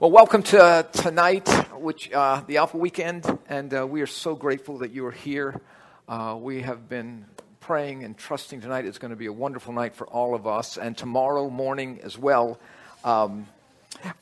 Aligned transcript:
Well, 0.00 0.12
welcome 0.12 0.42
to 0.44 0.58
uh, 0.58 0.82
tonight, 0.84 1.46
which 1.78 2.10
uh, 2.10 2.40
the 2.46 2.56
Alpha 2.56 2.78
Weekend, 2.78 3.38
and 3.50 3.74
uh, 3.74 3.86
we 3.86 4.00
are 4.00 4.06
so 4.06 4.34
grateful 4.34 4.78
that 4.78 4.92
you 4.92 5.04
are 5.04 5.12
here. 5.12 5.60
Uh, 6.08 6.38
we 6.40 6.62
have 6.62 6.88
been 6.88 7.26
praying 7.60 8.02
and 8.04 8.16
trusting 8.16 8.62
tonight 8.62 8.86
is 8.86 8.96
going 8.96 9.10
to 9.10 9.16
be 9.16 9.26
a 9.26 9.32
wonderful 9.32 9.74
night 9.74 9.94
for 9.94 10.06
all 10.06 10.34
of 10.34 10.46
us, 10.46 10.78
and 10.78 10.96
tomorrow 10.96 11.50
morning 11.50 12.00
as 12.02 12.16
well. 12.16 12.58
Um, 13.04 13.46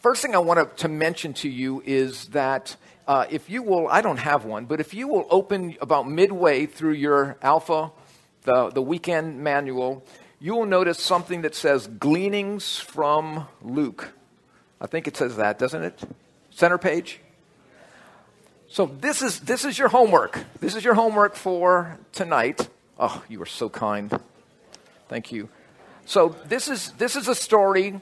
first 0.00 0.20
thing 0.20 0.34
I 0.34 0.38
want 0.38 0.78
to 0.78 0.88
mention 0.88 1.32
to 1.34 1.48
you 1.48 1.80
is 1.86 2.24
that 2.30 2.74
uh, 3.06 3.26
if 3.30 3.48
you 3.48 3.62
will, 3.62 3.86
I 3.86 4.00
don't 4.00 4.18
have 4.18 4.44
one, 4.44 4.64
but 4.64 4.80
if 4.80 4.94
you 4.94 5.06
will 5.06 5.28
open 5.30 5.76
about 5.80 6.08
midway 6.10 6.66
through 6.66 6.94
your 6.94 7.38
Alpha, 7.40 7.92
the, 8.42 8.70
the 8.70 8.82
weekend 8.82 9.44
manual, 9.44 10.04
you 10.40 10.56
will 10.56 10.66
notice 10.66 10.98
something 10.98 11.42
that 11.42 11.54
says 11.54 11.86
Gleanings 11.86 12.80
from 12.80 13.46
Luke. 13.62 14.17
I 14.80 14.86
think 14.86 15.06
it 15.08 15.16
says 15.16 15.36
that, 15.36 15.58
doesn't 15.58 15.82
it? 15.82 15.98
Center 16.50 16.78
page. 16.78 17.20
So 18.68 18.86
this 18.86 19.22
is 19.22 19.40
this 19.40 19.64
is 19.64 19.78
your 19.78 19.88
homework. 19.88 20.44
This 20.60 20.74
is 20.74 20.84
your 20.84 20.94
homework 20.94 21.34
for 21.36 21.98
tonight. 22.12 22.68
Oh, 22.98 23.22
you 23.28 23.40
are 23.42 23.46
so 23.46 23.68
kind. 23.68 24.12
Thank 25.08 25.32
you. 25.32 25.48
So 26.04 26.36
this 26.46 26.68
is 26.68 26.92
this 26.92 27.16
is 27.16 27.28
a 27.28 27.34
story. 27.34 28.00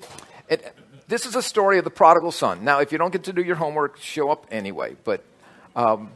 It, 0.49 0.75
this 1.09 1.25
is 1.25 1.37
a 1.37 1.43
story 1.43 1.79
of 1.79 1.85
the 1.85 1.91
prodigal 1.91 2.33
son. 2.33 2.65
Now, 2.65 2.81
if 2.81 2.91
you 2.91 2.99
don't 2.99 3.13
get 3.13 3.25
to 3.25 3.33
do 3.33 3.43
your 3.43 3.57
homework, 3.57 4.01
show 4.01 4.31
up 4.31 4.47
anyway. 4.51 4.97
But 5.05 5.23
um, 5.77 6.11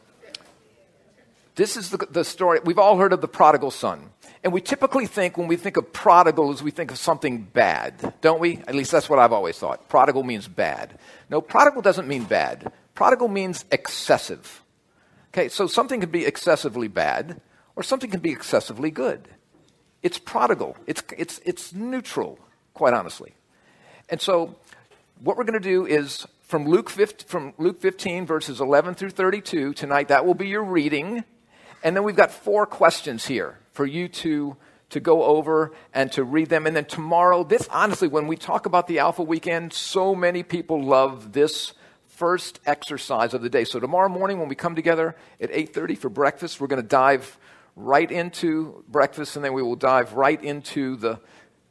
this 1.55 1.77
is 1.77 1.91
the, 1.91 1.99
the 2.11 2.25
story. 2.25 2.59
We've 2.65 2.79
all 2.79 2.97
heard 2.97 3.13
of 3.13 3.21
the 3.21 3.29
prodigal 3.29 3.71
son. 3.71 4.11
And 4.43 4.53
we 4.53 4.62
typically 4.62 5.07
think, 5.07 5.37
when 5.37 5.49
we 5.49 5.57
think 5.57 5.77
of 5.77 5.93
prodigals, 5.93 6.62
we 6.62 6.71
think 6.71 6.91
of 6.91 6.99
something 6.99 7.43
bad, 7.43 8.15
don't 8.23 8.41
we? 8.41 8.57
At 8.66 8.75
least 8.75 8.91
that's 8.91 9.11
what 9.11 9.19
I've 9.19 9.33
always 9.33 9.59
thought. 9.59 9.89
Prodigal 9.89 10.23
means 10.23 10.49
bad. 10.49 10.99
No, 11.29 11.43
prodigal 11.43 11.83
doesn't 11.83 12.09
mean 12.09 12.25
bad. 12.25 12.73
Prodigal 12.95 13.29
means 13.29 13.66
excessive. 13.71 14.63
Okay, 15.29 15.49
so 15.49 15.66
something 15.66 16.01
can 16.01 16.11
be 16.11 16.24
excessively 16.24 16.88
bad, 16.88 17.41
or 17.77 17.83
something 17.83 18.11
can 18.11 18.21
be 18.21 18.30
excessively 18.30 18.91
good. 18.91 19.29
It's 20.02 20.18
prodigal, 20.18 20.77
it's, 20.87 21.02
it's, 21.16 21.41
it's 21.45 21.74
neutral, 21.74 22.38
quite 22.73 22.95
honestly. 22.95 23.35
And 24.09 24.21
so, 24.21 24.57
what 25.21 25.37
we're 25.37 25.45
going 25.45 25.61
to 25.61 25.68
do 25.68 25.87
is 25.87 26.27
from 26.41 26.66
Luke, 26.66 26.91
15, 26.91 27.29
from 27.29 27.55
Luke 27.59 27.80
15, 27.80 28.27
verses 28.27 28.61
11 28.61 28.95
through 28.95 29.11
32, 29.11 29.74
tonight, 29.74 30.09
that 30.09 30.24
will 30.24 30.35
be 30.35 30.49
your 30.49 30.65
reading. 30.65 31.23
And 31.85 31.95
then 31.95 32.02
we've 32.02 32.16
got 32.16 32.33
four 32.33 32.66
questions 32.66 33.27
here 33.27 33.60
for 33.73 33.87
you 33.87 34.09
to, 34.09 34.57
to 34.90 35.01
go 35.01 35.24
over 35.24 35.73
and 35.95 36.10
to 36.13 36.24
read 36.24 36.49
them. 36.49 36.66
And 36.66 36.74
then 36.74 36.85
tomorrow, 36.85 37.45
this 37.45 37.68
honestly, 37.71 38.09
when 38.09 38.27
we 38.27 38.37
talk 38.37 38.66
about 38.66 38.87
the 38.87 38.99
Alpha 38.99 39.23
Weekend, 39.23 39.73
so 39.73 40.15
many 40.15 40.43
people 40.43 40.82
love 40.82 41.32
this 41.32 41.73
first 42.09 42.60
exercise 42.66 43.32
of 43.32 43.40
the 43.40 43.49
day. 43.49 43.65
So 43.65 43.80
tomorrow 43.80 44.09
morning 44.09 44.38
when 44.38 44.49
we 44.49 44.54
come 44.54 44.74
together 44.74 45.16
at 45.40 45.51
8:30 45.51 45.96
for 45.96 46.10
breakfast, 46.10 46.60
we're 46.60 46.66
going 46.66 46.82
to 46.82 46.87
dive 46.87 47.38
right 47.77 48.10
into 48.10 48.85
breakfast 48.88 49.37
and 49.37 49.45
then 49.45 49.54
we 49.54 49.62
will 49.62 49.77
dive 49.77 50.12
right 50.12 50.43
into 50.45 50.96
the 50.96 51.18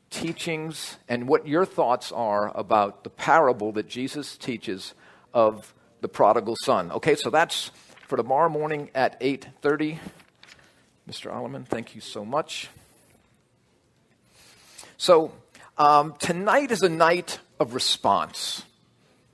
teachings 0.10 0.98
and 1.08 1.28
what 1.28 1.48
your 1.48 1.66
thoughts 1.66 2.12
are 2.12 2.58
about 2.58 3.04
the 3.04 3.12
parable 3.12 3.72
that 3.74 3.88
Jesus 3.88 4.38
teaches 4.38 4.96
of 5.34 5.74
the 6.02 6.08
prodigal 6.08 6.56
son. 6.64 6.92
Okay, 6.94 7.16
so 7.16 7.30
that's 7.30 7.70
for 8.08 8.18
tomorrow 8.18 8.50
morning 8.50 8.90
at 8.96 9.20
8:30. 9.22 10.00
Mr. 11.10 11.32
Alleman, 11.34 11.66
thank 11.66 11.96
you 11.96 12.02
so 12.02 12.24
much. 12.24 12.70
So, 14.98 15.32
um, 15.76 16.14
tonight 16.20 16.70
is 16.70 16.84
a 16.84 16.90
night 16.90 17.40
of 17.60 17.74
response. 17.74 18.62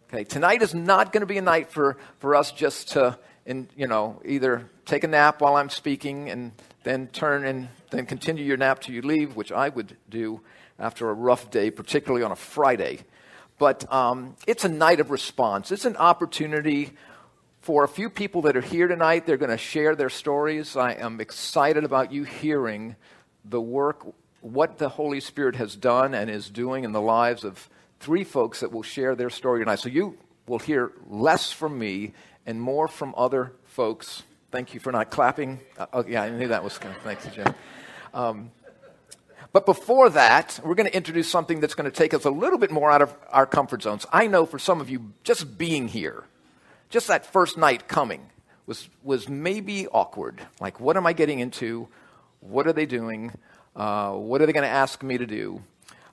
Okay, 0.07 0.23
tonight 0.23 0.61
is 0.61 0.73
not 0.73 1.11
going 1.11 1.19
to 1.19 1.27
be 1.27 1.37
a 1.37 1.41
night 1.41 1.69
for, 1.69 1.97
for 2.19 2.33
us 2.33 2.53
just 2.53 2.93
to, 2.93 3.19
in, 3.45 3.67
you 3.75 3.87
know, 3.87 4.21
either 4.23 4.69
take 4.85 5.03
a 5.03 5.07
nap 5.09 5.41
while 5.41 5.57
I'm 5.57 5.69
speaking 5.69 6.29
and 6.29 6.53
then 6.85 7.07
turn 7.07 7.43
and 7.43 7.67
then 7.89 8.05
continue 8.05 8.45
your 8.45 8.55
nap 8.55 8.79
till 8.79 8.95
you 8.95 9.01
leave, 9.01 9.35
which 9.35 9.51
I 9.51 9.67
would 9.67 9.97
do 10.09 10.39
after 10.79 11.09
a 11.09 11.13
rough 11.13 11.51
day, 11.51 11.71
particularly 11.71 12.23
on 12.23 12.31
a 12.31 12.37
Friday. 12.37 12.99
But 13.57 13.91
um, 13.91 14.37
it's 14.47 14.63
a 14.63 14.69
night 14.69 15.01
of 15.01 15.11
response. 15.11 15.73
It's 15.73 15.83
an 15.83 15.97
opportunity 15.97 16.93
for 17.65 17.83
a 17.83 17.87
few 17.87 18.11
people 18.11 18.43
that 18.43 18.55
are 18.55 18.61
here 18.61 18.87
tonight, 18.87 19.25
they're 19.25 19.37
going 19.37 19.49
to 19.49 19.57
share 19.57 19.95
their 19.95 20.11
stories. 20.11 20.77
I 20.77 20.91
am 20.91 21.19
excited 21.19 21.83
about 21.83 22.11
you 22.11 22.23
hearing 22.23 22.95
the 23.43 23.59
work, 23.59 24.05
what 24.41 24.77
the 24.77 24.87
Holy 24.87 25.19
Spirit 25.19 25.55
has 25.55 25.75
done 25.75 26.13
and 26.13 26.29
is 26.29 26.47
doing 26.47 26.83
in 26.83 26.91
the 26.91 27.01
lives 27.01 27.43
of 27.43 27.67
three 27.99 28.23
folks 28.23 28.59
that 28.59 28.71
will 28.71 28.83
share 28.83 29.15
their 29.15 29.31
story 29.31 29.61
tonight. 29.61 29.79
So 29.79 29.89
you 29.89 30.15
will 30.45 30.59
hear 30.59 30.91
less 31.09 31.51
from 31.51 31.79
me 31.79 32.13
and 32.45 32.61
more 32.61 32.87
from 32.87 33.15
other 33.17 33.51
folks. 33.63 34.21
Thank 34.51 34.75
you 34.75 34.79
for 34.79 34.91
not 34.91 35.09
clapping. 35.09 35.59
Uh, 35.75 35.87
oh, 35.91 36.05
yeah, 36.07 36.21
I 36.21 36.29
knew 36.29 36.49
that 36.49 36.63
was 36.63 36.77
to. 36.77 36.95
Thanks, 37.03 37.27
Jim. 37.33 37.51
Um, 38.13 38.51
but 39.53 39.65
before 39.65 40.11
that, 40.11 40.59
we're 40.63 40.75
going 40.75 40.87
to 40.87 40.95
introduce 40.95 41.31
something 41.31 41.61
that's 41.61 41.73
going 41.73 41.89
to 41.89 41.97
take 41.97 42.13
us 42.13 42.25
a 42.25 42.29
little 42.29 42.59
bit 42.59 42.69
more 42.69 42.91
out 42.91 43.01
of 43.01 43.17
our 43.31 43.47
comfort 43.47 43.81
zones. 43.81 44.05
I 44.13 44.27
know 44.27 44.45
for 44.45 44.59
some 44.59 44.81
of 44.81 44.87
you, 44.91 45.13
just 45.23 45.57
being 45.57 45.87
here 45.87 46.25
just 46.89 47.07
that 47.07 47.25
first 47.25 47.57
night 47.57 47.87
coming 47.87 48.29
was, 48.65 48.89
was 49.03 49.29
maybe 49.29 49.87
awkward. 49.87 50.41
Like, 50.59 50.79
what 50.79 50.97
am 50.97 51.05
I 51.05 51.13
getting 51.13 51.39
into? 51.39 51.87
What 52.39 52.67
are 52.67 52.73
they 52.73 52.85
doing? 52.85 53.31
Uh, 53.75 54.13
what 54.13 54.41
are 54.41 54.45
they 54.45 54.53
going 54.53 54.63
to 54.63 54.69
ask 54.69 55.03
me 55.03 55.17
to 55.17 55.25
do? 55.25 55.61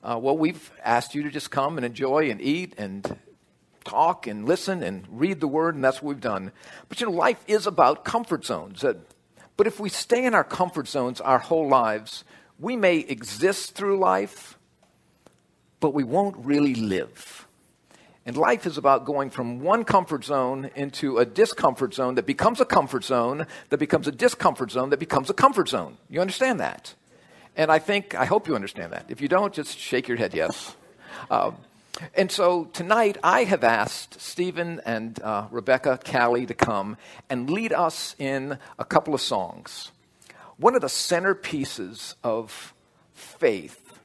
Uh, 0.03 0.19
well, 0.21 0.37
we've 0.37 0.73
asked 0.83 1.15
you 1.15 1.23
to 1.23 1.31
just 1.31 1.51
come 1.51 1.77
and 1.77 1.87
enjoy 1.87 2.31
and 2.31 2.41
eat 2.41 2.75
and 2.77 3.19
talk 3.85 4.27
and 4.27 4.47
listen 4.47 4.83
and 4.83 5.07
read 5.11 5.41
the 5.41 5.49
word, 5.49 5.75
and 5.75 5.85
that's 5.85 6.03
what 6.03 6.09
we've 6.09 6.21
done. 6.21 6.53
But 6.89 7.01
you 7.01 7.07
know, 7.07 7.13
life 7.13 7.43
is 7.47 7.67
about 7.67 8.05
comfort 8.05 8.45
zones. 8.45 8.85
But 9.57 9.67
if 9.67 9.79
we 9.79 9.89
stay 9.89 10.25
in 10.25 10.35
our 10.35 10.45
comfort 10.45 10.89
zones 10.89 11.21
our 11.21 11.39
whole 11.39 11.69
lives, 11.69 12.25
we 12.59 12.77
may 12.77 12.99
exist 12.99 13.75
through 13.75 13.99
life, 13.99 14.59
but 15.81 15.95
we 15.95 16.05
won't 16.05 16.37
really 16.39 16.75
live. 16.75 17.47
And 18.25 18.37
life 18.37 18.67
is 18.67 18.79
about 18.79 19.05
going 19.05 19.31
from 19.31 19.61
one 19.61 19.85
comfort 19.85 20.25
zone 20.25 20.71
into 20.77 21.19
a 21.19 21.27
discomfort 21.27 21.93
zone 21.93 22.15
that 22.15 22.27
becomes 22.27 22.61
a 22.61 22.65
comfort 22.65 23.05
zone, 23.05 23.47
that 23.71 23.79
becomes 23.79 24.07
a 24.07 24.13
discomfort 24.13 24.71
zone, 24.71 24.91
that 24.91 25.01
becomes 25.01 25.29
a 25.29 25.35
comfort 25.35 25.69
zone. 25.69 25.97
You 26.09 26.21
understand 26.21 26.61
that? 26.61 26.95
And 27.57 27.71
I 27.71 27.81
think, 27.81 28.15
I 28.15 28.25
hope 28.25 28.47
you 28.47 28.55
understand 28.55 28.93
that. 28.93 29.07
If 29.09 29.21
you 29.21 29.29
don't, 29.29 29.53
just 29.53 29.77
shake 29.77 30.07
your 30.07 30.17
head 30.17 30.35
yes. 30.35 30.77
Uh, 31.31 31.51
and 32.15 32.31
so 32.31 32.65
tonight 32.67 33.19
I 33.23 33.45
have 33.45 33.65
asked 33.65 34.21
Stephen 34.21 34.81
and 34.87 35.21
uh, 35.21 35.49
Rebecca 35.51 35.99
Callie 36.05 36.47
to 36.47 36.55
come 36.55 36.97
and 37.29 37.51
lead 37.51 37.73
us 37.73 38.15
in 38.19 38.59
a 38.79 38.85
couple 38.85 39.15
of 39.15 39.21
songs. 39.21 39.91
One 40.57 40.75
of 40.75 40.81
the 40.81 40.87
centerpieces 40.87 42.15
of 42.23 42.73
faith 43.15 43.99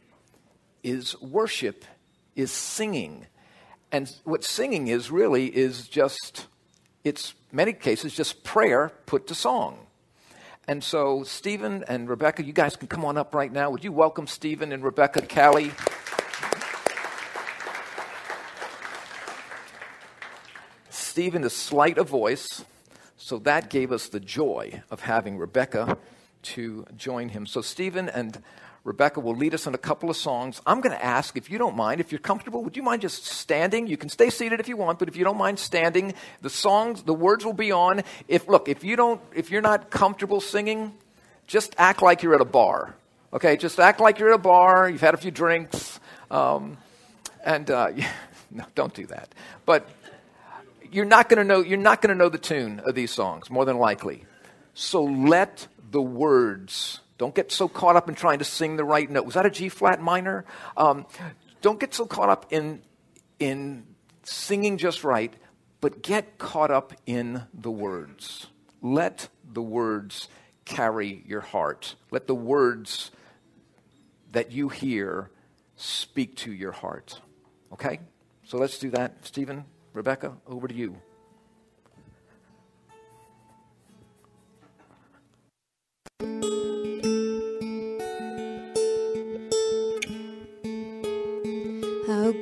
is 0.83 1.19
worship, 1.21 1.85
is 2.35 2.51
singing 2.51 3.27
and 3.91 4.13
what 4.23 4.43
singing 4.43 4.87
is 4.87 5.09
really 5.09 5.45
is 5.47 5.87
just, 5.87 6.47
it's 7.03 7.33
many 7.51 7.73
cases 7.73 8.13
just 8.13 8.43
prayer 8.43 8.91
put 9.05 9.27
to 9.27 9.35
song. 9.35 9.79
And 10.67 10.83
so, 10.83 11.23
Stephen 11.23 11.85
and 11.87 12.09
Rebecca, 12.09 12.43
you 12.43 12.51
guys 12.51 12.75
can 12.75 12.89
come 12.89 13.05
on 13.05 13.17
up 13.17 13.33
right 13.33 13.51
now. 13.51 13.69
Would 13.69 13.85
you 13.85 13.93
welcome 13.93 14.27
Stephen 14.27 14.73
and 14.73 14.83
Rebecca 14.83 15.21
Callie? 15.21 15.71
Stephen 20.89 21.45
is 21.45 21.53
slight 21.53 21.97
of 21.97 22.09
voice, 22.09 22.65
so 23.15 23.39
that 23.39 23.69
gave 23.69 23.93
us 23.93 24.09
the 24.09 24.19
joy 24.19 24.81
of 24.91 24.99
having 24.99 25.37
Rebecca 25.37 25.97
to 26.43 26.85
join 26.97 27.29
him. 27.29 27.45
So, 27.45 27.61
Stephen 27.61 28.09
and 28.09 28.43
Rebecca 28.87 29.19
will 29.19 29.35
lead 29.35 29.53
us 29.53 29.67
in 29.67 29.75
a 29.75 29.77
couple 29.77 30.09
of 30.09 30.15
songs. 30.15 30.61
I'm 30.65 30.79
going 30.79 30.95
to 30.95 31.03
ask, 31.03 31.35
if 31.35 31.49
you 31.49 31.57
don't 31.57 31.75
mind, 31.75 31.99
if 31.99 32.13
you're 32.13 32.19
comfortable, 32.19 32.63
would 32.63 32.77
you 32.77 32.83
mind 32.83 33.01
just 33.01 33.25
standing? 33.25 33.85
You 33.85 33.97
can 33.97 34.07
stay 34.07 34.29
seated 34.29 34.61
if 34.61 34.69
you 34.69 34.77
want, 34.77 34.97
but 34.97 35.09
if 35.09 35.17
you 35.17 35.25
don't 35.25 35.37
mind 35.37 35.59
standing, 35.59 36.13
the 36.41 36.49
songs, 36.49 37.03
the 37.03 37.13
words 37.13 37.43
will 37.43 37.51
be 37.51 37.73
on. 37.73 38.03
If 38.29 38.47
look, 38.47 38.69
if 38.69 38.85
you 38.85 38.95
don't, 38.95 39.19
if 39.35 39.51
you're 39.51 39.61
not 39.61 39.89
comfortable 39.89 40.39
singing, 40.39 40.93
just 41.47 41.75
act 41.77 42.01
like 42.01 42.23
you're 42.23 42.33
at 42.33 42.39
a 42.39 42.45
bar. 42.45 42.95
Okay, 43.33 43.57
just 43.57 43.77
act 43.77 43.99
like 43.99 44.19
you're 44.19 44.29
at 44.29 44.35
a 44.35 44.41
bar. 44.41 44.89
You've 44.89 45.01
had 45.01 45.13
a 45.13 45.17
few 45.17 45.31
drinks, 45.31 45.99
um, 46.31 46.77
and 47.43 47.69
uh, 47.69 47.91
no, 48.51 48.63
don't 48.73 48.93
do 48.93 49.05
that. 49.07 49.35
But 49.65 49.85
you're 50.93 51.03
not 51.03 51.27
going 51.27 51.39
to 51.39 51.43
know. 51.43 51.59
You're 51.59 51.77
not 51.77 52.01
going 52.01 52.15
to 52.15 52.17
know 52.17 52.29
the 52.29 52.37
tune 52.37 52.79
of 52.85 52.95
these 52.95 53.11
songs, 53.11 53.49
more 53.49 53.65
than 53.65 53.79
likely. 53.79 54.23
So 54.73 55.03
let 55.03 55.67
the 55.91 56.01
words 56.01 57.01
don't 57.17 57.33
get 57.33 57.51
so 57.51 57.67
caught 57.67 57.95
up 57.95 58.09
in 58.09 58.15
trying 58.15 58.39
to 58.39 58.45
sing 58.45 58.77
the 58.77 58.83
right 58.83 59.09
note. 59.09 59.25
Was 59.25 59.33
that 59.33 59.45
a 59.45 59.49
G 59.49 59.69
flat 59.69 60.01
minor? 60.01 60.45
Um, 60.75 61.05
don't 61.61 61.79
get 61.79 61.93
so 61.93 62.05
caught 62.05 62.29
up 62.29 62.47
in, 62.51 62.81
in 63.39 63.85
singing 64.23 64.77
just 64.77 65.03
right, 65.03 65.33
but 65.81 66.03
get 66.03 66.37
caught 66.37 66.71
up 66.71 66.93
in 67.05 67.43
the 67.53 67.71
words. 67.71 68.47
Let 68.81 69.29
the 69.43 69.61
words 69.61 70.27
carry 70.65 71.23
your 71.25 71.41
heart. 71.41 71.95
Let 72.11 72.27
the 72.27 72.35
words 72.35 73.11
that 74.31 74.51
you 74.51 74.69
hear 74.69 75.31
speak 75.75 76.35
to 76.37 76.51
your 76.51 76.71
heart. 76.71 77.19
Okay? 77.73 77.99
So 78.43 78.57
let's 78.57 78.77
do 78.77 78.91
that. 78.91 79.25
Stephen, 79.25 79.65
Rebecca, 79.93 80.33
over 80.45 80.67
to 80.67 80.73
you. 80.73 80.97
How 86.19 86.66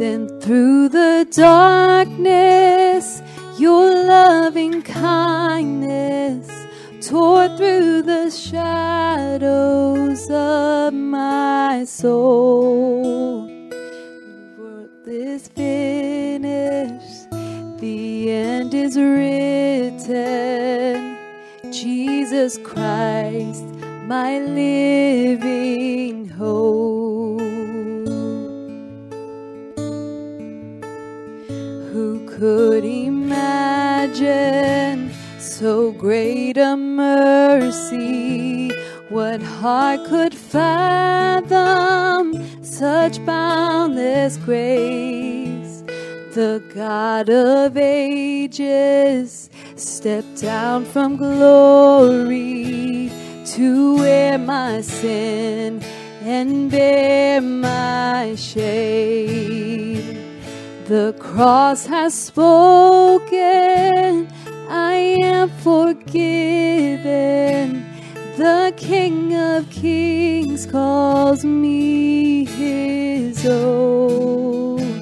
Then 0.00 0.40
through 0.40 0.88
the 0.88 1.28
darkness, 1.30 3.20
your 3.58 4.06
loving 4.06 4.80
kindness 4.80 6.48
tore 7.06 7.54
through 7.58 8.00
the 8.02 8.30
shadows 8.30 10.30
of 10.30 10.94
my 10.94 11.84
soul. 11.84 13.46
Is 15.06 15.48
finished, 15.48 17.30
the 17.80 18.30
end 18.30 18.72
is 18.72 18.96
written. 18.96 20.08
Jesus 21.70 22.56
Christ, 22.58 23.64
my 24.06 24.38
living 24.38 26.28
hope. 26.28 27.49
Could 32.40 32.84
imagine 32.86 34.18
so 35.38 35.92
great 35.92 36.56
a 36.56 36.74
mercy? 36.74 38.70
What 39.10 39.42
heart 39.42 40.06
could 40.08 40.34
fathom 40.34 41.52
such 42.64 43.22
boundless 43.26 44.38
grace? 44.38 45.84
The 46.32 46.62
God 46.74 47.28
of 47.28 47.76
ages 47.76 49.50
stepped 49.76 50.40
down 50.40 50.86
from 50.86 51.18
glory 51.18 53.12
to 53.54 53.96
wear 53.96 54.38
my 54.38 54.80
sin 54.80 55.82
and 56.22 56.70
bear 56.70 57.42
my 57.42 58.34
shame. 58.36 60.09
The 60.90 61.14
cross 61.20 61.86
has 61.86 62.12
spoken, 62.14 63.38
I 64.68 64.92
am 65.22 65.48
forgiven. 65.62 67.06
The 68.36 68.74
King 68.76 69.36
of 69.36 69.70
Kings 69.70 70.66
calls 70.66 71.44
me 71.44 72.44
his 72.44 73.46
own. 73.46 75.00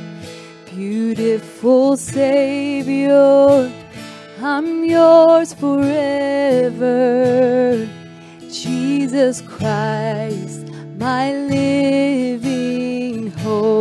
Beautiful 0.66 1.96
Savior, 1.96 3.72
I'm 4.42 4.84
yours 4.84 5.54
forever. 5.54 6.98
Jesus 8.50 9.40
Christ, 9.40 10.66
my 10.98 11.32
living 11.32 13.30
hope. 13.30 13.77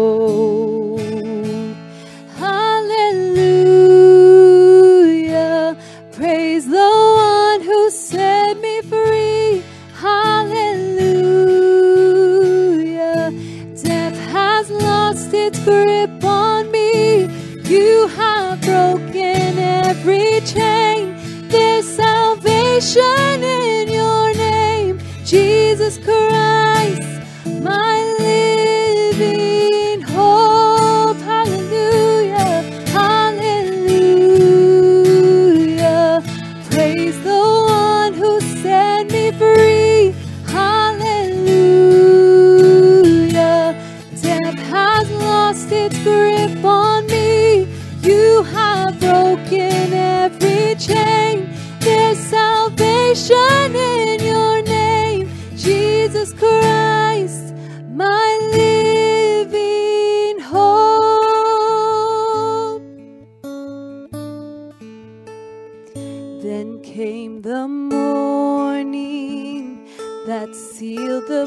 Salvation 22.87 23.43
in 23.43 23.87
your 23.89 24.33
name, 24.33 24.99
Jesus 25.25 25.97
Christ, 25.97 26.56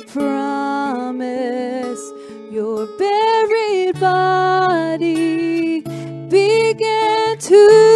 promise. 0.09 2.01
Your 2.51 2.87
buried 2.99 4.01
body 4.01 5.83
began 6.29 7.39
to 7.39 7.90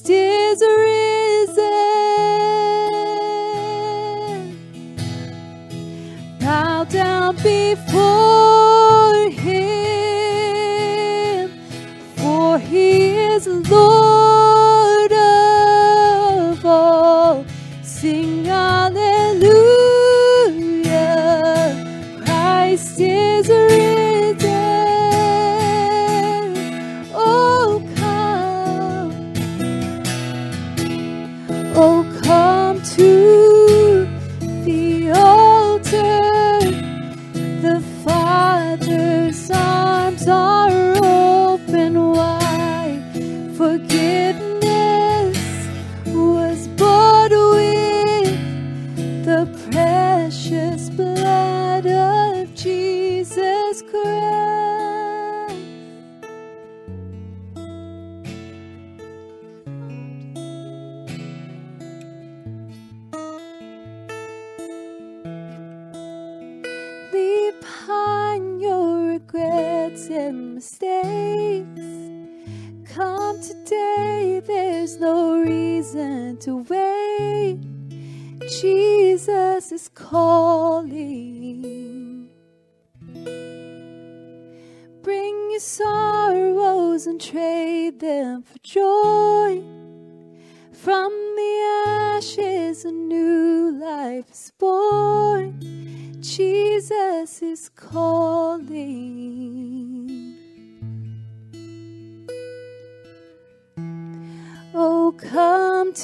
Christ 0.00 0.10
is 0.10 0.62
risen. 0.62 1.64
Bow 6.40 6.84
down 6.84 7.36
before 7.36 8.49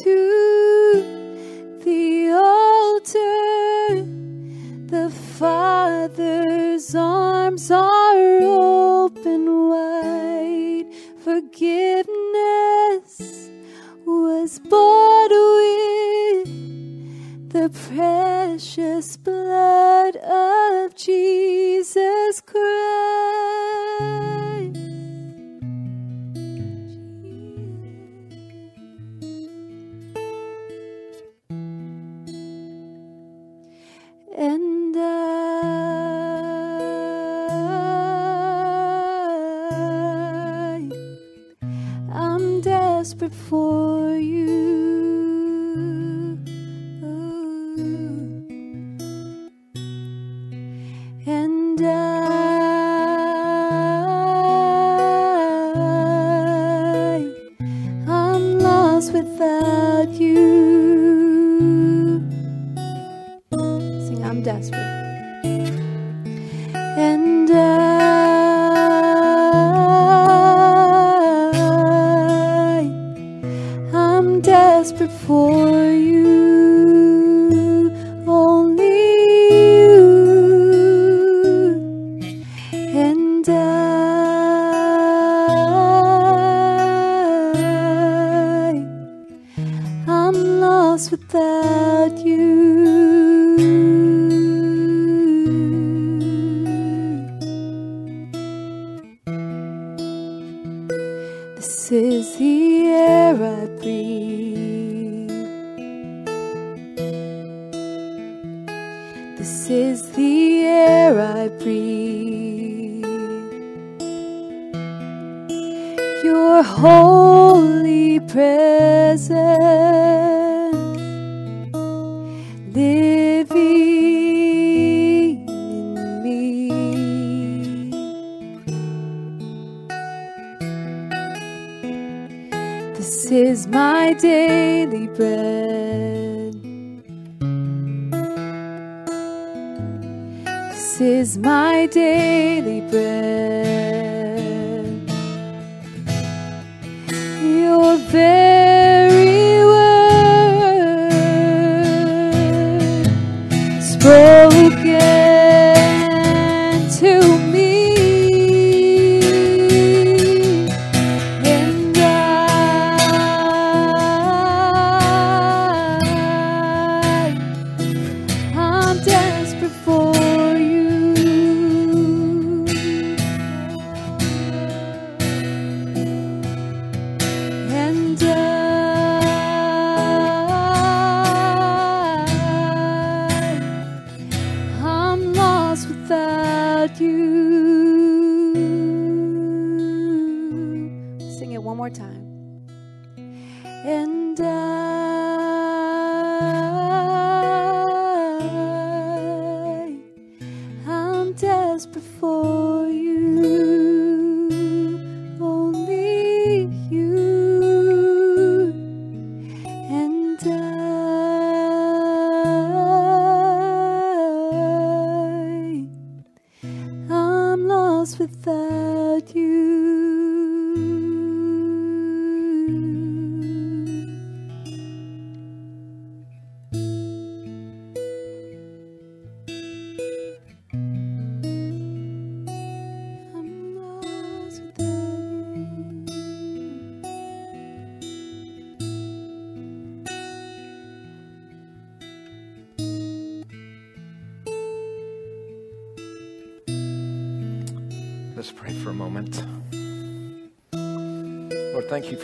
to 0.02 0.25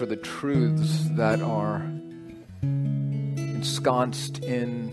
for 0.02 0.06
the 0.06 0.16
truths 0.16 1.04
that 1.10 1.40
are 1.40 1.80
ensconced 2.62 4.40
in 4.40 4.90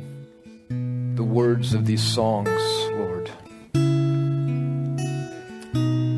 the 1.16 1.24
words 1.24 1.74
of 1.74 1.88
these 1.88 2.04
songs, 2.04 2.62
Lord. 2.92 3.32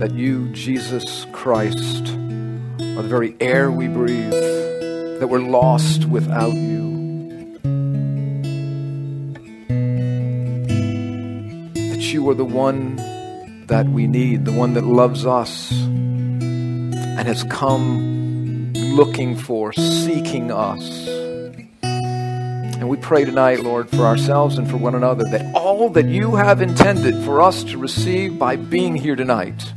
That 0.01 0.12
you, 0.13 0.49
Jesus 0.49 1.25
Christ, 1.32 2.10
are 2.10 3.01
the 3.01 3.08
very 3.08 3.34
air 3.39 3.71
we 3.71 3.88
breathe, 3.88 4.30
that 4.32 5.27
we're 5.30 5.39
lost 5.39 6.04
without 6.04 6.51
you. 6.51 7.58
That 11.75 12.01
you 12.12 12.30
are 12.30 12.36
the 12.36 12.43
one 12.43 12.97
that 13.67 13.88
we 13.88 14.06
need, 14.06 14.43
the 14.43 14.51
one 14.51 14.73
that 14.73 14.84
loves 14.84 15.25
us 15.25 15.71
and 15.71 17.25
has 17.25 17.45
come 17.45 18.11
looking 18.91 19.36
for, 19.36 19.73
seeking 19.73 20.51
us. 20.51 21.08
And 21.84 22.89
we 22.89 22.97
pray 22.97 23.25
tonight, 23.25 23.62
Lord, 23.62 23.89
for 23.89 24.06
ourselves 24.06 24.58
and 24.58 24.69
for 24.69 24.77
one 24.77 24.95
another, 24.95 25.23
that 25.25 25.56
all 25.56 25.89
that 25.91 26.08
you 26.08 26.36
have 26.36 26.62
intended 26.62 27.23
for 27.23 27.41
us 27.41 27.63
to 27.65 27.77
receive 27.77 28.39
by 28.39 28.56
being 28.56 28.95
here 28.95 29.15
tonight, 29.15 29.71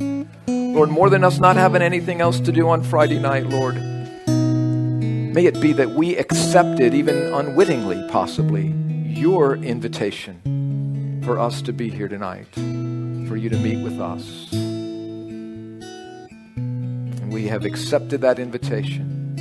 Lord, 0.47 0.89
more 0.89 1.09
than 1.09 1.23
us 1.23 1.39
not 1.39 1.55
having 1.55 1.81
anything 1.81 2.19
else 2.19 2.39
to 2.41 2.51
do 2.51 2.67
on 2.67 2.83
Friday 2.83 3.19
night, 3.19 3.45
Lord, 3.45 3.75
may 3.75 5.45
it 5.45 5.61
be 5.61 5.71
that 5.73 5.91
we 5.91 6.17
accepted, 6.17 6.93
even 6.93 7.33
unwittingly, 7.33 8.07
possibly, 8.09 8.73
your 9.07 9.55
invitation 9.55 11.21
for 11.23 11.39
us 11.39 11.61
to 11.61 11.71
be 11.73 11.89
here 11.89 12.07
tonight, 12.07 12.53
for 12.53 13.37
you 13.37 13.49
to 13.49 13.57
meet 13.57 13.83
with 13.83 14.01
us 14.01 14.74
we 17.35 17.47
have 17.47 17.65
accepted 17.65 18.21
that 18.21 18.39
invitation 18.39 19.35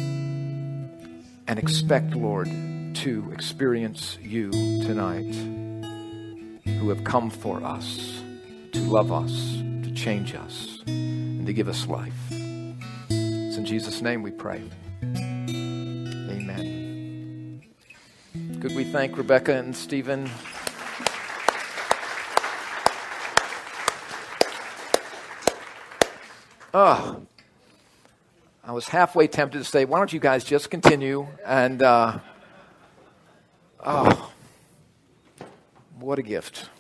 and 1.47 1.61
expect, 1.61 2.13
Lord, 2.17 2.49
to 2.93 3.31
experience 3.33 4.19
you 4.21 4.51
tonight 4.51 5.33
who 6.65 6.89
have 6.89 7.05
come 7.05 7.31
for 7.31 7.63
us, 7.63 8.21
to 8.73 8.81
love 8.81 9.13
us, 9.13 9.31
to 9.85 9.93
change 9.95 10.35
us, 10.35 10.83
and 10.89 11.47
to 11.47 11.53
give 11.53 11.69
us 11.69 11.87
life. 11.87 12.13
It's 13.11 13.57
in 13.57 13.65
Jesus' 13.65 14.03
name 14.03 14.25
we 14.25 14.33
pray. 14.33 14.61
Amen. 16.33 17.63
Could 18.61 18.75
we 18.75 18.83
thank 18.83 19.17
Rebecca 19.17 19.55
and 19.55 19.77
Stephen? 19.77 20.29
Oh. 26.77 27.25
I 28.67 28.73
was 28.73 28.89
halfway 28.89 29.27
tempted 29.27 29.59
to 29.59 29.65
say, 29.65 29.85
why 29.85 29.99
don't 29.99 30.11
you 30.11 30.21
guys 30.21 30.43
just 30.43 30.71
continue? 30.71 31.27
And, 31.45 31.83
uh, 31.83 32.19
oh, 33.85 34.33
what 35.99 36.19
a 36.19 36.23
gift. 36.23 36.71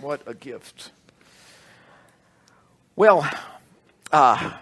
What 0.00 0.22
a 0.26 0.34
gift. 0.34 0.90
Well, 2.96 3.24
uh, 4.10 4.52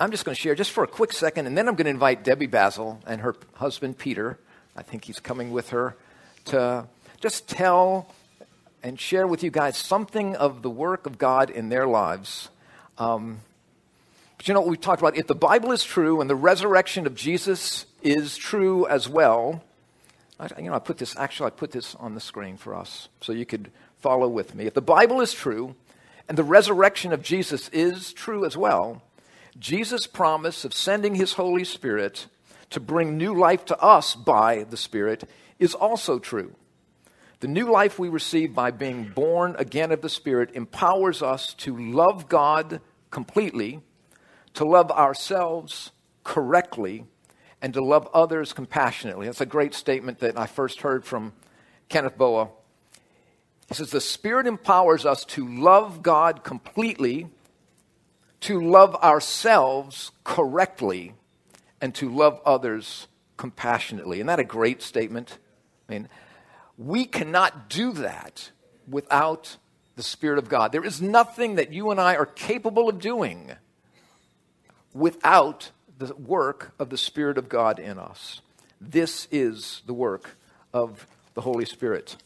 I'm 0.00 0.10
just 0.10 0.24
going 0.24 0.34
to 0.34 0.40
share 0.40 0.54
just 0.54 0.70
for 0.70 0.82
a 0.82 0.88
quick 0.88 1.12
second, 1.12 1.46
and 1.46 1.58
then 1.58 1.68
I'm 1.68 1.74
going 1.74 1.84
to 1.84 1.90
invite 1.90 2.24
Debbie 2.24 2.46
Basil 2.46 3.00
and 3.06 3.20
her 3.20 3.36
husband 3.56 3.98
Peter. 3.98 4.38
I 4.74 4.82
think 4.82 5.04
he's 5.04 5.20
coming 5.20 5.50
with 5.50 5.70
her 5.70 5.94
to 6.46 6.86
just 7.20 7.46
tell 7.46 8.14
and 8.82 8.98
share 8.98 9.26
with 9.26 9.42
you 9.42 9.50
guys 9.50 9.76
something 9.76 10.36
of 10.36 10.62
the 10.62 10.70
work 10.70 11.04
of 11.04 11.18
God 11.18 11.50
in 11.50 11.68
their 11.68 11.86
lives. 11.86 12.48
Um, 12.96 13.42
but 14.40 14.48
you 14.48 14.54
know 14.54 14.60
what 14.60 14.70
we've 14.70 14.80
talked 14.80 15.02
about? 15.02 15.18
If 15.18 15.26
the 15.26 15.34
Bible 15.34 15.70
is 15.70 15.84
true 15.84 16.22
and 16.22 16.30
the 16.30 16.34
resurrection 16.34 17.06
of 17.06 17.14
Jesus 17.14 17.84
is 18.00 18.38
true 18.38 18.86
as 18.86 19.06
well, 19.06 19.62
I, 20.38 20.48
you 20.58 20.70
know, 20.70 20.72
I 20.72 20.78
put 20.78 20.96
this, 20.96 21.14
actually, 21.18 21.48
I 21.48 21.50
put 21.50 21.72
this 21.72 21.94
on 21.96 22.14
the 22.14 22.22
screen 22.22 22.56
for 22.56 22.74
us 22.74 23.10
so 23.20 23.34
you 23.34 23.44
could 23.44 23.70
follow 23.98 24.30
with 24.30 24.54
me. 24.54 24.64
If 24.64 24.72
the 24.72 24.80
Bible 24.80 25.20
is 25.20 25.34
true 25.34 25.76
and 26.26 26.38
the 26.38 26.42
resurrection 26.42 27.12
of 27.12 27.20
Jesus 27.20 27.68
is 27.68 28.14
true 28.14 28.46
as 28.46 28.56
well, 28.56 29.02
Jesus' 29.58 30.06
promise 30.06 30.64
of 30.64 30.72
sending 30.72 31.16
his 31.16 31.34
Holy 31.34 31.64
Spirit 31.64 32.26
to 32.70 32.80
bring 32.80 33.18
new 33.18 33.38
life 33.38 33.66
to 33.66 33.78
us 33.78 34.14
by 34.14 34.62
the 34.62 34.78
Spirit 34.78 35.28
is 35.58 35.74
also 35.74 36.18
true. 36.18 36.54
The 37.40 37.48
new 37.48 37.70
life 37.70 37.98
we 37.98 38.08
receive 38.08 38.54
by 38.54 38.70
being 38.70 39.10
born 39.14 39.54
again 39.58 39.92
of 39.92 40.00
the 40.00 40.08
Spirit 40.08 40.52
empowers 40.54 41.20
us 41.20 41.52
to 41.58 41.76
love 41.76 42.30
God 42.30 42.80
completely, 43.10 43.82
to 44.54 44.64
love 44.64 44.90
ourselves 44.90 45.92
correctly, 46.24 47.04
and 47.62 47.74
to 47.74 47.84
love 47.84 48.08
others 48.14 48.52
compassionately. 48.52 49.26
That's 49.26 49.40
a 49.40 49.46
great 49.46 49.74
statement 49.74 50.20
that 50.20 50.38
I 50.38 50.46
first 50.46 50.80
heard 50.80 51.04
from 51.04 51.32
Kenneth 51.88 52.16
Boa. 52.16 52.48
He 53.68 53.74
says, 53.74 53.90
The 53.90 54.00
Spirit 54.00 54.46
empowers 54.46 55.04
us 55.04 55.24
to 55.26 55.46
love 55.46 56.02
God 56.02 56.42
completely, 56.42 57.28
to 58.40 58.60
love 58.60 58.94
ourselves 58.96 60.12
correctly, 60.24 61.14
and 61.80 61.94
to 61.96 62.08
love 62.08 62.40
others 62.44 63.08
compassionately. 63.36 64.18
Isn't 64.18 64.26
that 64.26 64.40
a 64.40 64.44
great 64.44 64.82
statement? 64.82 65.38
I 65.88 65.92
mean, 65.92 66.08
we 66.78 67.04
cannot 67.04 67.68
do 67.68 67.92
that 67.92 68.50
without 68.88 69.56
the 69.96 70.02
Spirit 70.02 70.38
of 70.38 70.48
God. 70.48 70.72
There 70.72 70.84
is 70.84 71.02
nothing 71.02 71.56
that 71.56 71.72
you 71.72 71.90
and 71.90 72.00
I 72.00 72.16
are 72.16 72.26
capable 72.26 72.88
of 72.88 72.98
doing 73.00 73.52
without 74.92 75.70
the 75.98 76.14
work 76.14 76.72
of 76.78 76.90
the 76.90 76.98
Spirit 76.98 77.38
of 77.38 77.48
God 77.48 77.78
in 77.78 77.98
us. 77.98 78.40
This 78.80 79.28
is 79.30 79.82
the 79.86 79.94
work 79.94 80.36
of 80.72 81.06
the 81.34 81.42
Holy 81.42 81.64
Spirit. 81.64 82.16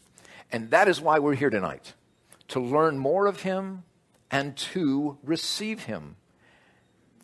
And 0.53 0.71
that 0.71 0.89
is 0.89 1.01
why 1.01 1.19
we're 1.19 1.35
here 1.35 1.51
tonight 1.51 1.95
to 2.49 2.61
learn 2.61 2.99
more 2.99 3.27
of 3.27 3.41
Him 3.41 3.83
and 4.31 4.57
to 4.57 5.19
receive 5.25 5.85
Him. 5.85 6.17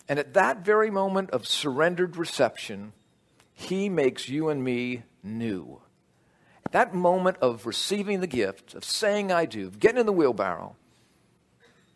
And 0.09 0.19
at 0.19 0.35
that 0.35 0.65
very 0.65 0.91
moment 0.91 1.31
of 1.31 1.47
surrendered 1.47 2.17
reception, 2.17 2.93
He 3.53 3.89
makes 3.89 4.29
you 4.29 4.49
and 4.49 4.65
me 4.65 5.05
new 5.23 5.81
that 6.73 6.95
moment 6.95 7.37
of 7.41 7.67
receiving 7.67 8.21
the 8.21 8.27
gift, 8.27 8.75
of 8.75 8.85
saying 8.85 9.33
I 9.33 9.45
do, 9.45 9.67
of 9.67 9.79
getting 9.79 9.99
in 9.99 10.07
the 10.07 10.13
wheelbarrow, 10.13 10.77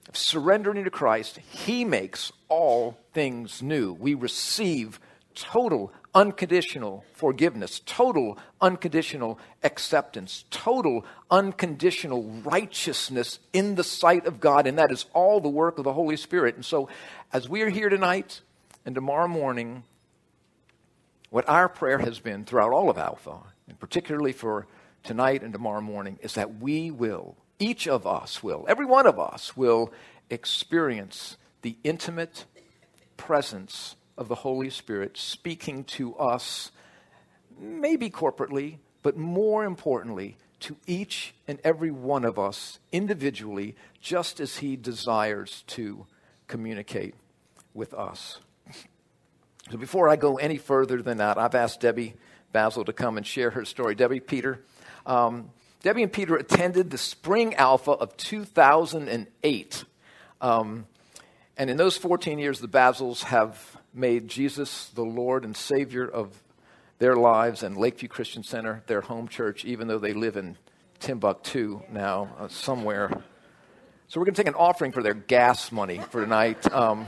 of 0.09 0.17
surrendering 0.17 0.85
to 0.85 0.91
Christ, 0.91 1.39
He 1.39 1.85
makes 1.85 2.33
all 2.49 2.99
things 3.13 3.63
new. 3.63 3.93
We 3.93 4.15
receive 4.15 5.01
total 5.35 5.93
unconditional 6.15 7.05
forgiveness, 7.15 7.81
total 7.85 8.39
unconditional 8.61 9.39
acceptance, 9.63 10.45
total 10.51 11.05
unconditional 11.31 12.23
righteousness 12.45 13.41
in 13.53 13.75
the 13.75 13.85
sight 13.85 14.27
of 14.27 14.41
God, 14.41 14.67
and 14.67 14.79
that 14.79 14.93
is 14.93 15.07
all 15.13 15.41
the 15.41 15.49
work 15.49 15.79
of 15.79 15.85
the 15.85 15.93
Holy 15.93 16.17
Spirit. 16.17 16.55
And 16.55 16.65
so, 16.65 16.89
as 17.33 17.49
we 17.49 17.63
are 17.63 17.71
here 17.71 17.89
tonight 17.89 18.43
and 18.87 18.95
tomorrow 18.95 19.29
morning, 19.29 19.83
what 21.31 21.49
our 21.49 21.69
prayer 21.69 21.99
has 21.99 22.21
been 22.21 22.45
throughout 22.45 22.73
all 22.73 22.89
of 22.91 22.99
Alpha 22.99 23.39
and 23.69 23.79
particularly 23.79 24.33
for 24.33 24.67
tonight 25.03 25.43
and 25.43 25.53
tomorrow 25.53 25.81
morning, 25.81 26.19
is 26.23 26.35
that 26.35 26.61
we 26.61 26.91
will, 26.91 27.37
each 27.59 27.87
of 27.87 28.07
us 28.07 28.43
will, 28.43 28.65
every 28.69 28.87
one 28.87 29.07
of 29.07 29.19
us 29.19 29.57
will 29.57 29.93
experience 30.31 31.37
the 31.63 31.77
intimate 31.85 32.45
presence 33.17 33.97
of 34.17 34.29
the 34.29 34.35
Holy 34.37 34.71
Spirit 34.71 35.17
speaking 35.17 35.85
to 35.85 36.15
us, 36.17 36.71
maybe 37.59 38.11
corporately, 38.11 38.79
but 39.03 39.17
more 39.17 39.65
importantly, 39.65 40.37
to 40.61 40.77
each 40.87 41.35
and 41.47 41.59
every 41.63 41.91
one 41.91 42.25
of 42.25 42.39
us 42.39 42.79
individually, 42.93 43.75
just 44.01 44.41
as 44.41 44.59
He 44.59 44.77
desires 44.77 45.63
to 45.69 46.07
communicate 46.47 47.15
with 47.75 47.93
us. 47.93 48.39
So 49.71 49.79
before 49.79 50.09
I 50.09 50.17
go 50.17 50.37
any 50.37 50.57
further 50.59 51.03
than 51.03 51.19
that, 51.19 51.39
I've 51.39 51.55
asked 51.55 51.81
Debbie 51.81 52.15
Basil 52.53 52.85
to 52.85 52.93
come 52.93 53.17
and 53.17 53.27
share 53.27 53.51
her 53.51 53.65
story. 53.65 53.95
Debbie, 53.95 54.21
Peter. 54.21 54.65
Um, 55.07 55.51
Debbie 55.85 56.03
and 56.03 56.13
Peter 56.13 56.35
attended 56.35 56.89
the 56.89 56.97
Spring 56.97 57.55
Alpha 57.57 57.91
of 57.91 58.17
2008. 58.17 59.85
Um, 60.41 60.87
and 61.59 61.69
in 61.69 61.77
those 61.77 61.99
14 61.99 62.39
years, 62.39 62.59
the 62.59 62.69
Basils 62.69 63.25
have 63.25 63.77
made 63.93 64.27
Jesus 64.29 64.89
the 64.95 65.05
Lord 65.05 65.45
and 65.45 65.55
Savior 65.55 66.09
of 66.09 66.43
their 67.01 67.17
lives 67.17 67.63
and 67.63 67.77
Lakeview 67.77 68.09
Christian 68.09 68.43
Center 68.43 68.83
their 68.87 69.03
home 69.03 69.29
church, 69.29 69.67
even 69.67 69.87
though 69.87 69.99
they 69.99 70.15
live 70.15 70.39
in 70.39 70.57
Timbuktu 71.01 71.83
now, 71.93 72.35
uh, 72.39 72.49
somewhere. 72.49 73.11
So 74.09 74.19
we're 74.19 74.25
going 74.25 74.37
to 74.37 74.43
take 74.43 74.49
an 74.49 74.55
offering 74.55 74.91
for 74.91 75.03
their 75.03 75.13
gas 75.13 75.71
money 75.71 75.99
for 75.99 76.23
tonight. 76.23 76.73
Um, 76.73 77.07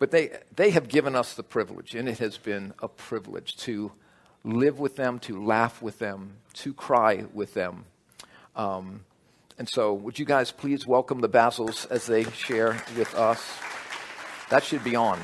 but 0.00 0.10
they, 0.10 0.36
they 0.56 0.70
have 0.70 0.88
given 0.88 1.14
us 1.14 1.34
the 1.34 1.44
privilege, 1.44 1.94
and 1.94 2.08
it 2.08 2.18
has 2.18 2.38
been 2.38 2.74
a 2.82 2.88
privilege 2.88 3.56
to 3.58 3.92
live 4.46 4.78
with 4.78 4.96
them, 4.96 5.18
to 5.18 5.44
laugh 5.44 5.82
with 5.82 5.98
them, 5.98 6.36
to 6.54 6.72
cry 6.72 7.24
with 7.34 7.52
them. 7.54 7.84
Um, 8.54 9.04
and 9.58 9.68
so, 9.68 9.92
would 9.92 10.18
you 10.18 10.24
guys 10.24 10.52
please 10.52 10.86
welcome 10.86 11.20
the 11.20 11.28
Basils 11.28 11.90
as 11.90 12.06
they 12.06 12.24
share 12.24 12.80
with 12.96 13.14
us? 13.14 13.58
That 14.50 14.62
should 14.62 14.84
be 14.84 14.94
on. 14.94 15.18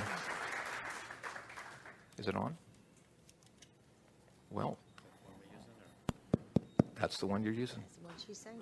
Is 2.19 2.29
it 2.29 2.35
on? 2.35 2.57
Well, 4.51 4.77
that's 7.01 7.19
the 7.19 7.27
one 7.27 7.43
you're 7.43 7.53
using. 7.53 7.81
That's 7.81 7.97
the 7.97 8.05
one 8.05 8.15
she's 8.27 8.39
saying. 8.39 8.57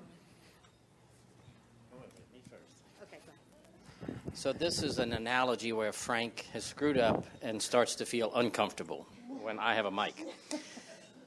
So, 4.35 4.53
this 4.53 4.83
is 4.83 4.99
an 4.99 5.12
analogy 5.12 5.73
where 5.73 5.92
Frank 5.92 6.46
has 6.53 6.64
screwed 6.64 6.99
up 6.99 7.25
and 7.42 7.61
starts 7.61 7.96
to 7.96 8.07
feel 8.07 8.33
uncomfortable 8.35 9.07
when 9.51 9.59
I 9.59 9.75
have 9.75 9.85
a 9.85 9.91
mic. 9.91 10.15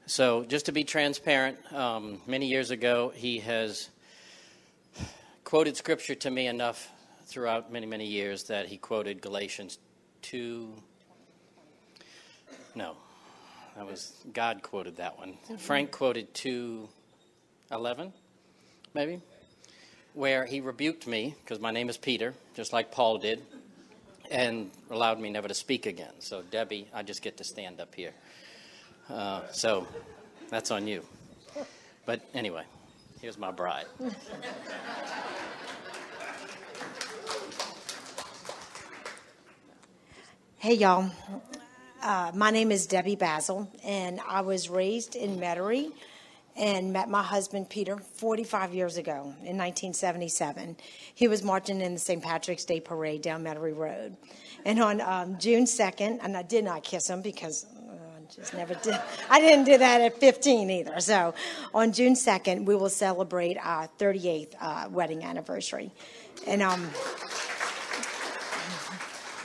So, 0.06 0.44
just 0.44 0.64
to 0.64 0.72
be 0.72 0.82
transparent, 0.82 1.58
um, 1.74 2.22
many 2.26 2.46
years 2.46 2.70
ago, 2.70 3.12
he 3.14 3.40
has 3.40 3.90
quoted 5.44 5.76
scripture 5.76 6.14
to 6.14 6.30
me 6.30 6.46
enough 6.46 6.90
throughout 7.26 7.70
many, 7.70 7.84
many 7.84 8.06
years 8.06 8.44
that 8.44 8.64
he 8.64 8.78
quoted 8.78 9.20
Galatians 9.20 9.78
2. 10.22 10.72
No, 12.74 12.96
that 13.76 13.86
was 13.86 14.14
God 14.32 14.62
quoted 14.62 14.96
that 14.96 15.18
one. 15.18 15.36
Frank 15.58 15.90
quoted 15.90 16.32
2 16.32 16.88
11, 17.70 18.10
maybe, 18.94 19.20
where 20.14 20.46
he 20.46 20.62
rebuked 20.62 21.06
me 21.06 21.34
because 21.44 21.60
my 21.60 21.72
name 21.72 21.90
is 21.90 21.98
Peter, 21.98 22.32
just 22.54 22.72
like 22.72 22.90
Paul 22.90 23.18
did 23.18 23.42
and 24.30 24.70
allowed 24.90 25.20
me 25.20 25.30
never 25.30 25.48
to 25.48 25.54
speak 25.54 25.86
again. 25.86 26.12
So, 26.18 26.42
Debbie, 26.50 26.88
I 26.92 27.02
just 27.02 27.22
get 27.22 27.36
to 27.38 27.44
stand 27.44 27.80
up 27.80 27.94
here. 27.94 28.12
Uh, 29.08 29.42
so, 29.52 29.86
that's 30.50 30.70
on 30.70 30.86
you. 30.86 31.02
But 32.06 32.20
anyway, 32.34 32.64
here's 33.20 33.38
my 33.38 33.50
bride. 33.50 33.86
Hey, 40.58 40.74
y'all. 40.74 41.10
Uh, 42.02 42.32
my 42.34 42.50
name 42.50 42.70
is 42.70 42.86
Debbie 42.86 43.16
Basil, 43.16 43.70
and 43.82 44.20
I 44.28 44.42
was 44.42 44.68
raised 44.68 45.16
in 45.16 45.38
Metairie 45.38 45.92
and 46.56 46.92
met 46.92 47.08
my 47.08 47.22
husband 47.22 47.68
Peter 47.68 47.96
45 47.96 48.74
years 48.74 48.96
ago 48.96 49.34
in 49.42 49.58
1977. 49.58 50.76
He 51.14 51.28
was 51.28 51.42
marching 51.42 51.80
in 51.80 51.94
the 51.94 51.98
St. 52.00 52.22
Patrick's 52.22 52.64
Day 52.64 52.80
parade 52.80 53.22
down 53.22 53.42
Metairie 53.42 53.76
Road. 53.76 54.16
And 54.64 54.80
on 54.80 55.00
um, 55.00 55.38
June 55.38 55.64
2nd, 55.64 56.20
and 56.22 56.36
I 56.36 56.42
did 56.42 56.64
not 56.64 56.84
kiss 56.84 57.08
him 57.08 57.22
because 57.22 57.66
uh, 57.76 57.92
I 57.92 58.34
just 58.34 58.54
never 58.54 58.74
did. 58.74 58.98
I 59.28 59.40
didn't 59.40 59.64
do 59.64 59.76
that 59.78 60.00
at 60.00 60.18
15 60.20 60.70
either. 60.70 61.00
So 61.00 61.34
on 61.74 61.92
June 61.92 62.14
2nd, 62.14 62.64
we 62.64 62.74
will 62.76 62.88
celebrate 62.88 63.58
our 63.60 63.88
38th 63.98 64.54
uh, 64.60 64.88
wedding 64.90 65.24
anniversary. 65.24 65.90
And 66.46 66.62
um, 66.62 66.90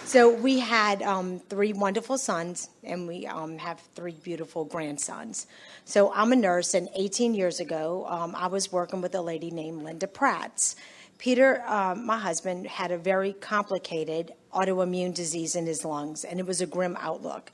So 0.10 0.34
we 0.34 0.58
had 0.58 1.04
um, 1.04 1.38
three 1.38 1.72
wonderful 1.72 2.18
sons, 2.18 2.72
and 2.84 3.08
we 3.08 3.28
um, 3.28 3.60
have 3.60 3.80
three 3.94 4.18
beautiful 4.24 4.66
grandsons. 4.66 5.46
So 5.86 6.12
I'm 6.12 6.32
a 6.32 6.36
nurse, 6.36 6.74
and 6.74 6.90
18 6.96 7.36
years 7.36 7.60
ago, 7.60 8.08
um, 8.10 8.34
I 8.36 8.48
was 8.48 8.72
working 8.72 9.02
with 9.02 9.14
a 9.14 9.22
lady 9.22 9.52
named 9.52 9.84
Linda 9.84 10.08
Prats. 10.08 10.74
Peter, 11.20 11.62
um, 11.68 12.08
my 12.08 12.18
husband, 12.18 12.66
had 12.66 12.90
a 12.90 12.98
very 12.98 13.34
complicated 13.34 14.34
autoimmune 14.52 15.14
disease 15.14 15.56
in 15.56 15.68
his 15.68 15.86
lungs, 15.86 16.24
and 16.24 16.40
it 16.40 16.48
was 16.48 16.60
a 16.60 16.66
grim 16.66 16.98
outlook. 17.00 17.52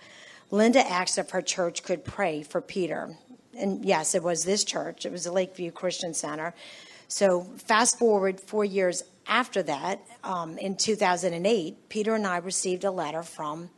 Linda 0.50 0.80
asked 0.80 1.18
if 1.18 1.32
her 1.32 1.42
church 1.42 1.84
could 1.84 2.06
pray 2.06 2.42
for 2.42 2.62
Peter. 2.62 3.18
And 3.60 3.84
yes, 3.84 4.16
it 4.16 4.24
was 4.24 4.46
this 4.46 4.64
church, 4.64 5.06
it 5.06 5.12
was 5.12 5.26
the 5.26 5.34
Lakeview 5.34 5.72
Christian 5.72 6.14
Center. 6.14 6.54
So, 7.10 7.42
fast 7.58 8.00
forward 8.00 8.40
four 8.40 8.64
years 8.64 9.04
after 9.28 9.64
that, 9.64 10.02
um, 10.24 10.58
in 10.58 10.76
2008, 10.76 11.90
Peter 11.90 12.16
and 12.16 12.28
I 12.28 12.38
received 12.38 12.84
a 12.84 12.92
letter 12.92 13.24
from 13.24 13.70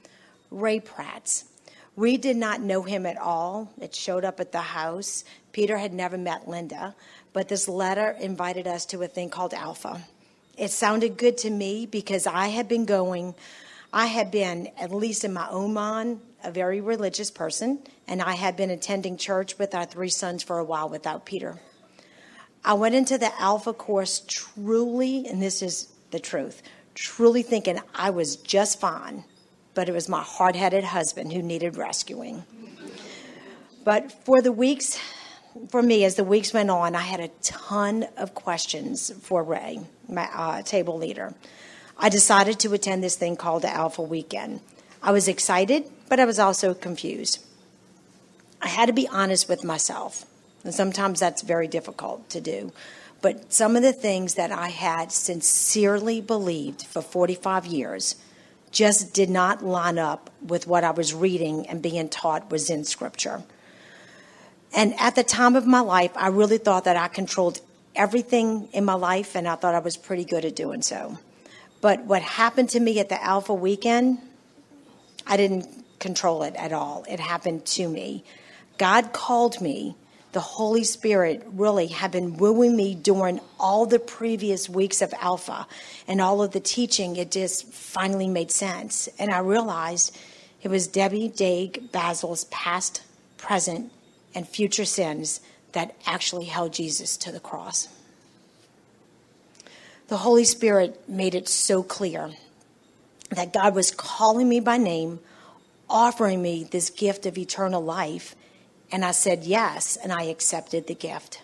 Ray 0.52 0.80
Prats. 0.80 1.46
We 1.96 2.18
did 2.18 2.38
not 2.38 2.62
know 2.62 2.84
him 2.84 3.06
at 3.06 3.18
all. 3.18 3.74
It 3.82 3.96
showed 3.96 4.24
up 4.24 4.40
at 4.40 4.52
the 4.52 4.62
house. 4.62 5.24
Peter 5.52 5.78
had 5.78 5.94
never 5.94 6.18
met 6.18 6.48
Linda, 6.48 6.96
but 7.34 7.48
this 7.48 7.68
letter 7.68 8.16
invited 8.20 8.68
us 8.68 8.86
to 8.88 9.02
a 9.02 9.08
thing 9.08 9.30
called 9.30 9.54
Alpha. 9.54 10.04
It 10.58 10.70
sounded 10.70 11.18
good 11.18 11.38
to 11.40 11.50
me 11.50 11.86
because 11.86 12.28
I 12.28 12.48
had 12.48 12.68
been 12.68 12.86
going, 12.86 13.34
I 13.92 14.08
had 14.08 14.32
been, 14.32 14.70
at 14.80 14.92
least 14.92 15.24
in 15.24 15.34
my 15.34 15.48
own 15.50 15.74
mind, 15.74 16.20
a 16.44 16.52
very 16.52 16.82
religious 16.82 17.32
person, 17.32 17.80
and 18.08 18.22
I 18.22 18.34
had 18.34 18.56
been 18.56 18.70
attending 18.70 19.18
church 19.18 19.58
with 19.58 19.74
our 19.74 19.86
three 19.86 20.10
sons 20.10 20.44
for 20.44 20.60
a 20.60 20.64
while 20.64 20.90
without 20.90 21.26
Peter. 21.26 21.60
I 22.64 22.74
went 22.74 22.96
into 22.96 23.18
the 23.18 23.32
Alpha 23.42 23.74
course 23.74 24.24
truly, 24.28 25.26
and 25.28 25.42
this 25.42 25.62
is 25.62 25.88
the 26.12 26.20
truth, 26.20 26.62
truly 26.96 27.42
thinking 27.42 27.80
I 27.96 28.10
was 28.10 28.36
just 28.36 28.80
fine, 28.80 29.24
but 29.74 29.88
it 29.88 29.94
was 29.94 30.10
my 30.10 30.22
hard 30.22 30.56
headed 30.56 30.84
husband 30.84 31.34
who 31.34 31.42
needed 31.42 31.78
rescuing. 31.78 32.44
But 33.84 34.12
for 34.26 34.42
the 34.42 34.52
weeks, 34.52 35.00
for 35.70 35.82
me, 35.82 36.04
as 36.04 36.16
the 36.16 36.24
weeks 36.24 36.54
went 36.54 36.70
on, 36.70 36.96
I 36.96 37.02
had 37.02 37.20
a 37.20 37.30
ton 37.42 38.06
of 38.18 38.36
questions 38.36 39.12
for 39.22 39.44
Ray, 39.44 39.80
my 40.10 40.30
uh, 40.34 40.62
table 40.62 40.98
leader. 40.98 41.34
I 41.98 42.10
decided 42.10 42.60
to 42.60 42.74
attend 42.74 43.04
this 43.04 43.16
thing 43.16 43.36
called 43.36 43.64
the 43.64 43.70
Alpha 43.74 44.02
Weekend. 44.02 44.60
I 45.02 45.12
was 45.12 45.28
excited, 45.28 45.90
but 46.10 46.20
I 46.20 46.26
was 46.26 46.38
also 46.38 46.74
confused. 46.74 47.44
I 48.62 48.68
had 48.68 48.88
to 48.88 48.94
be 48.94 49.08
honest 49.08 49.50
with 49.50 49.64
myself. 49.64 50.26
And 50.68 50.76
sometimes 50.76 51.22
that's 51.22 51.44
very 51.44 51.70
difficult 51.70 52.30
to 52.32 52.42
do. 52.42 52.74
But 53.22 53.54
some 53.54 53.78
of 53.78 53.84
the 53.84 53.94
things 53.94 54.34
that 54.34 54.52
I 54.52 54.68
had 54.68 55.14
sincerely 55.14 56.20
believed 56.20 56.84
for 56.84 57.02
45 57.02 57.66
years 57.66 58.18
just 58.70 59.14
did 59.14 59.30
not 59.30 59.64
line 59.64 59.98
up 59.98 60.30
with 60.46 60.68
what 60.68 60.84
I 60.84 60.92
was 60.92 61.14
reading 61.14 61.68
and 61.68 61.82
being 61.82 62.10
taught 62.10 62.52
was 62.52 62.70
in 62.70 62.84
Scripture. 62.84 63.44
And 64.76 64.94
at 65.00 65.16
the 65.16 65.24
time 65.24 65.56
of 65.56 65.66
my 65.66 65.80
life, 65.80 66.12
I 66.18 66.28
really 66.28 66.58
thought 66.58 66.84
that 66.84 66.98
I 66.98 67.08
controlled 67.08 67.62
everything 67.96 68.68
in 68.74 68.84
my 68.84 68.96
life, 68.96 69.36
and 69.36 69.48
I 69.48 69.56
thought 69.56 69.74
I 69.74 69.80
was 69.80 69.96
pretty 69.96 70.26
good 70.26 70.44
at 70.44 70.58
doing 70.58 70.82
so. 70.82 71.18
But 71.80 72.04
what 72.04 72.22
happened 72.22 72.72
to 72.72 72.82
me 72.82 73.00
at 73.00 73.08
the 73.08 73.24
Alpha 73.24 73.54
weekend, 73.54 74.18
I 75.26 75.38
didn't 75.38 75.86
control 76.00 76.44
it 76.44 76.58
at 76.58 76.74
all. 76.74 77.06
It 77.10 77.22
happened 77.22 77.66
to 77.68 77.88
me. 77.88 78.26
God 78.78 79.14
called 79.14 79.62
me 79.62 79.96
the 80.38 80.42
Holy 80.42 80.84
Spirit 80.84 81.44
really 81.52 81.88
had 81.88 82.12
been 82.12 82.38
wooing 82.38 82.76
me 82.76 82.94
during 82.94 83.42
all 83.60 83.88
the 83.88 83.98
previous 83.98 84.70
weeks 84.70 85.02
of 85.02 85.12
Alpha 85.20 85.66
and 86.08 86.22
all 86.22 86.44
of 86.44 86.52
the 86.52 86.60
teaching. 86.60 87.16
It 87.16 87.32
just 87.32 87.74
finally 87.74 88.28
made 88.28 88.52
sense. 88.52 89.10
And 89.18 89.32
I 89.32 89.40
realized 89.40 90.16
it 90.62 90.68
was 90.68 90.86
Debbie 90.86 91.28
Dague 91.28 91.92
Basil's 91.92 92.44
past, 92.52 93.02
present, 93.38 93.92
and 94.36 94.48
future 94.48 94.86
sins 94.86 95.42
that 95.72 95.96
actually 96.06 96.46
held 96.46 96.72
Jesus 96.72 97.18
to 97.18 97.32
the 97.32 97.40
cross. 97.40 97.88
The 100.10 100.18
Holy 100.18 100.46
Spirit 100.46 101.10
made 101.10 101.34
it 101.34 101.48
so 101.48 101.82
clear 101.82 102.30
that 103.32 103.54
God 103.54 103.74
was 103.74 103.90
calling 103.90 104.48
me 104.48 104.60
by 104.60 104.78
name, 104.78 105.20
offering 105.90 106.44
me 106.44 106.64
this 106.64 106.92
gift 106.92 107.26
of 107.26 107.40
eternal 107.40 107.84
life 107.84 108.36
and 108.92 109.04
I 109.04 109.12
said 109.12 109.44
yes, 109.44 109.98
and 109.98 110.12
I 110.12 110.24
accepted 110.24 110.88
the 110.88 110.96
gift. 110.96 111.42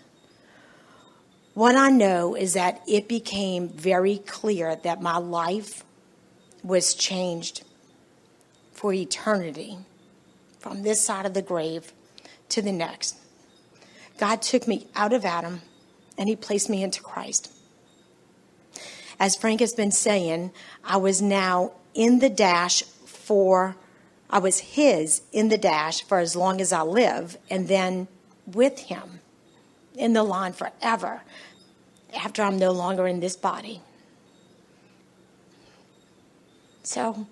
What 1.53 1.75
I 1.75 1.89
know 1.89 2.35
is 2.35 2.53
that 2.53 2.81
it 2.87 3.07
became 3.07 3.69
very 3.69 4.17
clear 4.17 4.75
that 4.77 5.01
my 5.01 5.17
life 5.17 5.83
was 6.63 6.93
changed 6.93 7.63
for 8.71 8.93
eternity 8.93 9.77
from 10.59 10.83
this 10.83 11.03
side 11.03 11.25
of 11.25 11.33
the 11.33 11.41
grave 11.41 11.93
to 12.49 12.61
the 12.61 12.71
next. 12.71 13.17
God 14.17 14.41
took 14.41 14.67
me 14.67 14.87
out 14.95 15.13
of 15.13 15.25
Adam 15.25 15.61
and 16.17 16.29
he 16.29 16.35
placed 16.35 16.69
me 16.69 16.83
into 16.83 17.01
Christ. 17.01 17.51
As 19.19 19.35
Frank 19.35 19.59
has 19.59 19.73
been 19.73 19.91
saying, 19.91 20.51
I 20.83 20.97
was 20.97 21.21
now 21.21 21.73
in 21.93 22.19
the 22.19 22.29
dash 22.29 22.83
for 22.83 23.75
I 24.33 24.39
was 24.39 24.59
his 24.59 25.21
in 25.31 25.49
the 25.49 25.59
dash 25.59 26.01
for 26.01 26.17
as 26.17 26.35
long 26.35 26.59
as 26.59 26.73
I 26.73 26.81
live, 26.81 27.37
and 27.51 27.67
then 27.67 28.07
with 28.47 28.79
him 28.79 29.19
in 29.95 30.13
the 30.13 30.23
line 30.23 30.53
forever 30.53 31.21
after 32.15 32.41
I'm 32.41 32.57
no 32.57 32.71
longer 32.71 33.05
in 33.05 33.19
this 33.19 33.35
body. 33.35 33.83
So 36.81 37.27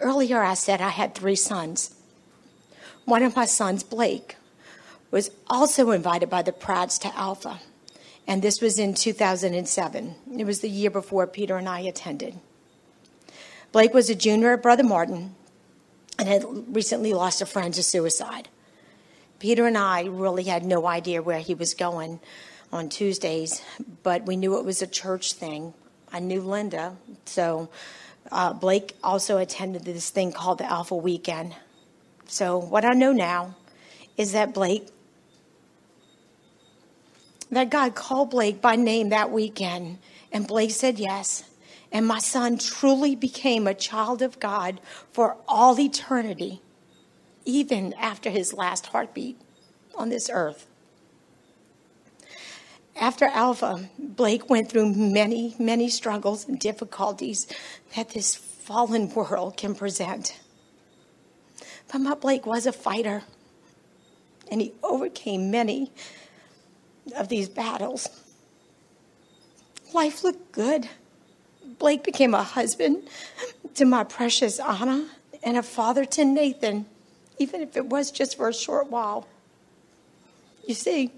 earlier 0.00 0.42
I 0.42 0.54
said 0.54 0.80
I 0.80 0.88
had 0.88 1.14
three 1.14 1.36
sons. 1.36 1.94
One 3.04 3.22
of 3.22 3.36
my 3.36 3.44
sons, 3.44 3.82
Blake, 3.82 4.36
was 5.10 5.30
also 5.48 5.90
invited 5.90 6.30
by 6.30 6.40
the 6.40 6.52
Prats 6.52 6.98
to 7.00 7.14
Alpha, 7.14 7.60
and 8.26 8.40
this 8.40 8.62
was 8.62 8.78
in 8.78 8.94
2007. 8.94 10.14
It 10.38 10.44
was 10.46 10.60
the 10.60 10.70
year 10.70 10.90
before 10.90 11.26
Peter 11.26 11.58
and 11.58 11.68
I 11.68 11.80
attended. 11.80 12.40
Blake 13.72 13.92
was 13.92 14.08
a 14.08 14.14
junior 14.14 14.54
at 14.54 14.62
Brother 14.62 14.82
Martin 14.82 15.35
and 16.18 16.28
had 16.28 16.44
recently 16.74 17.12
lost 17.12 17.42
a 17.42 17.46
friend 17.46 17.74
to 17.74 17.82
suicide. 17.82 18.48
Peter 19.38 19.66
and 19.66 19.76
I 19.76 20.04
really 20.04 20.44
had 20.44 20.64
no 20.64 20.86
idea 20.86 21.22
where 21.22 21.40
he 21.40 21.54
was 21.54 21.74
going 21.74 22.20
on 22.72 22.88
Tuesdays, 22.88 23.62
but 24.02 24.24
we 24.26 24.36
knew 24.36 24.58
it 24.58 24.64
was 24.64 24.82
a 24.82 24.86
church 24.86 25.34
thing. 25.34 25.74
I 26.12 26.20
knew 26.20 26.40
Linda, 26.40 26.96
so 27.26 27.68
uh, 28.32 28.52
Blake 28.52 28.96
also 29.04 29.38
attended 29.38 29.84
this 29.84 30.10
thing 30.10 30.32
called 30.32 30.58
the 30.58 30.70
Alpha 30.70 30.96
Weekend. 30.96 31.54
So 32.26 32.58
what 32.58 32.84
I 32.84 32.92
know 32.92 33.12
now 33.12 33.54
is 34.16 34.32
that 34.32 34.54
Blake, 34.54 34.88
that 37.50 37.70
God 37.70 37.94
called 37.94 38.30
Blake 38.30 38.60
by 38.60 38.76
name 38.76 39.10
that 39.10 39.30
weekend, 39.30 39.98
and 40.32 40.46
Blake 40.46 40.70
said 40.70 40.98
yes. 40.98 41.44
And 41.92 42.06
my 42.06 42.18
son 42.18 42.58
truly 42.58 43.14
became 43.14 43.66
a 43.66 43.74
child 43.74 44.22
of 44.22 44.40
God 44.40 44.80
for 45.12 45.36
all 45.48 45.78
eternity, 45.78 46.60
even 47.44 47.94
after 47.94 48.30
his 48.30 48.52
last 48.52 48.86
heartbeat 48.86 49.40
on 49.94 50.08
this 50.08 50.28
earth. 50.32 50.66
After 52.98 53.26
Alpha, 53.26 53.90
Blake 53.98 54.48
went 54.48 54.70
through 54.70 54.94
many, 54.94 55.54
many 55.58 55.88
struggles 55.90 56.48
and 56.48 56.58
difficulties 56.58 57.46
that 57.94 58.10
this 58.10 58.34
fallen 58.34 59.12
world 59.12 59.56
can 59.56 59.74
present. 59.74 60.40
But 61.92 62.00
my 62.00 62.14
Blake 62.14 62.46
was 62.46 62.66
a 62.66 62.72
fighter, 62.72 63.22
and 64.50 64.60
he 64.60 64.72
overcame 64.82 65.50
many 65.50 65.92
of 67.14 67.28
these 67.28 67.48
battles. 67.48 68.08
Life 69.92 70.24
looked 70.24 70.52
good. 70.52 70.88
Blake 71.78 72.02
became 72.02 72.34
a 72.34 72.42
husband 72.42 73.08
to 73.74 73.84
my 73.84 74.04
precious 74.04 74.58
Anna 74.58 75.08
and 75.42 75.56
a 75.56 75.62
father 75.62 76.04
to 76.04 76.24
Nathan, 76.24 76.86
even 77.38 77.60
if 77.60 77.76
it 77.76 77.86
was 77.86 78.10
just 78.10 78.36
for 78.36 78.48
a 78.48 78.54
short 78.54 78.90
while. 78.90 79.28
You 80.66 80.74
see, 80.74 81.12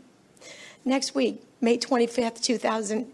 next 0.84 1.14
week, 1.14 1.42
May 1.60 1.78
25th, 1.78 2.42
2000, 2.42 3.06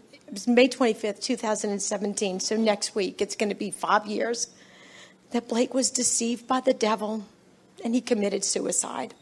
May 0.47 0.67
25th, 0.67 1.21
2017, 1.21 2.39
so 2.39 2.57
next 2.57 2.95
week, 2.95 3.21
it's 3.21 3.35
going 3.35 3.49
to 3.49 3.55
be 3.55 3.71
five 3.71 4.05
years 4.05 4.47
that 5.31 5.47
Blake 5.47 5.73
was 5.73 5.91
deceived 5.91 6.47
by 6.47 6.59
the 6.59 6.73
devil 6.73 7.25
and 7.83 7.93
he 7.93 8.01
committed 8.01 8.43
suicide. 8.43 9.13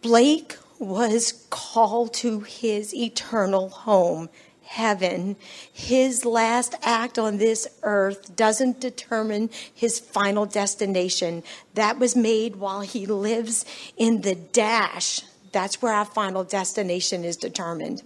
Blake 0.00 0.56
was 0.78 1.46
called 1.50 2.14
to 2.14 2.40
his 2.40 2.94
eternal 2.94 3.68
home, 3.68 4.28
heaven. 4.64 5.36
His 5.72 6.24
last 6.24 6.74
act 6.82 7.18
on 7.18 7.38
this 7.38 7.66
earth 7.82 8.36
doesn't 8.36 8.80
determine 8.80 9.50
his 9.74 9.98
final 9.98 10.46
destination. 10.46 11.42
That 11.74 11.98
was 11.98 12.14
made 12.14 12.56
while 12.56 12.82
he 12.82 13.06
lives 13.06 13.64
in 13.96 14.20
the 14.20 14.34
dash. 14.34 15.22
That's 15.52 15.80
where 15.80 15.92
our 15.92 16.04
final 16.04 16.44
destination 16.44 17.24
is 17.24 17.36
determined. 17.36 18.02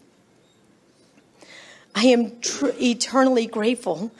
I 1.94 2.04
am 2.06 2.40
tr- 2.40 2.70
eternally 2.80 3.46
grateful 3.46 4.12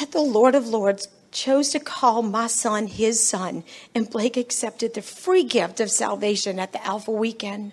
that 0.00 0.12
the 0.12 0.20
Lord 0.20 0.54
of 0.54 0.68
Lords 0.68 1.08
chose 1.30 1.70
to 1.70 1.80
call 1.80 2.22
my 2.22 2.46
son 2.46 2.86
his 2.86 3.26
son, 3.26 3.64
and 3.94 4.10
Blake 4.10 4.36
accepted 4.36 4.94
the 4.94 5.02
free 5.02 5.44
gift 5.44 5.80
of 5.80 5.90
salvation 5.90 6.58
at 6.58 6.72
the 6.72 6.84
Alpha 6.84 7.10
weekend. 7.10 7.72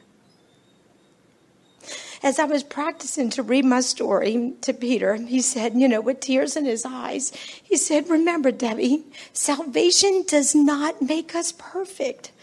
As 2.22 2.38
I 2.38 2.44
was 2.44 2.64
practicing 2.64 3.30
to 3.32 3.44
read 3.44 3.64
my 3.64 3.80
story 3.80 4.54
to 4.62 4.74
Peter, 4.74 5.16
he 5.16 5.42
said, 5.42 5.76
you 5.76 5.88
know, 5.88 6.02
with 6.02 6.20
tears 6.20 6.58
in 6.58 6.66
his 6.66 6.84
eyes, 6.86 7.32
he 7.64 7.78
said, 7.78 8.10
Remember, 8.10 8.52
Debbie, 8.52 9.06
salvation 9.32 10.26
does 10.28 10.54
not 10.54 11.02
make 11.02 11.34
us 11.34 11.54
perfect, 11.58 12.34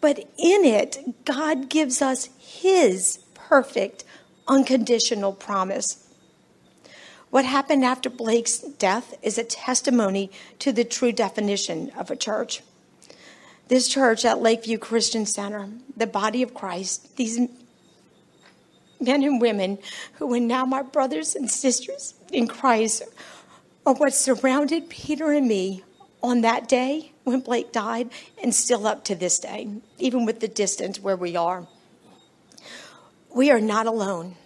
but 0.00 0.18
in 0.18 0.64
it, 0.64 1.24
God 1.24 1.68
gives 1.68 2.00
us 2.00 2.28
his 2.38 3.18
perfect, 3.34 4.04
unconditional 4.46 5.32
promise. 5.32 6.08
What 7.30 7.44
happened 7.44 7.84
after 7.84 8.08
Blake's 8.08 8.58
death 8.58 9.14
is 9.20 9.36
a 9.36 9.44
testimony 9.44 10.30
to 10.60 10.72
the 10.72 10.84
true 10.84 11.12
definition 11.12 11.90
of 11.98 12.10
a 12.10 12.16
church. 12.16 12.62
This 13.66 13.88
church 13.88 14.24
at 14.24 14.40
Lakeview 14.40 14.78
Christian 14.78 15.26
Center, 15.26 15.68
the 15.94 16.06
body 16.06 16.42
of 16.42 16.54
Christ, 16.54 17.16
these 17.16 17.38
men 19.00 19.22
and 19.22 19.40
women 19.40 19.78
who 20.14 20.32
are 20.34 20.40
now 20.40 20.64
my 20.64 20.82
brothers 20.82 21.34
and 21.34 21.50
sisters 21.50 22.14
in 22.32 22.48
Christ 22.48 23.02
are 23.86 23.94
what 23.94 24.12
surrounded 24.12 24.88
Peter 24.88 25.32
and 25.32 25.46
me 25.46 25.84
on 26.22 26.40
that 26.42 26.68
day 26.68 27.12
when 27.24 27.40
Blake 27.40 27.72
died 27.72 28.10
and 28.42 28.54
still 28.54 28.86
up 28.86 29.04
to 29.04 29.14
this 29.14 29.38
day, 29.38 29.68
even 29.98 30.24
with 30.26 30.40
the 30.40 30.48
distance 30.48 31.00
where 31.00 31.16
we 31.16 31.36
are. 31.36 31.66
We 33.34 33.50
are 33.50 33.60
not 33.60 33.86
alone 33.86 34.36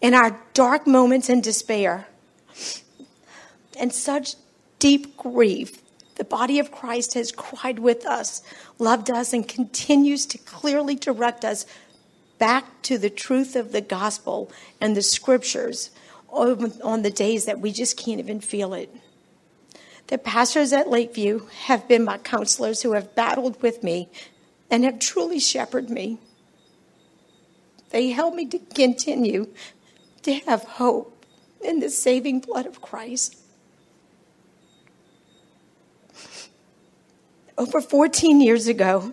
in 0.00 0.14
our 0.14 0.40
dark 0.54 0.86
moments 0.86 1.28
and 1.28 1.42
despair 1.42 2.06
and 3.78 3.92
such 3.92 4.34
deep 4.78 5.16
grief, 5.16 5.82
the 6.16 6.24
body 6.24 6.58
of 6.58 6.72
Christ 6.72 7.14
has 7.14 7.30
cried 7.30 7.78
with 7.78 8.04
us, 8.04 8.42
loved 8.78 9.10
us, 9.10 9.32
and 9.32 9.46
continues 9.46 10.26
to 10.26 10.38
clearly 10.38 10.94
direct 10.94 11.44
us 11.44 11.64
back 12.38 12.82
to 12.82 12.98
the 12.98 13.10
truth 13.10 13.56
of 13.56 13.72
the 13.72 13.80
gospel 13.80 14.50
and 14.80 14.96
the 14.96 15.02
scriptures 15.02 15.90
on 16.30 17.02
the 17.02 17.10
days 17.10 17.46
that 17.46 17.60
we 17.60 17.72
just 17.72 17.96
can't 17.96 18.20
even 18.20 18.40
feel 18.40 18.74
it. 18.74 18.94
The 20.08 20.18
pastors 20.18 20.72
at 20.72 20.88
Lakeview 20.88 21.46
have 21.64 21.86
been 21.88 22.04
my 22.04 22.18
counselors 22.18 22.82
who 22.82 22.92
have 22.92 23.14
battled 23.14 23.60
with 23.62 23.82
me 23.82 24.08
and 24.70 24.84
have 24.84 24.98
truly 24.98 25.38
shepherded 25.38 25.90
me. 25.90 26.18
They 27.90 28.10
help 28.10 28.34
me 28.34 28.46
to 28.46 28.58
continue 28.58 29.48
to 30.22 30.34
have 30.34 30.62
hope 30.62 31.24
in 31.62 31.80
the 31.80 31.90
saving 31.90 32.40
blood 32.40 32.66
of 32.66 32.80
Christ. 32.80 33.36
Over 37.56 37.80
14 37.80 38.40
years 38.40 38.68
ago, 38.68 39.12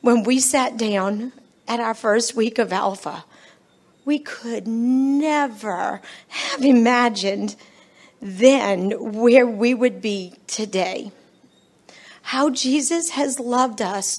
when 0.00 0.22
we 0.22 0.38
sat 0.38 0.76
down 0.76 1.32
at 1.68 1.78
our 1.78 1.94
first 1.94 2.34
week 2.34 2.58
of 2.58 2.72
Alpha, 2.72 3.24
we 4.04 4.18
could 4.18 4.66
never 4.66 6.00
have 6.28 6.64
imagined 6.64 7.54
then 8.20 8.90
where 9.12 9.46
we 9.46 9.74
would 9.74 10.00
be 10.00 10.32
today. 10.46 11.12
How 12.22 12.50
Jesus 12.50 13.10
has 13.10 13.38
loved 13.38 13.80
us 13.80 14.18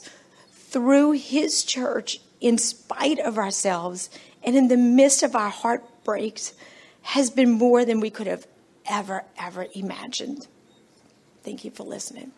through 0.51 1.13
his 1.13 1.63
church 1.63 2.21
in 2.39 2.57
spite 2.57 3.19
of 3.19 3.37
ourselves 3.37 4.09
and 4.43 4.55
in 4.55 4.67
the 4.67 4.77
midst 4.77 5.23
of 5.23 5.35
our 5.35 5.49
heartbreaks 5.49 6.53
has 7.01 7.29
been 7.29 7.51
more 7.51 7.83
than 7.83 7.99
we 7.99 8.09
could 8.09 8.27
have 8.27 8.47
ever, 8.89 9.23
ever 9.37 9.67
imagined. 9.73 10.47
Thank 11.43 11.65
you 11.65 11.71
for 11.71 11.83
listening. 11.83 12.31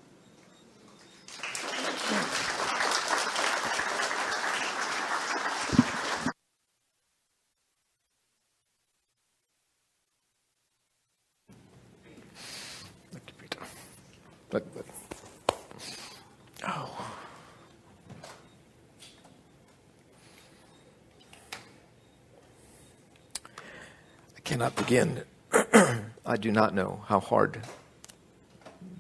Begin. 24.92 25.24
I 26.26 26.36
do 26.36 26.52
not 26.52 26.74
know 26.74 27.06
how 27.08 27.22
hard 27.22 27.62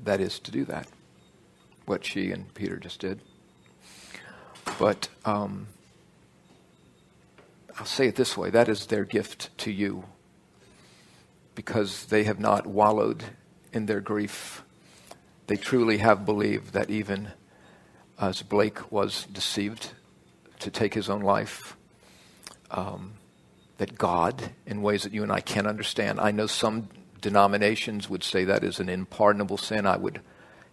that 0.05 0.21
is 0.21 0.39
to 0.39 0.49
do 0.49 0.63
that, 0.63 0.87
what 1.85 2.05
she 2.05 2.31
and 2.31 2.53
Peter 2.53 2.77
just 2.77 3.01
did. 3.01 3.19
But 4.79 5.09
um, 5.25 5.67
I'll 7.77 7.85
say 7.85 8.07
it 8.07 8.15
this 8.15 8.37
way 8.37 8.49
that 8.51 8.69
is 8.69 8.85
their 8.85 9.03
gift 9.03 9.49
to 9.57 9.71
you 9.71 10.05
because 11.55 12.05
they 12.05 12.23
have 12.23 12.39
not 12.39 12.65
wallowed 12.65 13.25
in 13.73 13.85
their 13.85 13.99
grief 13.99 14.63
they 15.47 15.57
truly 15.57 15.97
have 15.97 16.25
believed 16.25 16.71
that 16.71 16.89
even 16.89 17.33
as 18.17 18.43
Blake 18.43 18.93
was 18.93 19.25
deceived 19.25 19.89
to 20.59 20.71
take 20.71 20.93
his 20.93 21.09
own 21.09 21.19
life, 21.19 21.75
um, 22.69 23.15
that 23.81 23.97
God, 23.97 24.51
in 24.67 24.83
ways 24.83 25.01
that 25.01 25.11
you 25.11 25.23
and 25.23 25.31
I 25.31 25.39
can't 25.39 25.65
understand, 25.65 26.19
I 26.19 26.29
know 26.29 26.45
some 26.45 26.87
denominations 27.19 28.07
would 28.07 28.23
say 28.23 28.43
that 28.43 28.63
is 28.63 28.79
an 28.79 28.89
unpardonable 28.89 29.57
sin. 29.57 29.87
I 29.87 29.97
would 29.97 30.21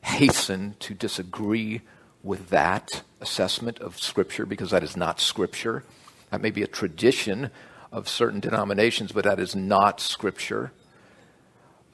hasten 0.03 0.77
to 0.81 0.92
disagree 0.92 1.81
with 2.23 2.51
that 2.51 3.03
assessment 3.23 3.79
of 3.79 3.99
Scripture 3.99 4.44
because 4.44 4.73
that 4.73 4.83
is 4.83 4.94
not 4.94 5.21
Scripture. 5.21 5.85
That 6.31 6.42
may 6.42 6.51
be 6.51 6.62
a 6.62 6.66
tradition 6.66 7.51
of 7.90 8.11
certain 8.11 8.40
denominations, 8.40 9.12
but 9.12 9.25
that 9.25 9.40
is 9.40 9.57
not 9.57 10.03
Scripture. 10.03 10.73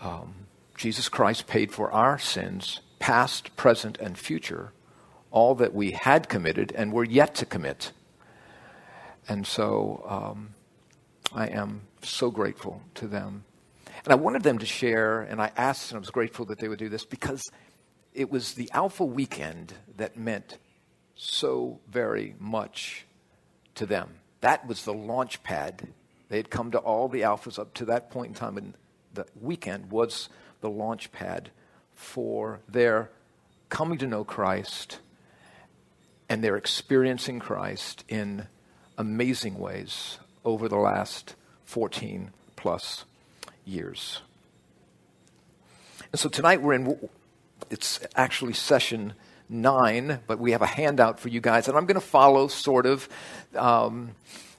Um, 0.00 0.34
Jesus 0.76 1.08
Christ 1.08 1.46
paid 1.46 1.70
for 1.70 1.92
our 1.92 2.18
sins, 2.18 2.80
past, 2.98 3.54
present, 3.54 3.98
and 3.98 4.18
future, 4.18 4.72
all 5.30 5.54
that 5.54 5.72
we 5.72 5.92
had 5.92 6.28
committed 6.28 6.72
and 6.72 6.92
were 6.92 7.04
yet 7.04 7.36
to 7.36 7.46
commit. 7.46 7.92
And 9.28 9.46
so 9.46 10.04
um, 10.08 10.53
I 11.34 11.48
am 11.48 11.82
so 12.02 12.30
grateful 12.30 12.80
to 12.94 13.08
them. 13.08 13.44
And 14.04 14.12
I 14.12 14.14
wanted 14.14 14.44
them 14.44 14.58
to 14.58 14.66
share, 14.66 15.22
and 15.22 15.42
I 15.42 15.50
asked, 15.56 15.90
and 15.90 15.96
I 15.96 16.00
was 16.00 16.10
grateful 16.10 16.44
that 16.46 16.60
they 16.60 16.68
would 16.68 16.78
do 16.78 16.88
this 16.88 17.04
because 17.04 17.50
it 18.12 18.30
was 18.30 18.54
the 18.54 18.70
Alpha 18.72 19.04
weekend 19.04 19.74
that 19.96 20.16
meant 20.16 20.58
so 21.16 21.80
very 21.88 22.36
much 22.38 23.06
to 23.74 23.84
them. 23.84 24.20
That 24.42 24.66
was 24.68 24.84
the 24.84 24.94
launch 24.94 25.42
pad. 25.42 25.88
They 26.28 26.36
had 26.36 26.50
come 26.50 26.70
to 26.70 26.78
all 26.78 27.08
the 27.08 27.22
Alphas 27.22 27.58
up 27.58 27.74
to 27.74 27.86
that 27.86 28.10
point 28.10 28.28
in 28.28 28.34
time, 28.34 28.56
and 28.56 28.74
the 29.12 29.26
weekend 29.40 29.90
was 29.90 30.28
the 30.60 30.70
launch 30.70 31.10
pad 31.10 31.50
for 31.94 32.60
their 32.68 33.10
coming 33.70 33.98
to 33.98 34.06
know 34.06 34.22
Christ 34.22 35.00
and 36.28 36.44
their 36.44 36.56
experiencing 36.56 37.40
Christ 37.40 38.04
in 38.08 38.46
amazing 38.96 39.58
ways 39.58 40.18
over 40.44 40.68
the 40.68 40.76
last 40.76 41.34
14 41.64 42.30
plus 42.56 43.04
years. 43.64 44.20
And 46.12 46.20
so 46.20 46.28
tonight 46.28 46.62
we're 46.62 46.74
in, 46.74 47.08
it's 47.70 48.00
actually 48.14 48.52
session 48.52 49.14
nine, 49.48 50.20
but 50.26 50.38
we 50.38 50.52
have 50.52 50.62
a 50.62 50.66
handout 50.66 51.20
for 51.20 51.28
you 51.28 51.40
guys, 51.40 51.68
and 51.68 51.76
I'm 51.76 51.86
going 51.86 52.00
to 52.00 52.06
follow 52.06 52.48
sort 52.48 52.86
of. 52.86 53.08
Um, 53.54 54.14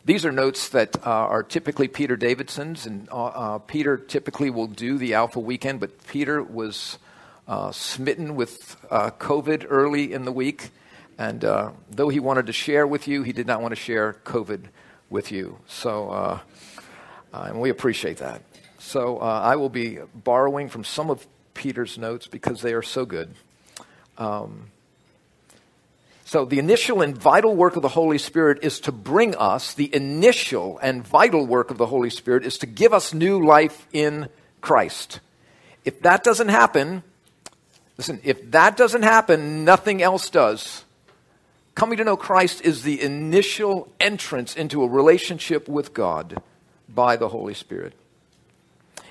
these 0.05 0.23
are 0.23 0.31
notes 0.31 0.69
that 0.69 0.95
uh, 0.97 1.09
are 1.09 1.41
typically 1.41 1.87
Peter 1.87 2.15
Davidson's, 2.15 2.85
and 2.85 3.09
uh, 3.09 3.25
uh, 3.25 3.57
Peter 3.59 3.97
typically 3.97 4.51
will 4.51 4.67
do 4.67 4.99
the 4.99 5.15
Alpha 5.15 5.39
Weekend, 5.39 5.79
but 5.79 6.05
Peter 6.07 6.43
was 6.43 6.99
uh, 7.47 7.71
smitten 7.71 8.35
with 8.35 8.77
uh, 8.91 9.09
COVID 9.11 9.65
early 9.67 10.13
in 10.13 10.25
the 10.25 10.31
week, 10.31 10.69
and 11.17 11.43
uh, 11.43 11.71
though 11.89 12.09
he 12.09 12.19
wanted 12.19 12.45
to 12.45 12.53
share 12.53 12.85
with 12.85 13.07
you, 13.07 13.23
he 13.23 13.33
did 13.33 13.47
not 13.47 13.61
want 13.61 13.71
to 13.71 13.75
share 13.75 14.13
COVID 14.25 14.65
with 15.15 15.31
you. 15.31 15.57
So, 15.65 16.09
uh, 16.09 16.39
uh, 17.33 17.45
and 17.47 17.61
we 17.61 17.69
appreciate 17.69 18.17
that. 18.17 18.41
So, 18.77 19.17
uh, 19.17 19.23
I 19.23 19.55
will 19.55 19.69
be 19.69 19.97
borrowing 20.13 20.69
from 20.69 20.83
some 20.83 21.09
of 21.09 21.25
Peter's 21.55 21.97
notes 21.97 22.27
because 22.27 22.61
they 22.61 22.73
are 22.73 22.83
so 22.83 23.05
good. 23.05 23.33
Um, 24.17 24.71
so, 26.25 26.43
the 26.43 26.59
initial 26.59 27.01
and 27.01 27.17
vital 27.17 27.55
work 27.55 27.75
of 27.77 27.81
the 27.81 27.89
Holy 27.89 28.17
Spirit 28.17 28.59
is 28.61 28.79
to 28.81 28.91
bring 28.91 29.35
us, 29.35 29.73
the 29.73 29.93
initial 29.95 30.79
and 30.79 31.07
vital 31.07 31.47
work 31.47 31.71
of 31.71 31.77
the 31.77 31.85
Holy 31.87 32.09
Spirit 32.09 32.45
is 32.45 32.57
to 32.59 32.65
give 32.65 32.93
us 32.93 33.13
new 33.13 33.43
life 33.43 33.87
in 33.93 34.27
Christ. 34.61 35.19
If 35.85 36.01
that 36.01 36.23
doesn't 36.23 36.49
happen, 36.49 37.03
listen, 37.97 38.19
if 38.23 38.51
that 38.51 38.75
doesn't 38.75 39.03
happen, 39.03 39.63
nothing 39.63 40.01
else 40.01 40.29
does. 40.29 40.84
Coming 41.75 41.97
to 41.97 42.05
know 42.05 42.15
Christ 42.15 42.61
is 42.61 42.83
the 42.83 43.01
initial 43.01 43.91
entrance 43.99 44.55
into 44.55 44.81
a 44.81 44.87
relationship 44.87 45.67
with 45.67 45.93
God 45.93 46.41
by 46.87 47.17
the 47.17 47.27
Holy 47.27 47.53
Spirit. 47.53 47.93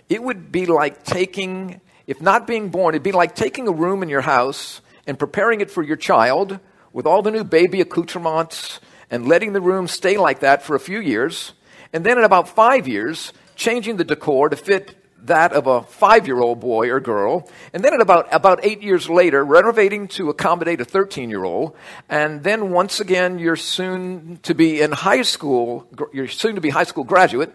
it 0.08 0.22
would 0.22 0.50
be 0.50 0.64
like 0.64 1.02
taking, 1.02 1.80
if 2.06 2.22
not 2.22 2.46
being 2.46 2.70
born, 2.70 2.94
it'd 2.94 3.02
be 3.02 3.12
like 3.12 3.34
taking 3.34 3.68
a 3.68 3.72
room 3.72 4.02
in 4.02 4.08
your 4.08 4.22
house 4.22 4.80
and 5.06 5.18
preparing 5.18 5.60
it 5.60 5.70
for 5.70 5.82
your 5.82 5.96
child 5.96 6.58
with 6.92 7.06
all 7.06 7.20
the 7.20 7.30
new 7.30 7.44
baby 7.44 7.82
accoutrements 7.82 8.80
and 9.10 9.28
letting 9.28 9.52
the 9.52 9.60
room 9.60 9.86
stay 9.86 10.16
like 10.16 10.40
that 10.40 10.62
for 10.62 10.74
a 10.74 10.80
few 10.80 11.00
years. 11.00 11.52
And 11.92 12.04
then 12.04 12.16
in 12.16 12.24
about 12.24 12.48
five 12.48 12.88
years, 12.88 13.32
changing 13.56 13.96
the 13.98 14.04
decor 14.04 14.48
to 14.48 14.56
fit 14.56 14.96
that 15.26 15.52
of 15.52 15.66
a 15.66 15.82
five 15.82 16.26
year 16.26 16.40
old 16.40 16.60
boy 16.60 16.90
or 16.90 17.00
girl. 17.00 17.48
And 17.72 17.84
then, 17.84 17.94
at 17.94 18.00
about, 18.00 18.32
about 18.32 18.60
eight 18.64 18.82
years 18.82 19.08
later, 19.08 19.44
renovating 19.44 20.08
to 20.08 20.30
accommodate 20.30 20.80
a 20.80 20.84
13 20.84 21.30
year 21.30 21.44
old. 21.44 21.76
And 22.08 22.42
then, 22.42 22.70
once 22.70 23.00
again, 23.00 23.38
you're 23.38 23.56
soon 23.56 24.38
to 24.42 24.54
be 24.54 24.80
in 24.80 24.92
high 24.92 25.22
school, 25.22 25.88
you're 26.12 26.28
soon 26.28 26.54
to 26.54 26.60
be 26.60 26.70
high 26.70 26.84
school 26.84 27.04
graduate. 27.04 27.52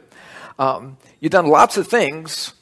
Um, 0.58 0.98
you've 1.20 1.32
done 1.32 1.48
lots 1.48 1.78
of 1.78 1.88
things 1.88 2.54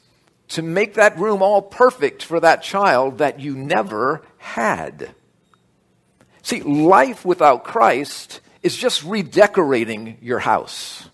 to 0.48 0.62
make 0.62 0.94
that 0.94 1.18
room 1.18 1.42
all 1.42 1.60
perfect 1.60 2.22
for 2.22 2.40
that 2.40 2.62
child 2.62 3.18
that 3.18 3.40
you 3.40 3.54
never 3.54 4.22
had. 4.38 5.10
See, 6.42 6.62
life 6.62 7.24
without 7.24 7.64
Christ 7.64 8.40
is 8.62 8.76
just 8.76 9.04
redecorating 9.04 10.18
your 10.22 10.38
house. 10.38 11.10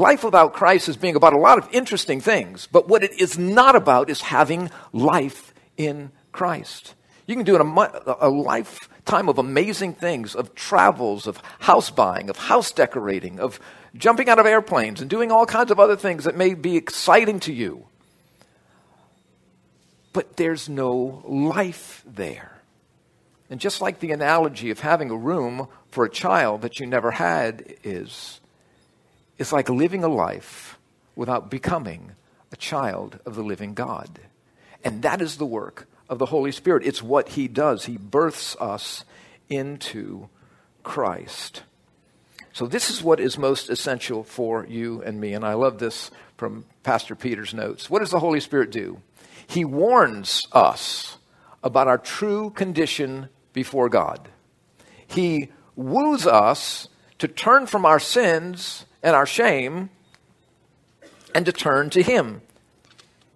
Life 0.00 0.24
without 0.24 0.54
Christ 0.54 0.88
is 0.88 0.96
being 0.96 1.14
about 1.14 1.34
a 1.34 1.38
lot 1.38 1.58
of 1.58 1.68
interesting 1.72 2.22
things, 2.22 2.66
but 2.72 2.88
what 2.88 3.04
it 3.04 3.20
is 3.20 3.38
not 3.38 3.76
about 3.76 4.08
is 4.08 4.22
having 4.22 4.70
life 4.94 5.52
in 5.76 6.10
Christ. 6.32 6.94
You 7.26 7.36
can 7.36 7.44
do 7.44 7.56
a, 7.56 8.16
a 8.18 8.30
lifetime 8.30 9.28
of 9.28 9.36
amazing 9.36 9.92
things, 9.92 10.34
of 10.34 10.54
travels, 10.54 11.26
of 11.26 11.36
house 11.58 11.90
buying, 11.90 12.30
of 12.30 12.38
house 12.38 12.72
decorating, 12.72 13.40
of 13.40 13.60
jumping 13.94 14.30
out 14.30 14.38
of 14.38 14.46
airplanes, 14.46 15.02
and 15.02 15.10
doing 15.10 15.30
all 15.30 15.44
kinds 15.44 15.70
of 15.70 15.78
other 15.78 15.96
things 15.96 16.24
that 16.24 16.34
may 16.34 16.54
be 16.54 16.78
exciting 16.78 17.38
to 17.40 17.52
you. 17.52 17.84
But 20.14 20.38
there's 20.38 20.66
no 20.66 21.22
life 21.26 22.02
there. 22.06 22.62
And 23.50 23.60
just 23.60 23.82
like 23.82 24.00
the 24.00 24.12
analogy 24.12 24.70
of 24.70 24.80
having 24.80 25.10
a 25.10 25.16
room 25.16 25.68
for 25.90 26.06
a 26.06 26.10
child 26.10 26.62
that 26.62 26.80
you 26.80 26.86
never 26.86 27.10
had 27.10 27.74
is, 27.84 28.40
it's 29.40 29.52
like 29.52 29.70
living 29.70 30.04
a 30.04 30.08
life 30.08 30.78
without 31.16 31.50
becoming 31.50 32.12
a 32.52 32.56
child 32.56 33.18
of 33.24 33.34
the 33.34 33.42
living 33.42 33.72
God. 33.72 34.20
And 34.84 35.00
that 35.00 35.22
is 35.22 35.38
the 35.38 35.46
work 35.46 35.88
of 36.10 36.18
the 36.18 36.26
Holy 36.26 36.52
Spirit. 36.52 36.84
It's 36.84 37.02
what 37.02 37.30
He 37.30 37.48
does. 37.48 37.86
He 37.86 37.96
births 37.96 38.54
us 38.60 39.02
into 39.48 40.28
Christ. 40.82 41.62
So, 42.52 42.66
this 42.66 42.90
is 42.90 43.02
what 43.02 43.18
is 43.18 43.38
most 43.38 43.70
essential 43.70 44.24
for 44.24 44.66
you 44.66 45.02
and 45.02 45.18
me. 45.18 45.32
And 45.32 45.44
I 45.44 45.54
love 45.54 45.78
this 45.78 46.10
from 46.36 46.66
Pastor 46.82 47.14
Peter's 47.14 47.54
notes. 47.54 47.88
What 47.88 48.00
does 48.00 48.10
the 48.10 48.20
Holy 48.20 48.40
Spirit 48.40 48.70
do? 48.70 49.00
He 49.46 49.64
warns 49.64 50.46
us 50.52 51.16
about 51.64 51.88
our 51.88 51.98
true 51.98 52.50
condition 52.50 53.30
before 53.54 53.88
God. 53.88 54.28
He 55.06 55.48
woos 55.76 56.26
us 56.26 56.88
to 57.18 57.26
turn 57.26 57.66
from 57.66 57.86
our 57.86 58.00
sins 58.00 58.84
and 59.02 59.16
our 59.16 59.26
shame 59.26 59.90
and 61.34 61.46
to 61.46 61.52
turn 61.52 61.90
to 61.90 62.02
Him. 62.02 62.42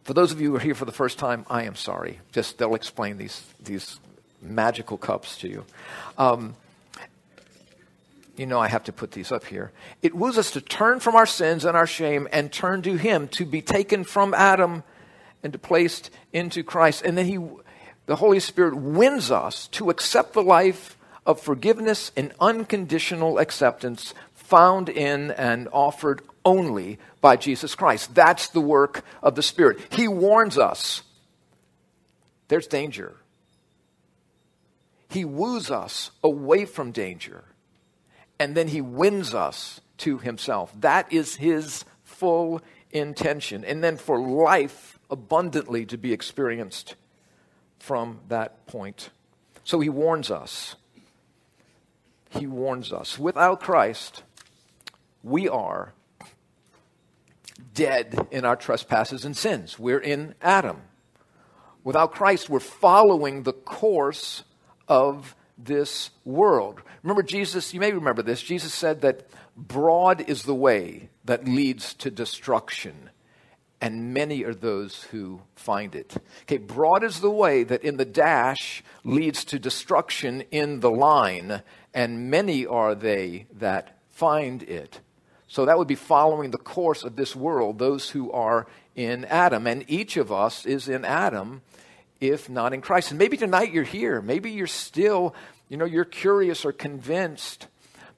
For 0.04 0.12
those 0.12 0.32
of 0.32 0.40
you 0.40 0.50
who 0.50 0.56
are 0.56 0.60
here 0.60 0.74
for 0.74 0.84
the 0.84 0.92
first 0.92 1.18
time, 1.18 1.46
I 1.48 1.64
am 1.64 1.76
sorry. 1.76 2.20
Just 2.32 2.58
they'll 2.58 2.74
explain 2.74 3.16
these, 3.16 3.42
these 3.62 3.98
magical 4.42 4.98
cups 4.98 5.38
to 5.38 5.48
you. 5.48 5.64
Um, 6.18 6.56
you 8.36 8.46
know, 8.46 8.58
I 8.58 8.68
have 8.68 8.84
to 8.84 8.92
put 8.92 9.12
these 9.12 9.30
up 9.30 9.44
here. 9.44 9.70
It 10.02 10.14
woos 10.14 10.38
us 10.38 10.50
to 10.52 10.60
turn 10.60 11.00
from 11.00 11.14
our 11.14 11.26
sins 11.26 11.64
and 11.64 11.76
our 11.76 11.86
shame 11.86 12.28
and 12.32 12.52
turn 12.52 12.82
to 12.82 12.96
Him, 12.96 13.28
to 13.28 13.46
be 13.46 13.62
taken 13.62 14.04
from 14.04 14.34
Adam 14.34 14.82
and 15.42 15.60
placed 15.62 16.10
into 16.32 16.62
Christ. 16.62 17.02
And 17.04 17.16
then 17.16 17.26
He, 17.26 17.38
the 18.06 18.16
Holy 18.16 18.40
Spirit 18.40 18.76
wins 18.76 19.30
us 19.30 19.68
to 19.68 19.88
accept 19.88 20.32
the 20.32 20.42
life 20.42 20.98
of 21.24 21.40
forgiveness 21.40 22.12
and 22.16 22.32
unconditional 22.40 23.38
acceptance 23.38 24.12
found 24.54 24.88
in 24.88 25.32
and 25.32 25.68
offered 25.72 26.22
only 26.44 26.96
by 27.20 27.34
Jesus 27.34 27.74
Christ. 27.74 28.14
That's 28.14 28.46
the 28.46 28.60
work 28.60 29.04
of 29.20 29.34
the 29.34 29.42
Spirit. 29.42 29.80
He 29.90 30.06
warns 30.06 30.56
us 30.56 31.02
there's 32.46 32.68
danger. 32.68 33.16
He 35.10 35.24
woos 35.24 35.72
us 35.72 36.12
away 36.22 36.66
from 36.66 36.92
danger, 36.92 37.42
and 38.38 38.54
then 38.54 38.68
he 38.68 38.80
wins 38.80 39.34
us 39.34 39.80
to 39.98 40.18
himself. 40.18 40.72
That 40.80 41.12
is 41.12 41.34
his 41.34 41.84
full 42.04 42.62
intention. 42.92 43.64
And 43.64 43.82
then 43.82 43.96
for 43.96 44.20
life 44.20 45.00
abundantly 45.10 45.84
to 45.86 45.98
be 45.98 46.12
experienced 46.12 46.94
from 47.80 48.20
that 48.28 48.68
point. 48.68 49.10
So 49.64 49.80
he 49.80 49.88
warns 49.88 50.30
us. 50.30 50.76
He 52.30 52.46
warns 52.46 52.92
us. 52.92 53.18
Without 53.18 53.60
Christ, 53.60 54.22
we 55.24 55.48
are 55.48 55.94
dead 57.72 58.28
in 58.30 58.44
our 58.44 58.56
trespasses 58.56 59.24
and 59.24 59.36
sins. 59.36 59.78
We're 59.78 59.98
in 59.98 60.34
Adam. 60.40 60.82
Without 61.82 62.12
Christ, 62.12 62.48
we're 62.48 62.60
following 62.60 63.42
the 63.42 63.52
course 63.52 64.44
of 64.86 65.34
this 65.56 66.10
world. 66.24 66.82
Remember, 67.02 67.22
Jesus, 67.22 67.72
you 67.72 67.80
may 67.80 67.92
remember 67.92 68.22
this, 68.22 68.42
Jesus 68.42 68.74
said 68.74 69.00
that 69.00 69.28
broad 69.56 70.20
is 70.28 70.42
the 70.42 70.54
way 70.54 71.08
that 71.24 71.46
leads 71.46 71.94
to 71.94 72.10
destruction, 72.10 73.10
and 73.80 74.12
many 74.12 74.44
are 74.44 74.54
those 74.54 75.04
who 75.04 75.40
find 75.54 75.94
it. 75.94 76.14
Okay, 76.42 76.58
broad 76.58 77.04
is 77.04 77.20
the 77.20 77.30
way 77.30 77.64
that 77.64 77.82
in 77.82 77.96
the 77.96 78.04
dash 78.04 78.82
leads 79.04 79.44
to 79.46 79.58
destruction 79.58 80.42
in 80.50 80.80
the 80.80 80.90
line, 80.90 81.62
and 81.92 82.30
many 82.30 82.66
are 82.66 82.94
they 82.94 83.46
that 83.52 83.98
find 84.10 84.62
it. 84.62 85.00
So 85.54 85.66
that 85.66 85.78
would 85.78 85.86
be 85.86 85.94
following 85.94 86.50
the 86.50 86.58
course 86.58 87.04
of 87.04 87.14
this 87.14 87.36
world, 87.36 87.78
those 87.78 88.10
who 88.10 88.32
are 88.32 88.66
in 88.96 89.24
Adam. 89.26 89.68
And 89.68 89.84
each 89.86 90.16
of 90.16 90.32
us 90.32 90.66
is 90.66 90.88
in 90.88 91.04
Adam, 91.04 91.62
if 92.20 92.50
not 92.50 92.72
in 92.72 92.80
Christ. 92.80 93.12
And 93.12 93.20
maybe 93.20 93.36
tonight 93.36 93.70
you're 93.70 93.84
here. 93.84 94.20
Maybe 94.20 94.50
you're 94.50 94.66
still, 94.66 95.32
you 95.68 95.76
know, 95.76 95.84
you're 95.84 96.04
curious 96.04 96.64
or 96.64 96.72
convinced. 96.72 97.68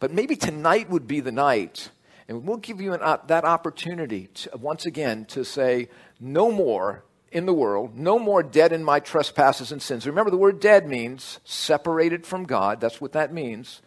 But 0.00 0.12
maybe 0.12 0.34
tonight 0.34 0.88
would 0.88 1.06
be 1.06 1.20
the 1.20 1.30
night. 1.30 1.90
And 2.26 2.46
we'll 2.46 2.56
give 2.56 2.80
you 2.80 2.94
an, 2.94 3.02
uh, 3.02 3.18
that 3.26 3.44
opportunity 3.44 4.28
to, 4.28 4.56
once 4.56 4.86
again 4.86 5.26
to 5.26 5.44
say, 5.44 5.90
no 6.18 6.50
more 6.50 7.04
in 7.32 7.44
the 7.44 7.52
world, 7.52 7.98
no 7.98 8.18
more 8.18 8.42
dead 8.42 8.72
in 8.72 8.82
my 8.82 8.98
trespasses 8.98 9.72
and 9.72 9.82
sins. 9.82 10.06
Remember, 10.06 10.30
the 10.30 10.38
word 10.38 10.58
dead 10.58 10.88
means 10.88 11.38
separated 11.44 12.24
from 12.24 12.44
God. 12.44 12.80
That's 12.80 12.98
what 12.98 13.12
that 13.12 13.30
means. 13.30 13.82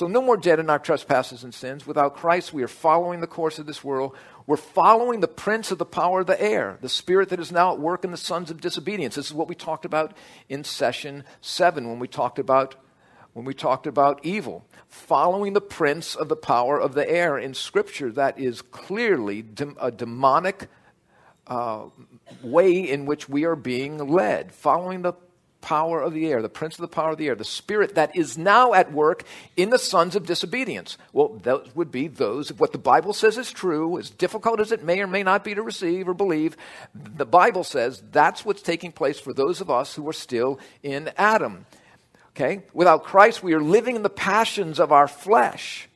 So, 0.00 0.06
no 0.06 0.22
more 0.22 0.38
dead 0.38 0.58
in 0.58 0.70
our 0.70 0.78
trespasses 0.78 1.44
and 1.44 1.52
sins. 1.52 1.86
Without 1.86 2.16
Christ, 2.16 2.54
we 2.54 2.62
are 2.62 2.68
following 2.68 3.20
the 3.20 3.26
course 3.26 3.58
of 3.58 3.66
this 3.66 3.84
world. 3.84 4.16
We're 4.46 4.56
following 4.56 5.20
the 5.20 5.28
prince 5.28 5.70
of 5.70 5.76
the 5.76 5.84
power 5.84 6.20
of 6.20 6.26
the 6.26 6.40
air, 6.40 6.78
the 6.80 6.88
spirit 6.88 7.28
that 7.28 7.38
is 7.38 7.52
now 7.52 7.74
at 7.74 7.78
work 7.78 8.02
in 8.02 8.10
the 8.10 8.16
sons 8.16 8.50
of 8.50 8.62
disobedience. 8.62 9.16
This 9.16 9.26
is 9.26 9.34
what 9.34 9.46
we 9.46 9.54
talked 9.54 9.84
about 9.84 10.16
in 10.48 10.64
session 10.64 11.24
seven 11.42 11.86
when 11.86 11.98
we 11.98 12.08
talked 12.08 12.38
about 12.38 12.76
when 13.34 13.44
we 13.44 13.52
talked 13.52 13.86
about 13.86 14.20
evil. 14.22 14.64
Following 14.88 15.52
the 15.52 15.60
prince 15.60 16.14
of 16.14 16.30
the 16.30 16.34
power 16.34 16.80
of 16.80 16.94
the 16.94 17.06
air 17.06 17.36
in 17.36 17.52
Scripture, 17.52 18.10
that 18.12 18.38
is 18.38 18.62
clearly 18.62 19.44
a 19.78 19.90
demonic 19.90 20.68
uh, 21.46 21.90
way 22.42 22.88
in 22.88 23.04
which 23.04 23.28
we 23.28 23.44
are 23.44 23.54
being 23.54 23.98
led. 23.98 24.50
Following 24.50 25.02
the 25.02 25.12
power 25.60 26.00
of 26.00 26.12
the 26.14 26.26
air, 26.26 26.42
the 26.42 26.48
prince 26.48 26.74
of 26.74 26.82
the 26.82 26.88
power 26.88 27.10
of 27.10 27.18
the 27.18 27.28
air, 27.28 27.34
the 27.34 27.44
spirit 27.44 27.94
that 27.94 28.14
is 28.16 28.38
now 28.38 28.72
at 28.72 28.92
work 28.92 29.24
in 29.56 29.70
the 29.70 29.78
sons 29.78 30.16
of 30.16 30.26
disobedience. 30.26 30.96
Well, 31.12 31.38
those 31.42 31.74
would 31.74 31.90
be 31.90 32.08
those, 32.08 32.50
of 32.50 32.60
what 32.60 32.72
the 32.72 32.78
Bible 32.78 33.12
says 33.12 33.38
is 33.38 33.50
true, 33.50 33.98
as 33.98 34.10
difficult 34.10 34.60
as 34.60 34.72
it 34.72 34.84
may 34.84 35.00
or 35.00 35.06
may 35.06 35.22
not 35.22 35.44
be 35.44 35.54
to 35.54 35.62
receive 35.62 36.08
or 36.08 36.14
believe, 36.14 36.56
the 36.94 37.26
Bible 37.26 37.64
says 37.64 38.02
that's 38.10 38.44
what's 38.44 38.62
taking 38.62 38.92
place 38.92 39.20
for 39.20 39.32
those 39.32 39.60
of 39.60 39.70
us 39.70 39.94
who 39.94 40.08
are 40.08 40.14
still 40.14 40.58
in 40.82 41.10
Adam. 41.16 41.66
Okay? 42.30 42.62
Without 42.72 43.04
Christ, 43.04 43.42
we 43.42 43.54
are 43.54 43.62
living 43.62 43.96
in 43.96 44.02
the 44.02 44.10
passions 44.10 44.80
of 44.80 44.92
our 44.92 45.08
flesh, 45.08 45.88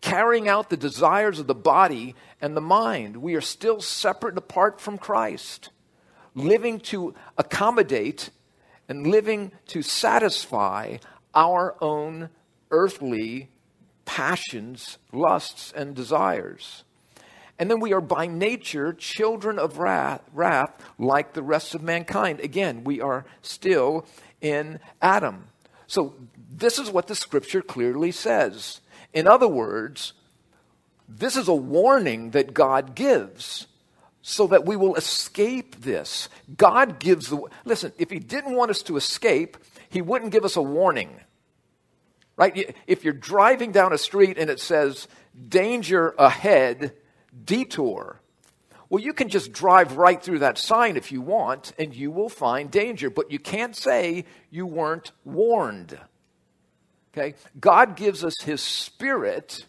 carrying 0.00 0.48
out 0.48 0.68
the 0.68 0.76
desires 0.76 1.38
of 1.38 1.46
the 1.46 1.54
body 1.54 2.14
and 2.40 2.56
the 2.56 2.60
mind. 2.60 3.16
We 3.16 3.34
are 3.34 3.40
still 3.40 3.80
separate 3.80 4.32
and 4.32 4.38
apart 4.38 4.80
from 4.80 4.98
Christ, 4.98 5.70
living 6.34 6.80
to 6.80 7.14
accommodate 7.38 8.30
and 8.88 9.06
living 9.06 9.52
to 9.68 9.82
satisfy 9.82 10.96
our 11.34 11.76
own 11.80 12.30
earthly 12.70 13.48
passions, 14.04 14.98
lusts, 15.12 15.72
and 15.76 15.94
desires. 15.94 16.84
And 17.58 17.70
then 17.70 17.80
we 17.80 17.92
are 17.92 18.00
by 18.00 18.26
nature 18.26 18.92
children 18.92 19.58
of 19.58 19.78
wrath, 19.78 20.22
wrath, 20.32 20.72
like 20.98 21.32
the 21.32 21.42
rest 21.42 21.74
of 21.74 21.82
mankind. 21.82 22.40
Again, 22.40 22.84
we 22.84 23.00
are 23.00 23.24
still 23.42 24.06
in 24.40 24.78
Adam. 25.00 25.48
So, 25.86 26.14
this 26.50 26.78
is 26.78 26.90
what 26.90 27.06
the 27.06 27.14
scripture 27.14 27.62
clearly 27.62 28.12
says. 28.12 28.80
In 29.12 29.26
other 29.26 29.48
words, 29.48 30.12
this 31.08 31.36
is 31.36 31.48
a 31.48 31.54
warning 31.54 32.30
that 32.30 32.54
God 32.54 32.94
gives 32.94 33.66
so 34.28 34.48
that 34.48 34.66
we 34.66 34.74
will 34.74 34.96
escape 34.96 35.82
this. 35.82 36.28
God 36.56 36.98
gives 36.98 37.28
the. 37.28 37.40
Listen, 37.64 37.92
if 37.96 38.10
He 38.10 38.18
didn't 38.18 38.56
want 38.56 38.72
us 38.72 38.82
to 38.82 38.96
escape, 38.96 39.56
He 39.88 40.02
wouldn't 40.02 40.32
give 40.32 40.44
us 40.44 40.56
a 40.56 40.62
warning. 40.62 41.20
Right? 42.34 42.74
If 42.88 43.04
you're 43.04 43.14
driving 43.14 43.70
down 43.70 43.92
a 43.92 43.98
street 43.98 44.36
and 44.36 44.50
it 44.50 44.58
says, 44.58 45.06
danger 45.48 46.12
ahead, 46.18 46.92
detour. 47.44 48.20
Well, 48.88 49.00
you 49.00 49.12
can 49.12 49.28
just 49.28 49.52
drive 49.52 49.96
right 49.96 50.20
through 50.20 50.40
that 50.40 50.58
sign 50.58 50.96
if 50.96 51.12
you 51.12 51.20
want, 51.20 51.72
and 51.78 51.94
you 51.94 52.10
will 52.10 52.28
find 52.28 52.68
danger, 52.68 53.10
but 53.10 53.30
you 53.30 53.38
can't 53.38 53.76
say 53.76 54.24
you 54.50 54.66
weren't 54.66 55.12
warned. 55.24 55.96
Okay? 57.16 57.36
God 57.60 57.94
gives 57.94 58.24
us 58.24 58.40
His 58.42 58.60
Spirit, 58.60 59.66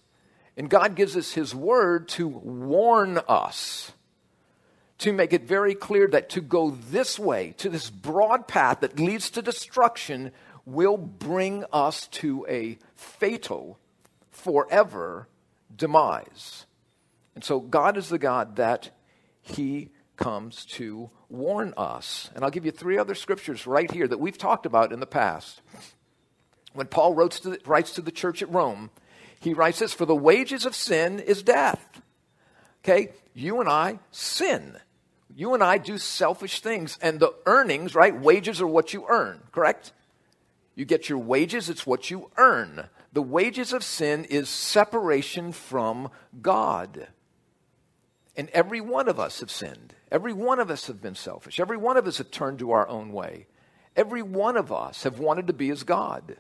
and 0.58 0.68
God 0.68 0.96
gives 0.96 1.16
us 1.16 1.34
His 1.34 1.54
Word 1.54 2.08
to 2.10 2.28
warn 2.28 3.20
us, 3.30 3.92
to 5.00 5.14
make 5.14 5.34
it 5.34 5.44
very 5.44 5.76
clear 5.76 6.08
that 6.08 6.30
to 6.30 6.42
go 6.42 6.72
this 6.72 7.20
way, 7.20 7.54
to 7.58 7.70
this 7.70 7.90
broad 7.90 8.48
path 8.48 8.80
that 8.82 9.00
leads 9.00 9.30
to 9.32 9.42
destruction, 9.42 10.32
will 10.66 10.98
bring 10.98 11.64
us 11.72 12.08
to 12.08 12.46
a 12.50 12.78
fatal, 12.96 13.80
forever 14.32 15.28
demise. 15.76 16.66
And 17.36 17.44
so 17.44 17.60
God 17.60 17.98
is 17.98 18.10
the 18.10 18.18
God 18.18 18.56
that 18.56 18.90
He 19.42 19.90
comes 20.16 20.66
to 20.66 21.12
warn 21.30 21.74
us. 21.78 22.30
And 22.34 22.44
I'll 22.44 22.50
give 22.50 22.66
you 22.66 22.72
three 22.72 22.98
other 22.98 23.16
scriptures 23.16 23.68
right 23.68 23.90
here 23.92 24.08
that 24.08 24.20
we've 24.20 24.38
talked 24.38 24.66
about 24.66 24.92
in 24.92 25.00
the 25.00 25.06
past. 25.06 25.62
When 26.74 26.88
Paul 26.88 27.14
writes 27.14 27.40
to 27.42 27.52
the, 27.52 27.60
writes 27.66 27.94
to 27.94 28.02
the 28.02 28.12
church 28.12 28.42
at 28.42 28.52
Rome, 28.52 28.90
he 29.40 29.54
writes 29.54 29.80
this 29.80 29.94
For 29.94 30.06
the 30.06 30.16
wages 30.16 30.66
of 30.66 30.76
sin 30.76 31.20
is 31.20 31.44
death. 31.44 32.02
Okay? 32.84 33.12
You 33.34 33.60
and 33.60 33.70
I 33.70 34.00
sin. 34.12 34.78
You 35.38 35.54
and 35.54 35.62
I 35.62 35.78
do 35.78 36.00
selfish 36.00 36.62
things, 36.62 36.98
and 37.00 37.20
the 37.20 37.32
earnings, 37.46 37.94
right? 37.94 38.20
Wages 38.20 38.60
are 38.60 38.66
what 38.66 38.92
you 38.92 39.06
earn, 39.08 39.40
correct? 39.52 39.94
You 40.74 40.84
get 40.84 41.10
your 41.10 41.20
wages, 41.20 41.70
it's 41.70 41.86
what 41.86 42.10
you 42.10 42.32
earn. 42.38 42.90
The 43.14 43.22
wages 43.22 43.72
of 43.72 43.84
sin 43.84 44.26
is 44.26 44.50
separation 44.50 45.52
from 45.52 46.10
God. 46.42 47.10
And 48.36 48.50
every 48.50 48.82
one 48.82 49.08
of 49.08 49.20
us 49.20 49.40
have 49.42 49.52
sinned. 49.52 49.94
Every 50.12 50.34
one 50.34 50.60
of 50.60 50.72
us 50.72 50.88
have 50.88 51.04
been 51.04 51.14
selfish. 51.14 51.60
Every 51.60 51.78
one 51.78 51.98
of 51.98 52.08
us 52.08 52.18
have 52.18 52.32
turned 52.32 52.58
to 52.58 52.72
our 52.72 52.88
own 52.88 53.12
way. 53.12 53.46
Every 53.96 54.24
one 54.24 54.58
of 54.58 54.72
us 54.72 55.04
have 55.04 55.20
wanted 55.20 55.46
to 55.46 55.54
be 55.54 55.70
as 55.70 55.84
God. 55.84 56.38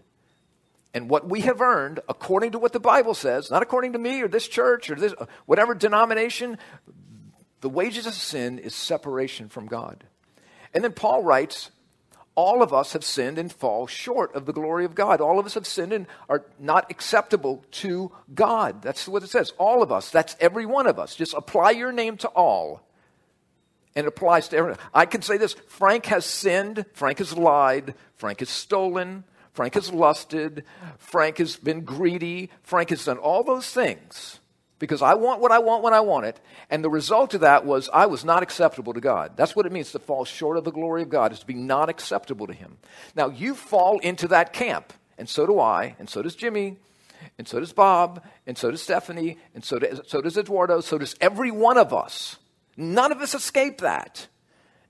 And 0.95 1.07
what 1.07 1.29
we 1.29 1.41
have 1.41 1.61
earned, 1.61 1.99
according 2.09 2.53
to 2.53 2.59
what 2.59 2.73
the 2.73 2.79
Bible 2.79 3.13
says, 3.13 3.51
not 3.51 3.61
according 3.61 3.93
to 3.93 3.99
me 3.99 4.23
or 4.23 4.27
this 4.27 4.47
church 4.47 4.89
or 4.89 4.95
this 4.95 5.13
whatever 5.45 5.75
denomination, 5.75 6.57
the 7.61 7.69
wages 7.69 8.05
of 8.05 8.13
sin 8.13 8.59
is 8.59 8.75
separation 8.75 9.49
from 9.49 9.65
God. 9.67 10.03
And 10.73 10.83
then 10.83 10.93
Paul 10.93 11.23
writes 11.23 11.71
all 12.35 12.61
of 12.61 12.71
us 12.71 12.93
have 12.93 13.03
sinned 13.03 13.39
and 13.39 13.51
fall 13.51 13.87
short 13.87 14.35
of 14.35 14.45
the 14.45 14.53
glory 14.53 14.85
of 14.85 14.93
God. 14.93 15.21
All 15.21 15.39
of 15.39 15.47
us 15.47 15.55
have 15.55 15.65
sinned 15.65 15.91
and 15.91 16.05
are 16.29 16.45
not 16.59 16.91
acceptable 16.91 17.65
to 17.71 18.11
God. 18.31 18.83
That's 18.83 19.07
what 19.07 19.23
it 19.23 19.29
says. 19.29 19.53
All 19.57 19.81
of 19.81 19.91
us. 19.91 20.11
That's 20.11 20.35
every 20.39 20.67
one 20.67 20.85
of 20.85 20.99
us. 20.99 21.15
Just 21.15 21.33
apply 21.33 21.71
your 21.71 21.91
name 21.91 22.15
to 22.17 22.27
all. 22.27 22.87
And 23.95 24.05
it 24.05 24.09
applies 24.09 24.49
to 24.49 24.57
everyone. 24.57 24.79
I 24.93 25.07
can 25.07 25.23
say 25.23 25.37
this 25.37 25.55
Frank 25.67 26.05
has 26.05 26.25
sinned. 26.25 26.85
Frank 26.93 27.17
has 27.17 27.35
lied. 27.35 27.95
Frank 28.13 28.41
has 28.41 28.49
stolen. 28.49 29.23
Frank 29.53 29.73
has 29.73 29.91
lusted. 29.91 30.63
Frank 30.99 31.39
has 31.39 31.55
been 31.55 31.81
greedy. 31.85 32.51
Frank 32.61 32.91
has 32.91 33.03
done 33.03 33.17
all 33.17 33.43
those 33.43 33.71
things 33.71 34.39
because 34.79 35.01
I 35.01 35.15
want 35.15 35.41
what 35.41 35.51
I 35.51 35.59
want 35.59 35.83
when 35.83 35.93
I 35.93 36.01
want 36.01 36.25
it. 36.25 36.39
And 36.69 36.83
the 36.83 36.89
result 36.89 37.33
of 37.33 37.41
that 37.41 37.65
was 37.65 37.89
I 37.93 38.05
was 38.05 38.23
not 38.23 38.43
acceptable 38.43 38.93
to 38.93 39.01
God. 39.01 39.35
That's 39.35 39.55
what 39.55 39.65
it 39.65 39.71
means 39.71 39.91
to 39.91 39.99
fall 39.99 40.25
short 40.25 40.57
of 40.57 40.63
the 40.63 40.71
glory 40.71 41.01
of 41.01 41.09
God, 41.09 41.31
is 41.31 41.39
to 41.39 41.45
be 41.45 41.53
not 41.53 41.89
acceptable 41.89 42.47
to 42.47 42.53
Him. 42.53 42.77
Now, 43.15 43.29
you 43.29 43.55
fall 43.55 43.99
into 43.99 44.27
that 44.29 44.53
camp, 44.53 44.93
and 45.17 45.27
so 45.27 45.45
do 45.45 45.59
I, 45.59 45.95
and 45.99 46.09
so 46.09 46.21
does 46.21 46.35
Jimmy, 46.35 46.77
and 47.37 47.47
so 47.47 47.59
does 47.59 47.73
Bob, 47.73 48.23
and 48.45 48.57
so 48.57 48.71
does 48.71 48.81
Stephanie, 48.81 49.37
and 49.55 49.63
so 49.63 49.79
does, 49.79 50.01
so 50.07 50.21
does 50.21 50.37
Eduardo, 50.37 50.81
so 50.81 50.97
does 50.97 51.15
every 51.19 51.51
one 51.51 51.77
of 51.77 51.93
us. 51.93 52.37
None 52.75 53.11
of 53.11 53.21
us 53.21 53.33
escape 53.33 53.79
that. 53.79 54.27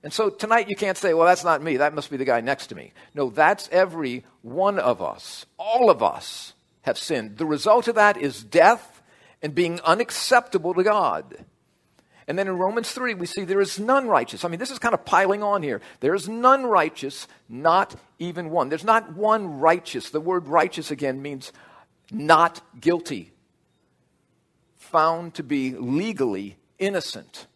And 0.02 0.12
so 0.12 0.30
tonight 0.30 0.68
you 0.68 0.76
can't 0.76 0.96
say, 0.96 1.12
well, 1.12 1.26
that's 1.26 1.42
not 1.42 1.62
me. 1.62 1.78
That 1.78 1.94
must 1.94 2.10
be 2.10 2.16
the 2.16 2.24
guy 2.24 2.40
next 2.40 2.68
to 2.68 2.74
me. 2.74 2.92
No, 3.14 3.30
that's 3.30 3.68
every 3.72 4.24
one 4.42 4.78
of 4.78 5.02
us. 5.02 5.44
All 5.58 5.90
of 5.90 6.02
us 6.02 6.52
have 6.82 6.98
sinned. 6.98 7.38
The 7.38 7.46
result 7.46 7.88
of 7.88 7.96
that 7.96 8.16
is 8.16 8.44
death 8.44 8.97
and 9.42 9.54
being 9.54 9.80
unacceptable 9.80 10.74
to 10.74 10.82
God. 10.82 11.44
And 12.26 12.38
then 12.38 12.46
in 12.46 12.58
Romans 12.58 12.92
3, 12.92 13.14
we 13.14 13.24
see 13.24 13.44
there 13.44 13.60
is 13.60 13.78
none 13.78 14.06
righteous. 14.06 14.44
I 14.44 14.48
mean, 14.48 14.60
this 14.60 14.70
is 14.70 14.78
kind 14.78 14.92
of 14.92 15.06
piling 15.06 15.42
on 15.42 15.62
here. 15.62 15.80
There 16.00 16.14
is 16.14 16.28
none 16.28 16.66
righteous, 16.66 17.26
not 17.48 17.96
even 18.18 18.50
one. 18.50 18.68
There's 18.68 18.84
not 18.84 19.14
one 19.14 19.60
righteous. 19.60 20.10
The 20.10 20.20
word 20.20 20.46
righteous 20.46 20.90
again 20.90 21.22
means 21.22 21.52
not 22.10 22.60
guilty, 22.78 23.32
found 24.76 25.34
to 25.34 25.42
be 25.42 25.72
legally 25.72 26.58
innocent. 26.78 27.46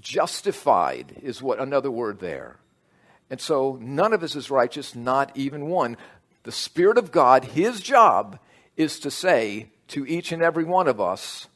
Justified 0.00 1.16
is 1.22 1.42
what 1.42 1.58
another 1.60 1.90
word 1.90 2.20
there. 2.20 2.58
And 3.28 3.40
so 3.40 3.78
none 3.80 4.12
of 4.12 4.22
us 4.22 4.36
is 4.36 4.50
righteous, 4.50 4.94
not 4.94 5.32
even 5.36 5.66
one. 5.66 5.96
The 6.44 6.52
Spirit 6.52 6.98
of 6.98 7.10
God, 7.10 7.44
His 7.44 7.80
job 7.80 8.38
is 8.76 9.00
to 9.00 9.10
say, 9.10 9.70
to 9.88 10.06
each 10.06 10.32
and 10.32 10.42
every 10.42 10.64
one 10.64 10.88
of 10.88 11.00
us, 11.00 11.48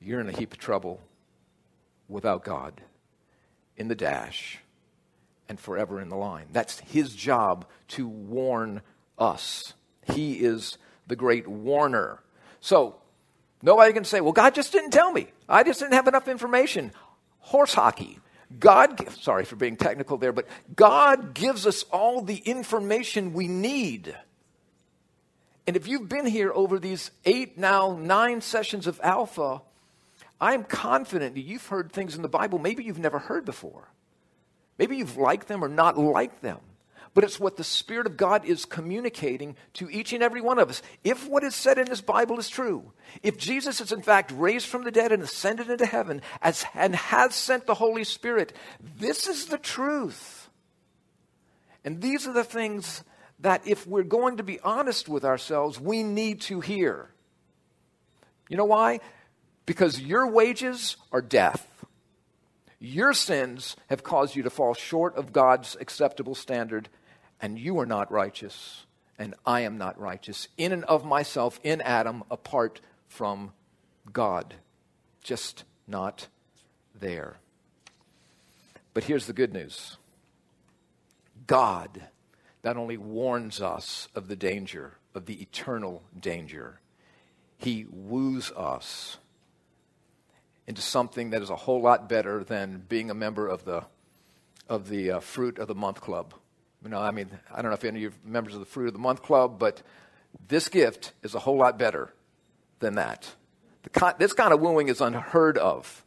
you're 0.00 0.20
in 0.20 0.28
a 0.28 0.36
heap 0.36 0.52
of 0.52 0.58
trouble 0.58 1.00
without 2.08 2.44
God 2.44 2.80
in 3.76 3.88
the 3.88 3.94
dash 3.94 4.58
and 5.48 5.58
forever 5.58 6.00
in 6.00 6.08
the 6.08 6.16
line. 6.16 6.46
That's 6.52 6.80
his 6.80 7.14
job 7.14 7.66
to 7.88 8.06
warn 8.06 8.82
us. 9.18 9.74
He 10.12 10.34
is 10.34 10.78
the 11.06 11.16
great 11.16 11.46
warner. 11.46 12.22
So, 12.60 12.96
nobody 13.62 13.92
can 13.92 14.04
say, 14.04 14.20
well, 14.20 14.32
God 14.32 14.54
just 14.54 14.72
didn't 14.72 14.90
tell 14.90 15.12
me. 15.12 15.28
I 15.48 15.62
just 15.62 15.80
didn't 15.80 15.94
have 15.94 16.08
enough 16.08 16.28
information. 16.28 16.92
Horse 17.40 17.74
hockey. 17.74 18.18
God, 18.58 19.08
sorry 19.20 19.44
for 19.44 19.56
being 19.56 19.76
technical 19.76 20.16
there, 20.16 20.32
but 20.32 20.46
God 20.74 21.34
gives 21.34 21.66
us 21.66 21.84
all 21.84 22.20
the 22.22 22.36
information 22.36 23.32
we 23.32 23.46
need 23.46 24.16
and 25.70 25.76
if 25.76 25.86
you've 25.86 26.08
been 26.08 26.26
here 26.26 26.50
over 26.52 26.80
these 26.80 27.12
eight, 27.24 27.56
now 27.56 27.96
nine 27.96 28.40
sessions 28.40 28.88
of 28.88 28.98
Alpha, 29.04 29.62
I'm 30.40 30.64
confident 30.64 31.36
that 31.36 31.42
you've 31.42 31.68
heard 31.68 31.92
things 31.92 32.16
in 32.16 32.22
the 32.22 32.28
Bible 32.28 32.58
maybe 32.58 32.82
you've 32.82 32.98
never 32.98 33.20
heard 33.20 33.44
before. 33.44 33.86
Maybe 34.78 34.96
you've 34.96 35.16
liked 35.16 35.46
them 35.46 35.62
or 35.62 35.68
not 35.68 35.96
liked 35.96 36.42
them. 36.42 36.58
But 37.14 37.22
it's 37.22 37.38
what 37.38 37.56
the 37.56 37.62
Spirit 37.62 38.08
of 38.08 38.16
God 38.16 38.44
is 38.44 38.64
communicating 38.64 39.54
to 39.74 39.88
each 39.88 40.12
and 40.12 40.24
every 40.24 40.40
one 40.40 40.58
of 40.58 40.70
us. 40.70 40.82
If 41.04 41.28
what 41.28 41.44
is 41.44 41.54
said 41.54 41.78
in 41.78 41.86
this 41.86 42.00
Bible 42.00 42.40
is 42.40 42.48
true, 42.48 42.90
if 43.22 43.38
Jesus 43.38 43.80
is 43.80 43.92
in 43.92 44.02
fact 44.02 44.32
raised 44.34 44.66
from 44.66 44.82
the 44.82 44.90
dead 44.90 45.12
and 45.12 45.22
ascended 45.22 45.70
into 45.70 45.86
heaven 45.86 46.20
as, 46.42 46.64
and 46.74 46.96
has 46.96 47.36
sent 47.36 47.68
the 47.68 47.74
Holy 47.74 48.02
Spirit, 48.02 48.52
this 48.98 49.28
is 49.28 49.46
the 49.46 49.58
truth. 49.58 50.48
And 51.84 52.02
these 52.02 52.26
are 52.26 52.32
the 52.32 52.42
things 52.42 53.04
that 53.40 53.66
if 53.66 53.86
we're 53.86 54.02
going 54.02 54.36
to 54.36 54.42
be 54.42 54.60
honest 54.60 55.08
with 55.08 55.24
ourselves, 55.24 55.80
we 55.80 56.02
need 56.02 56.40
to 56.42 56.60
hear. 56.60 57.10
You 58.48 58.56
know 58.56 58.64
why? 58.64 59.00
Because 59.66 60.00
your 60.00 60.26
wages 60.26 60.96
are 61.12 61.22
death. 61.22 61.66
Your 62.78 63.12
sins 63.12 63.76
have 63.88 64.02
caused 64.02 64.34
you 64.34 64.42
to 64.42 64.50
fall 64.50 64.74
short 64.74 65.16
of 65.16 65.32
God's 65.32 65.76
acceptable 65.80 66.34
standard, 66.34 66.88
and 67.40 67.58
you 67.58 67.78
are 67.78 67.86
not 67.86 68.10
righteous, 68.10 68.86
and 69.18 69.34
I 69.44 69.60
am 69.60 69.78
not 69.78 70.00
righteous 70.00 70.48
in 70.56 70.72
and 70.72 70.84
of 70.84 71.04
myself, 71.04 71.60
in 71.62 71.80
Adam, 71.82 72.24
apart 72.30 72.80
from 73.08 73.52
God. 74.12 74.54
Just 75.22 75.64
not 75.86 76.28
there. 76.98 77.36
But 78.94 79.04
here's 79.04 79.26
the 79.26 79.32
good 79.32 79.52
news 79.52 79.98
God 81.46 82.02
not 82.62 82.76
only 82.76 82.96
warns 82.96 83.60
us 83.60 84.08
of 84.14 84.28
the 84.28 84.36
danger, 84.36 84.94
of 85.14 85.26
the 85.26 85.40
eternal 85.40 86.02
danger, 86.18 86.80
he 87.58 87.86
woos 87.90 88.52
us 88.52 89.18
into 90.66 90.82
something 90.82 91.30
that 91.30 91.42
is 91.42 91.50
a 91.50 91.56
whole 91.56 91.82
lot 91.82 92.08
better 92.08 92.44
than 92.44 92.84
being 92.88 93.10
a 93.10 93.14
member 93.14 93.48
of 93.48 93.64
the, 93.64 93.84
of 94.68 94.88
the 94.88 95.10
uh, 95.10 95.20
Fruit 95.20 95.58
of 95.58 95.68
the 95.68 95.74
Month 95.74 96.00
Club. 96.00 96.34
You 96.82 96.90
know, 96.90 97.00
I 97.00 97.10
mean, 97.10 97.28
I 97.52 97.60
don't 97.60 97.70
know 97.70 97.74
if 97.74 97.84
any 97.84 97.98
of 97.98 98.02
you 98.02 98.08
are 98.08 98.30
members 98.30 98.54
of 98.54 98.60
the 98.60 98.66
Fruit 98.66 98.86
of 98.86 98.92
the 98.92 99.00
Month 99.00 99.22
Club, 99.22 99.58
but 99.58 99.82
this 100.48 100.68
gift 100.68 101.12
is 101.22 101.34
a 101.34 101.40
whole 101.40 101.58
lot 101.58 101.78
better 101.78 102.12
than 102.78 102.94
that. 102.94 103.34
Con- 103.92 104.14
this 104.18 104.32
kind 104.32 104.52
of 104.52 104.60
wooing 104.60 104.88
is 104.88 105.00
unheard 105.00 105.58
of, 105.58 106.04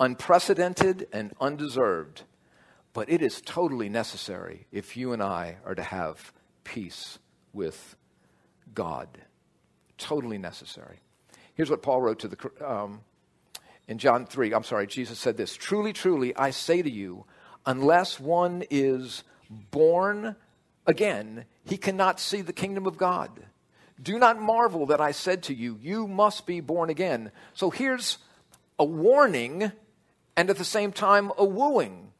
unprecedented, 0.00 1.08
and 1.12 1.34
undeserved. 1.40 2.22
But 2.96 3.10
it 3.10 3.20
is 3.20 3.42
totally 3.42 3.90
necessary 3.90 4.66
if 4.72 4.96
you 4.96 5.12
and 5.12 5.22
I 5.22 5.56
are 5.66 5.74
to 5.74 5.82
have 5.82 6.32
peace 6.64 7.18
with 7.52 7.94
God. 8.72 9.06
Totally 9.98 10.38
necessary. 10.38 11.00
Here's 11.52 11.68
what 11.68 11.82
Paul 11.82 12.00
wrote 12.00 12.20
to 12.20 12.28
the, 12.28 12.66
um, 12.66 13.02
In 13.86 13.98
John 13.98 14.24
3, 14.24 14.54
I'm 14.54 14.64
sorry, 14.64 14.86
Jesus 14.86 15.18
said 15.18 15.36
this 15.36 15.56
Truly, 15.56 15.92
truly, 15.92 16.34
I 16.36 16.48
say 16.48 16.80
to 16.80 16.90
you, 16.90 17.26
unless 17.66 18.18
one 18.18 18.64
is 18.70 19.24
born 19.50 20.34
again, 20.86 21.44
he 21.66 21.76
cannot 21.76 22.18
see 22.18 22.40
the 22.40 22.54
kingdom 22.54 22.86
of 22.86 22.96
God. 22.96 23.44
Do 24.02 24.18
not 24.18 24.40
marvel 24.40 24.86
that 24.86 25.02
I 25.02 25.10
said 25.10 25.42
to 25.44 25.54
you, 25.54 25.78
You 25.82 26.08
must 26.08 26.46
be 26.46 26.60
born 26.60 26.88
again. 26.88 27.30
So 27.52 27.68
here's 27.68 28.16
a 28.78 28.86
warning 28.86 29.70
and 30.34 30.48
at 30.48 30.56
the 30.56 30.64
same 30.64 30.92
time 30.92 31.30
a 31.36 31.44
wooing. 31.44 32.12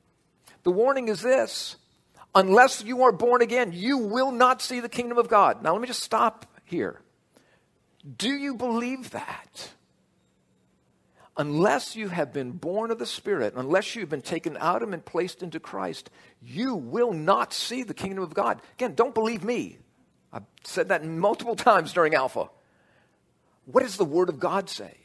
The 0.66 0.72
warning 0.72 1.06
is 1.06 1.22
this 1.22 1.76
unless 2.34 2.82
you 2.82 3.04
are 3.04 3.12
born 3.12 3.40
again, 3.40 3.70
you 3.72 3.98
will 3.98 4.32
not 4.32 4.60
see 4.60 4.80
the 4.80 4.88
kingdom 4.88 5.16
of 5.16 5.28
God. 5.28 5.62
Now, 5.62 5.72
let 5.72 5.80
me 5.80 5.86
just 5.86 6.02
stop 6.02 6.44
here. 6.64 7.00
Do 8.18 8.30
you 8.30 8.56
believe 8.56 9.10
that? 9.10 9.70
Unless 11.36 11.94
you 11.94 12.08
have 12.08 12.32
been 12.32 12.50
born 12.50 12.90
of 12.90 12.98
the 12.98 13.06
Spirit, 13.06 13.54
unless 13.54 13.94
you've 13.94 14.08
been 14.08 14.22
taken 14.22 14.56
out 14.58 14.82
of 14.82 14.92
and 14.92 15.04
placed 15.04 15.40
into 15.40 15.60
Christ, 15.60 16.10
you 16.42 16.74
will 16.74 17.12
not 17.12 17.52
see 17.52 17.84
the 17.84 17.94
kingdom 17.94 18.24
of 18.24 18.34
God. 18.34 18.60
Again, 18.72 18.96
don't 18.96 19.14
believe 19.14 19.44
me. 19.44 19.78
I've 20.32 20.46
said 20.64 20.88
that 20.88 21.04
multiple 21.04 21.54
times 21.54 21.92
during 21.92 22.16
Alpha. 22.16 22.50
What 23.66 23.84
does 23.84 23.98
the 23.98 24.04
Word 24.04 24.28
of 24.30 24.40
God 24.40 24.68
say? 24.68 24.96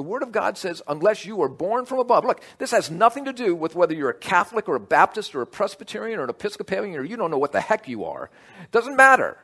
The 0.00 0.04
Word 0.04 0.22
of 0.22 0.32
God 0.32 0.56
says, 0.56 0.80
unless 0.88 1.26
you 1.26 1.42
are 1.42 1.48
born 1.50 1.84
from 1.84 1.98
above. 1.98 2.24
Look, 2.24 2.42
this 2.56 2.70
has 2.70 2.90
nothing 2.90 3.26
to 3.26 3.34
do 3.34 3.54
with 3.54 3.74
whether 3.74 3.92
you're 3.92 4.08
a 4.08 4.14
Catholic 4.14 4.66
or 4.66 4.76
a 4.76 4.80
Baptist 4.80 5.34
or 5.34 5.42
a 5.42 5.46
Presbyterian 5.46 6.18
or 6.18 6.24
an 6.24 6.30
Episcopalian 6.30 6.98
or 6.98 7.04
you 7.04 7.18
don't 7.18 7.30
know 7.30 7.36
what 7.36 7.52
the 7.52 7.60
heck 7.60 7.86
you 7.86 8.06
are. 8.06 8.30
It 8.62 8.70
doesn't 8.70 8.96
matter. 8.96 9.36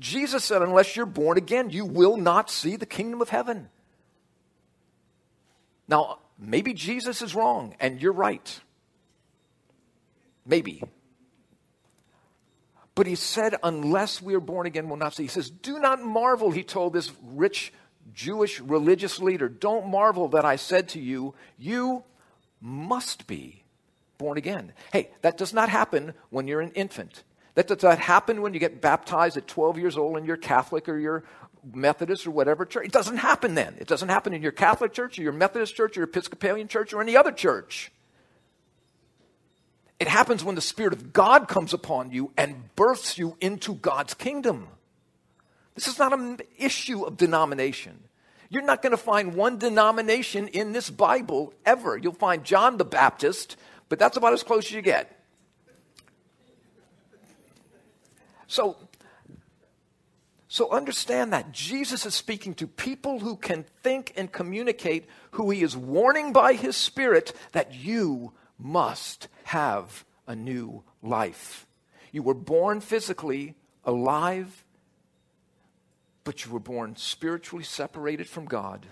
Jesus 0.00 0.42
said, 0.42 0.62
unless 0.62 0.96
you're 0.96 1.06
born 1.06 1.38
again, 1.38 1.70
you 1.70 1.84
will 1.84 2.16
not 2.16 2.50
see 2.50 2.74
the 2.74 2.86
kingdom 2.86 3.22
of 3.22 3.28
heaven. 3.28 3.68
Now, 5.86 6.18
maybe 6.36 6.74
Jesus 6.74 7.22
is 7.22 7.36
wrong 7.36 7.76
and 7.78 8.02
you're 8.02 8.12
right. 8.12 8.60
Maybe. 10.44 10.82
But 12.96 13.06
he 13.06 13.14
said, 13.14 13.54
unless 13.62 14.20
we 14.20 14.34
are 14.34 14.40
born 14.40 14.66
again, 14.66 14.88
we'll 14.88 14.96
not 14.96 15.14
see. 15.14 15.22
He 15.22 15.28
says, 15.28 15.50
do 15.50 15.78
not 15.78 16.02
marvel, 16.02 16.50
he 16.50 16.64
told 16.64 16.94
this 16.94 17.12
rich 17.22 17.72
Jewish 18.12 18.60
religious 18.60 19.18
leader, 19.20 19.48
don't 19.48 19.88
marvel 19.88 20.28
that 20.28 20.44
I 20.44 20.56
said 20.56 20.88
to 20.90 21.00
you, 21.00 21.34
you 21.58 22.04
must 22.60 23.26
be 23.26 23.64
born 24.18 24.38
again. 24.38 24.72
Hey, 24.92 25.10
that 25.22 25.36
does 25.36 25.52
not 25.52 25.68
happen 25.68 26.14
when 26.30 26.46
you're 26.46 26.60
an 26.60 26.72
infant. 26.72 27.24
That 27.54 27.68
does 27.68 27.82
not 27.82 27.98
happen 27.98 28.42
when 28.42 28.52
you 28.52 28.60
get 28.60 28.80
baptized 28.80 29.36
at 29.36 29.46
12 29.46 29.78
years 29.78 29.96
old 29.96 30.16
and 30.16 30.26
you're 30.26 30.36
Catholic 30.36 30.88
or 30.88 30.98
you're 30.98 31.24
Methodist 31.72 32.26
or 32.26 32.30
whatever 32.30 32.66
church. 32.66 32.86
It 32.86 32.92
doesn't 32.92 33.18
happen 33.18 33.54
then. 33.54 33.76
It 33.78 33.86
doesn't 33.86 34.08
happen 34.08 34.34
in 34.34 34.42
your 34.42 34.52
Catholic 34.52 34.92
church 34.92 35.18
or 35.18 35.22
your 35.22 35.32
Methodist 35.32 35.74
church 35.74 35.96
or 35.96 36.00
your 36.00 36.08
Episcopalian 36.08 36.68
church 36.68 36.92
or 36.92 37.00
any 37.00 37.16
other 37.16 37.32
church. 37.32 37.90
It 40.00 40.08
happens 40.08 40.44
when 40.44 40.56
the 40.56 40.60
Spirit 40.60 40.92
of 40.92 41.12
God 41.12 41.48
comes 41.48 41.72
upon 41.72 42.10
you 42.10 42.32
and 42.36 42.74
births 42.74 43.16
you 43.16 43.36
into 43.40 43.74
God's 43.74 44.14
kingdom. 44.14 44.68
This 45.74 45.88
is 45.88 45.98
not 45.98 46.12
an 46.12 46.38
issue 46.58 47.04
of 47.04 47.16
denomination. 47.16 48.04
You're 48.48 48.62
not 48.62 48.82
going 48.82 48.92
to 48.92 48.96
find 48.96 49.34
one 49.34 49.58
denomination 49.58 50.48
in 50.48 50.72
this 50.72 50.90
Bible 50.90 51.52
ever. 51.66 51.96
You'll 51.96 52.12
find 52.12 52.44
John 52.44 52.76
the 52.76 52.84
Baptist, 52.84 53.56
but 53.88 53.98
that's 53.98 54.16
about 54.16 54.32
as 54.32 54.42
close 54.42 54.66
as 54.66 54.72
you 54.72 54.82
get. 54.82 55.20
So, 58.46 58.76
so 60.46 60.70
understand 60.70 61.32
that 61.32 61.50
Jesus 61.50 62.06
is 62.06 62.14
speaking 62.14 62.54
to 62.54 62.68
people 62.68 63.18
who 63.18 63.36
can 63.36 63.64
think 63.82 64.12
and 64.16 64.30
communicate, 64.30 65.06
who 65.32 65.50
he 65.50 65.62
is 65.62 65.76
warning 65.76 66.32
by 66.32 66.52
his 66.52 66.76
Spirit 66.76 67.32
that 67.52 67.74
you 67.74 68.32
must 68.58 69.26
have 69.44 70.04
a 70.28 70.36
new 70.36 70.84
life. 71.02 71.66
You 72.12 72.22
were 72.22 72.34
born 72.34 72.80
physically 72.80 73.56
alive 73.84 74.63
but 76.24 76.44
you 76.44 76.50
were 76.50 76.60
born 76.60 76.96
spiritually 76.96 77.64
separated 77.64 78.28
from 78.28 78.46
God. 78.46 78.86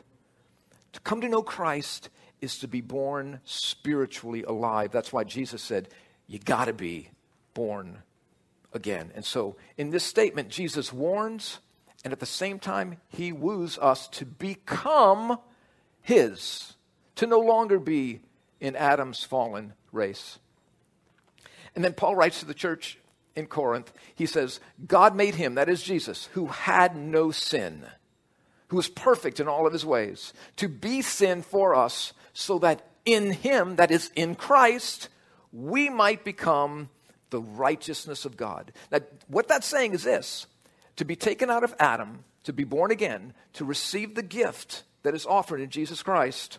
To 0.93 1.01
come 1.01 1.21
to 1.23 1.29
know 1.29 1.43
Christ 1.43 2.11
is 2.41 2.59
to 2.59 2.69
be 2.69 2.81
born 2.81 3.41
spiritually 3.45 4.43
alive. 4.43 4.91
That's 4.93 5.13
why 5.13 5.25
Jesus 5.25 5.63
said, 5.63 5.89
You 6.27 6.39
got 6.39 6.67
to 6.67 6.73
be 6.73 7.09
born 7.55 8.03
again. 8.73 9.11
And 9.15 9.25
so, 9.25 9.57
in 9.77 9.91
this 9.91 10.05
statement, 10.05 10.49
Jesus 10.51 10.93
warns, 10.93 11.61
and 12.05 12.13
at 12.13 12.21
the 12.21 12.27
same 12.27 12.59
time, 12.59 12.99
he 13.09 13.33
woos 13.33 13.79
us 13.79 14.09
to 14.09 14.27
become 14.27 15.39
his, 16.01 16.75
to 17.17 17.27
no 17.27 17.39
longer 17.39 17.79
be 17.79 18.21
in 18.61 18.77
Adam's 18.77 19.25
fallen 19.25 19.73
race. 19.93 20.39
And 21.75 21.85
then 21.85 21.95
Paul 21.95 22.17
writes 22.17 22.41
to 22.41 22.47
the 22.47 22.55
church 22.55 22.99
in 23.35 23.47
Corinth, 23.47 23.93
he 24.15 24.27
says, 24.27 24.61
God 24.87 25.17
made 25.17 25.37
him, 25.37 25.55
that 25.55 25.69
is 25.69 25.83
Jesus, 25.83 26.29
who 26.33 26.47
had 26.47 26.97
no 26.97 27.31
sin, 27.31 27.85
who 28.69 28.77
was 28.77 28.89
perfect 28.89 29.41
in 29.41 29.49
all 29.49 29.67
of 29.67 29.73
his 29.73 29.85
ways, 29.85 30.33
to 30.57 30.69
be 30.69 31.03
sin 31.03 31.43
for 31.43 31.75
us, 31.75 32.13
so 32.33 32.59
that 32.59 32.87
in 33.05 33.33
him, 33.33 33.77
that 33.77 33.91
is 33.91 34.11
in 34.15 34.35
Christ, 34.35 35.09
we 35.53 35.89
might 35.89 36.25
become 36.25 36.89
the 37.31 37.41
righteousness 37.41 38.25
of 38.25 38.37
God. 38.37 38.73
Now, 38.91 39.01
what 39.27 39.49
that's 39.49 39.67
saying 39.67 39.95
is 39.95 40.05
this 40.05 40.47
to 40.97 41.05
be 41.05 41.17
taken 41.17 41.51
out 41.51 41.65
of 41.65 41.75
Adam, 41.79 42.25
to 42.45 42.53
be 42.53 42.65
born 42.65 42.91
again, 42.91 43.33
to 43.55 43.65
receive 43.65 44.15
the 44.15 44.23
gift 44.23 44.83
that 45.03 45.15
is 45.15 45.27
offered 45.27 45.61
in 45.61 45.71
Jesus 45.71 46.03
Christ, 46.03 46.59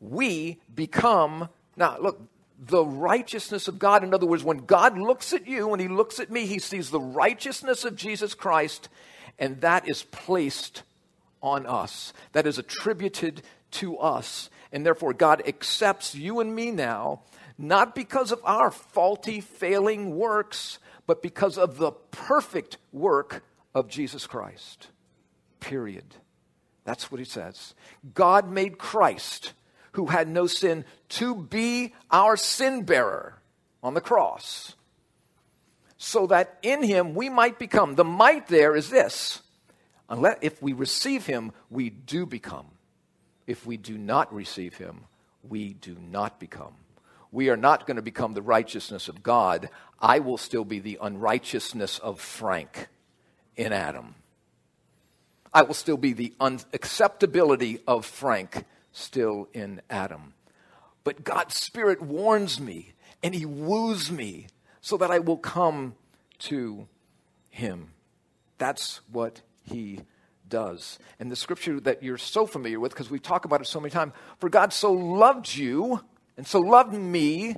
we 0.00 0.60
become, 0.74 1.48
now 1.76 1.96
look, 1.98 2.20
the 2.58 2.84
righteousness 2.84 3.68
of 3.68 3.78
God. 3.78 4.04
In 4.04 4.14
other 4.14 4.26
words, 4.26 4.44
when 4.44 4.58
God 4.58 4.98
looks 4.98 5.32
at 5.32 5.46
you, 5.46 5.68
when 5.68 5.80
He 5.80 5.88
looks 5.88 6.20
at 6.20 6.30
me, 6.30 6.46
He 6.46 6.58
sees 6.58 6.90
the 6.90 7.00
righteousness 7.00 7.84
of 7.84 7.96
Jesus 7.96 8.34
Christ, 8.34 8.88
and 9.38 9.60
that 9.60 9.88
is 9.88 10.04
placed 10.04 10.82
on 11.42 11.66
us. 11.66 12.12
That 12.32 12.46
is 12.46 12.58
attributed 12.58 13.42
to 13.72 13.98
us. 13.98 14.50
And 14.72 14.84
therefore, 14.84 15.12
God 15.12 15.42
accepts 15.46 16.14
you 16.14 16.40
and 16.40 16.54
me 16.54 16.70
now, 16.70 17.22
not 17.58 17.94
because 17.94 18.32
of 18.32 18.40
our 18.44 18.70
faulty, 18.70 19.40
failing 19.40 20.16
works, 20.16 20.78
but 21.06 21.22
because 21.22 21.58
of 21.58 21.76
the 21.78 21.92
perfect 21.92 22.78
work 22.92 23.44
of 23.74 23.88
Jesus 23.88 24.26
Christ. 24.26 24.88
Period. 25.60 26.04
That's 26.84 27.10
what 27.10 27.18
He 27.18 27.24
says. 27.24 27.74
God 28.14 28.50
made 28.50 28.78
Christ 28.78 29.52
who 29.94 30.06
had 30.06 30.28
no 30.28 30.46
sin 30.46 30.84
to 31.08 31.34
be 31.34 31.94
our 32.10 32.36
sin 32.36 32.82
bearer 32.82 33.40
on 33.82 33.94
the 33.94 34.00
cross, 34.00 34.74
so 35.96 36.26
that 36.26 36.58
in 36.62 36.82
him 36.82 37.14
we 37.14 37.28
might 37.28 37.58
become. 37.58 37.94
The 37.94 38.04
might 38.04 38.48
there 38.48 38.76
is 38.76 38.90
this 38.90 39.42
unless 40.08 40.38
if 40.42 40.60
we 40.62 40.72
receive 40.72 41.26
him, 41.26 41.52
we 41.70 41.90
do 41.90 42.26
become. 42.26 42.66
If 43.46 43.66
we 43.66 43.76
do 43.76 43.96
not 43.98 44.32
receive 44.34 44.74
him, 44.74 45.04
we 45.42 45.74
do 45.74 45.96
not 46.00 46.40
become. 46.40 46.74
We 47.30 47.50
are 47.50 47.56
not 47.56 47.86
going 47.86 47.96
to 47.96 48.02
become 48.02 48.34
the 48.34 48.42
righteousness 48.42 49.08
of 49.08 49.22
God. 49.22 49.68
I 50.00 50.20
will 50.20 50.38
still 50.38 50.64
be 50.64 50.78
the 50.78 50.98
unrighteousness 51.00 51.98
of 51.98 52.20
Frank 52.20 52.88
in 53.56 53.72
Adam. 53.72 54.14
I 55.52 55.62
will 55.62 55.74
still 55.74 55.96
be 55.96 56.12
the 56.12 56.32
unacceptability 56.40 57.80
of 57.86 58.06
Frank 58.06 58.64
still 58.94 59.48
in 59.52 59.82
Adam. 59.90 60.32
But 61.02 61.24
God's 61.24 61.56
Spirit 61.56 62.00
warns 62.00 62.58
me 62.58 62.94
and 63.22 63.34
He 63.34 63.44
woos 63.44 64.10
me 64.10 64.46
so 64.80 64.96
that 64.96 65.10
I 65.10 65.18
will 65.18 65.36
come 65.36 65.96
to 66.40 66.88
Him. 67.50 67.90
That's 68.56 69.00
what 69.10 69.42
He 69.62 70.00
does. 70.48 70.98
And 71.18 71.30
the 71.30 71.36
scripture 71.36 71.80
that 71.80 72.02
you're 72.02 72.16
so 72.16 72.46
familiar 72.46 72.80
with, 72.80 72.92
because 72.92 73.10
we 73.10 73.18
talk 73.18 73.44
about 73.44 73.60
it 73.60 73.66
so 73.66 73.80
many 73.80 73.90
times 73.90 74.12
for 74.38 74.48
God 74.48 74.72
so 74.72 74.92
loved 74.92 75.54
you 75.54 76.00
and 76.36 76.46
so 76.46 76.60
loved 76.60 76.94
me 76.94 77.56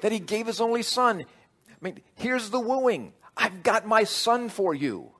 that 0.00 0.12
He 0.12 0.18
gave 0.20 0.46
His 0.46 0.60
only 0.60 0.82
Son. 0.82 1.22
I 1.68 1.74
mean, 1.80 2.00
here's 2.14 2.50
the 2.50 2.60
wooing 2.60 3.12
I've 3.36 3.62
got 3.62 3.86
my 3.86 4.04
Son 4.04 4.48
for 4.48 4.74
you. 4.74 5.10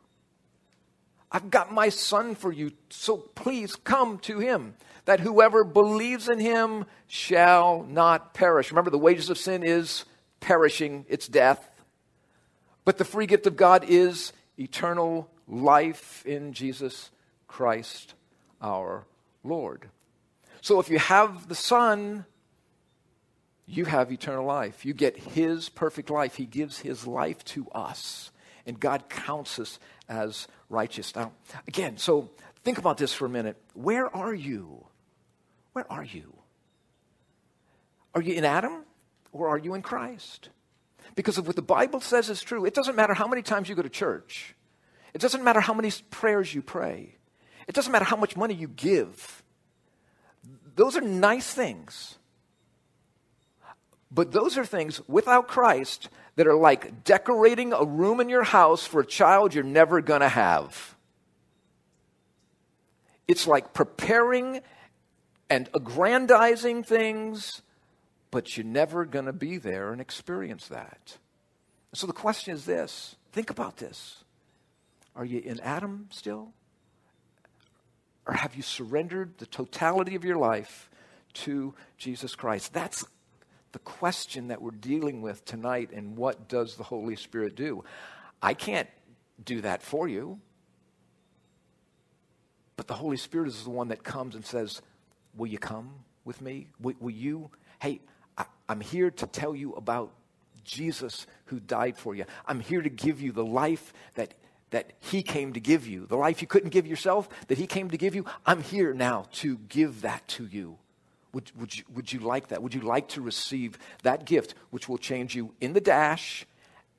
I've 1.32 1.50
got 1.50 1.72
my 1.72 1.88
Son 1.88 2.34
for 2.34 2.52
you, 2.52 2.72
so 2.90 3.16
please 3.16 3.74
come 3.74 4.18
to 4.18 4.38
Him 4.38 4.74
that 5.04 5.20
whoever 5.20 5.64
believes 5.64 6.28
in 6.28 6.38
him 6.38 6.84
shall 7.06 7.82
not 7.84 8.34
perish. 8.34 8.70
Remember, 8.70 8.90
the 8.90 8.98
wages 8.98 9.30
of 9.30 9.38
sin 9.38 9.62
is 9.62 10.04
perishing, 10.40 11.04
it's 11.08 11.26
death. 11.26 11.68
But 12.84 12.98
the 12.98 13.04
free 13.04 13.26
gift 13.26 13.46
of 13.46 13.56
God 13.56 13.84
is 13.88 14.32
eternal 14.58 15.28
life 15.48 16.24
in 16.26 16.52
Jesus 16.52 17.10
Christ 17.46 18.14
our 18.60 19.04
Lord. 19.42 19.88
So 20.60 20.78
if 20.78 20.88
you 20.88 20.98
have 20.98 21.48
the 21.48 21.54
Son, 21.54 22.24
you 23.66 23.84
have 23.86 24.12
eternal 24.12 24.44
life. 24.44 24.84
You 24.84 24.94
get 24.94 25.16
His 25.16 25.68
perfect 25.68 26.10
life. 26.10 26.36
He 26.36 26.46
gives 26.46 26.78
His 26.78 27.06
life 27.06 27.44
to 27.46 27.68
us, 27.72 28.30
and 28.66 28.78
God 28.78 29.08
counts 29.08 29.58
us 29.58 29.80
as 30.12 30.46
righteous. 30.68 31.16
Now, 31.16 31.32
again, 31.66 31.96
so 31.96 32.30
think 32.64 32.78
about 32.78 32.98
this 32.98 33.14
for 33.14 33.26
a 33.26 33.30
minute. 33.30 33.56
Where 33.74 34.14
are 34.14 34.34
you? 34.34 34.86
Where 35.72 35.90
are 35.90 36.04
you? 36.04 36.34
Are 38.14 38.20
you 38.20 38.34
in 38.34 38.44
Adam 38.44 38.84
or 39.32 39.48
are 39.48 39.58
you 39.58 39.74
in 39.74 39.82
Christ? 39.82 40.50
Because 41.14 41.38
of 41.38 41.46
what 41.46 41.56
the 41.56 41.62
Bible 41.62 42.00
says 42.00 42.28
is 42.28 42.42
true, 42.42 42.64
it 42.64 42.74
doesn't 42.74 42.94
matter 42.94 43.14
how 43.14 43.26
many 43.26 43.42
times 43.42 43.68
you 43.68 43.74
go 43.74 43.82
to 43.82 43.88
church. 43.88 44.54
It 45.14 45.20
doesn't 45.20 45.42
matter 45.42 45.60
how 45.60 45.74
many 45.74 45.90
prayers 46.10 46.54
you 46.54 46.62
pray. 46.62 47.16
It 47.66 47.74
doesn't 47.74 47.92
matter 47.92 48.04
how 48.04 48.16
much 48.16 48.36
money 48.36 48.54
you 48.54 48.68
give. 48.68 49.42
Those 50.74 50.96
are 50.96 51.00
nice 51.00 51.52
things. 51.52 52.18
But 54.10 54.32
those 54.32 54.58
are 54.58 54.64
things 54.64 55.00
without 55.08 55.48
Christ 55.48 56.10
that 56.36 56.46
are 56.46 56.54
like 56.54 57.04
decorating 57.04 57.72
a 57.72 57.84
room 57.84 58.20
in 58.20 58.28
your 58.28 58.42
house 58.42 58.86
for 58.86 59.00
a 59.00 59.06
child 59.06 59.54
you're 59.54 59.64
never 59.64 60.00
going 60.00 60.20
to 60.20 60.28
have. 60.28 60.96
It's 63.28 63.46
like 63.46 63.72
preparing 63.72 64.60
and 65.48 65.68
aggrandizing 65.74 66.82
things, 66.82 67.62
but 68.30 68.56
you're 68.56 68.66
never 68.66 69.04
going 69.04 69.26
to 69.26 69.32
be 69.32 69.58
there 69.58 69.92
and 69.92 70.00
experience 70.00 70.68
that. 70.68 71.18
So 71.94 72.06
the 72.06 72.12
question 72.12 72.54
is 72.54 72.64
this 72.64 73.16
think 73.32 73.50
about 73.50 73.76
this. 73.76 74.24
Are 75.14 75.24
you 75.24 75.40
in 75.40 75.60
Adam 75.60 76.08
still? 76.10 76.52
Or 78.26 78.34
have 78.34 78.54
you 78.54 78.62
surrendered 78.62 79.38
the 79.38 79.46
totality 79.46 80.14
of 80.14 80.24
your 80.24 80.36
life 80.36 80.88
to 81.34 81.74
Jesus 81.98 82.34
Christ? 82.34 82.72
That's 82.72 83.04
the 83.72 83.78
question 83.78 84.48
that 84.48 84.62
we're 84.62 84.70
dealing 84.70 85.22
with 85.22 85.44
tonight. 85.44 85.90
And 85.92 86.16
what 86.16 86.48
does 86.48 86.76
the 86.76 86.84
Holy 86.84 87.16
Spirit 87.16 87.56
do? 87.56 87.84
I 88.40 88.54
can't 88.54 88.88
do 89.44 89.60
that 89.62 89.82
for 89.82 90.08
you. 90.08 90.38
But 92.76 92.86
the 92.86 92.94
Holy 92.94 93.16
Spirit 93.16 93.48
is 93.48 93.64
the 93.64 93.70
one 93.70 93.88
that 93.88 94.02
comes 94.02 94.34
and 94.34 94.44
says, 94.44 94.82
Will 95.34 95.46
you 95.46 95.58
come 95.58 95.90
with 96.24 96.40
me? 96.40 96.68
Will, 96.80 96.94
will 97.00 97.10
you? 97.10 97.50
Hey, 97.80 98.00
I, 98.36 98.44
I'm 98.68 98.80
here 98.80 99.10
to 99.10 99.26
tell 99.26 99.54
you 99.54 99.72
about 99.72 100.12
Jesus 100.64 101.26
who 101.46 101.58
died 101.58 101.96
for 101.96 102.14
you. 102.14 102.24
I'm 102.46 102.60
here 102.60 102.82
to 102.82 102.90
give 102.90 103.20
you 103.20 103.32
the 103.32 103.44
life 103.44 103.92
that 104.14 104.34
that 104.72 104.92
He 105.00 105.22
came 105.22 105.52
to 105.52 105.60
give 105.60 105.86
you, 105.86 106.06
the 106.06 106.16
life 106.16 106.40
you 106.40 106.48
couldn't 106.48 106.70
give 106.70 106.86
yourself, 106.86 107.28
that 107.48 107.58
He 107.58 107.66
came 107.66 107.90
to 107.90 107.98
give 107.98 108.14
you. 108.14 108.24
I'm 108.44 108.62
here 108.62 108.92
now 108.92 109.26
to 109.32 109.58
give 109.68 110.02
that 110.02 110.26
to 110.28 110.46
you. 110.46 110.78
Would, 111.34 111.50
would, 111.58 111.78
you, 111.78 111.84
would 111.94 112.12
you 112.12 112.20
like 112.20 112.48
that? 112.48 112.62
Would 112.62 112.74
you 112.74 112.82
like 112.82 113.08
to 113.08 113.20
receive 113.20 113.78
that 114.02 114.26
gift, 114.26 114.54
which 114.70 114.88
will 114.88 114.98
change 114.98 115.34
you 115.34 115.54
in 115.60 115.72
the 115.72 115.80
dash 115.80 116.46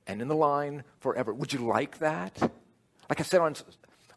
and 0.08 0.22
in 0.22 0.28
the 0.28 0.36
line 0.36 0.84
forever? 1.00 1.34
Would 1.34 1.54
you 1.54 1.60
like 1.60 2.00
that? 2.00 2.40
Like 3.10 3.20
I 3.20 3.24
said 3.24 3.42
on, 3.42 3.56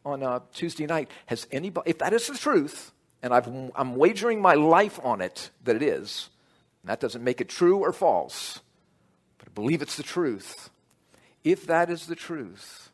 on 0.04 0.22
uh, 0.22 0.40
Tuesday 0.54 0.86
night, 0.86 1.10
has 1.26 1.46
anybody, 1.52 1.90
if 1.90 1.98
that 1.98 2.12
is 2.12 2.26
the 2.28 2.38
truth, 2.38 2.92
and 3.22 3.34
I've, 3.34 3.46
I'm 3.74 3.96
wagering 3.96 4.40
my 4.40 4.54
life 4.54 4.98
on 5.02 5.20
it 5.20 5.50
that 5.64 5.76
it 5.76 5.82
is, 5.82 6.30
that 6.84 7.00
doesn't 7.00 7.22
make 7.22 7.40
it 7.40 7.48
true 7.48 7.78
or 7.78 7.92
false, 7.92 8.60
but 9.38 9.48
I 9.48 9.52
believe 9.52 9.82
it's 9.82 9.96
the 9.96 10.02
truth. 10.02 10.70
If 11.44 11.66
that 11.66 11.90
is 11.90 12.06
the 12.06 12.14
truth, 12.14 12.90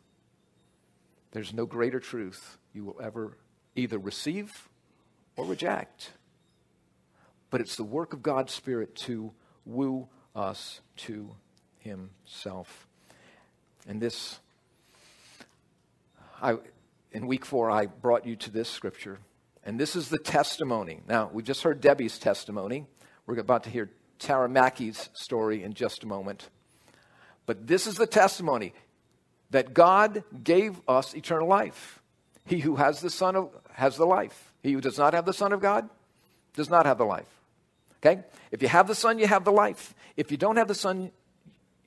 there's 1.32 1.54
no 1.54 1.66
greater 1.66 2.00
truth 2.00 2.58
you 2.74 2.84
will 2.84 3.00
ever 3.00 3.36
either 3.76 3.98
receive 3.98 4.68
or 5.36 5.44
reject. 5.44 6.12
But 7.52 7.60
it's 7.60 7.76
the 7.76 7.84
work 7.84 8.14
of 8.14 8.22
God's 8.22 8.50
Spirit 8.50 8.96
to 8.96 9.30
woo 9.66 10.08
us 10.34 10.80
to 10.96 11.36
Himself. 11.80 12.88
And 13.86 14.00
this, 14.00 14.40
I, 16.40 16.56
in 17.12 17.26
week 17.26 17.44
four, 17.44 17.70
I 17.70 17.86
brought 17.86 18.26
you 18.26 18.36
to 18.36 18.50
this 18.50 18.70
scripture. 18.70 19.18
And 19.64 19.78
this 19.78 19.94
is 19.94 20.08
the 20.08 20.18
testimony. 20.18 21.02
Now, 21.06 21.28
we 21.30 21.42
just 21.42 21.62
heard 21.62 21.82
Debbie's 21.82 22.18
testimony. 22.18 22.86
We're 23.26 23.38
about 23.38 23.64
to 23.64 23.70
hear 23.70 23.90
Tara 24.18 24.48
Mackey's 24.48 25.10
story 25.12 25.62
in 25.62 25.74
just 25.74 26.04
a 26.04 26.06
moment. 26.06 26.48
But 27.44 27.66
this 27.66 27.86
is 27.86 27.96
the 27.96 28.06
testimony 28.06 28.72
that 29.50 29.74
God 29.74 30.24
gave 30.42 30.80
us 30.88 31.14
eternal 31.14 31.48
life. 31.48 32.00
He 32.46 32.60
who 32.60 32.76
has 32.76 33.02
the 33.02 33.10
Son 33.10 33.36
of, 33.36 33.50
has 33.74 33.98
the 33.98 34.06
life. 34.06 34.54
He 34.62 34.72
who 34.72 34.80
does 34.80 34.96
not 34.96 35.12
have 35.12 35.26
the 35.26 35.34
Son 35.34 35.52
of 35.52 35.60
God 35.60 35.90
does 36.54 36.70
not 36.70 36.86
have 36.86 36.96
the 36.96 37.04
life. 37.04 37.41
Okay? 38.04 38.22
If 38.50 38.62
you 38.62 38.68
have 38.68 38.88
the 38.88 38.94
Son, 38.94 39.18
you 39.18 39.26
have 39.26 39.44
the 39.44 39.52
life. 39.52 39.94
If 40.16 40.30
you 40.30 40.36
don't 40.36 40.56
have 40.56 40.68
the 40.68 40.74
Son, 40.74 41.10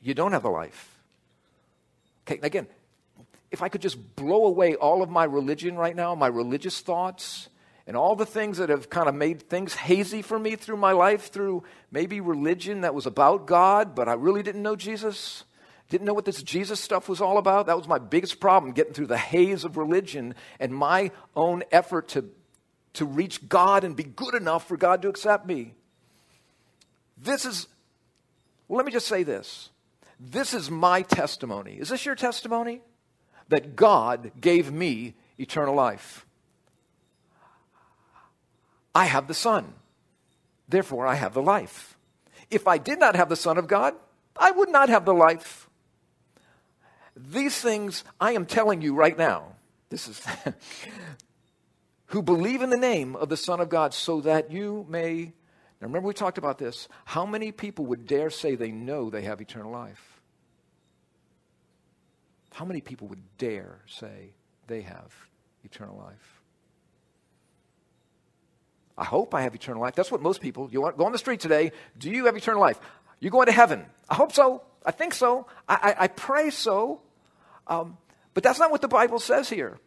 you 0.01 0.13
don't 0.13 0.32
have 0.32 0.43
the 0.43 0.49
life. 0.49 0.97
Okay, 2.28 2.39
again, 2.41 2.68
if 3.51 3.61
I 3.61 3.70
could 3.70 3.82
just 3.82 4.16
blow 4.16 4.45
away 4.45 4.76
all 4.76 5.03
of 5.03 5.09
my 5.09 5.26
religion 5.26 5.76
right 5.76 5.95
now, 5.95 6.16
my 6.16 6.28
religious 6.28 6.80
thoughts, 6.82 7.49
and 7.88 7.95
all 7.95 8.16
the 8.16 8.26
things 8.26 8.57
that 8.57 8.70
have 8.70 8.89
kind 8.89 9.07
of 9.07 9.13
made 9.13 9.43
things 9.43 9.76
hazy 9.76 10.22
for 10.22 10.39
me 10.39 10.55
through 10.55 10.78
my 10.78 10.91
life, 10.91 11.32
through 11.32 11.63
maybe 11.91 12.20
religion 12.20 12.82
that 12.82 12.95
was 12.95 13.05
about 13.05 13.45
God, 13.45 13.93
but 13.93 14.09
I 14.09 14.13
really 14.13 14.41
didn't 14.41 14.63
know 14.63 14.76
Jesus. 14.76 15.43
Didn't 15.89 16.07
know 16.07 16.16
what 16.16 16.26
this 16.26 16.41
Jesus 16.41 16.80
stuff 16.80 17.07
was 17.07 17.22
all 17.22 17.38
about. 17.38 17.68
That 17.68 17.78
was 17.78 17.88
my 17.88 17.99
biggest 17.99 18.39
problem, 18.39 18.74
getting 18.74 18.93
through 18.93 19.05
the 19.05 19.18
haze 19.18 19.63
of 19.63 19.78
religion 19.78 20.34
and 20.59 20.74
my 20.74 21.11
own 21.36 21.63
effort 21.72 22.07
to, 22.09 22.26
to 22.93 23.05
reach 23.05 23.47
God 23.47 23.84
and 23.84 23.95
be 23.95 24.03
good 24.03 24.34
enough 24.34 24.68
for 24.68 24.78
God 24.78 25.03
to 25.03 25.09
accept 25.09 25.45
me. 25.45 25.76
This 27.18 27.45
is, 27.45 27.68
let 28.70 28.86
me 28.86 28.91
just 28.91 29.07
say 29.07 29.24
this. 29.24 29.70
This 30.20 30.53
is 30.53 30.72
my 30.72 31.01
testimony. 31.01 31.74
Is 31.74 31.89
this 31.89 32.05
your 32.05 32.16
testimony? 32.16 32.82
That 33.49 33.76
God 33.76 34.32
gave 34.39 34.72
me 34.72 35.13
eternal 35.38 35.76
life. 35.76 36.26
I 38.93 39.05
have 39.05 39.28
the 39.28 39.34
Son. 39.34 39.74
Therefore, 40.68 41.05
I 41.05 41.16
have 41.16 41.34
the 41.34 41.41
life. 41.41 41.97
If 42.49 42.68
I 42.68 42.78
did 42.78 42.99
not 42.99 43.16
have 43.16 43.30
the 43.30 43.36
Son 43.36 43.57
of 43.57 43.68
God, 43.68 43.93
I 44.38 44.51
would 44.51 44.70
not 44.70 44.89
have 44.89 45.05
the 45.05 45.13
life. 45.13 45.70
These 47.16 47.59
things 47.59 48.03
I 48.20 48.32
am 48.32 48.45
telling 48.45 48.82
you 48.82 48.95
right 48.95 49.18
now. 49.18 49.53
This 49.89 50.07
is 50.07 50.22
who 52.07 52.22
believe 52.22 52.61
in 52.61 52.70
the 52.70 52.78
name 52.78 53.16
of 53.16 53.30
the 53.30 53.38
Son 53.38 53.59
of 53.59 53.70
God 53.70 53.93
so 53.93 54.22
that 54.22 54.51
you 54.51 54.86
may. 54.89 55.34
Now 55.86 55.89
remember, 55.89 56.07
we 56.07 56.15
talked 56.15 56.39
about 56.39 56.57
this. 56.57 56.88
How 57.05 57.27
many 57.27 57.51
people 57.51 57.86
would 57.86 58.07
dare 58.07 58.31
say 58.31 58.55
they 58.55 58.71
know 58.71 59.11
they 59.11 59.21
have 59.21 59.39
eternal 59.39 59.71
life? 59.71 60.19
How 62.51 62.65
many 62.65 62.81
people 62.81 63.07
would 63.09 63.21
dare 63.38 63.81
say 63.86 64.33
they 64.65 64.81
have 64.81 65.13
eternal 65.63 65.95
life? 65.95 66.41
I 68.97 69.03
hope 69.03 69.36
I 69.36 69.41
have 69.41 69.53
eternal 69.53 69.79
life. 69.79 69.93
That's 69.93 70.11
what 70.11 70.23
most 70.23 70.41
people, 70.41 70.69
you 70.71 70.81
want, 70.81 70.97
go 70.97 71.05
on 71.05 71.11
the 71.11 71.19
street 71.19 71.39
today, 71.39 71.71
do 71.99 72.09
you 72.09 72.25
have 72.25 72.36
eternal 72.36 72.61
life? 72.61 72.79
You 73.19 73.29
going 73.29 73.45
to 73.45 73.51
heaven? 73.51 73.86
I 74.09 74.15
hope 74.15 74.31
so. 74.31 74.63
I 74.83 74.89
think 74.89 75.13
so. 75.13 75.45
I, 75.69 75.75
I, 75.99 76.03
I 76.05 76.07
pray 76.07 76.49
so. 76.49 77.01
Um, 77.67 77.99
but 78.33 78.41
that's 78.41 78.57
not 78.57 78.71
what 78.71 78.81
the 78.81 78.88
Bible 78.88 79.19
says 79.19 79.51
here. 79.51 79.77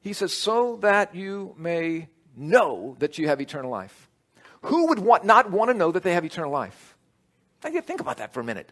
He 0.00 0.12
says, 0.12 0.32
so 0.32 0.76
that 0.82 1.16
you 1.16 1.56
may 1.58 2.06
know 2.36 2.96
that 2.98 3.18
you 3.18 3.28
have 3.28 3.40
eternal 3.40 3.70
life. 3.70 4.08
Who 4.62 4.88
would 4.88 4.98
want, 4.98 5.24
not 5.24 5.50
want 5.50 5.70
to 5.70 5.74
know 5.74 5.90
that 5.92 6.02
they 6.02 6.14
have 6.14 6.24
eternal 6.24 6.50
life? 6.50 6.96
Think 7.60 8.00
about 8.00 8.18
that 8.18 8.32
for 8.32 8.40
a 8.40 8.44
minute. 8.44 8.70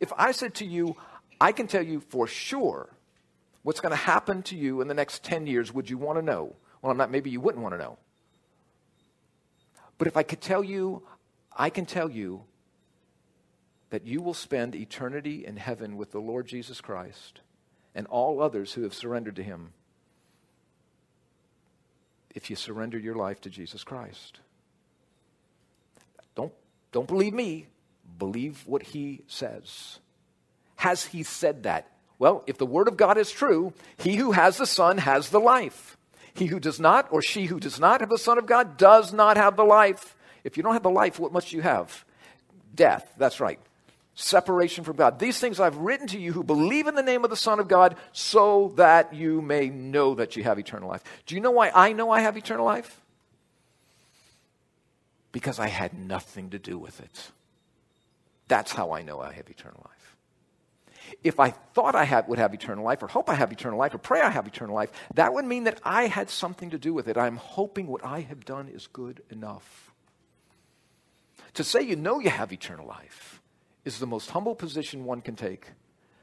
If 0.00 0.12
I 0.16 0.32
said 0.32 0.54
to 0.56 0.64
you, 0.64 0.96
I 1.40 1.52
can 1.52 1.66
tell 1.66 1.82
you 1.82 2.00
for 2.00 2.26
sure 2.26 2.88
what's 3.62 3.80
going 3.80 3.90
to 3.90 3.96
happen 3.96 4.42
to 4.44 4.56
you 4.56 4.80
in 4.80 4.88
the 4.88 4.94
next 4.94 5.24
10 5.24 5.46
years, 5.46 5.74
would 5.74 5.90
you 5.90 5.98
want 5.98 6.18
to 6.18 6.22
know? 6.22 6.56
Well, 6.80 6.92
I'm 6.92 6.96
not, 6.96 7.10
maybe 7.10 7.30
you 7.30 7.40
wouldn't 7.40 7.62
want 7.62 7.74
to 7.74 7.78
know. 7.78 7.98
But 9.98 10.06
if 10.06 10.16
I 10.16 10.22
could 10.22 10.40
tell 10.40 10.62
you, 10.62 11.02
I 11.56 11.70
can 11.70 11.84
tell 11.84 12.08
you 12.08 12.44
that 13.90 14.06
you 14.06 14.22
will 14.22 14.34
spend 14.34 14.74
eternity 14.74 15.44
in 15.44 15.56
heaven 15.56 15.96
with 15.96 16.12
the 16.12 16.20
Lord 16.20 16.46
Jesus 16.46 16.80
Christ 16.80 17.40
and 17.94 18.06
all 18.06 18.40
others 18.40 18.74
who 18.74 18.82
have 18.82 18.94
surrendered 18.94 19.36
to 19.36 19.42
him 19.42 19.72
if 22.34 22.50
you 22.50 22.56
surrender 22.56 22.98
your 22.98 23.14
life 23.14 23.40
to 23.42 23.50
Jesus 23.50 23.84
Christ. 23.84 24.40
Don't, 26.34 26.52
don't 26.92 27.08
believe 27.08 27.34
me, 27.34 27.66
believe 28.18 28.62
what 28.66 28.82
he 28.82 29.22
says. 29.26 29.98
Has 30.76 31.06
he 31.06 31.22
said 31.22 31.64
that? 31.64 31.90
Well, 32.18 32.44
if 32.46 32.58
the 32.58 32.66
word 32.66 32.88
of 32.88 32.96
God 32.96 33.18
is 33.18 33.30
true, 33.30 33.72
he 33.96 34.16
who 34.16 34.32
has 34.32 34.58
the 34.58 34.66
Son 34.66 34.98
has 34.98 35.30
the 35.30 35.40
life. 35.40 35.96
He 36.34 36.46
who 36.46 36.60
does 36.60 36.78
not, 36.78 37.08
or 37.10 37.22
she 37.22 37.46
who 37.46 37.58
does 37.58 37.80
not 37.80 38.00
have 38.00 38.10
the 38.10 38.18
Son 38.18 38.38
of 38.38 38.46
God, 38.46 38.76
does 38.76 39.12
not 39.12 39.36
have 39.36 39.56
the 39.56 39.64
life. 39.64 40.16
If 40.44 40.56
you 40.56 40.62
don't 40.62 40.74
have 40.74 40.82
the 40.82 40.90
life, 40.90 41.18
what 41.18 41.32
must 41.32 41.52
you 41.52 41.62
have? 41.62 42.04
Death. 42.74 43.12
That's 43.18 43.40
right 43.40 43.58
separation 44.18 44.82
from 44.82 44.96
God. 44.96 45.18
These 45.18 45.38
things 45.38 45.60
I've 45.60 45.76
written 45.76 46.08
to 46.08 46.18
you 46.18 46.32
who 46.32 46.42
believe 46.42 46.88
in 46.88 46.96
the 46.96 47.02
name 47.02 47.22
of 47.22 47.30
the 47.30 47.36
Son 47.36 47.60
of 47.60 47.68
God 47.68 47.96
so 48.12 48.72
that 48.76 49.14
you 49.14 49.40
may 49.40 49.68
know 49.68 50.16
that 50.16 50.34
you 50.34 50.42
have 50.42 50.58
eternal 50.58 50.88
life. 50.88 51.04
Do 51.26 51.36
you 51.36 51.40
know 51.40 51.52
why 51.52 51.70
I 51.72 51.92
know 51.92 52.10
I 52.10 52.20
have 52.20 52.36
eternal 52.36 52.66
life? 52.66 53.00
Because 55.30 55.60
I 55.60 55.68
had 55.68 55.94
nothing 55.94 56.50
to 56.50 56.58
do 56.58 56.78
with 56.78 57.00
it. 57.00 57.30
That's 58.48 58.72
how 58.72 58.90
I 58.90 59.02
know 59.02 59.20
I 59.20 59.32
have 59.34 59.48
eternal 59.48 59.82
life. 59.84 60.16
If 61.22 61.38
I 61.38 61.50
thought 61.50 61.94
I 61.94 62.04
had, 62.04 62.26
would 62.28 62.38
have 62.38 62.52
eternal 62.52 62.84
life, 62.84 63.02
or 63.02 63.06
hope 63.06 63.30
I 63.30 63.34
have 63.34 63.52
eternal 63.52 63.78
life, 63.78 63.94
or 63.94 63.98
pray 63.98 64.20
I 64.20 64.30
have 64.30 64.46
eternal 64.46 64.74
life, 64.74 64.90
that 65.14 65.32
would 65.32 65.44
mean 65.44 65.64
that 65.64 65.80
I 65.84 66.06
had 66.06 66.28
something 66.28 66.70
to 66.70 66.78
do 66.78 66.92
with 66.92 67.08
it. 67.08 67.16
I'm 67.16 67.36
hoping 67.36 67.86
what 67.86 68.04
I 68.04 68.20
have 68.22 68.44
done 68.44 68.68
is 68.68 68.88
good 68.88 69.22
enough. 69.30 69.92
To 71.54 71.64
say 71.64 71.82
you 71.82 71.96
know 71.96 72.18
you 72.18 72.30
have 72.30 72.52
eternal 72.52 72.86
life 72.86 73.37
is 73.94 74.00
the 74.00 74.06
most 74.06 74.30
humble 74.30 74.54
position 74.54 75.04
one 75.04 75.20
can 75.20 75.34
take 75.34 75.68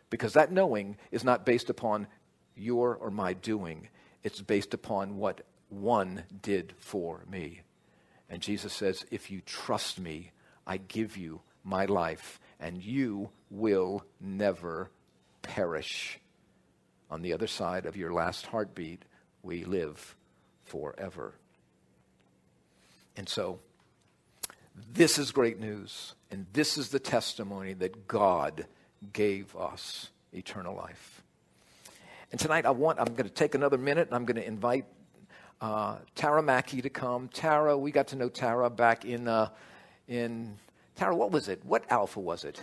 because 0.09 0.34
that 0.34 0.51
knowing 0.51 0.97
is 1.11 1.24
not 1.24 1.45
based 1.45 1.70
upon 1.70 2.07
your 2.55 2.95
or 2.95 3.11
my 3.11 3.34
doing, 3.34 3.89
it's 4.24 4.41
based 4.41 4.74
upon 4.74 5.18
what 5.18 5.41
one 5.70 6.24
did 6.41 6.74
for 6.78 7.26
me. 7.30 7.61
And 8.30 8.41
Jesus 8.41 8.72
says, 8.72 9.05
If 9.11 9.30
you 9.30 9.41
trust 9.41 9.99
me, 9.99 10.32
I 10.66 10.78
give 10.78 11.18
you 11.18 11.41
my 11.63 11.86
life, 11.86 12.39
and 12.59 12.82
you 12.82 13.30
will 13.49 14.05
never 14.22 14.89
perish. 15.41 16.20
On 17.09 17.22
the 17.22 17.34
other 17.34 17.47
side 17.47 17.86
of 17.86 17.97
your 17.97 18.13
last 18.13 18.45
heartbeat, 18.47 19.03
we 19.43 19.63
live 19.63 20.16
forever. 20.63 21.34
And 23.18 23.28
so, 23.28 23.59
this 24.93 25.17
is 25.17 25.32
great 25.32 25.59
news, 25.59 26.15
and 26.32 26.45
this 26.53 26.78
is 26.78 26.89
the 26.89 26.99
testimony 26.99 27.73
that 27.73 28.07
God 28.07 28.65
gave 29.13 29.55
us 29.55 30.09
eternal 30.34 30.76
life. 30.76 31.23
And 32.32 32.39
tonight, 32.39 32.65
I 32.65 32.71
want, 32.71 32.99
I'm 32.99 33.13
going 33.13 33.30
to 33.30 33.34
take 33.34 33.55
another 33.55 33.78
minute 33.78 34.07
and 34.07 34.15
I'm 34.15 34.26
going 34.26 34.36
to 34.36 34.45
invite 34.45 34.86
uh, 35.61 35.97
Tara 36.15 36.43
Mackey 36.43 36.82
to 36.82 36.89
come. 36.89 37.30
Tara, 37.30 37.78
we 37.78 37.91
got 37.91 38.07
to 38.07 38.15
know 38.15 38.28
Tara 38.28 38.69
back 38.69 39.05
in, 39.05 39.28
uh, 39.28 39.49
in 40.07 40.57
Tara, 40.95 41.15
what 41.15 41.32
was 41.32 41.47
it? 41.47 41.63
What 41.63 41.89
alpha 41.89 42.19
was 42.19 42.43
it? 42.43 42.61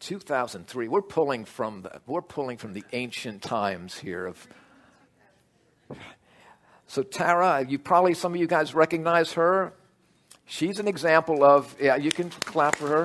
2003. 0.00 0.88
We're 0.88 1.02
pulling 1.02 1.44
from 1.44 1.82
the, 1.82 2.00
we're 2.06 2.22
pulling 2.22 2.56
from 2.56 2.72
the 2.72 2.84
ancient 2.92 3.42
times 3.42 3.98
here 3.98 4.26
of. 4.26 4.48
So 6.92 7.02
Tara, 7.02 7.64
you 7.66 7.78
probably 7.78 8.12
some 8.12 8.34
of 8.34 8.38
you 8.38 8.46
guys 8.46 8.74
recognize 8.74 9.32
her. 9.32 9.72
She's 10.44 10.78
an 10.78 10.86
example 10.86 11.42
of 11.42 11.74
yeah. 11.80 11.96
You 11.96 12.10
can 12.10 12.28
clap 12.28 12.76
for 12.76 12.86
her. 12.86 13.04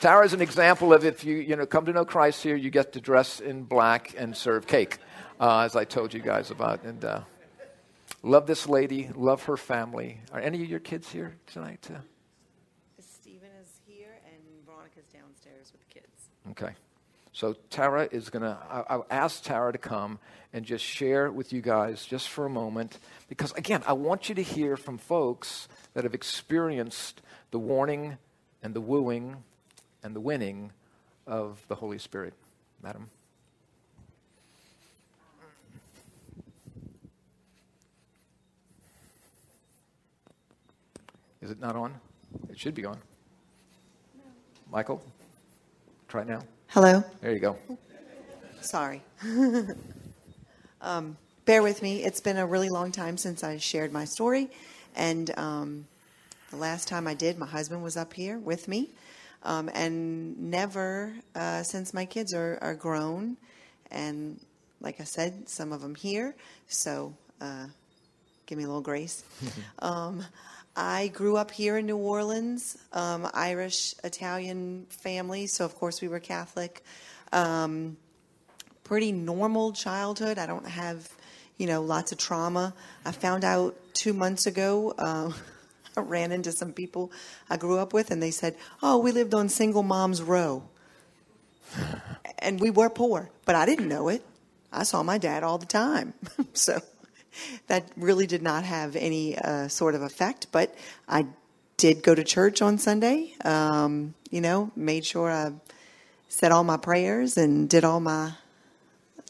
Tara 0.00 0.24
is 0.24 0.32
an 0.32 0.40
example 0.40 0.94
of 0.94 1.04
if 1.04 1.24
you, 1.24 1.36
you 1.36 1.54
know, 1.54 1.66
come 1.66 1.84
to 1.84 1.92
know 1.92 2.06
Christ 2.06 2.42
here, 2.42 2.56
you 2.56 2.70
get 2.70 2.94
to 2.94 3.00
dress 3.02 3.40
in 3.40 3.64
black 3.64 4.14
and 4.16 4.34
serve 4.34 4.66
cake, 4.66 4.96
uh, 5.38 5.58
as 5.58 5.76
I 5.76 5.84
told 5.84 6.14
you 6.14 6.20
guys 6.20 6.50
about. 6.50 6.84
And 6.84 7.04
uh, 7.04 7.20
love 8.22 8.46
this 8.46 8.66
lady, 8.66 9.10
love 9.14 9.42
her 9.42 9.58
family. 9.58 10.20
Are 10.32 10.40
any 10.40 10.62
of 10.62 10.70
your 10.70 10.80
kids 10.80 11.10
here 11.10 11.34
tonight? 11.46 11.86
Uh? 11.94 11.98
Stephen 13.00 13.50
is 13.60 13.68
here, 13.86 14.18
and 14.24 14.64
Veronica's 14.64 15.04
downstairs 15.12 15.72
with 15.72 15.86
the 15.86 15.92
kids. 15.92 16.30
Okay. 16.52 16.72
So 17.38 17.54
Tara 17.70 18.08
is 18.10 18.30
going 18.30 18.42
to, 18.42 18.58
I'll 18.68 19.06
ask 19.08 19.44
Tara 19.44 19.70
to 19.70 19.78
come 19.78 20.18
and 20.52 20.64
just 20.64 20.84
share 20.84 21.30
with 21.30 21.52
you 21.52 21.60
guys 21.60 22.04
just 22.04 22.28
for 22.30 22.46
a 22.46 22.50
moment. 22.50 22.98
Because 23.28 23.52
again, 23.52 23.84
I 23.86 23.92
want 23.92 24.28
you 24.28 24.34
to 24.34 24.42
hear 24.42 24.76
from 24.76 24.98
folks 24.98 25.68
that 25.94 26.02
have 26.02 26.14
experienced 26.14 27.22
the 27.52 27.60
warning 27.60 28.18
and 28.60 28.74
the 28.74 28.80
wooing 28.80 29.36
and 30.02 30.16
the 30.16 30.20
winning 30.20 30.72
of 31.28 31.62
the 31.68 31.76
Holy 31.76 31.98
Spirit. 31.98 32.34
Madam. 32.82 33.08
Is 41.40 41.52
it 41.52 41.60
not 41.60 41.76
on? 41.76 41.94
It 42.50 42.58
should 42.58 42.74
be 42.74 42.84
on. 42.84 42.98
Michael, 44.72 45.00
try 46.08 46.22
it 46.22 46.26
now. 46.26 46.40
Hello. 46.72 47.02
There 47.22 47.32
you 47.32 47.38
go. 47.38 47.56
Sorry. 48.60 49.00
um, 50.82 51.16
bear 51.46 51.62
with 51.62 51.80
me. 51.80 52.04
It's 52.04 52.20
been 52.20 52.36
a 52.36 52.46
really 52.46 52.68
long 52.68 52.92
time 52.92 53.16
since 53.16 53.42
I 53.42 53.56
shared 53.56 53.90
my 53.90 54.04
story. 54.04 54.50
And 54.94 55.36
um, 55.38 55.86
the 56.50 56.58
last 56.58 56.86
time 56.86 57.06
I 57.06 57.14
did, 57.14 57.38
my 57.38 57.46
husband 57.46 57.82
was 57.82 57.96
up 57.96 58.12
here 58.12 58.38
with 58.38 58.68
me. 58.68 58.90
Um, 59.44 59.70
and 59.72 60.38
never 60.38 61.14
uh, 61.34 61.62
since 61.62 61.94
my 61.94 62.04
kids 62.04 62.34
are, 62.34 62.58
are 62.60 62.74
grown. 62.74 63.38
And 63.90 64.38
like 64.82 65.00
I 65.00 65.04
said, 65.04 65.48
some 65.48 65.72
of 65.72 65.80
them 65.80 65.94
here. 65.94 66.34
So 66.66 67.14
uh, 67.40 67.68
give 68.44 68.58
me 68.58 68.64
a 68.64 68.66
little 68.66 68.82
grace. 68.82 69.24
I 70.80 71.08
grew 71.08 71.36
up 71.36 71.50
here 71.50 71.76
in 71.76 71.86
New 71.86 71.96
Orleans, 71.96 72.78
um, 72.92 73.28
Irish 73.34 73.96
Italian 74.04 74.86
family. 74.90 75.48
So, 75.48 75.64
of 75.64 75.74
course, 75.74 76.00
we 76.00 76.06
were 76.06 76.20
Catholic. 76.20 76.84
Um, 77.32 77.96
pretty 78.84 79.10
normal 79.10 79.72
childhood. 79.72 80.38
I 80.38 80.46
don't 80.46 80.68
have, 80.68 81.10
you 81.56 81.66
know, 81.66 81.82
lots 81.82 82.12
of 82.12 82.18
trauma. 82.18 82.74
I 83.04 83.10
found 83.10 83.44
out 83.44 83.76
two 83.92 84.12
months 84.12 84.46
ago. 84.46 84.94
Uh, 84.96 85.32
I 85.96 86.00
ran 86.00 86.30
into 86.30 86.52
some 86.52 86.72
people 86.72 87.10
I 87.50 87.56
grew 87.56 87.78
up 87.78 87.92
with, 87.92 88.12
and 88.12 88.22
they 88.22 88.30
said, 88.30 88.54
"Oh, 88.80 88.98
we 88.98 89.10
lived 89.10 89.34
on 89.34 89.48
Single 89.48 89.82
Moms 89.82 90.22
Row," 90.22 90.62
and 92.38 92.60
we 92.60 92.70
were 92.70 92.88
poor, 92.88 93.30
but 93.46 93.56
I 93.56 93.66
didn't 93.66 93.88
know 93.88 94.08
it. 94.08 94.24
I 94.72 94.84
saw 94.84 95.02
my 95.02 95.18
dad 95.18 95.42
all 95.42 95.58
the 95.58 95.66
time, 95.66 96.14
so 96.52 96.80
that 97.66 97.88
really 97.96 98.26
did 98.26 98.42
not 98.42 98.64
have 98.64 98.96
any 98.96 99.38
uh, 99.38 99.68
sort 99.68 99.94
of 99.94 100.02
effect. 100.02 100.48
But 100.52 100.74
I 101.08 101.26
did 101.76 102.02
go 102.02 102.14
to 102.14 102.24
church 102.24 102.60
on 102.60 102.78
Sunday. 102.78 103.34
Um, 103.44 104.14
you 104.30 104.40
know, 104.40 104.70
made 104.76 105.04
sure 105.06 105.30
I 105.30 105.52
said 106.28 106.52
all 106.52 106.64
my 106.64 106.76
prayers 106.76 107.36
and 107.36 107.68
did 107.68 107.84
all 107.84 108.00
my 108.00 108.32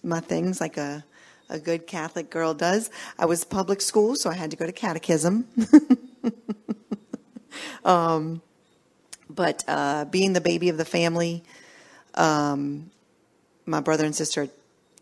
my 0.02 0.20
things 0.20 0.60
like 0.60 0.76
a 0.76 1.04
a 1.48 1.58
good 1.58 1.86
Catholic 1.86 2.30
girl 2.30 2.54
does. 2.54 2.90
I 3.18 3.26
was 3.26 3.44
public 3.44 3.80
school, 3.80 4.16
so 4.16 4.30
I 4.30 4.34
had 4.34 4.50
to 4.50 4.56
go 4.56 4.66
to 4.66 4.72
catechism. 4.72 5.46
um, 7.84 8.42
but 9.30 9.64
uh, 9.66 10.04
being 10.06 10.32
the 10.32 10.40
baby 10.40 10.68
of 10.68 10.76
the 10.76 10.84
family, 10.84 11.42
um, 12.14 12.90
my 13.64 13.80
brother 13.80 14.04
and 14.04 14.14
sister 14.14 14.48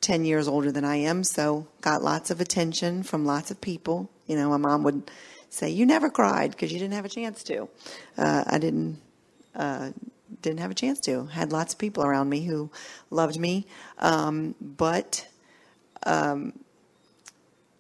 10 0.01 0.24
years 0.24 0.49
older 0.49 0.70
than 0.70 0.84
I 0.84 0.97
am, 0.97 1.24
so 1.24 1.66
got 1.80 2.03
lots 2.03 2.30
of 2.30 2.40
attention 2.40 3.03
from 3.03 3.24
lots 3.24 3.51
of 3.51 3.61
people. 3.61 4.11
You 4.26 4.36
know, 4.36 4.51
my 4.51 4.57
mom 4.57 4.82
would 4.84 5.11
say, 5.51 5.70
You 5.70 5.86
never 5.86 6.11
cried 6.11 6.51
because 6.51 6.72
you 6.72 6.78
didn't 6.78 6.94
have 6.94 7.05
a 7.05 7.11
chance 7.11 7.42
to. 7.44 7.68
Uh, 8.16 8.44
I 8.47 8.59
didn't. 8.59 9.01
Uh, 9.55 9.90
didn't 10.42 10.61
have 10.61 10.70
a 10.70 10.74
chance 10.74 11.01
to. 11.01 11.26
Had 11.26 11.53
lots 11.53 11.72
of 11.72 11.78
people 11.78 12.05
around 12.05 12.28
me 12.28 12.44
who 12.44 12.70
loved 13.11 13.38
me, 13.38 13.66
um, 13.99 14.55
but 14.61 15.26
um, 16.05 16.53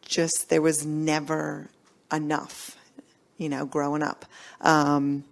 just 0.02 0.48
there 0.48 0.62
was 0.62 0.86
never 0.86 1.68
enough, 2.12 2.76
you 3.36 3.48
know, 3.48 3.66
growing 3.66 4.02
up. 4.02 4.24
Um, 4.60 5.24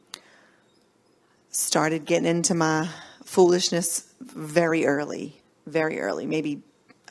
started 1.51 2.05
getting 2.05 2.27
into 2.27 2.55
my 2.55 2.89
foolishness 3.25 4.13
very 4.21 4.87
early, 4.87 5.41
very 5.67 6.01
early. 6.01 6.27
Maybe 6.27 6.63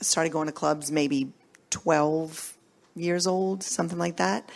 started 0.02 0.32
going 0.32 0.48
to 0.48 0.54
clubs 0.54 0.92
maybe 0.92 1.32
12 1.70 2.58
years 2.96 3.28
old, 3.28 3.64
something 3.64 3.98
like 3.98 4.18
that. 4.18 4.50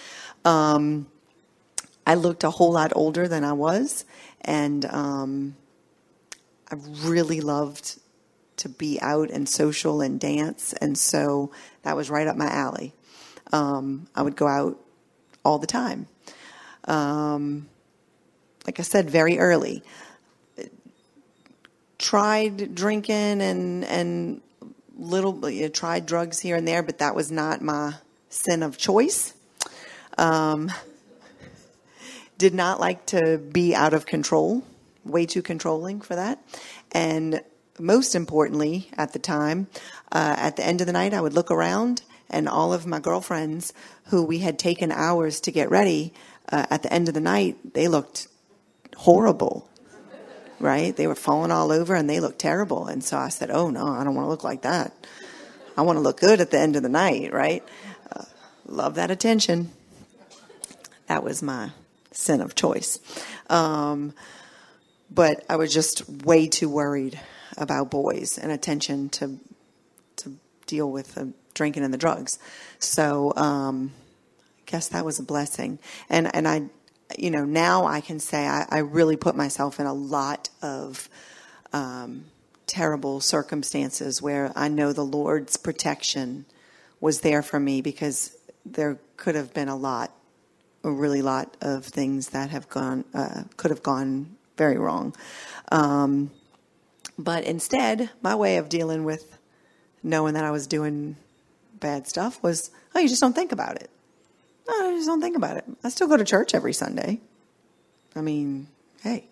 Um, 0.45 1.07
I 2.05 2.15
looked 2.15 2.43
a 2.43 2.49
whole 2.49 2.71
lot 2.71 2.93
older 2.95 3.27
than 3.27 3.43
I 3.43 3.53
was, 3.53 4.05
and 4.41 4.85
um, 4.85 5.55
I 6.71 6.75
really 7.03 7.41
loved 7.41 7.99
to 8.57 8.69
be 8.69 8.99
out 9.01 9.29
and 9.29 9.47
social 9.47 10.01
and 10.01 10.19
dance, 10.19 10.73
and 10.73 10.97
so 10.97 11.51
that 11.83 11.95
was 11.95 12.09
right 12.09 12.27
up 12.27 12.37
my 12.37 12.47
alley. 12.47 12.93
Um, 13.51 14.07
I 14.15 14.21
would 14.21 14.35
go 14.35 14.47
out 14.47 14.79
all 15.43 15.59
the 15.59 15.67
time. 15.67 16.07
Um, 16.85 17.67
like 18.65 18.79
I 18.79 18.83
said, 18.83 19.09
very 19.09 19.39
early. 19.39 19.83
Tried 21.97 22.75
drinking 22.75 23.41
and 23.41 23.83
and 23.85 24.41
little 24.97 25.49
you 25.49 25.63
know, 25.63 25.67
tried 25.69 26.05
drugs 26.05 26.39
here 26.39 26.55
and 26.55 26.67
there, 26.67 26.83
but 26.83 26.99
that 26.99 27.15
was 27.15 27.31
not 27.31 27.61
my 27.61 27.95
sin 28.29 28.63
of 28.63 28.77
choice. 28.77 29.33
Um, 30.17 30.71
did 32.37 32.53
not 32.53 32.79
like 32.79 33.05
to 33.07 33.37
be 33.37 33.73
out 33.73 33.93
of 33.93 34.05
control, 34.05 34.63
way 35.03 35.25
too 35.25 35.41
controlling 35.41 36.01
for 36.01 36.15
that, 36.15 36.39
and 36.91 37.41
most 37.79 38.15
importantly, 38.15 38.89
at 38.97 39.13
the 39.13 39.19
time, 39.19 39.67
uh, 40.11 40.35
at 40.37 40.55
the 40.55 40.65
end 40.65 40.81
of 40.81 40.87
the 40.87 40.93
night, 40.93 41.13
I 41.13 41.21
would 41.21 41.33
look 41.33 41.51
around 41.51 42.01
and 42.29 42.49
all 42.49 42.73
of 42.73 42.85
my 42.85 42.99
girlfriends 42.99 43.73
who 44.05 44.23
we 44.23 44.39
had 44.39 44.59
taken 44.59 44.91
hours 44.91 45.39
to 45.41 45.51
get 45.51 45.69
ready 45.69 46.13
uh, 46.51 46.65
at 46.69 46.83
the 46.83 46.91
end 46.91 47.07
of 47.07 47.13
the 47.13 47.21
night, 47.21 47.73
they 47.73 47.87
looked 47.87 48.27
horrible, 48.95 49.67
right? 50.59 50.95
They 50.95 51.07
were 51.07 51.15
falling 51.15 51.51
all 51.51 51.71
over 51.71 51.95
and 51.95 52.09
they 52.09 52.19
looked 52.19 52.39
terrible. 52.39 52.87
And 52.87 53.03
so 53.03 53.17
I 53.17 53.29
said, 53.29 53.51
Oh, 53.51 53.69
no, 53.69 53.87
I 53.87 54.03
don't 54.03 54.15
want 54.15 54.25
to 54.25 54.29
look 54.29 54.43
like 54.43 54.63
that. 54.63 54.93
I 55.77 55.81
want 55.81 55.97
to 55.97 56.01
look 56.01 56.19
good 56.19 56.41
at 56.41 56.51
the 56.51 56.59
end 56.59 56.75
of 56.75 56.83
the 56.83 56.89
night, 56.89 57.31
right? 57.33 57.63
Uh, 58.11 58.23
love 58.65 58.95
that 58.95 59.11
attention. 59.11 59.71
That 61.07 61.23
was 61.23 61.43
my 61.43 61.71
sin 62.11 62.41
of 62.41 62.55
choice. 62.55 62.99
Um, 63.49 64.13
but 65.09 65.45
I 65.49 65.55
was 65.55 65.73
just 65.73 66.09
way 66.09 66.47
too 66.47 66.69
worried 66.69 67.19
about 67.57 67.89
boys 67.89 68.37
and 68.37 68.51
attention 68.51 69.09
to 69.09 69.37
to 70.17 70.35
deal 70.65 70.91
with 70.91 71.15
the 71.15 71.31
drinking 71.53 71.83
and 71.83 71.93
the 71.93 71.97
drugs. 71.97 72.39
So 72.79 73.33
um, 73.35 73.93
I 74.59 74.71
guess 74.71 74.89
that 74.89 75.05
was 75.05 75.19
a 75.19 75.23
blessing. 75.23 75.79
And 76.09 76.33
and 76.35 76.47
I, 76.47 76.63
you 77.17 77.31
know, 77.31 77.45
now 77.45 77.85
I 77.85 78.01
can 78.01 78.19
say 78.19 78.47
I, 78.47 78.65
I 78.69 78.77
really 78.79 79.15
put 79.15 79.35
myself 79.35 79.79
in 79.79 79.85
a 79.85 79.93
lot 79.93 80.49
of 80.61 81.09
um, 81.73 82.25
terrible 82.65 83.21
circumstances 83.21 84.21
where 84.21 84.51
I 84.55 84.67
know 84.67 84.93
the 84.93 85.05
Lord's 85.05 85.57
protection 85.57 86.45
was 86.99 87.21
there 87.21 87.41
for 87.41 87.59
me 87.59 87.81
because 87.81 88.35
there 88.65 88.99
could 89.15 89.35
have 89.35 89.53
been 89.53 89.69
a 89.69 89.75
lot, 89.75 90.11
a 90.83 90.91
really 90.91 91.21
lot 91.21 91.55
of 91.61 91.85
things 91.85 92.29
that 92.29 92.49
have 92.49 92.67
gone 92.69 93.05
uh, 93.13 93.43
could 93.55 93.71
have 93.71 93.83
gone 93.83 94.35
very 94.57 94.77
wrong. 94.77 95.15
Um, 95.71 96.31
but 97.17 97.43
instead, 97.45 98.09
my 98.21 98.35
way 98.35 98.57
of 98.57 98.69
dealing 98.69 99.03
with 99.03 99.37
knowing 100.03 100.33
that 100.33 100.43
I 100.43 100.51
was 100.51 100.67
doing 100.67 101.15
bad 101.79 102.07
stuff 102.07 102.41
was, 102.43 102.71
oh, 102.93 102.99
you 102.99 103.09
just 103.09 103.21
don't 103.21 103.33
think 103.33 103.51
about 103.51 103.75
it. 103.77 103.89
No, 104.67 104.89
I 104.89 104.95
just 104.95 105.07
don't 105.07 105.21
think 105.21 105.37
about 105.37 105.57
it. 105.57 105.65
I 105.83 105.89
still 105.89 106.07
go 106.07 106.17
to 106.17 106.25
church 106.25 106.53
every 106.53 106.73
Sunday. 106.73 107.21
I 108.15 108.21
mean, 108.21 108.67
hey. 109.01 109.27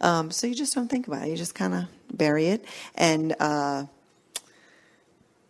Um, 0.00 0.30
so 0.30 0.46
you 0.46 0.54
just 0.54 0.74
don't 0.74 0.88
think 0.88 1.06
about 1.06 1.26
it. 1.26 1.30
You 1.30 1.36
just 1.36 1.54
kind 1.54 1.74
of 1.74 1.84
bury 2.16 2.46
it. 2.46 2.64
And, 2.94 3.34
uh, 3.40 3.86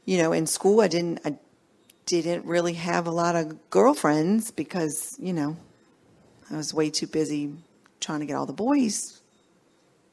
you 0.05 0.19
know, 0.19 0.33
in 0.33 0.47
school, 0.47 0.81
I 0.81 0.89
didn't, 0.89 1.21
I 1.25 1.37
didn't 2.07 2.45
really 2.45 2.75
have 2.75 3.07
a 3.07 3.11
lot 3.11 3.35
of 3.35 3.71
girlfriends 3.71 4.53
because, 4.53 5.17
you 5.19 5.33
know, 5.33 5.57
I 6.51 6.57
was 6.57 6.73
way 6.73 6.91
too 6.91 7.09
busy 7.09 7.53
trying 7.99 8.21
to 8.21 8.27
get 8.27 8.37
all 8.37 8.47
the 8.47 8.53
boys' 8.53 9.21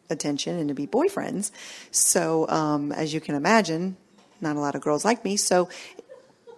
attention 0.10 0.58
and 0.58 0.68
to 0.70 0.74
be 0.74 0.88
boyfriends. 0.88 1.52
So, 1.92 2.48
um, 2.50 2.92
as 2.92 3.14
you 3.14 3.22
can 3.22 3.36
imagine, 3.36 3.98
not 4.42 4.56
a 4.56 4.60
lot 4.60 4.74
of 4.74 4.82
girls 4.82 5.06
like 5.06 5.24
me. 5.24 5.38
So, 5.38 5.70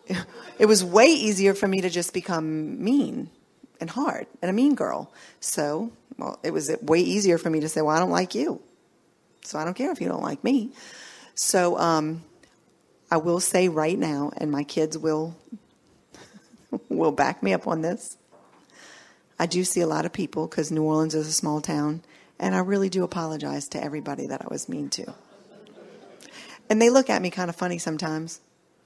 it 0.59 0.65
was 0.65 0.83
way 0.83 1.07
easier 1.07 1.53
for 1.53 1.67
me 1.67 1.81
to 1.81 1.89
just 1.89 2.13
become 2.13 2.83
mean 2.83 3.29
and 3.79 3.89
hard 3.89 4.27
and 4.41 4.49
a 4.49 4.53
mean 4.53 4.75
girl. 4.75 5.11
So, 5.39 5.91
well, 6.17 6.39
it 6.43 6.51
was 6.51 6.75
way 6.81 6.99
easier 6.99 7.37
for 7.37 7.49
me 7.49 7.61
to 7.61 7.69
say, 7.69 7.81
"Well, 7.81 7.95
I 7.95 7.99
don't 7.99 8.11
like 8.11 8.35
you, 8.35 8.61
so 9.43 9.59
I 9.59 9.65
don't 9.65 9.73
care 9.73 9.91
if 9.91 10.01
you 10.01 10.07
don't 10.07 10.23
like 10.23 10.43
me." 10.43 10.71
So, 11.33 11.77
um, 11.77 12.23
I 13.11 13.17
will 13.17 13.39
say 13.39 13.67
right 13.67 13.97
now, 13.97 14.31
and 14.37 14.51
my 14.51 14.63
kids 14.63 14.97
will 14.97 15.35
will 16.89 17.11
back 17.11 17.43
me 17.43 17.53
up 17.53 17.67
on 17.67 17.81
this. 17.81 18.17
I 19.37 19.45
do 19.47 19.63
see 19.63 19.81
a 19.81 19.87
lot 19.87 20.05
of 20.05 20.13
people 20.13 20.47
because 20.47 20.71
New 20.71 20.83
Orleans 20.83 21.13
is 21.13 21.27
a 21.27 21.33
small 21.33 21.59
town, 21.59 22.03
and 22.39 22.55
I 22.55 22.59
really 22.59 22.89
do 22.89 23.03
apologize 23.03 23.67
to 23.69 23.83
everybody 23.83 24.27
that 24.27 24.41
I 24.41 24.47
was 24.49 24.69
mean 24.69 24.89
to. 24.91 25.13
And 26.69 26.81
they 26.81 26.89
look 26.89 27.09
at 27.09 27.21
me 27.21 27.29
kind 27.29 27.49
of 27.49 27.55
funny 27.55 27.77
sometimes. 27.77 28.39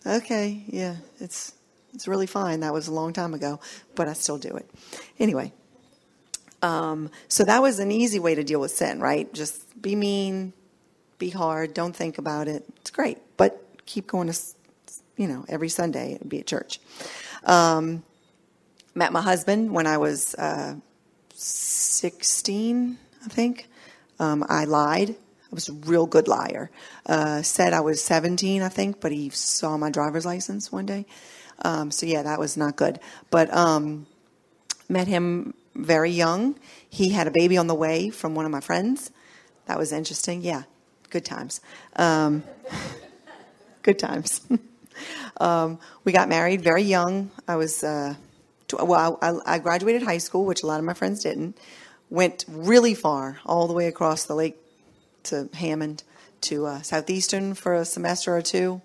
Okay, 0.05 0.63
yeah, 0.67 0.95
it's 1.19 1.53
it's 1.93 2.07
really 2.07 2.27
fine. 2.27 2.61
That 2.61 2.73
was 2.73 2.87
a 2.87 2.93
long 2.93 3.13
time 3.13 3.33
ago, 3.33 3.59
but 3.95 4.07
I 4.07 4.13
still 4.13 4.37
do 4.37 4.55
it. 4.55 4.69
Anyway, 5.17 5.51
um, 6.61 7.09
so 7.27 7.43
that 7.43 7.61
was 7.61 7.79
an 7.79 7.91
easy 7.91 8.19
way 8.19 8.35
to 8.35 8.43
deal 8.43 8.59
with 8.61 8.71
sin, 8.71 8.99
right? 8.99 9.31
Just 9.33 9.81
be 9.81 9.95
mean, 9.95 10.53
be 11.17 11.29
hard, 11.29 11.73
don't 11.73 11.95
think 11.95 12.17
about 12.17 12.47
it. 12.47 12.63
It's 12.77 12.91
great, 12.91 13.17
but 13.37 13.61
keep 13.85 14.07
going 14.07 14.31
to, 14.31 14.39
you 15.17 15.27
know, 15.27 15.45
every 15.49 15.69
Sunday 15.69 16.17
and 16.19 16.29
be 16.29 16.39
at 16.39 16.47
church. 16.47 16.79
Um, 17.43 18.03
met 18.95 19.11
my 19.11 19.21
husband 19.21 19.71
when 19.71 19.87
I 19.87 19.97
was 19.97 20.35
uh, 20.35 20.75
16, 21.33 22.97
I 23.23 23.27
think. 23.29 23.67
Um, 24.19 24.45
I 24.49 24.65
lied. 24.65 25.15
I 25.51 25.55
was 25.55 25.67
a 25.67 25.73
real 25.73 26.05
good 26.05 26.27
liar. 26.27 26.69
Uh, 27.05 27.41
said 27.41 27.73
I 27.73 27.81
was 27.81 28.03
17, 28.03 28.61
I 28.61 28.69
think, 28.69 29.01
but 29.01 29.11
he 29.11 29.29
saw 29.29 29.77
my 29.77 29.89
driver's 29.89 30.25
license 30.25 30.71
one 30.71 30.85
day. 30.85 31.05
Um, 31.63 31.89
so 31.89 32.05
yeah, 32.05 32.21
that 32.21 32.39
was 32.39 32.55
not 32.55 32.75
good. 32.75 32.99
But 33.31 33.51
um, 33.53 34.05
met 34.87 35.07
him 35.07 35.55
very 35.75 36.11
young. 36.11 36.59
He 36.87 37.09
had 37.09 37.27
a 37.27 37.31
baby 37.31 37.57
on 37.57 37.67
the 37.67 37.75
way 37.75 38.09
from 38.09 38.35
one 38.35 38.45
of 38.45 38.51
my 38.51 38.61
friends. 38.61 39.11
That 39.65 39.77
was 39.77 39.91
interesting. 39.91 40.41
Yeah, 40.41 40.63
good 41.09 41.25
times. 41.25 41.61
Um, 41.95 42.43
good 43.81 43.99
times. 43.99 44.41
Um, 45.37 45.79
we 46.03 46.11
got 46.11 46.27
married 46.27 46.61
very 46.61 46.83
young. 46.83 47.31
I 47.47 47.55
was, 47.55 47.85
uh, 47.85 48.15
tw- 48.67 48.85
well, 48.85 49.17
I, 49.21 49.55
I 49.55 49.59
graduated 49.59 50.03
high 50.03 50.17
school, 50.17 50.43
which 50.43 50.63
a 50.63 50.65
lot 50.65 50.79
of 50.79 50.85
my 50.85 50.93
friends 50.93 51.23
didn't. 51.23 51.57
Went 52.09 52.43
really 52.49 52.93
far, 52.93 53.39
all 53.45 53.67
the 53.67 53.73
way 53.73 53.87
across 53.87 54.25
the 54.25 54.35
lake 54.35 54.57
to 55.29 55.49
Hammond, 55.53 56.03
to 56.41 56.65
uh, 56.65 56.81
Southeastern 56.81 57.53
for 57.53 57.73
a 57.73 57.85
semester 57.85 58.35
or 58.35 58.41
two. 58.41 58.81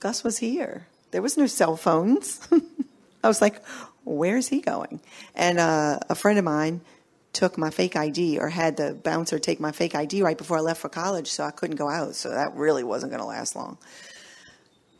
Gus 0.00 0.22
was 0.22 0.38
here. 0.38 0.86
There 1.10 1.22
was 1.22 1.36
no 1.36 1.46
cell 1.46 1.76
phones. 1.76 2.40
I 3.24 3.28
was 3.28 3.40
like, 3.40 3.64
where's 4.04 4.48
he 4.48 4.60
going? 4.60 5.00
And 5.34 5.58
uh, 5.58 5.98
a 6.08 6.14
friend 6.14 6.38
of 6.38 6.44
mine 6.44 6.80
took 7.32 7.58
my 7.58 7.70
fake 7.70 7.96
ID 7.96 8.38
or 8.38 8.48
had 8.48 8.76
the 8.76 8.94
bouncer 8.94 9.38
take 9.38 9.60
my 9.60 9.72
fake 9.72 9.94
ID 9.94 10.22
right 10.22 10.38
before 10.38 10.58
I 10.58 10.60
left 10.60 10.80
for 10.80 10.88
college, 10.88 11.28
so 11.28 11.44
I 11.44 11.50
couldn't 11.50 11.76
go 11.76 11.88
out. 11.88 12.14
So 12.14 12.30
that 12.30 12.54
really 12.54 12.84
wasn't 12.84 13.12
going 13.12 13.20
to 13.20 13.26
last 13.26 13.56
long. 13.56 13.78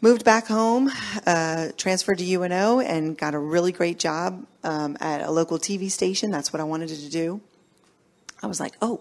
Moved 0.00 0.24
back 0.24 0.46
home, 0.46 0.90
uh, 1.26 1.70
transferred 1.76 2.18
to 2.18 2.34
UNO, 2.34 2.78
and 2.78 3.18
got 3.18 3.34
a 3.34 3.38
really 3.38 3.72
great 3.72 3.98
job 3.98 4.46
um, 4.62 4.96
at 5.00 5.22
a 5.22 5.30
local 5.30 5.59
TV 5.59 5.90
station. 5.90 6.30
That's 6.30 6.52
what 6.52 6.61
I 6.61 6.64
wanted 6.64 6.90
to 6.90 7.11
do. 7.11 7.40
I 8.43 8.47
was 8.47 8.61
like, 8.61 8.74
oh, 8.80 9.01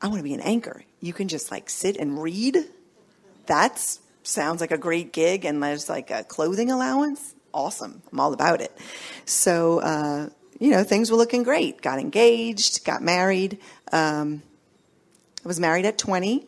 I 0.00 0.08
want 0.08 0.18
to 0.18 0.24
be 0.24 0.34
an 0.34 0.40
anchor. 0.40 0.84
You 1.00 1.12
can 1.12 1.28
just 1.28 1.50
like 1.50 1.70
sit 1.70 1.96
and 1.96 2.20
read. 2.20 2.58
That 3.46 3.98
sounds 4.22 4.60
like 4.60 4.70
a 4.70 4.78
great 4.78 5.12
gig, 5.12 5.44
and 5.44 5.62
there's 5.62 5.88
like 5.88 6.10
a 6.10 6.24
clothing 6.24 6.70
allowance. 6.70 7.34
Awesome. 7.52 8.02
I'm 8.12 8.20
all 8.20 8.32
about 8.32 8.60
it. 8.60 8.76
So, 9.24 9.78
uh, 9.78 10.28
you 10.58 10.70
know, 10.70 10.84
things 10.84 11.10
were 11.10 11.16
looking 11.16 11.42
great. 11.42 11.80
Got 11.80 11.98
engaged, 11.98 12.84
got 12.84 13.02
married. 13.02 13.58
Um, 13.92 14.42
I 15.44 15.48
was 15.48 15.60
married 15.60 15.84
at 15.84 15.98
20, 15.98 16.46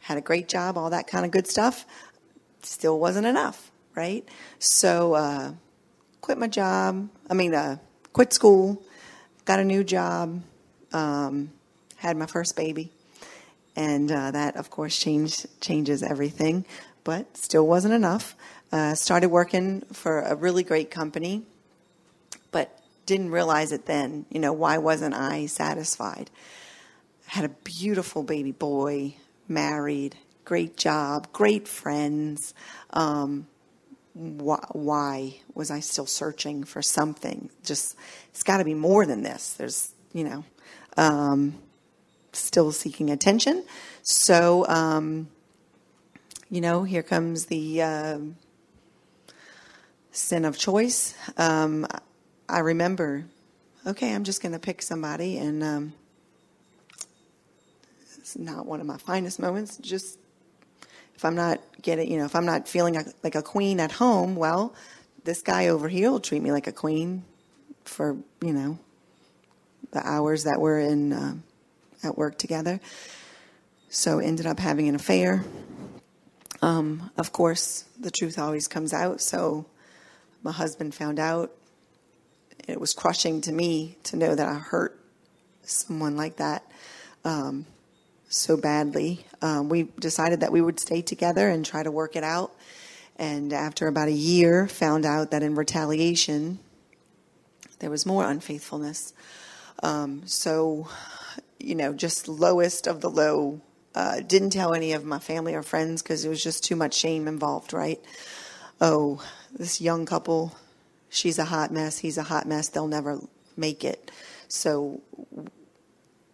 had 0.00 0.18
a 0.18 0.22
great 0.22 0.48
job, 0.48 0.78
all 0.78 0.90
that 0.90 1.06
kind 1.06 1.24
of 1.24 1.30
good 1.30 1.46
stuff. 1.46 1.84
Still 2.62 2.98
wasn't 2.98 3.26
enough, 3.26 3.70
right? 3.94 4.26
So, 4.58 5.14
uh, 5.14 5.52
quit 6.20 6.38
my 6.38 6.48
job. 6.48 7.08
I 7.28 7.34
mean, 7.34 7.54
uh, 7.54 7.76
quit 8.12 8.32
school, 8.32 8.82
got 9.44 9.58
a 9.58 9.64
new 9.64 9.84
job, 9.84 10.42
um, 10.92 11.52
had 11.96 12.16
my 12.16 12.26
first 12.26 12.56
baby, 12.56 12.92
and 13.76 14.10
uh, 14.10 14.30
that, 14.30 14.56
of 14.56 14.70
course, 14.70 14.98
changed 14.98 15.46
changes 15.60 16.02
everything. 16.02 16.64
But 17.02 17.36
still 17.36 17.66
wasn't 17.66 17.94
enough. 17.94 18.36
Uh, 18.72 18.94
started 18.94 19.28
working 19.28 19.82
for 19.92 20.20
a 20.20 20.34
really 20.34 20.62
great 20.62 20.90
company, 20.90 21.42
but 22.52 22.78
didn't 23.06 23.30
realize 23.30 23.72
it 23.72 23.86
then. 23.86 24.26
You 24.30 24.38
know, 24.38 24.52
why 24.52 24.78
wasn't 24.78 25.14
I 25.14 25.46
satisfied? 25.46 26.30
Had 27.26 27.44
a 27.44 27.48
beautiful 27.64 28.22
baby 28.22 28.52
boy, 28.52 29.14
married, 29.48 30.16
great 30.44 30.76
job, 30.76 31.32
great 31.32 31.66
friends. 31.66 32.54
Um, 32.92 33.46
why, 34.14 34.64
why 34.72 35.36
was 35.54 35.70
I 35.70 35.80
still 35.80 36.06
searching 36.06 36.64
for 36.64 36.82
something? 36.82 37.50
Just, 37.64 37.96
it's 38.30 38.42
got 38.42 38.58
to 38.58 38.64
be 38.64 38.74
more 38.74 39.06
than 39.06 39.22
this. 39.22 39.54
There's, 39.54 39.92
you 40.12 40.24
know, 40.24 40.44
um, 41.00 41.54
still 42.32 42.70
seeking 42.70 43.10
attention. 43.10 43.64
So, 44.02 44.66
um, 44.68 45.28
you 46.50 46.60
know, 46.60 46.84
here 46.84 47.02
comes 47.02 47.46
the 47.46 47.82
uh, 47.82 48.18
sin 50.10 50.44
of 50.44 50.58
choice. 50.58 51.14
Um, 51.38 51.86
I 52.48 52.58
remember, 52.58 53.24
okay, 53.86 54.14
I'm 54.14 54.24
just 54.24 54.42
going 54.42 54.52
to 54.52 54.58
pick 54.58 54.82
somebody, 54.82 55.38
and 55.38 55.62
um, 55.64 55.92
it's 58.18 58.36
not 58.36 58.66
one 58.66 58.80
of 58.80 58.86
my 58.86 58.98
finest 58.98 59.40
moments. 59.40 59.78
Just 59.78 60.18
if 61.14 61.24
I'm 61.24 61.34
not 61.34 61.60
getting, 61.80 62.12
you 62.12 62.18
know, 62.18 62.26
if 62.26 62.36
I'm 62.36 62.46
not 62.46 62.68
feeling 62.68 63.02
like 63.22 63.36
a 63.36 63.42
queen 63.42 63.80
at 63.80 63.92
home, 63.92 64.36
well, 64.36 64.74
this 65.24 65.40
guy 65.40 65.68
over 65.68 65.88
here 65.88 66.10
will 66.10 66.20
treat 66.20 66.42
me 66.42 66.52
like 66.52 66.66
a 66.66 66.72
queen 66.72 67.24
for, 67.84 68.18
you 68.42 68.52
know, 68.52 68.78
the 69.92 70.06
hours 70.06 70.44
that 70.44 70.60
we're 70.60 70.80
in 70.80 71.12
uh, 71.12 71.34
at 72.02 72.16
work 72.16 72.38
together. 72.38 72.80
So 73.88 74.18
ended 74.18 74.46
up 74.46 74.58
having 74.58 74.88
an 74.88 74.94
affair. 74.94 75.44
Um, 76.62 77.10
of 77.16 77.32
course, 77.32 77.84
the 77.98 78.10
truth 78.10 78.38
always 78.38 78.68
comes 78.68 78.92
out. 78.92 79.20
So 79.20 79.66
my 80.42 80.52
husband 80.52 80.94
found 80.94 81.18
out. 81.18 81.52
It 82.68 82.80
was 82.80 82.92
crushing 82.92 83.40
to 83.42 83.52
me 83.52 83.96
to 84.04 84.16
know 84.16 84.34
that 84.34 84.46
I 84.46 84.54
hurt 84.54 84.98
someone 85.62 86.16
like 86.16 86.36
that 86.36 86.64
um, 87.24 87.66
so 88.28 88.56
badly. 88.56 89.24
Um, 89.42 89.68
we 89.68 89.84
decided 89.98 90.40
that 90.40 90.52
we 90.52 90.60
would 90.60 90.78
stay 90.78 91.02
together 91.02 91.48
and 91.48 91.64
try 91.64 91.82
to 91.82 91.90
work 91.90 92.16
it 92.16 92.24
out. 92.24 92.52
And 93.16 93.52
after 93.52 93.86
about 93.86 94.08
a 94.08 94.12
year, 94.12 94.66
found 94.66 95.04
out 95.04 95.30
that 95.32 95.42
in 95.42 95.54
retaliation, 95.54 96.58
there 97.80 97.90
was 97.90 98.06
more 98.06 98.28
unfaithfulness. 98.28 99.12
Um, 99.82 100.22
so, 100.26 100.88
you 101.58 101.74
know, 101.74 101.92
just 101.92 102.28
lowest 102.28 102.86
of 102.86 103.00
the 103.00 103.10
low. 103.10 103.60
Uh, 103.94 104.20
didn't 104.20 104.50
tell 104.50 104.72
any 104.72 104.92
of 104.92 105.04
my 105.04 105.18
family 105.18 105.54
or 105.54 105.62
friends 105.62 106.02
because 106.02 106.24
it 106.24 106.28
was 106.28 106.42
just 106.42 106.64
too 106.64 106.76
much 106.76 106.94
shame 106.94 107.26
involved, 107.26 107.72
right? 107.72 108.00
Oh, 108.80 109.22
this 109.52 109.80
young 109.80 110.06
couple, 110.06 110.54
she's 111.08 111.38
a 111.38 111.44
hot 111.44 111.72
mess, 111.72 111.98
he's 111.98 112.16
a 112.16 112.22
hot 112.22 112.46
mess, 112.46 112.68
they'll 112.68 112.86
never 112.86 113.18
make 113.56 113.84
it. 113.84 114.10
So, 114.48 115.00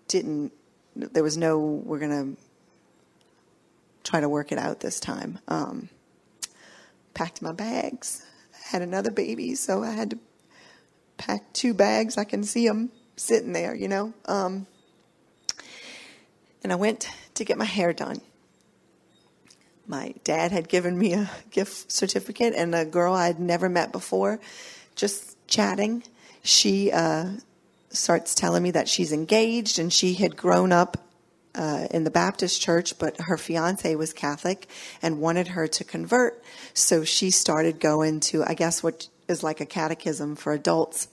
didn't, 0.08 0.52
there 0.94 1.22
was 1.22 1.36
no, 1.36 1.58
we're 1.58 1.98
going 1.98 2.36
to 2.36 2.40
try 4.04 4.20
to 4.20 4.28
work 4.28 4.52
it 4.52 4.58
out 4.58 4.80
this 4.80 5.00
time. 5.00 5.38
Um, 5.48 5.88
packed 7.14 7.42
my 7.42 7.52
bags. 7.52 8.24
Had 8.66 8.82
another 8.82 9.10
baby, 9.10 9.54
so 9.54 9.82
I 9.82 9.92
had 9.92 10.10
to 10.10 10.18
pack 11.16 11.52
two 11.52 11.72
bags. 11.72 12.18
I 12.18 12.24
can 12.24 12.44
see 12.44 12.68
them 12.68 12.90
sitting 13.16 13.52
there, 13.52 13.74
you 13.74 13.88
know. 13.88 14.12
Um, 14.26 14.66
and 16.62 16.72
I 16.72 16.76
went 16.76 17.08
to 17.34 17.44
get 17.44 17.58
my 17.58 17.64
hair 17.64 17.92
done. 17.92 18.20
My 19.86 20.14
dad 20.24 20.50
had 20.52 20.68
given 20.68 20.98
me 20.98 21.12
a 21.12 21.30
gift 21.50 21.92
certificate, 21.92 22.54
and 22.56 22.74
a 22.74 22.84
girl 22.84 23.14
I'd 23.14 23.38
never 23.38 23.68
met 23.68 23.92
before, 23.92 24.40
just 24.96 25.36
chatting, 25.46 26.02
she 26.42 26.92
uh, 26.92 27.26
starts 27.90 28.34
telling 28.34 28.62
me 28.62 28.70
that 28.72 28.88
she's 28.88 29.12
engaged 29.12 29.78
and 29.78 29.92
she 29.92 30.14
had 30.14 30.36
grown 30.36 30.72
up 30.72 30.96
uh, 31.54 31.86
in 31.90 32.04
the 32.04 32.10
Baptist 32.10 32.60
church, 32.60 32.98
but 32.98 33.18
her 33.22 33.36
fiance 33.36 33.94
was 33.96 34.12
Catholic 34.12 34.68
and 35.00 35.20
wanted 35.20 35.48
her 35.48 35.66
to 35.66 35.84
convert. 35.84 36.42
So 36.74 37.04
she 37.04 37.30
started 37.30 37.80
going 37.80 38.20
to, 38.20 38.44
I 38.44 38.54
guess, 38.54 38.82
what 38.82 39.08
is 39.26 39.42
like 39.42 39.60
a 39.60 39.66
catechism 39.66 40.36
for 40.36 40.52
adults. 40.52 41.08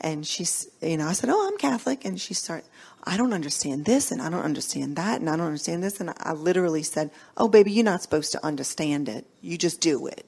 And 0.00 0.26
she's, 0.26 0.68
you 0.80 0.96
know, 0.96 1.06
I 1.06 1.12
said, 1.12 1.30
Oh, 1.30 1.48
I'm 1.48 1.58
Catholic. 1.58 2.04
And 2.04 2.20
she 2.20 2.34
started, 2.34 2.66
I 3.04 3.16
don't 3.16 3.32
understand 3.32 3.84
this 3.84 4.10
and 4.12 4.20
I 4.20 4.30
don't 4.30 4.44
understand 4.44 4.96
that 4.96 5.20
and 5.20 5.30
I 5.30 5.36
don't 5.36 5.46
understand 5.46 5.82
this. 5.82 6.00
And 6.00 6.12
I 6.18 6.32
literally 6.32 6.82
said, 6.82 7.10
Oh, 7.36 7.48
baby, 7.48 7.72
you're 7.72 7.84
not 7.84 8.02
supposed 8.02 8.32
to 8.32 8.44
understand 8.44 9.08
it. 9.08 9.26
You 9.40 9.56
just 9.58 9.80
do 9.80 10.06
it. 10.06 10.26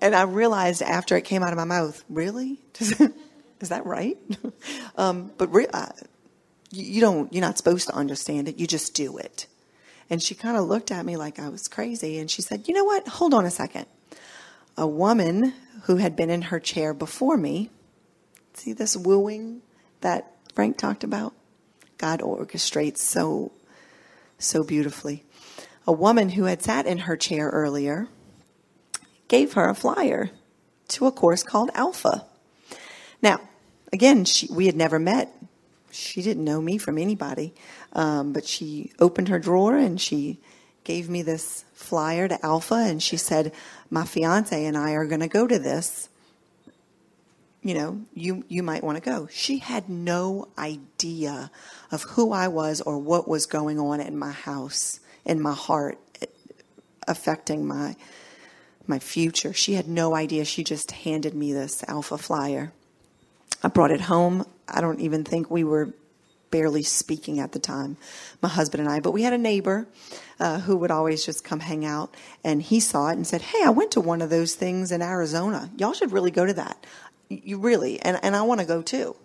And 0.00 0.14
I 0.14 0.22
realized 0.22 0.82
after 0.82 1.16
it 1.16 1.22
came 1.22 1.42
out 1.42 1.52
of 1.52 1.56
my 1.56 1.64
mouth, 1.64 2.02
really? 2.08 2.58
Is 3.60 3.68
that 3.68 3.86
right? 3.86 4.18
um, 4.96 5.30
but 5.38 5.52
re- 5.54 5.68
uh, 5.72 5.86
you 6.72 7.00
don't, 7.00 7.32
you're 7.32 7.40
not 7.40 7.56
supposed 7.56 7.86
to 7.88 7.94
understand 7.94 8.48
it. 8.48 8.58
You 8.58 8.66
just 8.66 8.94
do 8.94 9.18
it. 9.18 9.46
And 10.10 10.22
she 10.22 10.34
kind 10.34 10.56
of 10.56 10.64
looked 10.64 10.90
at 10.90 11.06
me 11.06 11.16
like 11.16 11.38
I 11.38 11.48
was 11.48 11.68
crazy. 11.68 12.18
And 12.18 12.30
she 12.30 12.42
said, 12.42 12.66
You 12.66 12.74
know 12.74 12.84
what? 12.84 13.06
Hold 13.06 13.32
on 13.32 13.46
a 13.46 13.50
second. 13.50 13.86
A 14.76 14.86
woman 14.86 15.54
who 15.84 15.96
had 15.96 16.16
been 16.16 16.30
in 16.30 16.42
her 16.42 16.58
chair 16.58 16.92
before 16.92 17.36
me, 17.36 17.70
see 18.56 18.72
this 18.72 18.96
wooing 18.96 19.62
that 20.00 20.34
Frank 20.54 20.78
talked 20.78 21.04
about? 21.04 21.34
God 21.98 22.20
orchestrates 22.20 22.98
so, 22.98 23.52
so 24.38 24.64
beautifully. 24.64 25.24
A 25.86 25.92
woman 25.92 26.30
who 26.30 26.44
had 26.44 26.62
sat 26.62 26.86
in 26.86 26.98
her 26.98 27.16
chair 27.16 27.48
earlier 27.48 28.08
gave 29.28 29.54
her 29.54 29.68
a 29.68 29.74
flyer 29.74 30.30
to 30.88 31.06
a 31.06 31.12
course 31.12 31.42
called 31.42 31.70
Alpha. 31.74 32.26
Now, 33.20 33.40
again, 33.92 34.24
she, 34.24 34.48
we 34.50 34.66
had 34.66 34.76
never 34.76 34.98
met 34.98 35.32
she 35.92 36.22
didn't 36.22 36.44
know 36.44 36.60
me 36.60 36.78
from 36.78 36.98
anybody, 36.98 37.54
um, 37.92 38.32
but 38.32 38.46
she 38.46 38.92
opened 38.98 39.28
her 39.28 39.38
drawer 39.38 39.76
and 39.76 40.00
she 40.00 40.40
gave 40.84 41.08
me 41.08 41.22
this 41.22 41.64
flyer 41.74 42.26
to 42.26 42.44
Alpha, 42.44 42.74
and 42.74 43.02
she 43.02 43.16
said, 43.16 43.52
"My 43.90 44.04
fiance 44.04 44.64
and 44.64 44.76
I 44.76 44.92
are 44.92 45.04
going 45.04 45.20
to 45.20 45.28
go 45.28 45.46
to 45.46 45.58
this. 45.58 46.08
You 47.62 47.74
know, 47.74 48.00
you 48.12 48.44
you 48.48 48.62
might 48.62 48.82
want 48.82 49.02
to 49.02 49.10
go." 49.10 49.28
She 49.30 49.58
had 49.58 49.88
no 49.88 50.48
idea 50.58 51.50
of 51.90 52.02
who 52.02 52.32
I 52.32 52.48
was 52.48 52.80
or 52.80 52.98
what 52.98 53.28
was 53.28 53.46
going 53.46 53.78
on 53.78 54.00
in 54.00 54.18
my 54.18 54.32
house, 54.32 55.00
in 55.24 55.40
my 55.40 55.54
heart, 55.54 55.98
affecting 57.06 57.66
my 57.66 57.96
my 58.86 58.98
future. 58.98 59.52
She 59.52 59.74
had 59.74 59.88
no 59.88 60.14
idea. 60.14 60.44
She 60.44 60.64
just 60.64 60.90
handed 60.90 61.34
me 61.34 61.52
this 61.52 61.84
Alpha 61.88 62.18
flyer. 62.18 62.72
I 63.62 63.68
brought 63.68 63.92
it 63.92 64.02
home. 64.02 64.44
I 64.68 64.80
don't 64.80 65.00
even 65.00 65.24
think 65.24 65.50
we 65.50 65.64
were 65.64 65.94
barely 66.50 66.82
speaking 66.82 67.40
at 67.40 67.52
the 67.52 67.58
time, 67.58 67.96
my 68.42 68.48
husband 68.48 68.82
and 68.82 68.90
I. 68.90 69.00
But 69.00 69.12
we 69.12 69.22
had 69.22 69.32
a 69.32 69.38
neighbor 69.38 69.86
uh, 70.38 70.60
who 70.60 70.76
would 70.76 70.90
always 70.90 71.24
just 71.24 71.44
come 71.44 71.60
hang 71.60 71.84
out, 71.84 72.14
and 72.44 72.62
he 72.62 72.80
saw 72.80 73.08
it 73.08 73.14
and 73.16 73.26
said, 73.26 73.42
"Hey, 73.42 73.62
I 73.64 73.70
went 73.70 73.92
to 73.92 74.00
one 74.00 74.22
of 74.22 74.30
those 74.30 74.54
things 74.54 74.92
in 74.92 75.02
Arizona. 75.02 75.70
Y'all 75.76 75.94
should 75.94 76.12
really 76.12 76.30
go 76.30 76.44
to 76.44 76.52
that. 76.54 76.84
You 77.44 77.58
really, 77.58 78.00
and 78.00 78.18
and 78.22 78.36
I 78.36 78.42
want 78.42 78.60
to 78.60 78.66
go 78.66 78.82
too." 78.82 79.16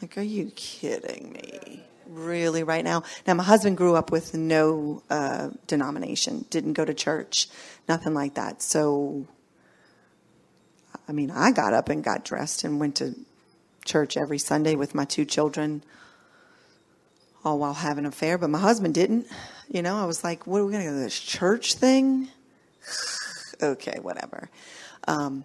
Like, 0.00 0.16
are 0.16 0.22
you 0.22 0.50
kidding 0.56 1.32
me? 1.32 1.82
Really, 2.06 2.62
right 2.62 2.82
now? 2.82 3.02
Now, 3.26 3.34
my 3.34 3.44
husband 3.44 3.76
grew 3.76 3.94
up 3.94 4.10
with 4.10 4.34
no 4.34 5.02
uh, 5.10 5.50
denomination, 5.66 6.46
didn't 6.48 6.72
go 6.72 6.84
to 6.86 6.94
church, 6.94 7.48
nothing 7.86 8.14
like 8.14 8.34
that. 8.34 8.62
So 8.62 9.26
I 11.10 11.12
mean, 11.12 11.32
I 11.32 11.50
got 11.50 11.74
up 11.74 11.88
and 11.88 12.04
got 12.04 12.24
dressed 12.24 12.62
and 12.62 12.78
went 12.78 12.94
to 12.96 13.16
church 13.84 14.16
every 14.16 14.38
Sunday 14.38 14.76
with 14.76 14.94
my 14.94 15.04
two 15.04 15.24
children, 15.24 15.82
all 17.44 17.58
while 17.58 17.74
having 17.74 18.04
an 18.04 18.10
affair. 18.10 18.38
But 18.38 18.50
my 18.50 18.60
husband 18.60 18.94
didn't. 18.94 19.26
You 19.68 19.82
know, 19.82 19.96
I 19.96 20.04
was 20.04 20.22
like, 20.22 20.46
what 20.46 20.58
are 20.58 20.64
we 20.64 20.70
going 20.70 20.84
to 20.84 20.90
go 20.90 20.96
to 20.96 21.02
this 21.02 21.18
church 21.18 21.74
thing? 21.74 22.28
okay, 23.62 23.98
whatever. 24.00 24.50
Um, 25.08 25.44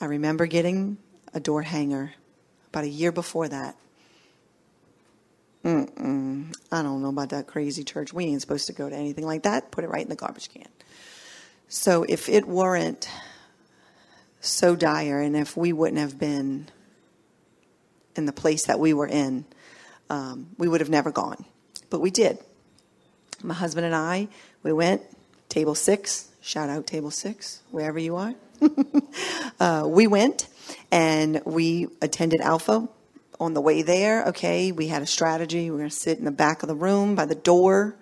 I 0.00 0.06
remember 0.06 0.46
getting 0.46 0.98
a 1.32 1.40
door 1.40 1.62
hanger 1.62 2.12
about 2.68 2.84
a 2.84 2.88
year 2.88 3.12
before 3.12 3.48
that. 3.48 3.76
Mm-mm. 5.64 6.54
I 6.70 6.82
don't 6.82 7.00
know 7.02 7.08
about 7.08 7.30
that 7.30 7.46
crazy 7.46 7.84
church. 7.84 8.12
We 8.12 8.26
ain't 8.26 8.40
supposed 8.40 8.66
to 8.66 8.72
go 8.72 8.88
to 8.90 8.94
anything 8.94 9.26
like 9.26 9.44
that. 9.44 9.70
Put 9.70 9.84
it 9.84 9.88
right 9.88 10.02
in 10.02 10.10
the 10.10 10.16
garbage 10.16 10.52
can. 10.52 10.68
So 11.68 12.04
if 12.06 12.28
it 12.28 12.46
weren't 12.46 13.08
so 14.40 14.76
dire, 14.76 15.20
and 15.20 15.34
if 15.34 15.56
we 15.56 15.72
wouldn't 15.72 15.98
have 15.98 16.18
been 16.18 16.68
in 18.14 18.26
the 18.26 18.32
place 18.32 18.66
that 18.66 18.78
we 18.78 18.92
were 18.92 19.06
in, 19.06 19.46
um, 20.10 20.50
we 20.58 20.68
would 20.68 20.80
have 20.80 20.90
never 20.90 21.10
gone. 21.10 21.44
But 21.88 22.00
we 22.00 22.10
did. 22.10 22.38
My 23.42 23.54
husband 23.54 23.86
and 23.86 23.94
I, 23.94 24.28
we 24.62 24.72
went, 24.72 25.02
table 25.48 25.74
six, 25.74 26.28
shout 26.40 26.68
out 26.68 26.86
table 26.86 27.10
six, 27.10 27.62
wherever 27.70 27.98
you 27.98 28.16
are. 28.16 28.34
uh, 29.60 29.84
we 29.86 30.06
went 30.06 30.48
and 30.90 31.42
we 31.44 31.88
attended 32.02 32.40
Alpha. 32.40 32.88
On 33.40 33.52
the 33.52 33.60
way 33.60 33.82
there, 33.82 34.26
okay, 34.26 34.70
we 34.70 34.86
had 34.86 35.02
a 35.02 35.06
strategy. 35.06 35.68
We're 35.68 35.78
going 35.78 35.90
to 35.90 35.94
sit 35.94 36.18
in 36.18 36.24
the 36.24 36.30
back 36.30 36.62
of 36.62 36.68
the 36.68 36.74
room 36.74 37.16
by 37.16 37.26
the 37.26 37.34
door. 37.34 37.96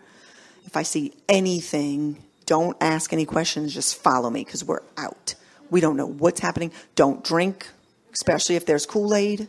If 0.66 0.76
I 0.76 0.82
see 0.82 1.14
anything, 1.26 2.22
don't 2.44 2.76
ask 2.82 3.14
any 3.14 3.24
questions, 3.24 3.72
just 3.72 3.97
follow 3.97 4.28
me 4.28 4.44
because 4.44 4.62
we're 4.62 4.82
out. 4.98 5.34
We 5.70 5.80
don't 5.80 5.97
know 5.97 6.06
what's 6.06 6.40
happening. 6.40 6.70
Don't 6.97 7.24
drink, 7.24 7.66
especially 8.12 8.56
if 8.56 8.66
there's 8.66 8.84
Kool 8.84 9.14
Aid. 9.14 9.48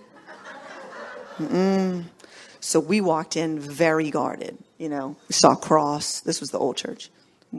So 2.62 2.80
we 2.80 3.02
walked 3.02 3.36
in 3.36 3.60
very 3.60 4.10
guarded. 4.10 4.58
You 4.78 4.88
know, 4.88 5.18
we 5.28 5.34
saw 5.34 5.52
a 5.52 5.58
cross. 5.58 6.22
This 6.22 6.40
was 6.40 6.52
the 6.52 6.60
old 6.60 6.78
church. 6.78 7.10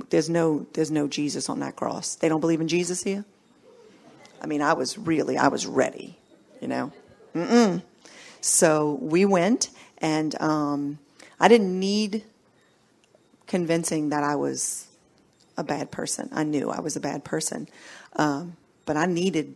There's 0.08 0.30
no, 0.30 0.66
there's 0.72 0.90
no 0.90 1.08
Jesus 1.08 1.50
on 1.50 1.60
that 1.60 1.76
cross. 1.76 2.14
They 2.14 2.30
don't 2.30 2.40
believe 2.40 2.62
in 2.62 2.68
Jesus 2.68 3.02
here. 3.02 3.26
I 4.44 4.46
mean, 4.46 4.60
I 4.60 4.74
was 4.74 4.98
really, 4.98 5.38
I 5.38 5.48
was 5.48 5.66
ready. 5.66 6.18
You 6.60 6.68
know, 6.68 6.92
Mm-mm. 7.34 7.82
so 8.42 8.98
we 9.00 9.24
went, 9.24 9.70
and 9.98 10.38
um, 10.38 10.98
I 11.40 11.48
didn't 11.48 11.80
need 11.80 12.24
convincing 13.46 14.10
that 14.10 14.22
I 14.22 14.36
was 14.36 14.86
a 15.56 15.64
bad 15.64 15.90
person. 15.90 16.28
I 16.32 16.44
knew 16.44 16.68
I 16.70 16.80
was 16.80 16.94
a 16.94 17.00
bad 17.00 17.24
person. 17.24 17.68
Um, 18.16 18.58
but 18.84 18.98
I 18.98 19.06
needed 19.06 19.54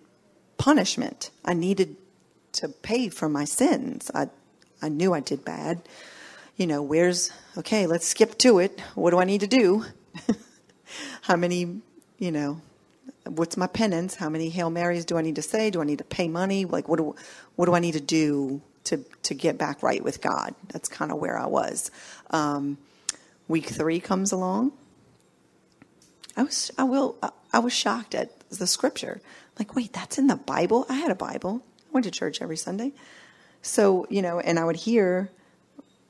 punishment. 0.56 1.30
I 1.44 1.52
needed 1.52 1.96
to 2.52 2.68
pay 2.68 3.10
for 3.10 3.28
my 3.28 3.44
sins. 3.44 4.10
I, 4.14 4.28
I 4.80 4.88
knew 4.88 5.12
I 5.12 5.20
did 5.20 5.44
bad. 5.44 5.82
You 6.56 6.66
know, 6.66 6.80
where's, 6.80 7.30
okay, 7.58 7.86
let's 7.86 8.06
skip 8.06 8.38
to 8.38 8.58
it. 8.58 8.80
What 8.94 9.10
do 9.10 9.18
I 9.18 9.24
need 9.24 9.40
to 9.40 9.46
do? 9.46 9.84
How 11.22 11.36
many, 11.36 11.82
you 12.18 12.32
know, 12.32 12.62
what's 13.28 13.56
my 13.56 13.66
penance? 13.66 14.14
How 14.14 14.28
many 14.28 14.48
Hail 14.48 14.70
Marys 14.70 15.04
do 15.04 15.16
I 15.16 15.22
need 15.22 15.36
to 15.36 15.42
say? 15.42 15.70
Do 15.70 15.80
I 15.80 15.84
need 15.84 15.98
to 15.98 16.04
pay 16.04 16.28
money? 16.28 16.64
Like, 16.64 16.88
what 16.88 16.98
do, 16.98 17.14
what 17.56 17.66
do 17.66 17.74
I 17.74 17.80
need 17.80 17.92
to 17.92 18.00
do 18.00 18.60
to, 18.84 19.04
to 19.24 19.34
get 19.34 19.58
back 19.58 19.82
right 19.82 20.02
with 20.02 20.20
God? 20.20 20.54
That's 20.68 20.88
kind 20.88 21.12
of 21.12 21.18
where 21.18 21.38
I 21.38 21.46
was. 21.46 21.90
Um, 22.30 22.78
week 23.46 23.66
three 23.66 24.00
comes 24.00 24.32
along. 24.32 24.72
I 26.36 26.44
was, 26.44 26.70
I 26.78 26.84
will, 26.84 27.16
I 27.52 27.58
was 27.58 27.72
shocked 27.72 28.14
at 28.14 28.48
the 28.50 28.66
scripture. 28.66 29.20
Like, 29.58 29.74
wait, 29.74 29.92
that's 29.92 30.18
in 30.18 30.28
the 30.28 30.36
Bible? 30.36 30.86
I 30.88 30.94
had 30.94 31.10
a 31.10 31.16
Bible. 31.16 31.62
I 31.88 31.92
went 31.92 32.04
to 32.04 32.10
church 32.10 32.40
every 32.40 32.56
Sunday. 32.56 32.92
So, 33.62 34.06
you 34.08 34.22
know, 34.22 34.38
and 34.38 34.58
I 34.58 34.64
would 34.64 34.76
hear 34.76 35.30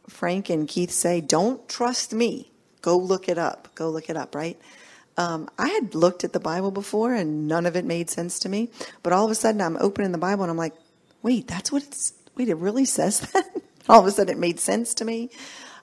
Frank 0.09 0.51
and 0.51 0.69
Keith 0.69 0.90
say, 0.90 1.20
Don't 1.20 1.66
trust 1.69 2.12
me. 2.12 2.51
Go 2.82 2.97
look 2.97 3.28
it 3.28 3.39
up. 3.39 3.74
Go 3.74 3.90
look 3.90 4.11
it 4.11 4.16
up, 4.16 4.35
right? 4.35 4.59
Um, 5.19 5.51
I 5.59 5.69
had 5.69 5.97
looked 5.97 6.23
at 6.23 6.32
the 6.32 6.39
Bible 6.40 6.70
before 6.70 7.12
and 7.12 7.49
none 7.49 7.66
of 7.66 7.74
it 7.74 7.85
made 7.85 8.09
sense 8.09 8.39
to 8.40 8.49
me. 8.49 8.70
But 9.03 9.12
all 9.12 9.24
of 9.24 9.32
a 9.32 9.35
sudden 9.35 9.61
I'm 9.61 9.77
opening 9.81 10.12
the 10.12 10.19
Bible 10.19 10.45
and 10.45 10.51
I'm 10.51 10.57
like, 10.57 10.74
wait, 11.23 11.49
that's 11.49 11.73
what 11.73 11.82
it's, 11.82 12.12
wait, 12.36 12.49
it 12.49 12.57
really 12.57 12.85
says 12.85 13.20
that? 13.32 13.45
All 13.89 14.01
of 14.01 14.07
a 14.07 14.12
sudden 14.12 14.36
it 14.36 14.39
made 14.39 14.61
sense 14.61 14.95
to 14.95 15.05
me. 15.05 15.31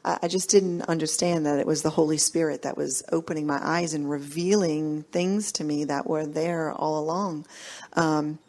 I, 0.06 0.20
I 0.24 0.28
just 0.30 0.50
didn't 0.50 0.84
understand 0.84 1.46
that 1.46 1.60
it 1.60 1.68
was 1.68 1.82
the 1.82 1.90
Holy 1.90 2.18
Spirit 2.18 2.62
that 2.62 2.78
was 2.78 3.04
opening 3.12 3.46
my 3.46 3.60
eyes 3.62 3.94
and 3.94 4.10
revealing 4.10 5.04
things 5.04 5.52
to 5.54 5.66
me 5.66 5.84
that 5.84 6.08
were 6.08 6.26
there 6.26 6.72
all 6.72 6.98
along. 6.98 7.46
Um, 7.94 8.40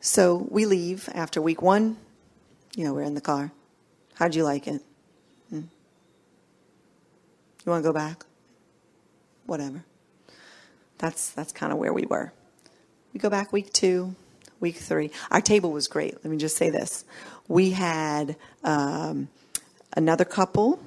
so 0.00 0.46
we 0.50 0.66
leave 0.66 1.08
after 1.14 1.40
week 1.40 1.62
one. 1.62 1.96
You 2.76 2.84
know, 2.84 2.92
we're 2.92 3.02
in 3.02 3.14
the 3.14 3.22
car. 3.22 3.50
How'd 4.16 4.34
you 4.34 4.44
like 4.44 4.68
it? 4.68 4.82
Hmm. 5.48 5.62
You 7.64 7.72
want 7.72 7.82
to 7.82 7.88
go 7.88 7.94
back? 7.94 8.24
Whatever. 9.46 9.84
That's 10.98 11.30
that's 11.30 11.52
kind 11.52 11.72
of 11.72 11.78
where 11.78 11.92
we 11.92 12.04
were. 12.06 12.32
We 13.12 13.20
go 13.20 13.30
back 13.30 13.52
week 13.52 13.72
two, 13.72 14.14
week 14.60 14.76
three. 14.76 15.10
Our 15.30 15.40
table 15.40 15.72
was 15.72 15.88
great. 15.88 16.14
Let 16.14 16.26
me 16.26 16.36
just 16.36 16.56
say 16.56 16.70
this: 16.70 17.04
we 17.46 17.70
had 17.70 18.36
um, 18.64 19.28
another 19.96 20.24
couple. 20.24 20.80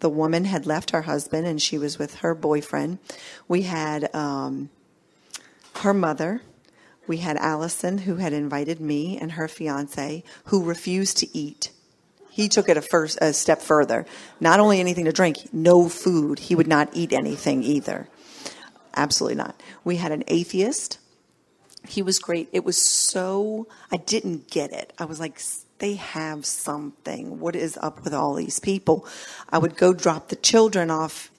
The 0.00 0.08
woman 0.08 0.46
had 0.46 0.66
left 0.66 0.90
her 0.90 1.02
husband, 1.02 1.46
and 1.46 1.62
she 1.62 1.78
was 1.78 1.98
with 1.98 2.16
her 2.16 2.34
boyfriend. 2.34 2.98
We 3.46 3.62
had 3.62 4.12
um, 4.14 4.70
her 5.76 5.94
mother. 5.94 6.42
We 7.06 7.18
had 7.18 7.36
Allison, 7.36 7.98
who 7.98 8.16
had 8.16 8.32
invited 8.32 8.80
me 8.80 9.18
and 9.18 9.32
her 9.32 9.48
fiance, 9.48 10.24
who 10.46 10.64
refused 10.64 11.18
to 11.18 11.36
eat. 11.36 11.70
He 12.30 12.48
took 12.48 12.68
it 12.68 12.76
a 12.76 12.82
first 12.82 13.18
a 13.20 13.32
step 13.32 13.60
further. 13.60 14.06
Not 14.40 14.58
only 14.58 14.80
anything 14.80 15.04
to 15.04 15.12
drink, 15.12 15.52
no 15.52 15.88
food. 15.88 16.38
He 16.38 16.54
would 16.54 16.66
not 16.66 16.88
eat 16.94 17.12
anything 17.12 17.62
either. 17.62 18.08
Absolutely 18.94 19.36
not. 19.36 19.60
We 19.84 19.96
had 19.96 20.12
an 20.12 20.24
atheist. 20.28 20.98
He 21.86 22.02
was 22.02 22.18
great. 22.18 22.48
It 22.52 22.64
was 22.64 22.76
so, 22.76 23.66
I 23.90 23.96
didn't 23.96 24.50
get 24.50 24.72
it. 24.72 24.92
I 24.98 25.04
was 25.04 25.18
like, 25.18 25.40
they 25.78 25.94
have 25.94 26.46
something. 26.46 27.40
What 27.40 27.56
is 27.56 27.76
up 27.82 28.04
with 28.04 28.14
all 28.14 28.34
these 28.34 28.60
people? 28.60 29.06
I 29.50 29.58
would 29.58 29.76
go 29.76 29.92
drop 29.92 30.28
the 30.28 30.36
children 30.36 30.90
off 30.90 31.30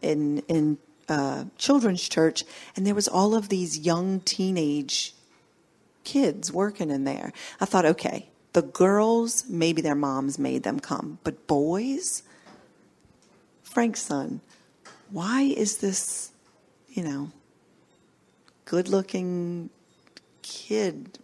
in, 0.00 0.40
in 0.48 0.78
uh, 1.08 1.44
children's 1.56 2.08
church, 2.08 2.44
and 2.74 2.86
there 2.86 2.94
was 2.94 3.06
all 3.06 3.34
of 3.34 3.48
these 3.48 3.78
young 3.78 4.20
teenage 4.20 5.14
kids 6.04 6.52
working 6.52 6.90
in 6.90 7.04
there. 7.04 7.32
I 7.60 7.64
thought, 7.64 7.84
okay, 7.84 8.28
the 8.54 8.62
girls, 8.62 9.44
maybe 9.48 9.82
their 9.82 9.94
moms 9.94 10.38
made 10.38 10.62
them 10.64 10.80
come, 10.80 11.18
but 11.22 11.46
boys, 11.46 12.22
Frank's 13.62 14.02
son, 14.02 14.40
why 15.10 15.42
is 15.42 15.78
this 15.78 16.31
you 16.92 17.02
know, 17.02 17.30
good 18.64 18.88
looking 18.88 19.70
kid. 20.42 21.18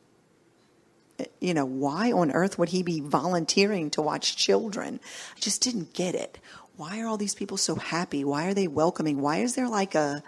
You 1.40 1.53
know, 1.53 1.65
why 1.65 2.12
on 2.12 2.31
earth 2.31 2.59
would 2.59 2.70
he 2.70 2.82
be 2.82 3.01
volunteering 3.01 3.90
to 3.90 4.03
watch 4.03 4.36
children? 4.36 5.01
I 5.36 5.40
just 5.40 5.62
didn't 5.62 5.93
get 5.93 6.15
it. 6.15 6.39
Why 6.77 7.01
are 7.01 7.07
all 7.07 7.16
these 7.16 7.35
people 7.35 7.57
so 7.57 7.74
happy? 7.74 8.24
Why 8.24 8.47
are 8.47 8.55
they 8.55 8.69
welcoming? 8.69 9.20
Why 9.20 9.39
is 9.39 9.57
there 9.57 9.69
like 9.69 9.95
a 9.95 10.23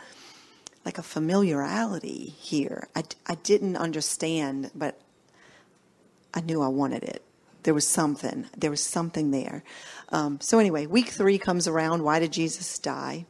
like 0.84 0.98
a 0.98 1.02
familiarity 1.02 2.34
here? 2.38 2.88
I, 2.94 3.04
I 3.26 3.36
didn't 3.36 3.76
understand, 3.76 4.70
but 4.74 5.00
I 6.34 6.40
knew 6.40 6.60
I 6.60 6.68
wanted 6.68 7.04
it. 7.04 7.24
There 7.62 7.74
was 7.74 7.86
something. 7.86 8.46
There 8.56 8.70
was 8.70 8.82
something 8.82 9.30
there. 9.30 9.62
Um, 10.08 10.40
so 10.40 10.58
anyway, 10.58 10.86
week 10.86 11.08
three 11.10 11.38
comes 11.38 11.68
around. 11.68 12.02
Why 12.02 12.18
did 12.18 12.32
Jesus 12.32 12.78
die? 12.78 13.26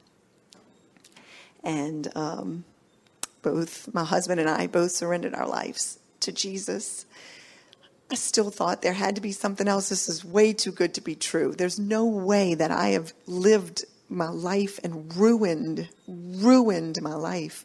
And 1.62 2.10
um, 2.16 2.64
both 3.42 3.92
my 3.92 4.04
husband 4.04 4.40
and 4.40 4.48
I 4.48 4.66
both 4.66 4.92
surrendered 4.92 5.34
our 5.34 5.48
lives 5.48 5.98
to 6.20 6.32
Jesus. 6.32 7.06
I 8.10 8.14
still 8.14 8.50
thought 8.50 8.82
there 8.82 8.92
had 8.92 9.14
to 9.16 9.20
be 9.20 9.32
something 9.32 9.68
else. 9.68 9.88
This 9.88 10.08
is 10.08 10.24
way 10.24 10.52
too 10.52 10.72
good 10.72 10.94
to 10.94 11.00
be 11.00 11.14
true. 11.14 11.54
There's 11.56 11.78
no 11.78 12.04
way 12.06 12.54
that 12.54 12.70
I 12.70 12.88
have 12.88 13.12
lived 13.26 13.84
my 14.08 14.28
life 14.28 14.80
and 14.82 15.14
ruined, 15.16 15.88
ruined 16.08 17.00
my 17.00 17.14
life. 17.14 17.64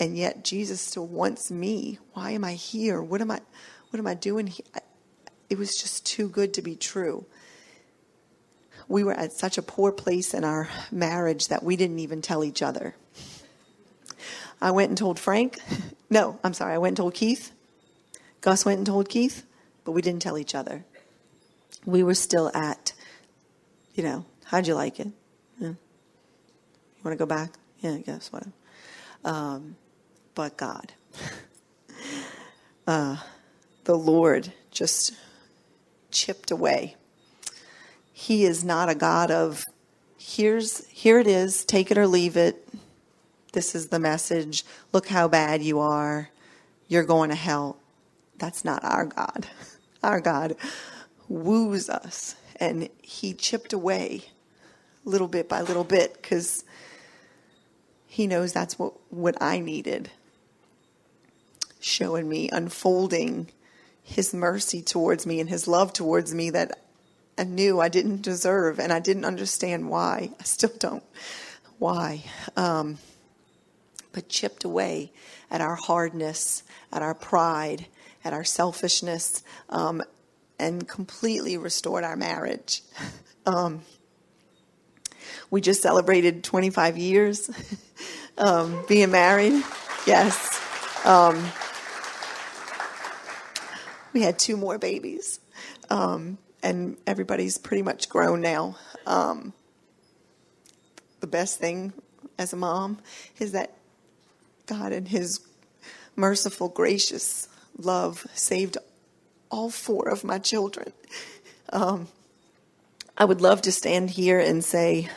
And 0.00 0.16
yet 0.16 0.44
Jesus 0.44 0.80
still 0.80 1.06
wants 1.06 1.50
me. 1.50 1.98
Why 2.14 2.30
am 2.30 2.44
I 2.44 2.54
here? 2.54 3.02
What 3.02 3.20
am 3.20 3.30
I, 3.30 3.40
what 3.90 3.98
am 3.98 4.06
I 4.06 4.14
doing 4.14 4.46
here? 4.46 4.64
It 5.50 5.58
was 5.58 5.76
just 5.76 6.06
too 6.06 6.28
good 6.28 6.54
to 6.54 6.62
be 6.62 6.74
true 6.74 7.26
we 8.88 9.04
were 9.04 9.12
at 9.12 9.32
such 9.32 9.58
a 9.58 9.62
poor 9.62 9.92
place 9.92 10.34
in 10.34 10.44
our 10.44 10.68
marriage 10.90 11.48
that 11.48 11.62
we 11.62 11.76
didn't 11.76 11.98
even 11.98 12.22
tell 12.22 12.44
each 12.44 12.62
other. 12.62 12.94
I 14.60 14.70
went 14.70 14.90
and 14.90 14.98
told 14.98 15.18
Frank. 15.18 15.58
No, 16.10 16.38
I'm 16.44 16.54
sorry. 16.54 16.74
I 16.74 16.78
went 16.78 16.92
and 16.92 16.96
told 16.98 17.14
Keith. 17.14 17.50
Gus 18.40 18.64
went 18.64 18.76
and 18.76 18.86
told 18.86 19.08
Keith, 19.08 19.44
but 19.84 19.92
we 19.92 20.02
didn't 20.02 20.22
tell 20.22 20.38
each 20.38 20.54
other. 20.54 20.84
We 21.84 22.04
were 22.04 22.14
still 22.14 22.52
at, 22.54 22.92
you 23.94 24.04
know, 24.04 24.24
how'd 24.44 24.68
you 24.68 24.74
like 24.74 25.00
it? 25.00 25.08
Yeah. 25.58 25.68
You 25.68 25.76
want 27.02 27.14
to 27.14 27.16
go 27.16 27.26
back? 27.26 27.54
Yeah, 27.80 27.94
I 27.94 28.00
guess, 28.00 28.30
whatever. 28.30 28.52
Um, 29.24 29.76
but 30.36 30.56
God, 30.56 30.92
uh, 32.86 33.16
the 33.84 33.96
Lord 33.96 34.52
just 34.70 35.14
chipped 36.12 36.52
away 36.52 36.96
he 38.16 38.44
is 38.44 38.62
not 38.62 38.88
a 38.88 38.94
God 38.94 39.32
of 39.32 39.64
here's 40.16 40.86
here 40.86 41.18
it 41.18 41.26
is, 41.26 41.64
take 41.64 41.90
it 41.90 41.98
or 41.98 42.06
leave 42.06 42.36
it. 42.36 42.66
This 43.52 43.74
is 43.74 43.88
the 43.88 43.98
message. 43.98 44.64
Look 44.92 45.08
how 45.08 45.26
bad 45.26 45.62
you 45.62 45.80
are. 45.80 46.30
You're 46.86 47.02
going 47.02 47.30
to 47.30 47.36
hell. 47.36 47.76
That's 48.38 48.64
not 48.64 48.84
our 48.84 49.04
God. 49.04 49.48
Our 50.02 50.20
God 50.20 50.56
woos 51.30 51.88
us 51.88 52.36
and 52.56 52.90
he 53.00 53.32
chipped 53.32 53.72
away 53.72 54.24
little 55.06 55.28
bit 55.28 55.48
by 55.48 55.62
little 55.62 55.82
bit 55.82 56.22
cuz 56.22 56.62
he 58.06 58.26
knows 58.26 58.52
that's 58.52 58.78
what 58.78 58.92
what 59.10 59.34
I 59.40 59.60
needed. 59.60 60.10
Showing 61.80 62.28
me 62.28 62.50
unfolding 62.50 63.48
his 64.02 64.34
mercy 64.34 64.82
towards 64.82 65.24
me 65.24 65.40
and 65.40 65.48
his 65.48 65.66
love 65.66 65.94
towards 65.94 66.34
me 66.34 66.50
that 66.50 66.83
I 67.36 67.44
knew 67.44 67.80
I 67.80 67.88
didn't 67.88 68.22
deserve, 68.22 68.78
and 68.78 68.92
I 68.92 69.00
didn't 69.00 69.24
understand 69.24 69.88
why. 69.88 70.30
I 70.38 70.44
still 70.44 70.72
don't. 70.78 71.02
Why? 71.78 72.24
Um, 72.56 72.98
but 74.12 74.28
chipped 74.28 74.64
away 74.64 75.12
at 75.50 75.60
our 75.60 75.74
hardness, 75.74 76.62
at 76.92 77.02
our 77.02 77.14
pride, 77.14 77.86
at 78.24 78.32
our 78.32 78.44
selfishness, 78.44 79.42
um, 79.68 80.02
and 80.58 80.86
completely 80.88 81.56
restored 81.56 82.04
our 82.04 82.16
marriage. 82.16 82.82
Um, 83.46 83.82
we 85.50 85.60
just 85.60 85.82
celebrated 85.82 86.42
25 86.44 86.96
years 86.96 87.50
um, 88.38 88.82
being 88.88 89.10
married. 89.10 89.62
Yes. 90.06 90.60
Um, 91.04 91.36
we 94.14 94.22
had 94.22 94.38
two 94.38 94.56
more 94.56 94.78
babies. 94.78 95.40
Um, 95.90 96.38
and 96.64 96.96
everybody's 97.06 97.58
pretty 97.58 97.82
much 97.82 98.08
grown 98.08 98.40
now. 98.40 98.76
Um, 99.06 99.52
the 101.20 101.26
best 101.26 101.60
thing 101.60 101.92
as 102.38 102.52
a 102.52 102.56
mom 102.56 102.98
is 103.38 103.52
that 103.52 103.74
God, 104.66 104.92
and 104.92 105.06
His 105.06 105.40
merciful, 106.16 106.68
gracious 106.68 107.48
love, 107.78 108.26
saved 108.32 108.78
all 109.50 109.68
four 109.68 110.08
of 110.08 110.24
my 110.24 110.38
children. 110.38 110.92
Um, 111.70 112.08
I 113.16 113.26
would 113.26 113.42
love 113.42 113.62
to 113.62 113.72
stand 113.72 114.10
here 114.10 114.40
and 114.40 114.64
say, 114.64 115.10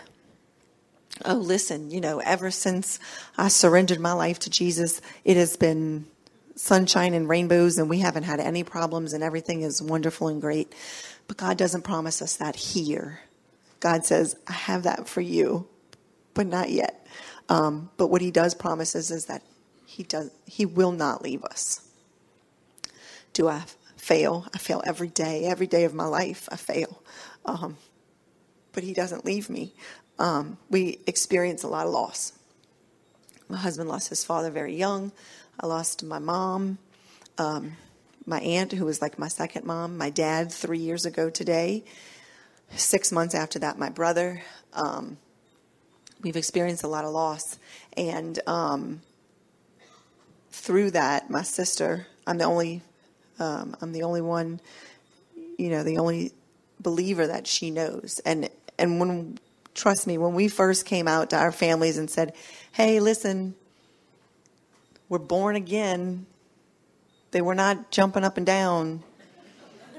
Oh, 1.26 1.34
listen, 1.34 1.90
you 1.90 2.00
know, 2.00 2.20
ever 2.20 2.52
since 2.52 3.00
I 3.38 3.48
surrendered 3.48 4.00
my 4.00 4.14
life 4.14 4.38
to 4.40 4.52
Jesus, 4.52 5.02
it 5.26 5.36
has 5.36 5.58
been 5.58 6.06
sunshine 6.56 7.16
and 7.16 7.28
rainbows, 7.28 7.78
and 7.80 7.90
we 7.90 8.00
haven't 8.00 8.24
had 8.24 8.40
any 8.40 8.64
problems, 8.64 9.14
and 9.14 9.24
everything 9.24 9.62
is 9.62 9.82
wonderful 9.82 10.28
and 10.28 10.40
great. 10.40 10.74
But 11.28 11.38
God 11.38 11.58
doesn't 11.58 11.84
promise 11.84 12.22
us 12.22 12.38
that 12.38 12.56
here. 12.56 13.22
God 13.80 14.06
says, 14.06 14.36
I 14.48 14.54
have 14.54 14.84
that 14.84 15.08
for 15.08 15.22
you, 15.22 15.68
but 16.34 16.48
not 16.48 16.70
yet. 16.70 17.06
Um, 17.50 17.90
but 17.98 18.08
what 18.08 18.22
He 18.22 18.32
does 18.32 18.56
promise 18.56 18.96
us 18.96 19.12
is 19.12 19.26
that 19.26 19.44
He 19.86 20.04
does. 20.04 20.32
He 20.46 20.66
will 20.66 20.92
not 20.92 21.22
leave 21.22 21.44
us. 21.44 21.82
Do 23.34 23.48
I 23.48 23.64
fail? 23.98 24.48
I 24.54 24.58
fail 24.58 24.82
every 24.86 25.10
day. 25.10 25.46
Every 25.46 25.68
day 25.68 25.84
of 25.84 25.94
my 25.94 26.06
life, 26.06 26.48
I 26.52 26.56
fail. 26.56 27.02
Um, 27.46 27.78
but 28.72 28.84
He 28.84 28.94
doesn't 28.94 29.26
leave 29.26 29.50
me. 29.50 29.74
Um, 30.20 30.58
we 30.70 31.00
experience 31.06 31.64
a 31.64 31.68
lot 31.68 31.86
of 31.86 31.94
loss. 31.94 32.34
My 33.50 33.58
husband 33.58 33.88
lost 33.88 34.10
his 34.10 34.26
father 34.26 34.52
very 34.52 34.76
young. 34.76 35.12
I 35.60 35.68
lost 35.68 36.04
my 36.04 36.20
mom. 36.20 36.80
Um, 37.38 37.78
my 38.28 38.40
aunt, 38.42 38.74
who 38.74 38.86
was 38.86 39.02
like 39.02 39.18
my 39.18 39.30
second 39.30 39.66
mom, 39.66 39.98
my 39.98 40.10
dad 40.12 40.52
three 40.52 40.80
years 40.80 41.06
ago 41.06 41.30
today. 41.30 41.84
Six 42.76 43.12
months 43.12 43.34
after 43.34 43.58
that, 43.60 43.80
my 43.80 43.90
brother. 43.90 44.44
Um, 44.74 45.18
we've 46.22 46.38
experienced 46.38 46.84
a 46.84 46.88
lot 46.88 47.06
of 47.06 47.12
loss. 47.12 47.58
And 47.96 48.40
um, 48.46 49.02
through 50.52 50.92
that, 50.92 51.30
my 51.30 51.44
sister, 51.44 52.08
I'm 52.28 52.38
the 52.38 52.46
only 52.46 52.82
Um, 53.40 53.76
I'm 53.82 53.94
the 53.94 54.02
only 54.02 54.22
one, 54.22 54.60
you 55.58 55.70
know, 55.70 55.84
the 55.84 56.00
only 56.00 56.32
believer 56.80 57.28
that 57.28 57.46
she 57.46 57.70
knows. 57.70 58.20
And 58.26 58.50
and 58.80 59.00
when 59.00 59.38
trust 59.76 60.08
me, 60.08 60.18
when 60.18 60.34
we 60.34 60.48
first 60.48 60.88
came 60.88 61.08
out 61.08 61.30
to 61.30 61.38
our 61.38 61.52
families 61.52 62.00
and 62.00 62.10
said, 62.10 62.34
"Hey, 62.72 63.00
listen, 63.00 63.54
we're 65.08 65.20
born 65.20 65.56
again," 65.56 66.26
they 67.38 67.42
were 67.44 67.54
not 67.54 67.92
jumping 67.92 68.24
up 68.24 68.38
and 68.38 68.48
down 68.48 69.04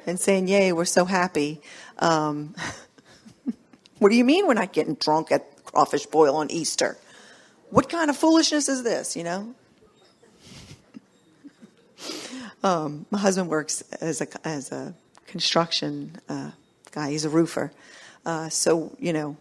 and 0.08 0.18
saying, 0.18 0.48
"Yay, 0.48 0.72
we're 0.72 0.84
so 0.84 1.04
happy." 1.04 1.60
Um, 2.00 2.52
what 4.00 4.08
do 4.08 4.16
you 4.16 4.24
mean 4.24 4.48
we're 4.48 4.54
not 4.54 4.72
getting 4.72 4.94
drunk 4.94 5.30
at 5.30 5.64
crawfish 5.64 6.06
boil 6.06 6.34
on 6.34 6.50
Easter? 6.50 6.98
What 7.70 7.88
kind 7.88 8.10
of 8.10 8.16
foolishness 8.16 8.68
is 8.68 8.82
this? 8.82 9.14
You 9.14 9.22
know. 9.22 9.54
Um, 12.64 13.06
my 13.12 13.20
husband 13.20 13.48
works 13.48 13.82
as 14.00 14.20
a 14.20 14.26
as 14.44 14.72
a 14.72 14.92
construction 15.28 16.16
uh, 16.28 16.50
guy. 16.90 17.10
He's 17.10 17.24
a 17.24 17.28
roofer. 17.28 17.70
Uh, 18.26 18.48
so 18.48 18.96
you 18.98 19.12
know, 19.12 19.36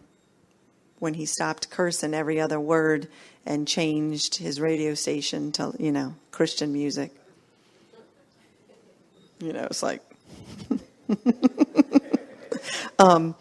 when 1.00 1.16
he 1.16 1.26
stopped 1.26 1.72
cursing 1.72 2.14
every 2.14 2.40
other 2.40 2.60
word 2.60 3.08
and 3.44 3.68
changed 3.68 4.36
his 4.36 4.62
radio 4.62 4.94
station 4.94 5.52
to 5.54 5.74
you 5.80 5.92
know 5.92 6.14
Christian 6.30 6.72
music, 6.72 7.12
you 9.40 9.54
know, 9.54 9.64
it's 9.66 9.84
like, 9.84 10.02
um, 13.00 13.36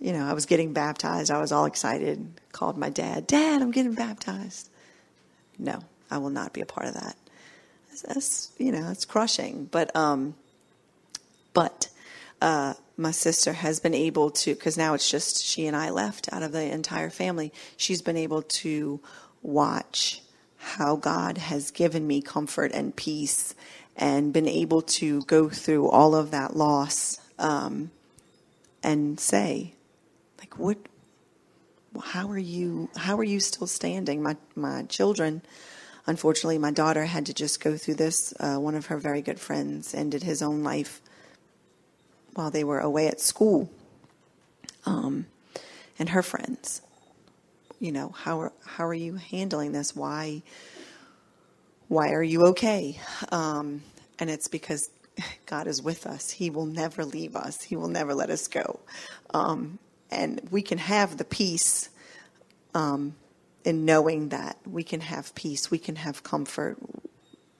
you 0.00 0.12
know, 0.12 0.26
I 0.26 0.32
was 0.32 0.46
getting 0.46 0.72
baptized. 0.72 1.30
I 1.30 1.40
was 1.40 1.52
all 1.52 1.66
excited. 1.66 2.40
Called 2.52 2.76
my 2.76 2.90
dad. 2.90 3.26
Dad, 3.26 3.62
I'm 3.62 3.70
getting 3.70 3.94
baptized. 3.94 4.68
No, 5.58 5.80
I 6.10 6.18
will 6.18 6.30
not 6.30 6.52
be 6.52 6.60
a 6.60 6.66
part 6.66 6.88
of 6.88 6.94
that 6.94 7.16
that's 8.02 8.50
you 8.58 8.72
know 8.72 8.90
it's 8.90 9.04
crushing. 9.04 9.68
But 9.70 9.94
um, 9.96 10.34
but 11.52 11.88
uh, 12.40 12.74
my 12.96 13.10
sister 13.10 13.52
has 13.52 13.80
been 13.80 13.94
able 13.94 14.30
to 14.30 14.54
because 14.54 14.76
now 14.76 14.94
it's 14.94 15.10
just 15.10 15.44
she 15.44 15.66
and 15.66 15.76
I 15.76 15.90
left 15.90 16.32
out 16.32 16.42
of 16.42 16.52
the 16.52 16.72
entire 16.72 17.10
family. 17.10 17.52
She's 17.76 18.02
been 18.02 18.16
able 18.16 18.42
to 18.42 19.00
watch 19.42 20.22
how 20.58 20.96
God 20.96 21.38
has 21.38 21.70
given 21.70 22.06
me 22.06 22.22
comfort 22.22 22.72
and 22.72 22.96
peace, 22.96 23.54
and 23.96 24.32
been 24.32 24.48
able 24.48 24.82
to 24.82 25.22
go 25.22 25.48
through 25.48 25.88
all 25.88 26.14
of 26.14 26.30
that 26.32 26.56
loss 26.56 27.20
um, 27.38 27.90
and 28.82 29.18
say, 29.18 29.74
like, 30.38 30.58
what? 30.58 30.78
How 32.02 32.28
are 32.28 32.38
you? 32.38 32.90
How 32.96 33.16
are 33.16 33.24
you 33.24 33.38
still 33.38 33.68
standing? 33.68 34.22
My 34.22 34.36
my 34.56 34.82
children 34.84 35.42
unfortunately, 36.06 36.58
my 36.58 36.70
daughter 36.70 37.04
had 37.04 37.26
to 37.26 37.34
just 37.34 37.62
go 37.62 37.76
through 37.76 37.94
this. 37.94 38.34
Uh, 38.38 38.56
one 38.56 38.74
of 38.74 38.86
her 38.86 38.98
very 38.98 39.22
good 39.22 39.40
friends 39.40 39.94
ended 39.94 40.22
his 40.22 40.42
own 40.42 40.62
life 40.62 41.00
while 42.34 42.50
they 42.50 42.64
were 42.64 42.80
away 42.80 43.06
at 43.06 43.20
school. 43.20 43.70
Um, 44.86 45.26
and 45.98 46.10
her 46.10 46.22
friends, 46.22 46.82
you 47.80 47.92
know, 47.92 48.10
how 48.10 48.40
are, 48.40 48.52
how 48.64 48.86
are 48.86 48.94
you 48.94 49.14
handling 49.16 49.72
this? 49.72 49.94
Why, 49.96 50.42
why 51.88 52.10
are 52.10 52.22
you 52.22 52.46
okay? 52.46 53.00
Um, 53.30 53.82
and 54.18 54.30
it's 54.30 54.48
because 54.48 54.90
God 55.46 55.66
is 55.66 55.82
with 55.82 56.06
us. 56.06 56.30
He 56.30 56.50
will 56.50 56.66
never 56.66 57.04
leave 57.04 57.36
us. 57.36 57.62
He 57.62 57.76
will 57.76 57.88
never 57.88 58.14
let 58.14 58.30
us 58.30 58.48
go. 58.48 58.80
Um, 59.32 59.78
and 60.10 60.40
we 60.50 60.62
can 60.62 60.78
have 60.78 61.16
the 61.16 61.24
peace 61.24 61.88
um, 62.74 63.14
in 63.64 63.84
knowing 63.84 64.28
that 64.28 64.58
we 64.66 64.82
can 64.82 65.00
have 65.00 65.34
peace, 65.34 65.70
we 65.70 65.78
can 65.78 65.96
have 65.96 66.22
comfort 66.22 66.76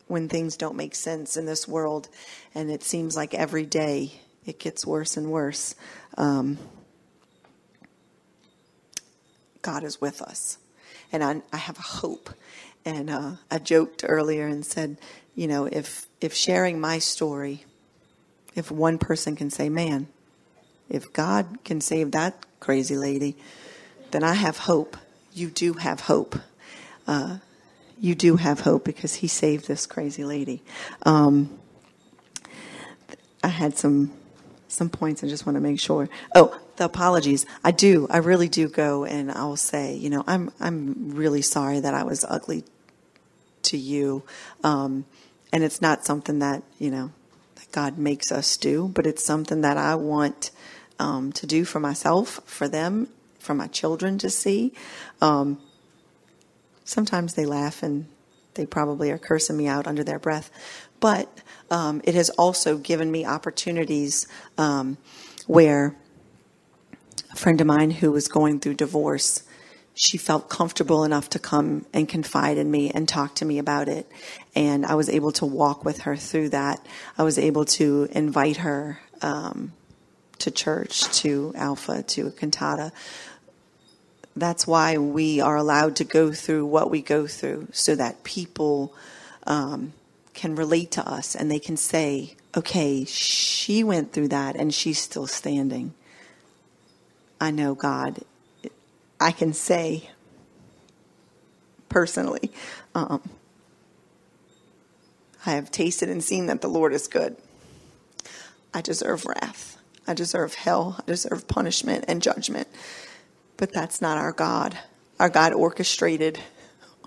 when 0.07 0.29
things 0.29 0.57
don't 0.57 0.77
make 0.77 0.95
sense 0.95 1.37
in 1.37 1.47
this 1.47 1.67
world, 1.67 2.09
and 2.55 2.71
it 2.71 2.83
seems 2.83 3.17
like 3.17 3.33
every 3.33 3.65
day 3.65 4.13
it 4.45 4.59
gets 4.59 4.87
worse 4.87 5.17
and 5.17 5.31
worse. 5.31 5.75
Um, 6.19 6.59
God 9.63 9.83
is 9.83 10.01
with 10.01 10.21
us, 10.21 10.59
and 11.11 11.25
I, 11.25 11.41
I 11.53 11.57
have 11.57 11.79
a 11.79 11.83
hope. 11.83 12.31
And 12.85 13.09
uh, 13.09 13.32
I 13.51 13.59
joked 13.59 14.05
earlier 14.06 14.47
and 14.47 14.65
said, 14.65 14.98
you 15.35 15.47
know, 15.47 15.66
if 15.66 16.06
if 16.20 16.35
sharing 16.35 16.81
my 16.81 16.98
story, 16.98 17.65
if 18.55 18.70
one 18.70 18.98
person 18.98 19.36
can 19.36 19.51
say, 19.51 19.69
"Man, 19.69 20.09
if 20.89 21.12
God 21.12 21.65
can 21.65 21.81
save 21.81 22.12
that 22.12 22.35
crazy 22.61 22.97
lady," 22.97 23.36
then 24.11 24.23
I 24.23 24.35
have 24.35 24.59
hope 24.59 24.97
you 25.35 25.51
do 25.51 25.74
have 25.74 26.01
hope. 26.01 26.36
Uh, 27.06 27.39
you 28.01 28.15
do 28.15 28.36
have 28.36 28.61
hope 28.61 28.85
because 28.85 29.16
he 29.16 29.28
saved 29.28 29.69
this 29.69 29.86
crazy 29.86 30.24
lady. 30.24 30.62
Um, 31.02 31.59
I 33.43 33.48
had 33.48 33.77
some 33.77 34.12
some 34.69 34.89
points. 34.89 35.23
I 35.23 35.28
just 35.28 35.44
want 35.44 35.56
to 35.56 35.61
make 35.61 35.78
sure. 35.78 36.09
Oh, 36.35 36.59
the 36.77 36.85
apologies. 36.85 37.47
I 37.62 37.70
do. 37.73 38.06
I 38.11 38.19
really 38.19 38.48
do 38.48 38.69
go 38.69 39.05
and 39.05 39.31
I'll 39.31 39.56
say, 39.56 39.94
you 39.94 40.11
know, 40.11 40.24
I'm 40.27 40.51
I'm 40.61 41.15
really 41.15 41.43
sorry 41.43 41.81
that 41.81 41.94
I 41.94 42.05
was 42.05 42.24
ugly 42.27 42.65
to 43.65 43.77
you, 43.77 44.23
um, 44.62 45.05
and 45.53 45.62
it's 45.65 45.81
not 45.81 46.05
something 46.05 46.39
that 46.41 46.62
you 46.78 46.91
know 46.91 47.12
that 47.57 47.73
God 47.73 47.99
makes 47.99 48.32
us 48.32 48.57
do, 48.57 48.89
but 48.89 49.07
it's 49.07 49.24
something 49.24 49.61
that 49.62 49.77
I 49.77 49.95
want 49.95 50.51
um, 50.99 51.32
to 51.32 51.47
do 51.47 51.65
for 51.65 51.81
myself, 51.81 52.41
for 52.45 52.69
them, 52.69 53.09
for 53.39 53.55
my 53.55 53.66
children 53.66 54.19
to 54.19 54.31
see. 54.31 54.73
Um, 55.20 55.61
sometimes 56.85 57.35
they 57.35 57.47
laugh 57.47 57.82
and 57.82 58.07
they 58.55 58.66
probably 58.66 59.11
are 59.11 59.19
cursing 59.19 59.57
me 59.57 59.66
out 59.66 59.86
under 59.86 60.05
their 60.05 60.19
breath. 60.19 60.51
But 61.01 61.28
um, 61.70 62.01
it 62.05 62.15
has 62.15 62.31
also 62.31 62.78
given 62.78 63.11
me 63.11 63.27
opportunities 63.27 64.27
um, 64.57 64.97
where 65.47 65.97
a 67.32 67.36
friend 67.36 67.61
of 67.61 67.66
mine 67.66 67.91
who 67.91 68.12
was 68.12 68.28
going 68.28 68.61
through 68.61 68.74
divorce, 68.74 69.43
she 69.95 70.19
felt 70.19 70.49
comfortable 70.49 71.05
enough 71.05 71.31
to 71.31 71.39
come 71.39 71.87
and 71.93 72.09
confide 72.09 72.59
in 72.59 72.71
me 72.71 72.91
and 72.91 73.09
talk 73.09 73.35
to 73.37 73.45
me 73.45 73.59
about 73.59 73.89
it. 73.89 74.11
And 74.55 74.85
I 74.85 74.95
was 74.95 75.09
able 75.09 75.33
to 75.33 75.47
walk 75.47 75.85
with 75.85 76.01
her 76.01 76.16
through 76.16 76.51
that. 76.51 76.85
I 77.16 77.23
was 77.23 77.39
able 77.39 77.65
to 77.66 78.09
invite 78.11 78.59
her 78.59 79.01
um, 79.23 79.73
to 80.39 80.51
church, 80.51 81.05
to 81.21 81.53
Alpha, 81.57 82.03
to 82.03 82.27
a 82.27 82.31
cantata 82.31 82.93
that's 84.37 84.66
why 84.66 84.99
we 84.99 85.41
are 85.41 85.57
allowed 85.57 85.97
to 85.97 86.05
go 86.05 86.33
through 86.33 86.66
what 86.66 86.91
we 86.91 87.03
go 87.03 87.27
through 87.27 87.69
so 87.73 87.95
that 87.95 88.25
people 88.25 88.95
um, 89.47 89.93
can 90.33 90.57
relate 90.57 90.91
to 90.93 91.09
us 91.09 91.35
and 91.35 91.51
they 91.51 91.59
can 91.59 91.77
say, 91.77 92.35
okay, 92.57 93.05
she 93.05 93.85
went 93.85 94.12
through 94.12 94.29
that 94.29 94.57
and 94.57 94.75
she's 94.75 94.99
still 94.99 95.27
standing. 95.27 95.95
I 97.41 97.51
know 97.51 97.75
God. 97.75 98.21
I 99.25 99.33
can 99.33 99.55
say 99.55 100.11
personally, 101.89 102.53
um, 102.95 103.23
I 105.47 105.53
have 105.53 105.71
tasted 105.71 106.11
and 106.11 106.23
seen 106.23 106.45
that 106.49 106.61
the 106.61 106.69
Lord 106.69 106.93
is 106.93 107.09
good. 107.09 107.35
I 108.75 108.83
deserve 108.83 109.25
wrath. 109.25 109.79
I 110.07 110.13
deserve 110.13 110.53
hell. 110.53 110.97
I 110.99 111.05
deserve 111.07 111.49
punishment 111.49 112.05
and 112.07 112.21
judgment. 112.21 112.69
But 113.57 113.73
that's 113.73 114.03
not 114.03 114.19
our 114.19 114.33
God. 114.33 114.79
Our 115.19 115.31
God 115.31 115.55
orchestrated 115.55 116.39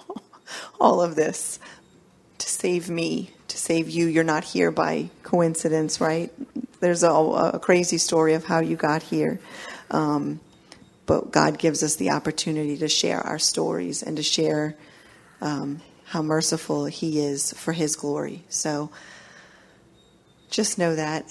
all 0.80 1.04
of 1.04 1.16
this 1.16 1.60
to 2.40 2.50
save 2.50 2.90
me, 2.90 3.30
to 3.48 3.60
save 3.60 3.92
you. 3.92 4.08
You're 4.08 4.24
not 4.24 4.44
here 4.44 4.72
by 4.72 5.12
coincidence, 5.22 6.02
right? 6.02 6.34
There's 6.80 7.04
a, 7.04 7.12
a 7.12 7.60
crazy 7.60 8.00
story 8.00 8.34
of 8.34 8.46
how 8.46 8.62
you 8.62 8.76
got 8.76 9.04
here. 9.04 9.40
Um, 9.92 10.40
but 11.08 11.32
God 11.32 11.58
gives 11.58 11.82
us 11.82 11.96
the 11.96 12.12
opportunity 12.12 12.78
to 12.78 12.88
share 12.88 13.22
our 13.22 13.40
stories 13.40 14.04
and 14.04 14.18
to 14.18 14.24
share 14.24 14.76
um, 15.42 15.82
how 16.06 16.22
merciful 16.22 16.86
He 16.86 17.20
is 17.20 17.54
for 17.54 17.72
His 17.72 17.96
glory. 17.96 18.44
So 18.50 18.92
just 20.52 20.78
know 20.78 20.96
that 20.96 21.26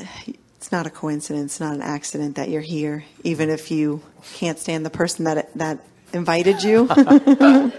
it's 0.56 0.72
not 0.72 0.86
a 0.86 0.90
coincidence, 0.90 1.60
not 1.60 1.74
an 1.74 1.82
accident 1.82 2.36
that 2.36 2.48
you're 2.48 2.62
here, 2.62 3.04
even 3.22 3.50
if 3.50 3.70
you 3.70 4.02
can't 4.34 4.58
stand 4.58 4.84
the 4.84 4.90
person 4.90 5.26
that 5.26 5.54
that 5.54 5.78
invited 6.12 6.62
you. 6.62 6.86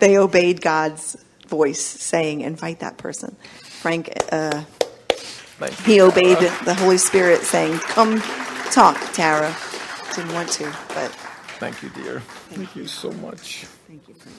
they 0.00 0.18
obeyed 0.18 0.62
God's 0.62 1.16
voice, 1.46 1.84
saying, 1.84 2.40
"Invite 2.40 2.80
that 2.80 2.96
person." 2.96 3.36
Frank, 3.62 4.16
uh, 4.32 4.64
he 5.84 6.00
obeyed 6.00 6.38
the 6.38 6.74
Holy 6.74 6.98
Spirit, 6.98 7.42
saying, 7.42 7.78
"Come 7.80 8.20
talk, 8.70 8.98
Tara." 9.12 9.54
Didn't 10.14 10.32
want 10.32 10.48
to, 10.52 10.72
but 10.94 11.12
thank 11.64 11.82
you, 11.82 12.02
dear. 12.02 12.20
Thank, 12.20 12.56
thank 12.58 12.76
you. 12.76 12.82
you 12.82 12.88
so 12.88 13.10
much. 13.12 13.64
Thank 13.88 14.08
you, 14.08 14.14
Frank. 14.14 14.36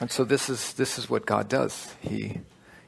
And 0.00 0.10
so 0.10 0.24
this 0.24 0.50
is 0.50 0.74
this 0.74 0.98
is 0.98 1.08
what 1.08 1.24
God 1.24 1.48
does. 1.48 1.94
He 2.00 2.40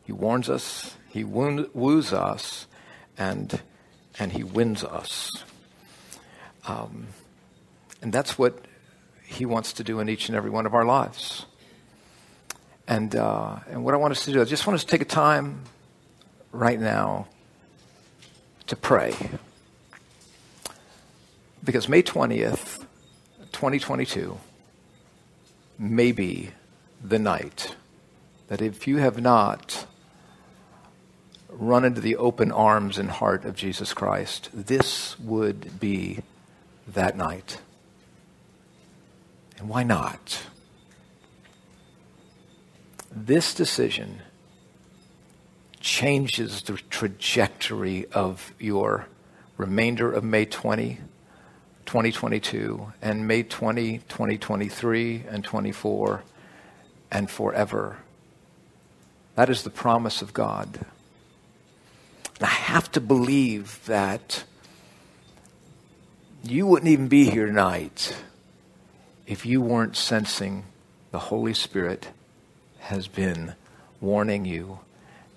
he 0.04 0.12
warns 0.12 0.50
us, 0.50 0.96
he 1.08 1.24
woos 1.24 2.12
us, 2.12 2.66
and 3.16 3.60
and 4.18 4.32
he 4.32 4.44
wins 4.44 4.84
us. 4.84 5.44
Um, 6.66 7.08
and 8.02 8.12
that's 8.12 8.38
what 8.38 8.64
He 9.24 9.46
wants 9.46 9.72
to 9.74 9.84
do 9.84 10.00
in 10.00 10.08
each 10.08 10.28
and 10.28 10.36
every 10.36 10.50
one 10.50 10.66
of 10.66 10.74
our 10.74 10.84
lives. 10.84 11.46
And, 12.88 13.16
uh, 13.16 13.56
and 13.68 13.84
what 13.84 13.94
I 13.94 13.96
want 13.96 14.12
us 14.12 14.24
to 14.26 14.32
do, 14.32 14.40
I 14.40 14.44
just 14.44 14.66
want 14.66 14.76
us 14.76 14.84
to 14.84 14.90
take 14.90 15.02
a 15.02 15.06
time 15.06 15.62
right 16.52 16.78
now 16.78 17.26
to 18.68 18.76
pray. 18.76 19.14
Because 21.64 21.88
May 21.88 22.02
20th, 22.02 22.84
2022, 23.52 24.38
may 25.78 26.12
be 26.12 26.50
the 27.02 27.18
night 27.18 27.74
that 28.48 28.62
if 28.62 28.86
you 28.86 28.98
have 28.98 29.20
not 29.20 29.86
run 31.48 31.84
into 31.84 32.00
the 32.00 32.16
open 32.16 32.52
arms 32.52 32.98
and 32.98 33.10
heart 33.10 33.44
of 33.44 33.56
Jesus 33.56 33.92
Christ, 33.92 34.48
this 34.52 35.18
would 35.18 35.80
be 35.80 36.20
that 36.86 37.16
night. 37.16 37.58
And 39.58 39.68
why 39.68 39.82
not? 39.82 40.46
This 43.18 43.54
decision 43.54 44.20
changes 45.80 46.60
the 46.60 46.74
trajectory 46.90 48.04
of 48.12 48.52
your 48.58 49.06
remainder 49.56 50.12
of 50.12 50.22
May 50.22 50.44
20, 50.44 50.98
2022, 51.86 52.92
and 53.00 53.26
May 53.26 53.42
20, 53.42 54.00
2023, 54.00 55.24
and 55.30 55.42
24, 55.42 56.24
and 57.10 57.30
forever. 57.30 57.96
That 59.34 59.48
is 59.48 59.62
the 59.62 59.70
promise 59.70 60.20
of 60.20 60.34
God. 60.34 60.84
And 62.34 62.44
I 62.44 62.52
have 62.52 62.92
to 62.92 63.00
believe 63.00 63.80
that 63.86 64.44
you 66.44 66.66
wouldn't 66.66 66.92
even 66.92 67.08
be 67.08 67.30
here 67.30 67.46
tonight 67.46 68.14
if 69.26 69.46
you 69.46 69.62
weren't 69.62 69.96
sensing 69.96 70.64
the 71.12 71.18
Holy 71.18 71.54
Spirit 71.54 72.10
has 72.86 73.08
been 73.08 73.54
warning 74.00 74.44
you 74.44 74.78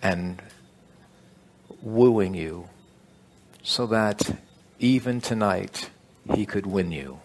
and 0.01 0.41
wooing 1.81 2.33
you 2.33 2.69
so 3.63 3.87
that 3.87 4.37
even 4.79 5.19
tonight 5.19 5.89
he 6.35 6.45
could 6.45 6.65
win 6.65 6.91
you. 6.91 7.19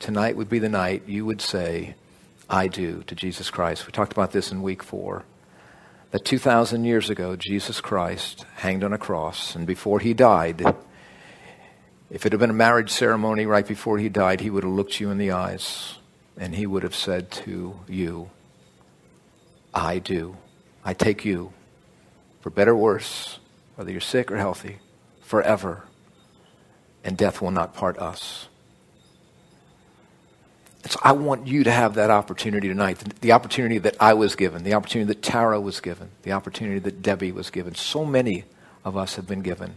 Tonight 0.00 0.36
would 0.36 0.48
be 0.48 0.58
the 0.58 0.68
night 0.68 1.04
you 1.06 1.24
would 1.24 1.40
say, 1.40 1.94
I 2.50 2.66
do 2.66 3.02
to 3.04 3.14
Jesus 3.14 3.48
Christ. 3.48 3.86
We 3.86 3.92
talked 3.92 4.12
about 4.12 4.32
this 4.32 4.50
in 4.50 4.60
week 4.60 4.82
four. 4.82 5.24
That 6.10 6.24
2,000 6.24 6.84
years 6.84 7.08
ago, 7.08 7.36
Jesus 7.36 7.80
Christ 7.80 8.44
hanged 8.56 8.84
on 8.84 8.92
a 8.92 8.98
cross, 8.98 9.54
and 9.54 9.66
before 9.66 10.00
he 10.00 10.12
died, 10.12 10.62
if 12.10 12.26
it 12.26 12.32
had 12.32 12.40
been 12.40 12.50
a 12.50 12.54
marriage 12.54 12.90
ceremony 12.90 13.46
right 13.46 13.66
before 13.66 13.98
he 13.98 14.08
died, 14.08 14.40
he 14.40 14.50
would 14.50 14.64
have 14.64 14.72
looked 14.72 15.00
you 15.00 15.10
in 15.10 15.18
the 15.18 15.30
eyes 15.30 15.94
and 16.36 16.54
he 16.54 16.66
would 16.66 16.82
have 16.82 16.94
said 16.94 17.30
to 17.30 17.78
you, 17.88 18.30
I 19.72 19.98
do. 19.98 20.36
I 20.84 20.94
take 20.94 21.24
you, 21.24 21.52
for 22.40 22.50
better 22.50 22.72
or 22.72 22.76
worse, 22.76 23.38
whether 23.76 23.90
you're 23.90 24.00
sick 24.00 24.30
or 24.30 24.36
healthy, 24.36 24.78
forever, 25.22 25.84
and 27.04 27.16
death 27.16 27.40
will 27.40 27.50
not 27.50 27.74
part 27.74 27.98
us. 27.98 28.48
So 30.86 30.98
I 31.02 31.12
want 31.12 31.46
you 31.46 31.64
to 31.64 31.70
have 31.70 31.94
that 31.94 32.10
opportunity 32.10 32.68
tonight, 32.68 32.98
the, 32.98 33.14
the 33.20 33.32
opportunity 33.32 33.78
that 33.78 33.96
I 34.00 34.14
was 34.14 34.34
given, 34.34 34.64
the 34.64 34.74
opportunity 34.74 35.08
that 35.14 35.22
Tara 35.22 35.60
was 35.60 35.80
given, 35.80 36.10
the 36.22 36.32
opportunity 36.32 36.80
that 36.80 37.02
Debbie 37.02 37.30
was 37.30 37.50
given. 37.50 37.74
So 37.76 38.04
many 38.04 38.44
of 38.84 38.96
us 38.96 39.14
have 39.14 39.26
been 39.26 39.42
given 39.42 39.74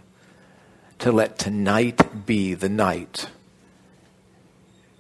to 1.00 1.12
let 1.12 1.38
tonight 1.38 2.26
be 2.26 2.54
the 2.56 2.70
night 2.70 3.28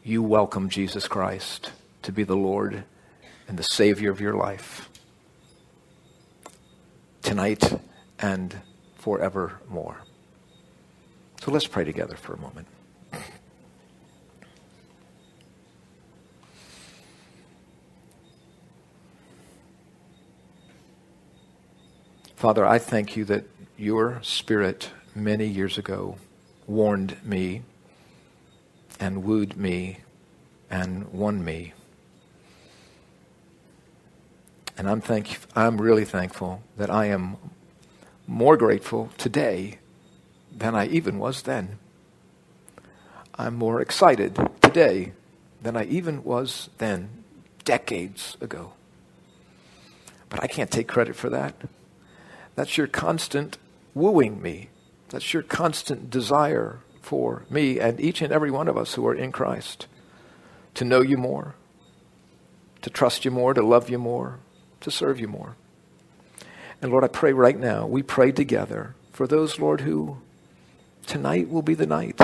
you 0.03 0.21
welcome 0.21 0.69
Jesus 0.69 1.07
Christ 1.07 1.71
to 2.03 2.11
be 2.11 2.23
the 2.23 2.35
Lord 2.35 2.83
and 3.47 3.57
the 3.57 3.63
Savior 3.63 4.11
of 4.11 4.19
your 4.19 4.33
life 4.33 4.89
tonight 7.21 7.79
and 8.19 8.55
forevermore. 8.95 9.97
So 11.41 11.51
let's 11.51 11.67
pray 11.67 11.83
together 11.83 12.15
for 12.15 12.33
a 12.33 12.37
moment. 12.37 12.67
Father, 22.35 22.65
I 22.65 22.77
thank 22.77 23.15
you 23.15 23.25
that 23.25 23.45
your 23.77 24.19
Spirit 24.21 24.91
many 25.15 25.47
years 25.47 25.77
ago 25.77 26.17
warned 26.67 27.17
me 27.23 27.63
and 28.99 29.23
wooed 29.23 29.57
me 29.57 29.99
and 30.69 31.11
won 31.11 31.43
me. 31.43 31.73
And 34.77 34.89
I'm, 34.89 35.01
thank, 35.01 35.39
I'm 35.55 35.79
really 35.79 36.05
thankful 36.05 36.61
that 36.77 36.89
I 36.89 37.05
am 37.05 37.37
more 38.27 38.57
grateful 38.57 39.11
today 39.17 39.79
than 40.55 40.75
I 40.75 40.87
even 40.87 41.17
was 41.19 41.43
then. 41.43 41.79
I'm 43.35 43.55
more 43.55 43.81
excited 43.81 44.37
today 44.61 45.13
than 45.61 45.75
I 45.75 45.85
even 45.85 46.23
was 46.23 46.69
then, 46.77 47.09
decades 47.63 48.37
ago. 48.41 48.73
But 50.29 50.43
I 50.43 50.47
can't 50.47 50.71
take 50.71 50.87
credit 50.87 51.15
for 51.15 51.29
that. 51.29 51.55
That's 52.55 52.77
your 52.77 52.87
constant 52.87 53.57
wooing 53.93 54.41
me. 54.41 54.69
That's 55.09 55.33
your 55.33 55.43
constant 55.43 56.09
desire 56.09 56.79
for 57.01 57.45
me 57.49 57.79
and 57.79 57.99
each 57.99 58.21
and 58.21 58.33
every 58.33 58.51
one 58.51 58.67
of 58.67 58.77
us 58.77 58.95
who 58.95 59.05
are 59.07 59.13
in 59.13 59.31
Christ 59.31 59.87
to 60.73 60.83
know 60.83 61.01
you 61.01 61.17
more, 61.17 61.55
to 62.81 62.89
trust 62.89 63.23
you 63.23 63.31
more, 63.31 63.53
to 63.53 63.61
love 63.61 63.89
you 63.89 63.97
more, 63.97 64.39
to 64.85 64.91
serve 64.91 65.19
you 65.19 65.27
more. 65.27 65.55
And 66.81 66.91
Lord, 66.91 67.03
I 67.03 67.07
pray 67.07 67.33
right 67.33 67.59
now, 67.59 67.87
we 67.87 68.03
pray 68.03 68.31
together 68.31 68.95
for 69.11 69.27
those, 69.27 69.59
Lord, 69.59 69.81
who 69.81 70.17
tonight 71.07 71.49
will 71.49 71.63
be 71.63 71.73
the 71.73 71.87
night 71.87 72.19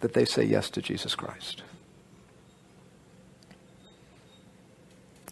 that 0.00 0.12
they 0.12 0.24
say 0.24 0.42
yes 0.42 0.70
to 0.70 0.82
Jesus 0.82 1.14
Christ. 1.14 1.62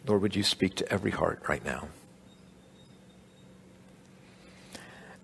Lord, 0.06 0.22
would 0.22 0.36
you 0.36 0.42
speak 0.42 0.76
to 0.76 0.92
every 0.92 1.10
heart 1.10 1.42
right 1.48 1.64
now? 1.64 1.88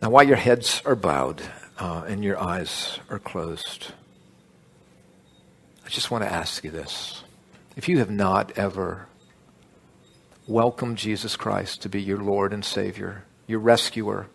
Now, 0.03 0.11
while 0.11 0.25
your 0.25 0.37
heads 0.37 0.83
are 0.85 0.97
bowed 0.97 1.41
uh, 1.79 2.05
and 2.07 2.25
your 2.25 2.39
eyes 2.39 2.99
are 3.09 3.19
closed, 3.19 3.93
I 5.87 5.89
just 5.89 6.11
want 6.11 6.25
to 6.25 6.33
ask 6.33 6.65
you 6.65 6.71
this. 6.71 7.24
If 7.77 7.89
you 7.89 7.99
have 7.99 8.11
not 8.11 8.53
ever 8.57 9.07
welcomed 10.47 10.99
Jesus 10.99 11.37
Christ 11.37 11.83
to 11.83 11.89
be 11.89 12.01
your 12.01 12.19
Lord 12.19 12.53
and 12.53 12.65
Savior, 12.65 13.25
your 13.47 13.59
rescuer, 13.59 14.29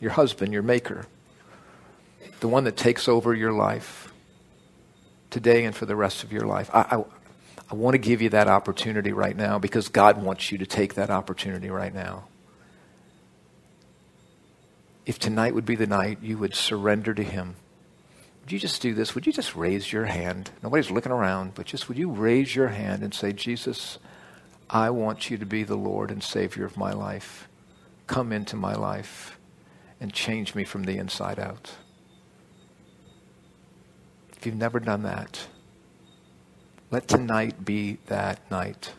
your 0.00 0.12
husband, 0.12 0.52
your 0.52 0.62
maker, 0.62 1.06
the 2.40 2.48
one 2.48 2.64
that 2.64 2.76
takes 2.76 3.08
over 3.08 3.34
your 3.34 3.52
life 3.52 4.12
today 5.30 5.64
and 5.64 5.74
for 5.74 5.86
the 5.86 5.96
rest 5.96 6.22
of 6.22 6.32
your 6.32 6.46
life, 6.46 6.70
I, 6.72 6.96
I, 6.96 7.04
I 7.70 7.74
want 7.74 7.94
to 7.94 7.98
give 7.98 8.22
you 8.22 8.28
that 8.30 8.46
opportunity 8.46 9.12
right 9.12 9.36
now 9.36 9.58
because 9.58 9.88
God 9.88 10.22
wants 10.22 10.52
you 10.52 10.58
to 10.58 10.66
take 10.66 10.94
that 10.94 11.10
opportunity 11.10 11.70
right 11.70 11.92
now. 11.92 12.28
If 15.04 15.18
tonight 15.18 15.54
would 15.54 15.66
be 15.66 15.76
the 15.76 15.86
night 15.86 16.18
you 16.22 16.38
would 16.38 16.54
surrender 16.54 17.14
to 17.14 17.22
Him 17.22 17.56
would 18.46 18.52
you 18.52 18.60
just 18.60 18.80
do 18.80 18.94
this? 18.94 19.12
Would 19.16 19.26
you 19.26 19.32
just 19.32 19.56
raise 19.56 19.92
your 19.92 20.04
hand? 20.04 20.52
Nobody's 20.62 20.88
looking 20.88 21.10
around, 21.10 21.56
but 21.56 21.66
just 21.66 21.88
would 21.88 21.98
you 21.98 22.08
raise 22.08 22.54
your 22.54 22.68
hand 22.68 23.02
and 23.02 23.12
say, 23.12 23.32
Jesus, 23.32 23.98
I 24.70 24.90
want 24.90 25.28
you 25.28 25.36
to 25.36 25.44
be 25.44 25.64
the 25.64 25.74
Lord 25.74 26.12
and 26.12 26.22
Savior 26.22 26.64
of 26.64 26.76
my 26.76 26.92
life. 26.92 27.48
Come 28.06 28.30
into 28.30 28.54
my 28.54 28.76
life 28.76 29.36
and 30.00 30.12
change 30.12 30.54
me 30.54 30.62
from 30.62 30.84
the 30.84 30.96
inside 30.96 31.40
out. 31.40 31.72
If 34.36 34.46
you've 34.46 34.54
never 34.54 34.78
done 34.78 35.02
that, 35.02 35.48
let 36.92 37.08
tonight 37.08 37.64
be 37.64 37.98
that 38.06 38.48
night. 38.48 38.92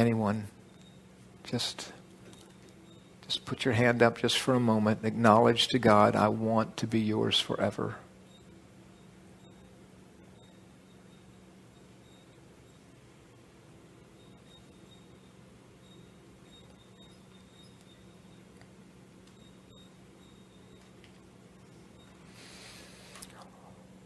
Anyone? 0.00 0.46
Just 1.44 1.92
just 3.26 3.44
put 3.44 3.66
your 3.66 3.74
hand 3.74 4.02
up 4.02 4.16
just 4.16 4.38
for 4.38 4.54
a 4.54 4.58
moment. 4.58 5.04
Acknowledge 5.04 5.68
to 5.68 5.78
God, 5.78 6.16
I 6.16 6.28
want 6.28 6.78
to 6.78 6.86
be 6.86 6.98
yours 6.98 7.38
forever. 7.38 7.96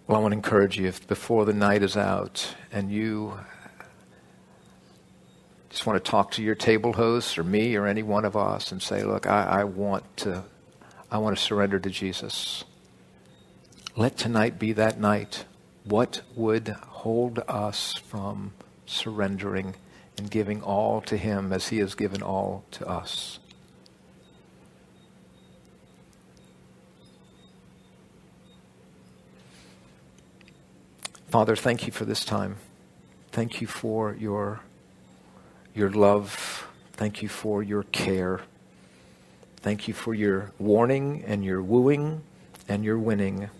Well, 0.08 0.18
I 0.18 0.20
want 0.20 0.32
to 0.32 0.36
encourage 0.38 0.76
you 0.76 0.88
if 0.88 1.06
before 1.06 1.44
the 1.44 1.52
night 1.52 1.84
is 1.84 1.96
out 1.96 2.56
and 2.72 2.90
you 2.90 3.38
just 5.74 5.86
want 5.86 6.02
to 6.02 6.08
talk 6.08 6.30
to 6.30 6.40
your 6.40 6.54
table 6.54 6.92
hosts 6.92 7.36
or 7.36 7.42
me 7.42 7.74
or 7.74 7.88
any 7.88 8.04
one 8.04 8.24
of 8.24 8.36
us 8.36 8.70
and 8.70 8.80
say, 8.80 9.02
look, 9.02 9.26
I, 9.26 9.42
I 9.42 9.64
want 9.64 10.04
to 10.18 10.44
I 11.10 11.18
want 11.18 11.36
to 11.36 11.42
surrender 11.42 11.80
to 11.80 11.90
Jesus. 11.90 12.62
Let 13.96 14.16
tonight 14.16 14.56
be 14.56 14.72
that 14.72 15.00
night. 15.00 15.46
What 15.82 16.22
would 16.36 16.68
hold 16.68 17.40
us 17.48 17.94
from 18.06 18.52
surrendering 18.86 19.74
and 20.16 20.30
giving 20.30 20.62
all 20.62 21.00
to 21.02 21.16
Him 21.16 21.52
as 21.52 21.68
He 21.68 21.78
has 21.78 21.96
given 21.96 22.22
all 22.22 22.64
to 22.70 22.88
us? 22.88 23.40
Father, 31.28 31.56
thank 31.56 31.84
you 31.84 31.92
for 31.92 32.04
this 32.04 32.24
time. 32.24 32.58
Thank 33.32 33.60
you 33.60 33.66
for 33.66 34.14
your, 34.14 34.60
your 35.74 35.90
love. 35.90 36.66
Thank 36.92 37.22
you 37.22 37.28
for 37.28 37.62
your 37.62 37.82
care. 37.84 38.40
Thank 39.56 39.88
you 39.88 39.94
for 39.94 40.14
your 40.14 40.52
warning 40.58 41.24
and 41.26 41.44
your 41.44 41.62
wooing 41.62 42.22
and 42.68 42.84
your 42.84 42.98
winning. 42.98 43.50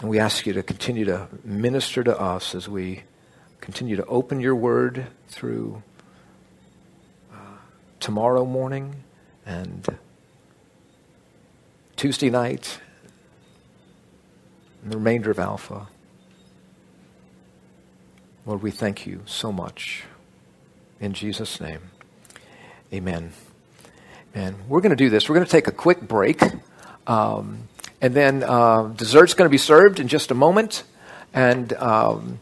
And 0.00 0.10
we 0.10 0.18
ask 0.18 0.46
you 0.46 0.52
to 0.52 0.62
continue 0.62 1.06
to 1.06 1.28
minister 1.42 2.04
to 2.04 2.20
us 2.20 2.54
as 2.54 2.68
we 2.68 3.04
continue 3.60 3.96
to 3.96 4.04
open 4.06 4.40
your 4.40 4.54
word 4.54 5.06
through 5.28 5.82
uh, 7.32 7.36
tomorrow 7.98 8.44
morning 8.44 8.96
and 9.46 9.86
Tuesday 11.96 12.28
night 12.28 12.80
and 14.82 14.92
the 14.92 14.98
remainder 14.98 15.30
of 15.30 15.38
Alpha. 15.38 15.88
Lord, 18.46 18.62
we 18.62 18.70
thank 18.70 19.08
you 19.08 19.22
so 19.26 19.50
much. 19.50 20.04
In 21.00 21.14
Jesus' 21.14 21.60
name, 21.60 21.80
amen. 22.92 23.32
And 24.34 24.68
we're 24.68 24.80
going 24.80 24.90
to 24.90 24.96
do 24.96 25.10
this. 25.10 25.28
We're 25.28 25.34
going 25.34 25.46
to 25.46 25.50
take 25.50 25.66
a 25.66 25.72
quick 25.72 26.00
break. 26.00 26.40
Um, 27.08 27.66
and 28.00 28.14
then 28.14 28.44
uh, 28.44 28.84
dessert's 28.96 29.34
going 29.34 29.46
to 29.46 29.50
be 29.50 29.58
served 29.58 29.98
in 29.98 30.06
just 30.06 30.30
a 30.30 30.34
moment. 30.34 30.84
And, 31.34 31.72
um, 31.72 32.38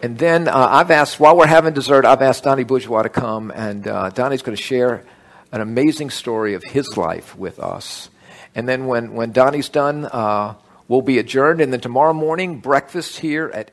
and 0.00 0.16
then 0.16 0.46
uh, 0.46 0.68
I've 0.70 0.92
asked, 0.92 1.18
while 1.18 1.36
we're 1.36 1.48
having 1.48 1.74
dessert, 1.74 2.04
I've 2.04 2.22
asked 2.22 2.44
Donnie 2.44 2.62
Bourgeois 2.62 3.02
to 3.02 3.08
come. 3.08 3.50
And 3.50 3.88
uh, 3.88 4.10
Donnie's 4.10 4.42
going 4.42 4.56
to 4.56 4.62
share 4.62 5.04
an 5.50 5.60
amazing 5.60 6.10
story 6.10 6.54
of 6.54 6.62
his 6.62 6.96
life 6.96 7.36
with 7.36 7.58
us. 7.58 8.08
And 8.54 8.68
then 8.68 8.86
when, 8.86 9.14
when 9.14 9.32
Donnie's 9.32 9.68
done, 9.68 10.04
uh, 10.04 10.54
we'll 10.86 11.02
be 11.02 11.18
adjourned. 11.18 11.60
And 11.60 11.72
then 11.72 11.80
tomorrow 11.80 12.12
morning, 12.12 12.60
breakfast 12.60 13.18
here 13.18 13.50
at 13.52 13.72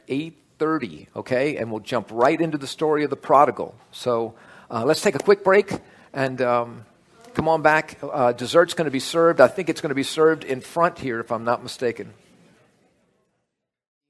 8.30, 0.60 1.08
okay? 1.16 1.58
And 1.58 1.72
we'll 1.72 1.82
jump 1.82 2.10
right 2.12 2.40
into 2.40 2.58
the 2.58 2.68
story 2.68 3.04
of 3.04 3.10
the 3.10 3.16
prodigal. 3.16 3.76
So 3.92 4.36
uh, 4.70 4.84
let's 4.86 5.02
take 5.02 5.16
a 5.16 5.20
quick 5.20 5.44
break. 5.44 5.72
And... 6.14 6.42
Um, 6.42 6.86
Come 7.38 7.50
on 7.50 7.62
back. 7.62 8.00
Uh, 8.02 8.32
dessert's 8.32 8.74
going 8.74 8.86
to 8.86 8.92
be 8.92 9.00
served. 9.00 9.42
I 9.42 9.48
think 9.48 9.70
it's 9.70 9.80
going 9.80 9.92
to 9.92 9.96
be 9.96 10.02
served 10.02 10.44
in 10.44 10.60
front 10.60 10.98
here, 10.98 11.20
if 11.20 11.32
I'm 11.32 11.44
not 11.44 11.62
mistaken. 11.62 12.12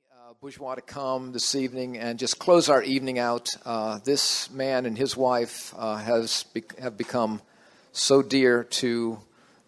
Uh, 0.09 0.31
bourgeois 0.39 0.75
to 0.75 0.81
come 0.81 1.33
this 1.33 1.53
evening 1.53 1.97
and 1.97 2.17
just 2.17 2.39
close 2.39 2.69
our 2.69 2.81
evening 2.81 3.19
out. 3.19 3.49
Uh, 3.65 3.99
this 4.05 4.49
man 4.49 4.85
and 4.85 4.97
his 4.97 5.17
wife 5.17 5.73
uh, 5.77 5.97
has 5.97 6.43
be- 6.53 6.63
have 6.79 6.97
become 6.97 7.41
so 7.91 8.21
dear 8.21 8.63
to 8.63 9.19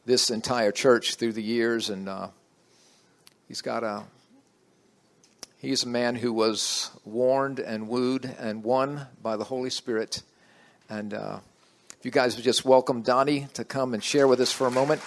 this 0.06 0.30
entire 0.30 0.72
church 0.72 1.16
through 1.16 1.34
the 1.34 1.44
years, 1.44 1.90
and 1.90 2.10
he's 3.50 3.62
got 3.62 3.84
a 3.84 4.04
he's 5.60 5.84
a 5.84 5.88
man 5.88 6.16
who 6.16 6.34
was 6.34 6.90
warned 7.06 7.60
and 7.60 7.88
wooed 7.88 8.26
and 8.40 8.64
won 8.64 9.08
by 9.22 9.38
the 9.38 9.44
Holy 9.44 9.70
Spirit, 9.70 10.24
and 10.90 11.14
uh, 11.14 11.40
if 12.00 12.06
you 12.06 12.12
guys 12.12 12.36
would 12.36 12.46
just 12.46 12.66
welcome 12.66 13.02
Donnie 13.02 13.48
to 13.54 13.64
come 13.64 13.94
and 13.94 14.04
share 14.04 14.28
with 14.28 14.40
us 14.40 14.52
for 14.52 14.66
a 14.66 14.72
moment. 14.72 15.02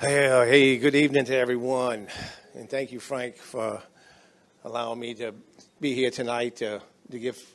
Hey, 0.00 0.26
uh, 0.26 0.44
hey, 0.44 0.78
good 0.78 0.96
evening 0.96 1.26
to 1.26 1.36
everyone. 1.36 2.08
And 2.56 2.68
thank 2.68 2.90
you, 2.90 2.98
Frank, 2.98 3.36
for 3.36 3.80
allowing 4.64 4.98
me 4.98 5.14
to 5.14 5.32
be 5.80 5.94
here 5.94 6.10
tonight 6.10 6.56
to, 6.56 6.82
to 7.12 7.18
give 7.20 7.51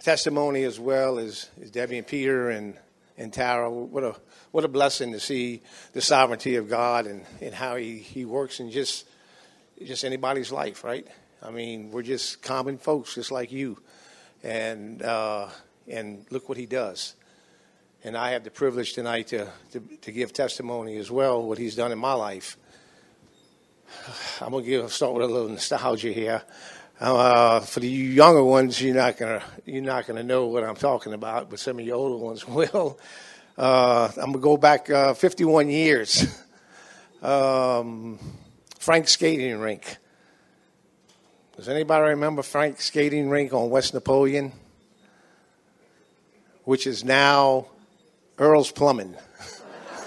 testimony 0.00 0.64
as 0.64 0.80
well 0.80 1.18
as, 1.18 1.48
as 1.62 1.70
Debbie 1.70 1.98
and 1.98 2.06
Peter 2.06 2.50
and, 2.50 2.74
and 3.16 3.32
Tara. 3.32 3.70
What 3.70 4.04
a 4.04 4.16
what 4.50 4.64
a 4.64 4.68
blessing 4.68 5.12
to 5.12 5.20
see 5.20 5.62
the 5.92 6.00
sovereignty 6.00 6.56
of 6.56 6.68
God 6.68 7.06
and, 7.06 7.24
and 7.40 7.54
how 7.54 7.76
he, 7.76 7.98
he 7.98 8.24
works 8.24 8.58
in 8.58 8.70
just 8.70 9.06
just 9.84 10.04
anybody's 10.04 10.50
life, 10.50 10.82
right? 10.82 11.06
I 11.42 11.50
mean, 11.50 11.90
we're 11.90 12.02
just 12.02 12.42
common 12.42 12.76
folks, 12.76 13.14
just 13.14 13.30
like 13.30 13.52
you, 13.52 13.78
and 14.42 15.02
uh, 15.02 15.48
and 15.88 16.26
look 16.30 16.48
what 16.48 16.58
he 16.58 16.66
does. 16.66 17.14
And 18.02 18.16
I 18.16 18.30
have 18.30 18.44
the 18.44 18.50
privilege 18.50 18.94
tonight 18.94 19.28
to, 19.28 19.46
to, 19.72 19.80
to 19.80 20.12
give 20.12 20.32
testimony 20.32 20.96
as 20.96 21.10
well 21.10 21.42
what 21.42 21.58
he's 21.58 21.74
done 21.74 21.92
in 21.92 21.98
my 21.98 22.14
life. 22.14 22.56
I'm 24.40 24.50
gonna 24.52 24.88
start 24.88 25.14
with 25.14 25.22
a 25.22 25.32
little 25.32 25.48
nostalgia 25.48 26.12
here. 26.12 26.42
Uh, 27.00 27.60
for 27.60 27.80
the 27.80 27.88
younger 27.88 28.44
ones, 28.44 28.80
you're 28.82 28.94
not 28.94 29.16
gonna 29.16 29.42
you're 29.64 29.80
not 29.80 30.06
gonna 30.06 30.22
know 30.22 30.48
what 30.48 30.62
I'm 30.64 30.76
talking 30.76 31.14
about, 31.14 31.48
but 31.48 31.58
some 31.58 31.78
of 31.78 31.84
the 31.86 31.92
older 31.92 32.22
ones 32.22 32.46
will. 32.48 33.00
Uh, 33.56 34.10
I'm 34.18 34.32
gonna 34.32 34.38
go 34.38 34.58
back 34.58 34.90
uh, 34.90 35.14
51 35.14 35.68
years. 35.68 36.26
Um, 37.22 38.18
Frank 38.78 39.06
Skating 39.06 39.58
Rink. 39.58 39.98
Does 41.54 41.68
anybody 41.68 42.08
remember 42.12 42.40
Frank 42.40 42.80
Skating 42.80 43.28
Rink 43.28 43.52
on 43.52 43.68
West 43.68 43.92
Napoleon? 43.92 44.52
Which 46.64 46.86
is 46.86 47.04
now 47.04 47.66
Earl's 48.38 48.72
Plumbing. 48.72 49.14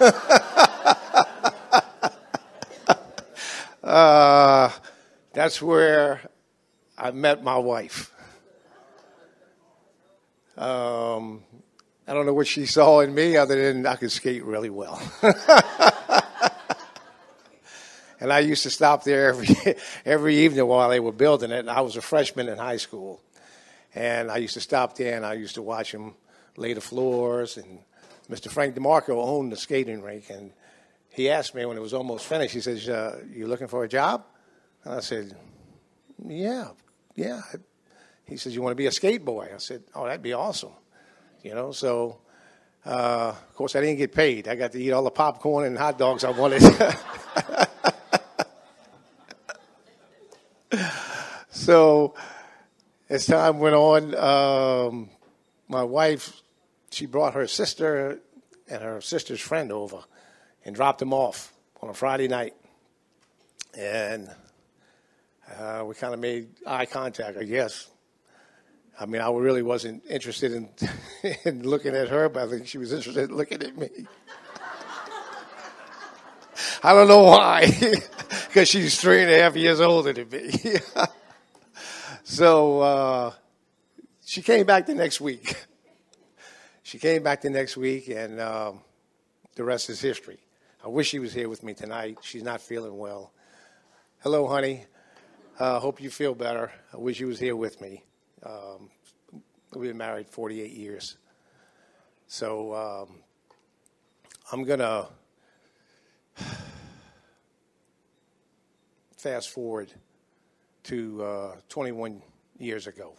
uh, 3.84 4.70
that's 5.32 5.62
where 5.62 6.20
I 6.96 7.10
met 7.10 7.42
my 7.42 7.58
wife. 7.58 8.12
Um, 10.56 11.42
I 12.06 12.12
don't 12.14 12.26
know 12.26 12.34
what 12.34 12.46
she 12.46 12.66
saw 12.66 13.00
in 13.00 13.14
me 13.14 13.36
other 13.36 13.72
than 13.72 13.86
I 13.86 13.96
could 13.96 14.12
skate 14.12 14.44
really 14.44 14.70
well. 14.70 15.00
and 18.20 18.32
I 18.32 18.38
used 18.40 18.62
to 18.62 18.70
stop 18.70 19.02
there 19.04 19.28
every 19.28 19.48
every 20.04 20.36
evening 20.38 20.66
while 20.66 20.90
they 20.90 21.00
were 21.00 21.12
building 21.12 21.50
it. 21.50 21.60
And 21.60 21.70
I 21.70 21.80
was 21.80 21.96
a 21.96 22.02
freshman 22.02 22.48
in 22.48 22.58
high 22.58 22.76
school, 22.76 23.20
and 23.94 24.30
I 24.30 24.36
used 24.36 24.54
to 24.54 24.60
stop 24.60 24.96
there 24.96 25.16
and 25.16 25.26
I 25.26 25.34
used 25.34 25.56
to 25.56 25.62
watch 25.62 25.92
them 25.92 26.14
lay 26.56 26.72
the 26.72 26.80
floors. 26.80 27.56
And 27.56 27.80
Mr. 28.30 28.50
Frank 28.50 28.76
DeMarco 28.76 29.16
owned 29.16 29.50
the 29.50 29.56
skating 29.56 30.02
rink, 30.02 30.30
and 30.30 30.52
he 31.10 31.30
asked 31.30 31.54
me 31.54 31.64
when 31.64 31.76
it 31.76 31.80
was 31.80 31.94
almost 31.94 32.26
finished. 32.26 32.54
He 32.54 32.60
says, 32.60 32.88
uh, 32.88 33.22
"You 33.32 33.48
looking 33.48 33.66
for 33.66 33.82
a 33.82 33.88
job?" 33.88 34.24
And 34.84 34.94
I 34.94 35.00
said, 35.00 35.36
"Yeah, 36.24 36.68
yeah." 37.14 37.40
He 38.24 38.36
says, 38.36 38.54
"You 38.54 38.62
want 38.62 38.72
to 38.72 38.76
be 38.76 38.86
a 38.86 38.92
skate 38.92 39.24
boy?" 39.24 39.50
I 39.54 39.58
said, 39.58 39.84
"Oh, 39.94 40.06
that'd 40.06 40.22
be 40.22 40.32
awesome." 40.32 40.72
you 41.44 41.54
know. 41.54 41.70
So, 41.70 42.18
uh, 42.84 43.32
of 43.36 43.54
course, 43.54 43.76
I 43.76 43.80
didn't 43.80 43.98
get 43.98 44.12
paid. 44.12 44.48
I 44.48 44.56
got 44.56 44.72
to 44.72 44.82
eat 44.82 44.90
all 44.90 45.04
the 45.04 45.10
popcorn 45.10 45.66
and 45.66 45.78
hot 45.78 45.96
dogs 45.98 46.24
I 46.24 46.30
wanted. 46.30 46.62
so, 51.50 52.16
as 53.08 53.26
time 53.26 53.60
went 53.60 53.76
on, 53.76 54.16
um, 54.16 55.10
my 55.68 55.84
wife 55.84 56.40
she 56.90 57.06
brought 57.06 57.34
her 57.34 57.46
sister 57.46 58.18
and 58.68 58.82
her 58.82 59.00
sister's 59.00 59.40
friend 59.40 59.70
over 59.72 60.00
and 60.64 60.74
dropped 60.74 60.98
them 61.00 61.12
off 61.12 61.52
on 61.82 61.90
a 61.90 61.94
Friday 61.94 62.28
night, 62.28 62.54
and 63.76 64.30
uh, 65.58 65.84
we 65.84 65.94
kind 65.94 66.14
of 66.14 66.20
made 66.20 66.48
eye 66.66 66.86
contact, 66.86 67.36
I 67.38 67.44
guess. 67.44 67.88
I 68.98 69.06
mean, 69.06 69.20
I 69.20 69.30
really 69.30 69.62
wasn't 69.62 70.04
interested 70.08 70.52
in, 70.52 70.68
in 71.44 71.68
looking 71.68 71.94
at 71.94 72.08
her, 72.08 72.28
but 72.28 72.44
I 72.44 72.50
think 72.50 72.66
she 72.66 72.78
was 72.78 72.92
interested 72.92 73.30
in 73.30 73.36
looking 73.36 73.62
at 73.62 73.76
me. 73.76 73.88
I 76.82 76.92
don't 76.92 77.08
know 77.08 77.22
why, 77.22 77.66
because 78.46 78.68
she's 78.68 79.00
three 79.00 79.22
and 79.22 79.30
a 79.30 79.38
half 79.40 79.56
years 79.56 79.80
older 79.80 80.12
than 80.12 80.28
me. 80.28 80.52
so 82.24 82.80
uh, 82.80 83.32
she 84.24 84.42
came 84.42 84.66
back 84.66 84.86
the 84.86 84.94
next 84.94 85.20
week. 85.20 85.56
She 86.82 86.98
came 86.98 87.22
back 87.22 87.40
the 87.40 87.50
next 87.50 87.76
week, 87.76 88.08
and 88.08 88.40
um, 88.40 88.80
the 89.56 89.64
rest 89.64 89.88
is 89.88 90.00
history. 90.00 90.38
I 90.84 90.88
wish 90.88 91.08
she 91.08 91.18
was 91.18 91.32
here 91.32 91.48
with 91.48 91.62
me 91.62 91.72
tonight. 91.72 92.18
She's 92.20 92.42
not 92.42 92.60
feeling 92.60 92.98
well. 92.98 93.32
Hello, 94.22 94.46
honey. 94.46 94.84
I 95.58 95.64
uh, 95.64 95.80
hope 95.80 96.00
you 96.00 96.10
feel 96.10 96.34
better. 96.34 96.72
I 96.92 96.96
wish 96.96 97.20
you 97.20 97.28
was 97.28 97.38
here 97.38 97.56
with 97.56 97.80
me. 97.80 98.04
Um, 98.42 98.90
We've 99.74 99.90
been 99.90 99.96
married 99.96 100.28
48 100.28 100.70
years. 100.70 101.16
So 102.28 102.74
um, 102.74 103.16
I'm 104.52 104.62
going 104.62 104.78
to 104.78 105.08
fast 109.16 109.50
forward 109.50 109.92
to 110.84 111.24
uh, 111.24 111.56
21 111.68 112.22
years 112.58 112.86
ago. 112.86 113.14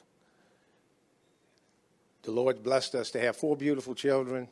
The 2.23 2.31
Lord 2.31 2.63
blessed 2.63 2.95
us 2.95 3.11
to 3.11 3.19
have 3.19 3.35
four 3.35 3.57
beautiful 3.57 3.93
children. 3.93 4.47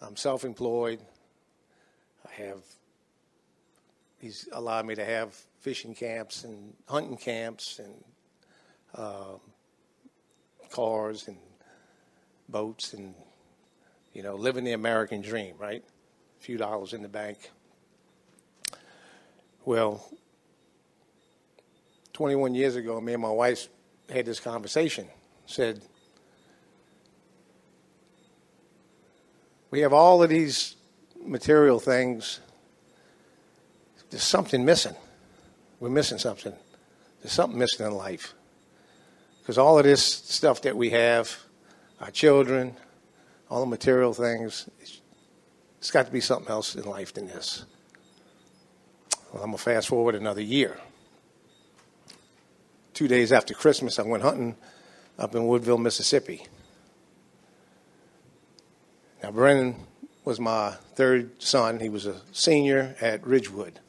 I'm 0.00 0.16
self 0.16 0.44
employed. 0.44 1.00
I 2.26 2.42
have, 2.42 2.62
He's 4.22 4.48
allowed 4.52 4.86
me 4.86 4.94
to 4.94 5.04
have 5.04 5.34
fishing 5.58 5.96
camps 5.96 6.44
and 6.44 6.74
hunting 6.86 7.16
camps 7.16 7.80
and 7.80 7.92
um, 8.94 9.40
cars 10.70 11.26
and 11.26 11.36
boats 12.48 12.94
and, 12.94 13.16
you 14.12 14.22
know, 14.22 14.36
living 14.36 14.62
the 14.62 14.74
American 14.74 15.22
dream, 15.22 15.56
right? 15.58 15.82
A 16.38 16.40
few 16.40 16.56
dollars 16.56 16.92
in 16.92 17.02
the 17.02 17.08
bank. 17.08 17.50
Well, 19.64 20.08
21 22.12 22.54
years 22.54 22.76
ago, 22.76 23.00
me 23.00 23.14
and 23.14 23.22
my 23.22 23.28
wife 23.28 23.66
had 24.08 24.24
this 24.24 24.38
conversation. 24.38 25.08
Said, 25.46 25.82
we 29.72 29.80
have 29.80 29.92
all 29.92 30.22
of 30.22 30.28
these 30.28 30.76
material 31.20 31.80
things. 31.80 32.38
There's 34.12 34.22
something 34.22 34.62
missing. 34.62 34.94
We're 35.80 35.88
missing 35.88 36.18
something. 36.18 36.52
There's 37.22 37.32
something 37.32 37.58
missing 37.58 37.86
in 37.86 37.94
life. 37.94 38.34
Because 39.40 39.56
all 39.56 39.78
of 39.78 39.84
this 39.84 40.04
stuff 40.04 40.60
that 40.62 40.76
we 40.76 40.90
have, 40.90 41.34
our 41.98 42.10
children, 42.10 42.76
all 43.48 43.60
the 43.60 43.66
material 43.66 44.12
things, 44.12 44.68
it's 45.78 45.90
got 45.90 46.04
to 46.04 46.12
be 46.12 46.20
something 46.20 46.50
else 46.50 46.76
in 46.76 46.84
life 46.84 47.14
than 47.14 47.26
this. 47.26 47.64
Well, 49.32 49.42
I'm 49.42 49.48
going 49.48 49.56
to 49.56 49.64
fast 49.64 49.88
forward 49.88 50.14
another 50.14 50.42
year. 50.42 50.78
Two 52.92 53.08
days 53.08 53.32
after 53.32 53.54
Christmas, 53.54 53.98
I 53.98 54.02
went 54.02 54.22
hunting 54.22 54.56
up 55.18 55.34
in 55.34 55.46
Woodville, 55.46 55.78
Mississippi. 55.78 56.46
Now, 59.22 59.30
Brennan 59.30 59.76
was 60.26 60.38
my 60.38 60.72
third 60.96 61.42
son. 61.42 61.80
He 61.80 61.88
was 61.88 62.04
a 62.04 62.20
senior 62.32 62.94
at 63.00 63.26
Ridgewood. 63.26 63.80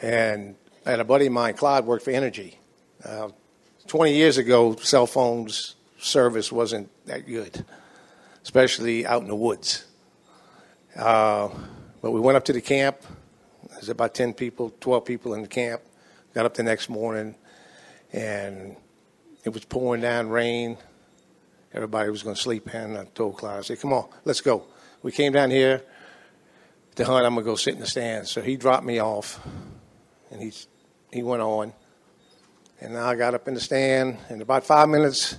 And 0.00 0.56
I 0.86 0.90
had 0.90 1.00
a 1.00 1.04
buddy 1.04 1.26
of 1.26 1.32
mine, 1.32 1.54
Clyde, 1.54 1.84
worked 1.84 2.04
for 2.04 2.12
Entergy. 2.12 2.56
Uh, 3.04 3.30
20 3.86 4.14
years 4.14 4.38
ago, 4.38 4.76
cell 4.76 5.06
phones 5.06 5.76
service 5.98 6.50
wasn't 6.50 6.88
that 7.06 7.26
good, 7.26 7.64
especially 8.42 9.06
out 9.06 9.22
in 9.22 9.28
the 9.28 9.36
woods. 9.36 9.84
Uh, 10.96 11.48
but 12.00 12.10
we 12.10 12.20
went 12.20 12.36
up 12.36 12.44
to 12.44 12.52
the 12.52 12.60
camp. 12.60 12.96
There's 13.70 13.88
about 13.88 14.14
10 14.14 14.34
people, 14.34 14.72
12 14.80 15.04
people 15.04 15.34
in 15.34 15.42
the 15.42 15.48
camp. 15.48 15.82
Got 16.34 16.46
up 16.46 16.54
the 16.54 16.62
next 16.62 16.88
morning, 16.88 17.34
and 18.12 18.76
it 19.44 19.50
was 19.52 19.64
pouring 19.64 20.00
down 20.00 20.28
rain. 20.28 20.78
Everybody 21.72 22.10
was 22.10 22.22
going 22.22 22.36
to 22.36 22.40
sleep 22.40 22.72
in. 22.74 22.96
I 22.96 23.04
told 23.04 23.36
Clyde, 23.36 23.58
I 23.58 23.62
said, 23.62 23.80
come 23.80 23.92
on, 23.92 24.08
let's 24.24 24.40
go. 24.40 24.64
We 25.02 25.12
came 25.12 25.32
down 25.32 25.50
here 25.50 25.82
to 26.96 27.04
hunt. 27.04 27.24
I'm 27.24 27.34
going 27.34 27.44
to 27.44 27.50
go 27.50 27.56
sit 27.56 27.74
in 27.74 27.80
the 27.80 27.86
stands. 27.86 28.30
So 28.30 28.42
he 28.42 28.56
dropped 28.56 28.84
me 28.84 29.00
off, 29.00 29.40
and 30.30 30.40
he, 30.40 30.52
he 31.12 31.22
went 31.22 31.42
on. 31.42 31.72
And 32.80 32.96
I 32.96 33.14
got 33.14 33.34
up 33.34 33.46
in 33.46 33.54
the 33.54 33.60
stand, 33.60 34.16
and 34.28 34.40
about 34.40 34.64
five 34.64 34.88
minutes, 34.88 35.36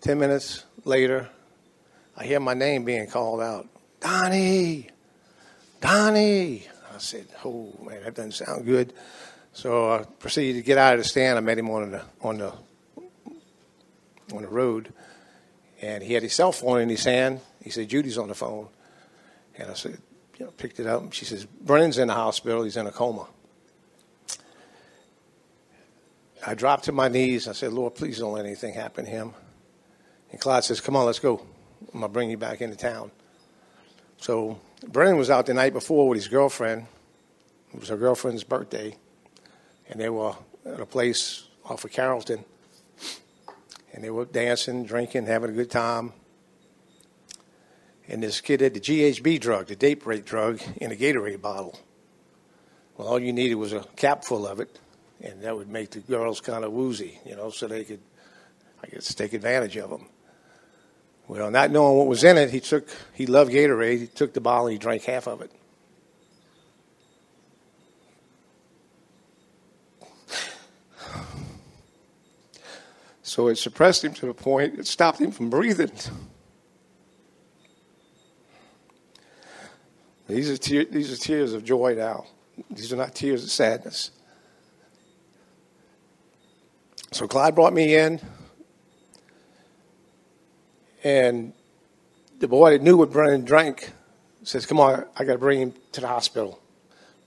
ten 0.00 0.18
minutes 0.18 0.64
later, 0.84 1.28
I 2.16 2.24
hear 2.24 2.40
my 2.40 2.54
name 2.54 2.84
being 2.84 3.06
called 3.06 3.40
out. 3.40 3.68
Donnie! 4.00 4.88
Donnie! 5.80 6.66
I 6.94 6.98
said, 6.98 7.26
oh, 7.44 7.72
man, 7.84 8.02
that 8.04 8.14
doesn't 8.14 8.32
sound 8.32 8.64
good. 8.64 8.92
So 9.52 9.92
I 9.92 10.04
proceeded 10.18 10.60
to 10.60 10.64
get 10.64 10.78
out 10.78 10.94
of 10.94 11.00
the 11.00 11.08
stand. 11.08 11.36
I 11.36 11.40
met 11.40 11.58
him 11.58 11.70
on 11.70 11.90
the, 11.90 12.02
on 12.22 12.38
the, 12.38 12.52
on 14.34 14.42
the 14.42 14.48
road 14.48 14.92
and 15.82 16.02
he 16.02 16.14
had 16.14 16.22
his 16.22 16.32
cell 16.32 16.52
phone 16.52 16.80
in 16.80 16.88
his 16.88 17.04
hand. 17.04 17.40
He 17.62 17.70
said, 17.70 17.88
Judy's 17.88 18.16
on 18.16 18.28
the 18.28 18.34
phone. 18.34 18.68
And 19.58 19.70
I 19.70 19.74
said, 19.74 19.98
you 20.38 20.46
know, 20.46 20.52
picked 20.52 20.80
it 20.80 20.86
up. 20.86 21.12
She 21.12 21.24
says, 21.24 21.44
Brennan's 21.44 21.98
in 21.98 22.08
the 22.08 22.14
hospital. 22.14 22.62
He's 22.62 22.76
in 22.76 22.86
a 22.86 22.92
coma. 22.92 23.26
I 26.44 26.54
dropped 26.54 26.84
to 26.84 26.92
my 26.92 27.08
knees. 27.08 27.46
I 27.46 27.52
said, 27.52 27.72
Lord, 27.72 27.94
please 27.94 28.18
don't 28.18 28.32
let 28.32 28.44
anything 28.44 28.74
happen 28.74 29.04
to 29.04 29.10
him. 29.10 29.34
And 30.30 30.40
Clyde 30.40 30.64
says, 30.64 30.80
come 30.80 30.96
on, 30.96 31.06
let's 31.06 31.18
go. 31.18 31.42
I'm 31.92 32.00
going 32.00 32.02
to 32.02 32.08
bring 32.08 32.30
you 32.30 32.36
back 32.36 32.60
into 32.60 32.76
town. 32.76 33.10
So 34.18 34.58
Brennan 34.86 35.16
was 35.16 35.30
out 35.30 35.46
the 35.46 35.54
night 35.54 35.72
before 35.72 36.08
with 36.08 36.16
his 36.16 36.28
girlfriend. 36.28 36.86
It 37.74 37.80
was 37.80 37.88
her 37.88 37.96
girlfriend's 37.96 38.44
birthday. 38.44 38.96
And 39.88 40.00
they 40.00 40.08
were 40.08 40.34
at 40.64 40.80
a 40.80 40.86
place 40.86 41.48
off 41.64 41.84
of 41.84 41.92
Carrollton 41.92 42.44
and 43.92 44.02
they 44.02 44.10
were 44.10 44.24
dancing, 44.24 44.84
drinking, 44.84 45.26
having 45.26 45.50
a 45.50 45.52
good 45.52 45.70
time. 45.70 46.12
And 48.08 48.22
this 48.22 48.40
kid 48.40 48.60
had 48.60 48.74
the 48.74 48.80
GHB 48.80 49.40
drug, 49.40 49.66
the 49.66 49.76
date 49.76 50.04
rape 50.06 50.24
drug, 50.24 50.60
in 50.76 50.90
a 50.90 50.96
Gatorade 50.96 51.40
bottle. 51.40 51.78
Well, 52.96 53.08
all 53.08 53.18
you 53.18 53.32
needed 53.32 53.54
was 53.54 53.72
a 53.72 53.84
cap 53.96 54.24
full 54.24 54.46
of 54.46 54.60
it, 54.60 54.78
and 55.22 55.40
that 55.42 55.56
would 55.56 55.68
make 55.68 55.90
the 55.90 56.00
girls 56.00 56.40
kind 56.40 56.64
of 56.64 56.72
woozy, 56.72 57.18
you 57.24 57.36
know, 57.36 57.50
so 57.50 57.68
they 57.68 57.84
could, 57.84 58.00
I 58.82 58.88
guess, 58.88 59.14
take 59.14 59.32
advantage 59.32 59.76
of 59.76 59.90
them. 59.90 60.08
Well, 61.28 61.50
not 61.50 61.70
knowing 61.70 61.96
what 61.96 62.08
was 62.08 62.24
in 62.24 62.36
it, 62.36 62.50
he 62.50 62.60
took, 62.60 62.88
he 63.14 63.26
loved 63.26 63.52
Gatorade, 63.52 64.00
he 64.00 64.06
took 64.08 64.34
the 64.34 64.40
bottle 64.40 64.66
and 64.66 64.72
he 64.72 64.78
drank 64.78 65.04
half 65.04 65.28
of 65.28 65.40
it. 65.40 65.52
So 73.22 73.48
it 73.48 73.56
suppressed 73.56 74.04
him 74.04 74.12
to 74.14 74.26
the 74.26 74.34
point 74.34 74.78
it 74.78 74.86
stopped 74.86 75.20
him 75.20 75.30
from 75.30 75.48
breathing. 75.48 75.92
These 80.28 80.50
are, 80.50 80.56
te- 80.58 80.84
these 80.84 81.12
are 81.12 81.16
tears 81.16 81.54
of 81.54 81.64
joy 81.64 81.94
now. 81.96 82.26
These 82.70 82.92
are 82.92 82.96
not 82.96 83.14
tears 83.14 83.42
of 83.44 83.50
sadness. 83.50 84.10
So 87.12 87.28
Clyde 87.28 87.54
brought 87.54 87.74
me 87.74 87.94
in, 87.94 88.20
and 91.04 91.52
the 92.38 92.48
boy 92.48 92.70
that 92.70 92.82
knew 92.82 92.96
what 92.96 93.12
Brennan 93.12 93.44
drank 93.44 93.92
says, 94.44 94.64
Come 94.64 94.80
on, 94.80 95.04
I 95.16 95.24
got 95.24 95.34
to 95.34 95.38
bring 95.38 95.60
him 95.60 95.74
to 95.92 96.00
the 96.00 96.08
hospital. 96.08 96.58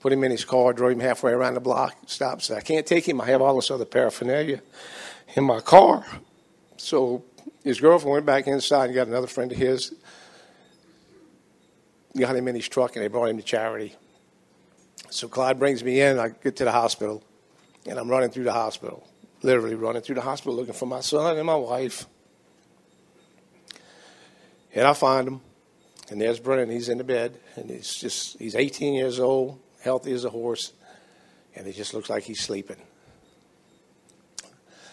Put 0.00 0.12
him 0.12 0.24
in 0.24 0.32
his 0.32 0.44
car, 0.44 0.72
drove 0.72 0.90
him 0.90 0.98
halfway 0.98 1.30
around 1.30 1.54
the 1.54 1.60
block, 1.60 1.96
stopped, 2.06 2.42
said, 2.42 2.58
I 2.58 2.62
can't 2.62 2.84
take 2.84 3.08
him. 3.08 3.20
I 3.20 3.26
have 3.26 3.40
all 3.40 3.54
this 3.54 3.70
other 3.70 3.84
paraphernalia 3.84 4.60
in 5.36 5.44
my 5.44 5.60
car. 5.60 6.04
So 6.78 7.24
his 7.62 7.80
girlfriend 7.80 8.12
went 8.12 8.26
back 8.26 8.48
inside 8.48 8.86
and 8.86 8.94
got 8.94 9.06
another 9.06 9.28
friend 9.28 9.52
of 9.52 9.58
his, 9.58 9.94
got 12.16 12.34
him 12.34 12.48
in 12.48 12.56
his 12.56 12.68
truck, 12.68 12.96
and 12.96 13.04
they 13.04 13.08
brought 13.08 13.28
him 13.28 13.36
to 13.36 13.42
charity. 13.44 13.94
So 15.10 15.28
Clyde 15.28 15.60
brings 15.60 15.84
me 15.84 16.00
in. 16.00 16.18
I 16.18 16.30
get 16.30 16.56
to 16.56 16.64
the 16.64 16.72
hospital, 16.72 17.22
and 17.86 18.00
I'm 18.00 18.08
running 18.08 18.30
through 18.30 18.44
the 18.44 18.52
hospital, 18.52 19.06
literally 19.42 19.74
running 19.74 20.02
through 20.02 20.16
the 20.16 20.20
hospital 20.20 20.54
looking 20.54 20.74
for 20.74 20.86
my 20.86 21.00
son 21.00 21.36
and 21.36 21.46
my 21.46 21.56
wife. 21.56 22.06
And 24.74 24.86
I 24.86 24.92
find 24.92 25.26
him, 25.26 25.40
and 26.10 26.20
there's 26.20 26.38
Brennan. 26.38 26.70
He's 26.70 26.88
in 26.88 26.98
the 26.98 27.04
bed, 27.04 27.38
and 27.56 27.70
he's 27.70 27.94
just, 27.94 28.38
he's 28.38 28.54
18 28.54 28.94
years 28.94 29.18
old, 29.18 29.58
healthy 29.80 30.12
as 30.12 30.24
a 30.24 30.30
horse, 30.30 30.72
and 31.54 31.66
it 31.66 31.72
just 31.72 31.94
looks 31.94 32.10
like 32.10 32.24
he's 32.24 32.40
sleeping. 32.40 32.76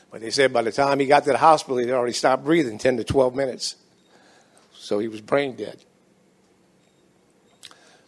But 0.09 0.21
they 0.21 0.29
said 0.29 0.53
by 0.53 0.61
the 0.61 0.71
time 0.71 0.99
he 0.99 1.07
got 1.07 1.23
to 1.23 1.31
the 1.31 1.37
hospital, 1.37 1.77
he'd 1.77 1.89
already 1.89 2.13
stopped 2.13 2.45
breathing 2.45 2.77
10 2.77 2.97
to 2.97 3.03
12 3.03 3.35
minutes. 3.35 3.75
So 4.73 4.99
he 4.99 5.07
was 5.07 5.21
brain 5.21 5.55
dead. 5.55 5.83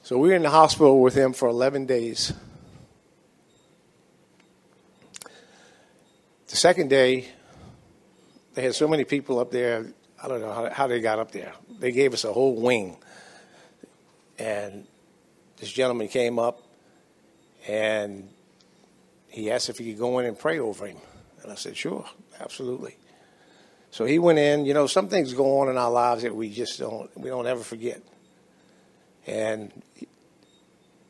So 0.04 0.20
we 0.20 0.30
were 0.30 0.36
in 0.36 0.44
the 0.44 0.52
hospital 0.52 1.02
with 1.02 1.16
him 1.16 1.34
for 1.34 1.48
11 1.50 1.88
days. 1.88 2.32
The 6.48 6.56
second 6.56 6.90
day, 6.90 7.28
they 8.54 8.62
had 8.62 8.76
so 8.76 8.88
many 8.88 9.04
people 9.04 9.40
up 9.40 9.52
there. 9.52 9.94
I 10.22 10.28
don't 10.28 10.42
know 10.42 10.54
how, 10.54 10.70
how 10.70 10.88
they 10.88 11.02
got 11.02 11.20
up 11.20 11.32
there. 11.32 11.54
They 11.80 11.92
gave 11.92 12.14
us 12.14 12.24
a 12.24 12.32
whole 12.32 12.62
wing. 12.62 12.98
And 14.38 14.86
this 15.58 15.72
gentleman 15.72 16.08
came 16.08 16.40
up 16.40 16.62
and 17.68 18.30
he 19.28 19.52
asked 19.52 19.70
if 19.70 19.78
he 19.78 19.92
could 19.92 20.00
go 20.00 20.20
in 20.20 20.26
and 20.26 20.38
pray 20.38 20.60
over 20.60 20.86
him. 20.86 20.98
And 21.42 21.52
I 21.52 21.56
said, 21.56 21.76
sure, 21.76 22.06
absolutely. 22.40 22.98
So 23.92 24.06
he 24.06 24.20
went 24.20 24.40
in. 24.40 24.66
You 24.66 24.74
know, 24.74 24.88
some 24.88 25.08
things 25.08 25.34
go 25.34 25.60
on 25.60 25.70
in 25.70 25.78
our 25.78 25.92
lives 25.92 26.24
that 26.24 26.36
we 26.36 26.50
just 26.50 26.78
don't 26.80 27.10
we 27.18 27.30
don't 27.30 27.48
ever 27.48 27.64
forget. 27.64 28.02
And 29.26 29.72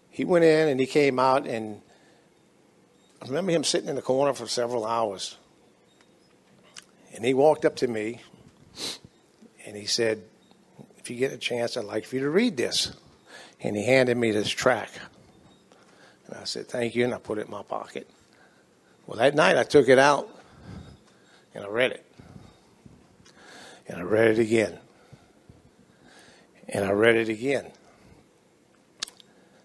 he 0.10 0.24
went 0.24 0.46
in 0.46 0.70
and 0.70 0.80
he 0.80 0.86
came 0.86 1.20
out 1.20 1.48
and 1.48 1.82
I 3.26 3.28
remember 3.28 3.54
him 3.54 3.64
sitting 3.64 3.90
in 3.90 3.96
the 3.96 4.04
corner 4.04 4.34
for 4.34 4.46
several 4.46 4.86
hours. 4.86 5.36
And 7.16 7.26
he 7.26 7.34
walked 7.34 7.66
up 7.66 7.76
to 7.78 7.88
me 7.88 8.22
and 9.66 9.76
he 9.76 9.86
said, 9.86 10.22
If 10.98 11.10
you 11.10 11.16
get 11.16 11.32
a 11.32 11.38
chance, 11.38 11.76
I'd 11.76 11.86
like 11.86 12.06
for 12.06 12.18
you 12.18 12.22
to 12.22 12.30
read 12.30 12.56
this. 12.56 12.96
And 13.62 13.76
he 13.76 13.84
handed 13.84 14.16
me 14.16 14.30
this 14.30 14.50
track. 14.52 14.92
And 16.28 16.38
I 16.38 16.44
said, 16.44 16.68
Thank 16.68 16.94
you. 16.94 17.04
And 17.04 17.16
I 17.16 17.18
put 17.18 17.40
it 17.40 17.48
in 17.48 17.52
my 17.52 17.64
pocket. 17.64 18.08
Well, 19.08 19.18
that 19.18 19.34
night 19.34 19.58
I 19.58 19.64
took 19.64 19.90
it 19.90 19.98
out 19.98 20.30
and 21.56 21.66
I 21.66 21.68
read 21.68 21.94
it. 21.94 22.06
And 23.88 23.98
I 23.98 24.04
read 24.04 24.28
it 24.28 24.40
again. 24.40 24.78
And 26.70 26.86
I 26.86 26.92
read 26.92 27.16
it 27.16 27.30
again. 27.30 27.72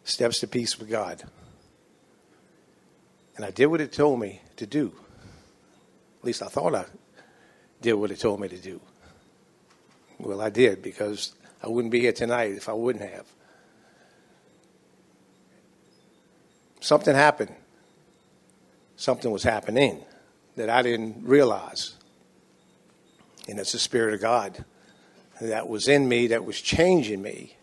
Steps 0.05 0.41
to 0.41 0.47
Peace 0.47 0.79
with 0.79 0.89
God. 0.89 1.25
And 3.41 3.47
I 3.47 3.53
did 3.53 3.69
what 3.69 3.81
it 3.81 3.91
told 3.91 4.21
me 4.21 4.43
to 4.57 4.67
do. 4.67 4.93
At 6.19 6.27
least 6.27 6.43
I 6.43 6.49
thought 6.49 6.75
I 6.75 6.85
did 7.81 7.95
what 7.95 8.11
it 8.11 8.21
told 8.21 8.39
me 8.39 8.49
to 8.49 8.59
do. 8.59 8.83
Well, 10.19 10.43
I 10.43 10.51
did 10.51 10.83
because 10.83 11.33
I 11.63 11.69
wouldn't 11.69 11.91
be 11.91 12.01
here 12.01 12.13
tonight 12.13 12.53
if 12.53 12.69
I 12.69 12.75
wouldn't 12.75 13.11
have. 13.11 13.25
Something 16.81 17.15
happened. 17.15 17.55
Something 18.97 19.31
was 19.31 19.43
happening 19.43 20.05
that 20.57 20.69
I 20.69 20.83
didn't 20.83 21.25
realize. 21.25 21.95
And 23.49 23.59
it's 23.59 23.73
the 23.73 23.79
Spirit 23.79 24.13
of 24.13 24.21
God 24.21 24.67
that 25.41 25.67
was 25.67 25.89
in 25.89 26.07
me, 26.07 26.27
that 26.27 26.45
was 26.45 26.61
changing 26.61 27.23
me. 27.23 27.57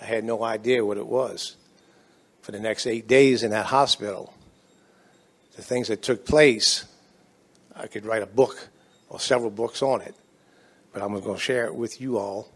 I 0.00 0.06
had 0.06 0.24
no 0.24 0.42
idea 0.42 0.86
what 0.86 0.96
it 0.96 1.06
was. 1.06 1.56
For 2.40 2.52
the 2.52 2.60
next 2.60 2.86
eight 2.86 3.06
days 3.06 3.42
in 3.42 3.50
that 3.50 3.66
hospital, 3.66 4.32
the 5.56 5.62
things 5.62 5.88
that 5.88 6.02
took 6.02 6.24
place, 6.24 6.84
I 7.74 7.86
could 7.86 8.04
write 8.04 8.22
a 8.22 8.26
book 8.26 8.68
or 9.08 9.18
several 9.18 9.50
books 9.50 9.82
on 9.82 10.02
it. 10.02 10.14
But 10.92 11.02
I'm 11.02 11.18
going 11.18 11.34
to 11.34 11.40
share 11.40 11.64
it 11.64 11.74
with 11.74 12.00
you 12.00 12.18
all. 12.18 12.52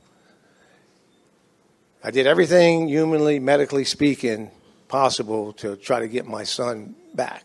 I 2.05 2.11
did 2.11 2.27
everything 2.27 2.89
humanly, 2.89 3.39
medically 3.39 3.85
speaking, 3.85 4.51
possible 4.89 5.53
to 5.55 5.77
try 5.77 6.01
to 6.01 6.09
get 6.09 6.27
my 6.27 6.45
son 6.45 6.95
back. 7.15 7.45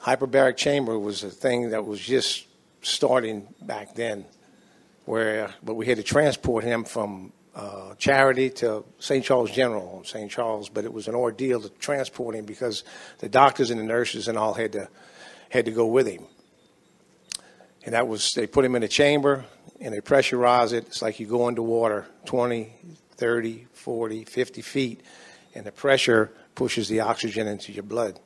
Hyperbaric 0.00 0.56
chamber 0.56 0.98
was 0.98 1.24
a 1.24 1.30
thing 1.30 1.70
that 1.70 1.84
was 1.84 2.00
just 2.00 2.46
starting 2.82 3.52
back 3.62 3.94
then, 3.94 4.24
where 5.04 5.50
but 5.62 5.74
we 5.74 5.86
had 5.86 5.98
to 5.98 6.02
transport 6.02 6.64
him 6.64 6.84
from 6.84 7.32
uh, 7.60 7.94
Charity 7.96 8.48
to 8.48 8.84
St. 8.98 9.22
Charles 9.22 9.50
General 9.50 10.02
St. 10.04 10.30
Charles, 10.30 10.70
but 10.70 10.84
it 10.84 10.92
was 10.92 11.08
an 11.08 11.14
ordeal 11.14 11.60
to 11.60 11.68
transport 11.68 12.34
him 12.34 12.46
because 12.46 12.84
the 13.18 13.28
doctors 13.28 13.70
and 13.70 13.78
the 13.78 13.84
nurses 13.84 14.28
and 14.28 14.38
all 14.38 14.54
had 14.54 14.72
to 14.72 14.88
had 15.50 15.66
to 15.66 15.70
go 15.70 15.86
with 15.86 16.06
him. 16.06 16.24
And 17.84 17.94
that 17.94 18.08
was 18.08 18.32
they 18.32 18.46
put 18.46 18.64
him 18.64 18.76
in 18.76 18.82
a 18.82 18.88
chamber 18.88 19.44
and 19.78 19.92
they 19.92 20.00
pressurize 20.00 20.72
it. 20.72 20.86
It's 20.86 21.02
like 21.02 21.20
you 21.20 21.26
go 21.26 21.46
underwater 21.46 22.06
20, 22.24 22.72
30, 23.16 23.66
40, 23.74 24.24
50 24.24 24.62
feet, 24.62 25.02
and 25.54 25.66
the 25.66 25.72
pressure 25.72 26.32
pushes 26.54 26.88
the 26.88 27.00
oxygen 27.00 27.46
into 27.46 27.72
your 27.72 27.82
blood, 27.82 28.18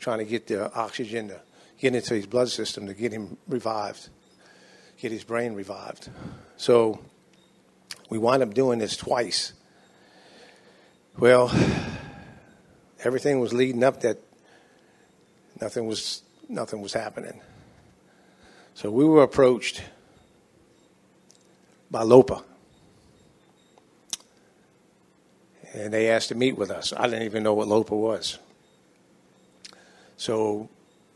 trying 0.00 0.18
to 0.18 0.24
get 0.24 0.48
the 0.48 0.72
oxygen 0.74 1.28
to 1.28 1.40
get 1.78 1.94
into 1.94 2.14
his 2.14 2.26
blood 2.26 2.48
system 2.48 2.86
to 2.88 2.94
get 2.94 3.12
him 3.12 3.36
revived, 3.46 4.08
get 4.98 5.12
his 5.12 5.22
brain 5.22 5.54
revived. 5.54 6.08
So 6.56 7.00
we 8.08 8.18
wind 8.18 8.42
up 8.42 8.54
doing 8.54 8.78
this 8.78 8.96
twice. 8.96 9.52
Well, 11.18 11.52
everything 13.04 13.40
was 13.40 13.52
leading 13.52 13.84
up 13.84 14.00
that 14.00 14.18
nothing 15.60 15.86
was 15.86 16.22
nothing 16.48 16.80
was 16.80 16.92
happening. 16.92 17.40
So 18.74 18.90
we 18.90 19.04
were 19.04 19.22
approached 19.22 19.82
by 21.90 22.02
LOPA. 22.02 22.42
And 25.74 25.92
they 25.92 26.10
asked 26.10 26.28
to 26.28 26.34
meet 26.34 26.56
with 26.56 26.70
us. 26.70 26.92
I 26.96 27.04
didn't 27.04 27.22
even 27.22 27.42
know 27.42 27.54
what 27.54 27.68
LOPA 27.68 27.94
was. 27.94 28.38
So 30.16 30.68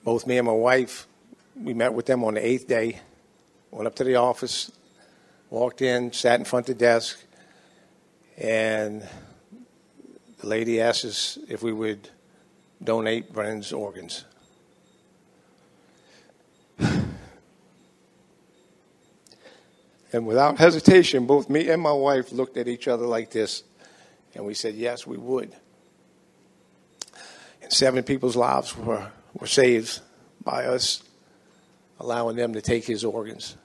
both 0.05 0.27
me 0.27 0.39
and 0.39 0.47
my 0.47 0.53
wife, 0.53 1.07
we 1.61 1.75
met 1.75 1.93
with 1.93 2.07
them 2.07 2.25
on 2.25 2.35
the 2.35 2.47
eighth 2.47 2.67
day, 2.67 3.01
went 3.71 3.87
up 3.87 3.95
to 3.97 4.05
the 4.05 4.17
office, 4.17 4.71
walked 5.51 5.83
in, 5.83 6.13
sat 6.13 6.39
in 6.39 6.45
front 6.45 6.69
of 6.69 6.77
the 6.77 6.85
desk, 6.85 7.19
and 8.37 9.07
the 10.39 10.47
lady 10.47 10.81
asked 10.81 11.05
us 11.05 11.39
if 11.49 11.63
we 11.63 11.73
would 11.73 12.09
donate 12.83 13.33
Brennan's 13.33 13.73
organs. 13.73 14.25
And 20.13 20.27
without 20.27 20.57
hesitation, 20.59 21.27
both 21.27 21.51
me 21.51 21.69
and 21.69 21.83
my 21.83 21.93
wife 21.93 22.33
looked 22.33 22.57
at 22.57 22.69
each 22.69 22.89
other 22.89 23.05
like 23.05 23.31
this, 23.31 23.65
and 24.35 24.47
we 24.47 24.55
said, 24.55 24.75
Yes, 24.75 25.07
we 25.07 25.19
would. 25.19 25.53
And 27.61 27.71
seven 27.71 28.03
people's 28.03 28.35
lives 28.35 28.75
were, 28.77 29.11
were 29.35 29.47
saved 29.47 30.01
by 30.43 30.65
us 30.65 31.03
allowing 31.99 32.37
them 32.37 32.55
to 32.55 32.63
take 32.63 32.87
his 32.87 33.05
organs. 33.05 33.57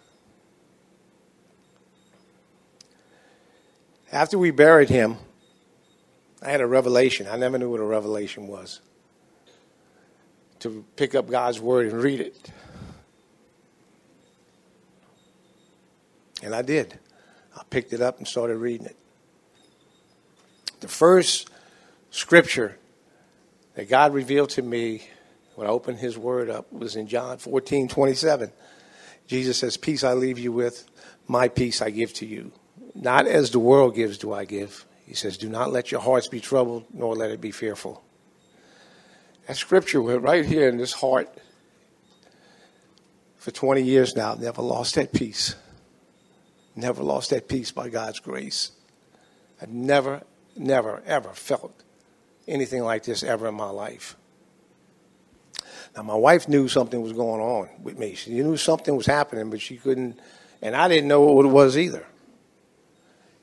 After 4.11 4.37
we 4.37 4.51
buried 4.51 4.89
him, 4.89 5.17
I 6.41 6.49
had 6.49 6.59
a 6.59 6.67
revelation. 6.67 7.27
I 7.27 7.37
never 7.37 7.57
knew 7.57 7.69
what 7.69 7.79
a 7.79 7.85
revelation 7.85 8.47
was. 8.47 8.81
To 10.59 10.85
pick 10.95 11.15
up 11.15 11.29
God's 11.29 11.59
word 11.59 11.87
and 11.87 12.03
read 12.03 12.19
it. 12.19 12.51
And 16.43 16.53
I 16.53 16.61
did. 16.61 16.99
I 17.55 17.63
picked 17.69 17.93
it 17.93 18.01
up 18.01 18.17
and 18.17 18.27
started 18.27 18.57
reading 18.57 18.87
it. 18.87 18.97
The 20.81 20.87
first 20.87 21.49
scripture 22.09 22.77
that 23.75 23.87
God 23.87 24.13
revealed 24.13 24.49
to 24.51 24.61
me 24.61 25.07
when 25.55 25.67
I 25.67 25.69
opened 25.69 25.99
his 25.99 26.17
word 26.17 26.49
up 26.49 26.71
was 26.73 26.95
in 26.95 27.07
John 27.07 27.37
14 27.37 27.87
27. 27.87 28.51
Jesus 29.27 29.59
says, 29.59 29.77
Peace 29.77 30.03
I 30.03 30.13
leave 30.13 30.39
you 30.39 30.51
with, 30.51 30.85
my 31.27 31.47
peace 31.47 31.81
I 31.81 31.91
give 31.91 32.13
to 32.15 32.25
you. 32.25 32.51
Not 32.93 33.27
as 33.27 33.51
the 33.51 33.59
world 33.59 33.95
gives, 33.95 34.17
do 34.17 34.33
I 34.33 34.45
give. 34.45 34.85
He 35.05 35.13
says, 35.13 35.37
Do 35.37 35.49
not 35.49 35.71
let 35.71 35.91
your 35.91 36.01
hearts 36.01 36.27
be 36.27 36.39
troubled, 36.39 36.85
nor 36.93 37.15
let 37.15 37.31
it 37.31 37.41
be 37.41 37.51
fearful. 37.51 38.03
That 39.47 39.57
scripture 39.57 40.01
went 40.01 40.21
right 40.21 40.45
here 40.45 40.69
in 40.69 40.77
this 40.77 40.93
heart 40.93 41.29
for 43.37 43.51
20 43.51 43.81
years 43.81 44.15
now. 44.15 44.35
Never 44.35 44.61
lost 44.61 44.95
that 44.95 45.11
peace. 45.11 45.55
Never 46.75 47.03
lost 47.03 47.31
that 47.31 47.47
peace 47.47 47.71
by 47.71 47.89
God's 47.89 48.19
grace. 48.19 48.71
I've 49.61 49.69
never, 49.69 50.23
never, 50.55 51.01
ever 51.05 51.33
felt 51.33 51.73
anything 52.47 52.83
like 52.83 53.03
this 53.03 53.23
ever 53.23 53.47
in 53.47 53.55
my 53.55 53.69
life. 53.69 54.15
Now, 55.95 56.03
my 56.03 56.15
wife 56.15 56.47
knew 56.47 56.67
something 56.67 57.01
was 57.01 57.13
going 57.13 57.41
on 57.41 57.69
with 57.83 57.99
me. 57.99 58.15
She 58.15 58.31
knew 58.31 58.55
something 58.55 58.95
was 58.95 59.05
happening, 59.05 59.49
but 59.49 59.59
she 59.59 59.75
couldn't, 59.75 60.19
and 60.61 60.75
I 60.75 60.87
didn't 60.87 61.09
know 61.09 61.21
what 61.21 61.45
it 61.45 61.49
was 61.49 61.77
either. 61.77 62.05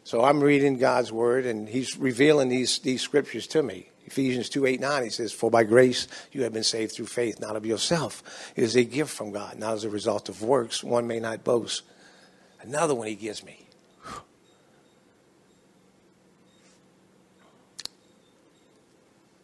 So 0.09 0.25
I'm 0.25 0.41
reading 0.43 0.79
God's 0.79 1.13
word, 1.13 1.45
and 1.45 1.69
He's 1.69 1.99
revealing 1.99 2.49
these, 2.49 2.79
these 2.79 3.03
scriptures 3.03 3.47
to 3.49 3.63
me. 3.63 3.91
Ephesians 4.07 4.49
2 4.49 4.65
8 4.65 4.81
9, 4.81 5.03
He 5.03 5.11
says, 5.11 5.35
For 5.35 5.51
by 5.51 5.65
grace 5.65 6.09
you 6.33 6.45
have 6.45 6.53
been 6.55 6.63
saved 6.63 6.93
through 6.93 7.09
faith, 7.09 7.39
not 7.41 7.57
of 7.57 7.67
yourself. 7.67 8.23
It 8.57 8.65
is 8.65 8.75
a 8.75 8.85
gift 8.85 9.11
from 9.11 9.33
God, 9.33 9.59
not 9.59 9.75
as 9.75 9.85
a 9.85 9.91
result 9.91 10.31
of 10.31 10.43
works. 10.43 10.83
One 10.83 11.07
may 11.07 11.21
not 11.21 11.45
boast. 11.45 11.83
Another 12.63 12.95
one 12.95 13.07
He 13.07 13.17
gives 13.17 13.45
me. 13.45 13.69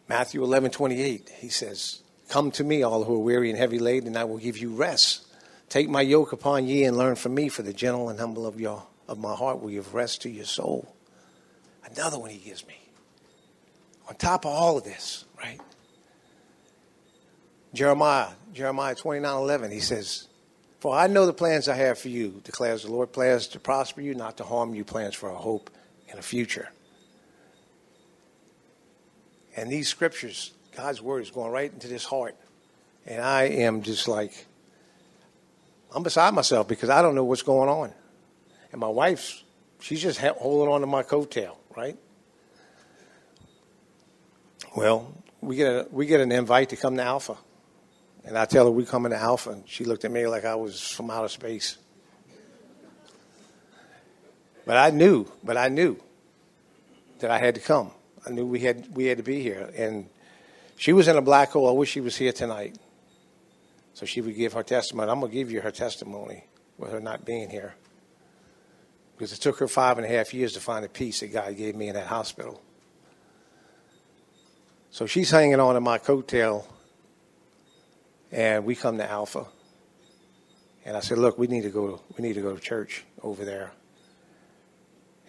Matthew 0.09 0.43
11 0.43 0.71
28, 0.71 1.29
He 1.41 1.49
says, 1.49 2.01
Come 2.29 2.49
to 2.53 2.63
me, 2.63 2.81
all 2.81 3.03
who 3.03 3.13
are 3.13 3.19
weary 3.19 3.51
and 3.51 3.59
heavy 3.59 3.77
laden, 3.77 4.07
and 4.07 4.17
I 4.17 4.23
will 4.23 4.39
give 4.39 4.57
you 4.57 4.73
rest. 4.73 5.27
Take 5.69 5.89
my 5.89 6.01
yoke 6.01 6.31
upon 6.31 6.65
ye 6.65 6.85
and 6.85 6.97
learn 6.97 7.17
from 7.17 7.35
me, 7.35 7.49
for 7.49 7.61
the 7.61 7.71
gentle 7.71 8.09
and 8.09 8.19
humble 8.19 8.47
of 8.47 8.59
your 8.59 8.87
of 9.07 9.19
my 9.19 9.35
heart 9.35 9.61
will 9.61 9.69
give 9.69 9.93
rest 9.93 10.21
to 10.23 10.29
your 10.29 10.45
soul. 10.45 10.95
Another 11.85 12.17
one 12.17 12.29
he 12.29 12.39
gives 12.39 12.65
me. 12.67 12.75
On 14.07 14.15
top 14.15 14.45
of 14.45 14.51
all 14.51 14.77
of 14.77 14.83
this, 14.83 15.25
right? 15.37 15.59
Jeremiah, 17.73 18.29
Jeremiah 18.53 18.95
29 18.95 19.35
11, 19.35 19.71
he 19.71 19.79
says, 19.79 20.27
For 20.79 20.95
I 20.95 21.07
know 21.07 21.25
the 21.25 21.33
plans 21.33 21.67
I 21.67 21.75
have 21.75 21.99
for 21.99 22.09
you, 22.09 22.41
declares 22.43 22.83
the 22.83 22.91
Lord, 22.91 23.11
plans 23.11 23.47
to 23.47 23.59
prosper 23.59 24.01
you, 24.01 24.15
not 24.15 24.37
to 24.37 24.43
harm 24.43 24.73
you, 24.73 24.83
plans 24.83 25.15
for 25.15 25.29
a 25.29 25.35
hope 25.35 25.69
and 26.09 26.19
a 26.19 26.23
future. 26.23 26.69
And 29.57 29.71
these 29.71 29.87
scriptures, 29.87 30.51
God's 30.75 31.01
word 31.01 31.23
is 31.23 31.31
going 31.31 31.51
right 31.51 31.71
into 31.71 31.87
this 31.87 32.05
heart. 32.05 32.35
And 33.05 33.21
I 33.21 33.43
am 33.43 33.81
just 33.81 34.07
like, 34.07 34.45
I'm 35.93 36.03
beside 36.03 36.33
myself 36.33 36.67
because 36.67 36.89
I 36.89 37.01
don't 37.01 37.15
know 37.15 37.23
what's 37.23 37.41
going 37.41 37.69
on. 37.69 37.93
And 38.75 38.81
my 38.81 38.89
wife's, 38.89 39.41
she's 39.79 40.01
just 40.01 40.19
holding 40.19 40.73
on 40.73 40.81
to 40.81 40.85
my 40.85 41.01
coattail, 41.01 41.55
right? 41.77 41.97
Well, 44.75 45.13
we 45.39 45.55
get, 45.55 45.67
a, 45.67 45.87
we 45.89 46.05
get 46.05 46.19
an 46.19 46.29
invite 46.33 46.67
to 46.71 46.75
come 46.75 46.97
to 46.97 47.03
Alpha 47.03 47.37
And 48.25 48.37
I 48.37 48.43
tell 48.43 48.65
her 48.65 48.71
we're 48.71 48.85
coming 48.85 49.13
to 49.13 49.17
Alpha, 49.17 49.51
and 49.51 49.63
she 49.65 49.85
looked 49.85 50.03
at 50.03 50.11
me 50.11 50.27
like 50.27 50.43
I 50.43 50.55
was 50.55 50.81
from 50.81 51.09
outer 51.09 51.29
space. 51.29 51.77
But 54.65 54.75
I 54.75 54.89
knew, 54.89 55.25
but 55.41 55.55
I 55.55 55.69
knew 55.69 55.97
that 57.19 57.31
I 57.31 57.37
had 57.37 57.55
to 57.55 57.61
come. 57.61 57.91
I 58.27 58.31
knew 58.31 58.45
we 58.45 58.59
had 58.59 58.93
we 58.93 59.05
had 59.05 59.19
to 59.19 59.23
be 59.23 59.41
here. 59.41 59.71
And 59.77 60.09
she 60.75 60.91
was 60.91 61.07
in 61.07 61.15
a 61.15 61.21
black 61.21 61.51
hole. 61.51 61.69
I 61.69 61.71
wish 61.71 61.91
she 61.91 62.01
was 62.01 62.17
here 62.17 62.33
tonight. 62.33 62.77
So 63.93 64.05
she 64.05 64.19
would 64.19 64.35
give 64.35 64.51
her 64.51 64.63
testimony. 64.63 65.09
I'm 65.09 65.21
gonna 65.21 65.31
give 65.31 65.49
you 65.49 65.61
her 65.61 65.71
testimony 65.71 66.43
with 66.77 66.91
her 66.91 66.99
not 66.99 67.23
being 67.23 67.49
here. 67.49 67.75
Because 69.15 69.31
it 69.31 69.39
took 69.39 69.59
her 69.59 69.67
five 69.67 69.97
and 69.97 70.05
a 70.05 70.09
half 70.09 70.33
years 70.33 70.53
to 70.53 70.59
find 70.59 70.83
the 70.83 70.89
peace 70.89 71.21
that 71.21 71.31
God 71.31 71.55
gave 71.55 71.75
me 71.75 71.87
in 71.87 71.95
that 71.95 72.07
hospital. 72.07 72.61
So 74.91 75.05
she's 75.05 75.31
hanging 75.31 75.59
on 75.59 75.75
to 75.75 75.81
my 75.81 75.97
coattail, 75.97 76.65
and 78.31 78.65
we 78.65 78.75
come 78.75 78.97
to 78.97 79.09
Alpha. 79.09 79.45
And 80.85 80.95
I 80.95 80.99
said, 80.99 81.17
"Look, 81.17 81.37
we 81.37 81.47
need 81.47 81.63
to 81.63 81.69
go. 81.69 82.01
We 82.17 82.27
need 82.27 82.33
to 82.33 82.41
go 82.41 82.53
to 82.53 82.61
church 82.61 83.03
over 83.21 83.43
there." 83.43 83.71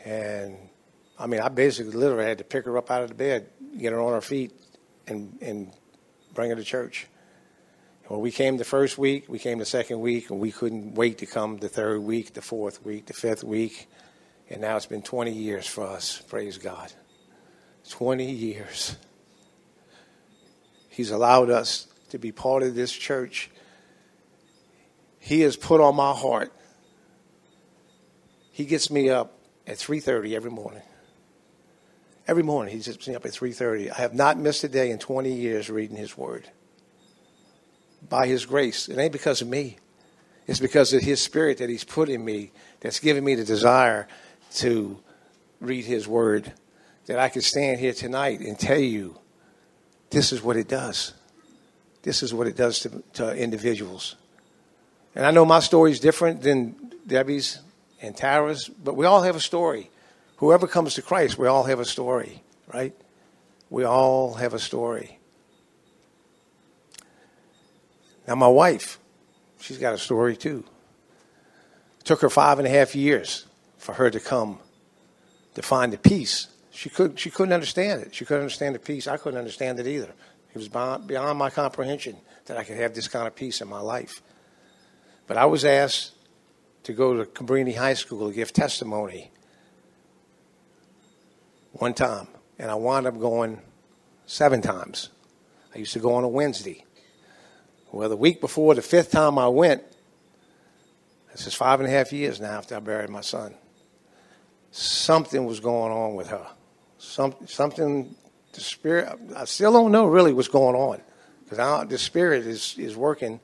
And 0.04 0.56
I 1.18 1.26
mean, 1.26 1.40
I 1.40 1.48
basically 1.48 1.92
literally 1.92 2.26
had 2.26 2.38
to 2.38 2.44
pick 2.44 2.64
her 2.66 2.76
up 2.76 2.90
out 2.90 3.02
of 3.02 3.08
the 3.08 3.14
bed, 3.14 3.48
get 3.78 3.92
her 3.92 4.00
on 4.00 4.12
her 4.12 4.20
feet, 4.20 4.52
and 5.06 5.38
and 5.40 5.72
bring 6.34 6.50
her 6.50 6.56
to 6.56 6.64
church. 6.64 7.06
Well, 8.08 8.20
we 8.20 8.30
came 8.30 8.56
the 8.56 8.64
first 8.64 8.98
week, 8.98 9.24
we 9.28 9.40
came 9.40 9.58
the 9.58 9.64
second 9.64 10.00
week, 10.00 10.30
and 10.30 10.38
we 10.38 10.52
couldn't 10.52 10.94
wait 10.94 11.18
to 11.18 11.26
come 11.26 11.56
the 11.56 11.68
third 11.68 12.00
week, 12.00 12.34
the 12.34 12.42
fourth 12.42 12.84
week, 12.84 13.06
the 13.06 13.12
fifth 13.12 13.42
week. 13.42 13.88
And 14.48 14.60
now 14.60 14.76
it's 14.76 14.86
been 14.86 15.02
20 15.02 15.32
years 15.32 15.66
for 15.66 15.84
us. 15.84 16.22
Praise 16.28 16.56
God. 16.56 16.92
20 17.90 18.30
years. 18.30 18.96
He's 20.88 21.10
allowed 21.10 21.50
us 21.50 21.88
to 22.10 22.18
be 22.18 22.30
part 22.30 22.62
of 22.62 22.76
this 22.76 22.92
church. 22.92 23.50
He 25.18 25.40
has 25.40 25.56
put 25.56 25.80
on 25.80 25.96
my 25.96 26.12
heart. 26.12 26.52
He 28.52 28.64
gets 28.64 28.88
me 28.88 29.10
up 29.10 29.38
at 29.66 29.78
3:30 29.78 30.36
every 30.36 30.50
morning. 30.50 30.82
Every 32.28 32.44
morning 32.44 32.72
he 32.72 32.80
gets 32.80 33.08
me 33.08 33.16
up 33.16 33.26
at 33.26 33.32
3:30. 33.32 33.90
I 33.90 33.96
have 33.96 34.14
not 34.14 34.38
missed 34.38 34.62
a 34.62 34.68
day 34.68 34.90
in 34.90 34.98
20 34.98 35.32
years 35.32 35.68
reading 35.68 35.96
his 35.96 36.16
word. 36.16 36.48
By 38.08 38.26
his 38.26 38.46
grace. 38.46 38.88
It 38.88 38.98
ain't 38.98 39.12
because 39.12 39.42
of 39.42 39.48
me. 39.48 39.78
It's 40.46 40.60
because 40.60 40.92
of 40.92 41.02
his 41.02 41.20
spirit 41.20 41.58
that 41.58 41.68
he's 41.68 41.84
put 41.84 42.08
in 42.08 42.24
me 42.24 42.52
that's 42.80 43.00
given 43.00 43.24
me 43.24 43.34
the 43.34 43.44
desire 43.44 44.06
to 44.56 44.98
read 45.60 45.84
his 45.84 46.06
word 46.06 46.52
that 47.06 47.18
I 47.18 47.28
can 47.28 47.42
stand 47.42 47.80
here 47.80 47.92
tonight 47.92 48.40
and 48.40 48.58
tell 48.58 48.78
you 48.78 49.18
this 50.10 50.32
is 50.32 50.42
what 50.42 50.56
it 50.56 50.68
does. 50.68 51.14
This 52.02 52.22
is 52.22 52.32
what 52.32 52.46
it 52.46 52.56
does 52.56 52.80
to, 52.80 53.02
to 53.14 53.36
individuals. 53.36 54.16
And 55.14 55.26
I 55.26 55.30
know 55.30 55.44
my 55.44 55.60
story 55.60 55.90
is 55.90 55.98
different 55.98 56.42
than 56.42 56.92
Debbie's 57.06 57.60
and 58.00 58.16
Tara's, 58.16 58.68
but 58.68 58.96
we 58.96 59.06
all 59.06 59.22
have 59.22 59.34
a 59.34 59.40
story. 59.40 59.90
Whoever 60.36 60.66
comes 60.66 60.94
to 60.94 61.02
Christ, 61.02 61.38
we 61.38 61.48
all 61.48 61.64
have 61.64 61.80
a 61.80 61.84
story, 61.84 62.42
right? 62.72 62.94
We 63.70 63.84
all 63.84 64.34
have 64.34 64.54
a 64.54 64.58
story. 64.58 65.15
Now, 68.26 68.34
my 68.34 68.48
wife, 68.48 68.98
she's 69.60 69.78
got 69.78 69.94
a 69.94 69.98
story 69.98 70.36
too. 70.36 70.64
It 72.00 72.04
took 72.04 72.20
her 72.22 72.30
five 72.30 72.58
and 72.58 72.66
a 72.66 72.70
half 72.70 72.94
years 72.94 73.46
for 73.78 73.94
her 73.94 74.10
to 74.10 74.20
come 74.20 74.58
to 75.54 75.62
find 75.62 75.92
the 75.92 75.98
peace. 75.98 76.48
She 76.70 76.90
couldn't, 76.90 77.18
she 77.18 77.30
couldn't 77.30 77.52
understand 77.52 78.02
it. 78.02 78.14
She 78.14 78.24
couldn't 78.24 78.42
understand 78.42 78.74
the 78.74 78.78
peace. 78.80 79.06
I 79.06 79.16
couldn't 79.16 79.38
understand 79.38 79.78
it 79.80 79.86
either. 79.86 80.12
It 80.54 80.58
was 80.58 80.68
beyond, 80.68 81.06
beyond 81.06 81.38
my 81.38 81.50
comprehension 81.50 82.16
that 82.46 82.56
I 82.56 82.64
could 82.64 82.76
have 82.76 82.94
this 82.94 83.08
kind 83.08 83.26
of 83.26 83.36
peace 83.36 83.60
in 83.60 83.68
my 83.68 83.80
life. 83.80 84.22
But 85.26 85.36
I 85.36 85.46
was 85.46 85.64
asked 85.64 86.12
to 86.84 86.92
go 86.92 87.16
to 87.16 87.24
Cabrini 87.24 87.76
High 87.76 87.94
School 87.94 88.28
to 88.28 88.34
give 88.34 88.52
testimony 88.52 89.30
one 91.72 91.94
time, 91.94 92.28
and 92.58 92.70
I 92.70 92.74
wound 92.74 93.06
up 93.06 93.18
going 93.18 93.60
seven 94.26 94.62
times. 94.62 95.10
I 95.74 95.78
used 95.78 95.92
to 95.92 95.98
go 95.98 96.14
on 96.14 96.24
a 96.24 96.28
Wednesday. 96.28 96.85
Well, 97.96 98.10
the 98.10 98.16
week 98.16 98.42
before 98.42 98.74
the 98.74 98.82
fifth 98.82 99.10
time 99.10 99.38
I 99.38 99.48
went, 99.48 99.82
this 101.32 101.46
is 101.46 101.54
five 101.54 101.80
and 101.80 101.88
a 101.88 101.90
half 101.90 102.12
years 102.12 102.38
now 102.38 102.58
after 102.58 102.76
I 102.76 102.80
buried 102.80 103.08
my 103.08 103.22
son. 103.22 103.54
Something 104.70 105.46
was 105.46 105.60
going 105.60 105.92
on 105.92 106.14
with 106.14 106.28
her. 106.28 106.46
Some, 106.98 107.34
something, 107.46 108.14
the 108.52 108.60
spirit, 108.60 109.18
I 109.34 109.46
still 109.46 109.72
don't 109.72 109.92
know 109.92 110.04
really 110.08 110.34
what's 110.34 110.48
going 110.48 110.76
on 110.76 111.00
because 111.48 111.88
the 111.88 111.96
spirit 111.96 112.46
is, 112.46 112.74
is 112.76 112.98
working, 112.98 113.40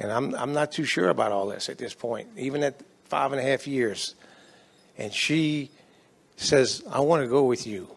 and 0.00 0.10
I'm, 0.10 0.34
I'm 0.34 0.52
not 0.52 0.72
too 0.72 0.84
sure 0.84 1.08
about 1.08 1.30
all 1.30 1.46
this 1.46 1.68
at 1.68 1.78
this 1.78 1.94
point, 1.94 2.28
even 2.36 2.64
at 2.64 2.82
five 3.04 3.30
and 3.30 3.40
a 3.40 3.44
half 3.44 3.68
years. 3.68 4.16
And 4.98 5.12
she 5.12 5.70
says, 6.34 6.82
I 6.90 7.00
want 7.00 7.22
to 7.22 7.28
go 7.28 7.44
with 7.44 7.68
you. 7.68 7.88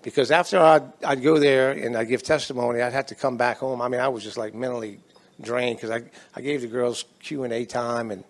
Because 0.00 0.30
after 0.30 0.58
I'd, 0.58 0.90
I'd 1.04 1.22
go 1.22 1.38
there 1.38 1.72
and 1.72 1.98
I'd 1.98 2.08
give 2.08 2.22
testimony, 2.22 2.80
I'd 2.80 2.94
have 2.94 3.06
to 3.06 3.14
come 3.14 3.36
back 3.36 3.58
home. 3.58 3.82
I 3.82 3.88
mean, 3.88 4.00
I 4.00 4.08
was 4.08 4.22
just 4.22 4.38
like 4.38 4.54
mentally 4.54 5.00
drained 5.40 5.76
because 5.76 5.90
I, 5.90 6.04
I 6.34 6.40
gave 6.40 6.60
the 6.60 6.66
girls 6.66 7.04
Q 7.20 7.44
and 7.44 7.52
A 7.52 7.64
time 7.64 8.10
and 8.10 8.24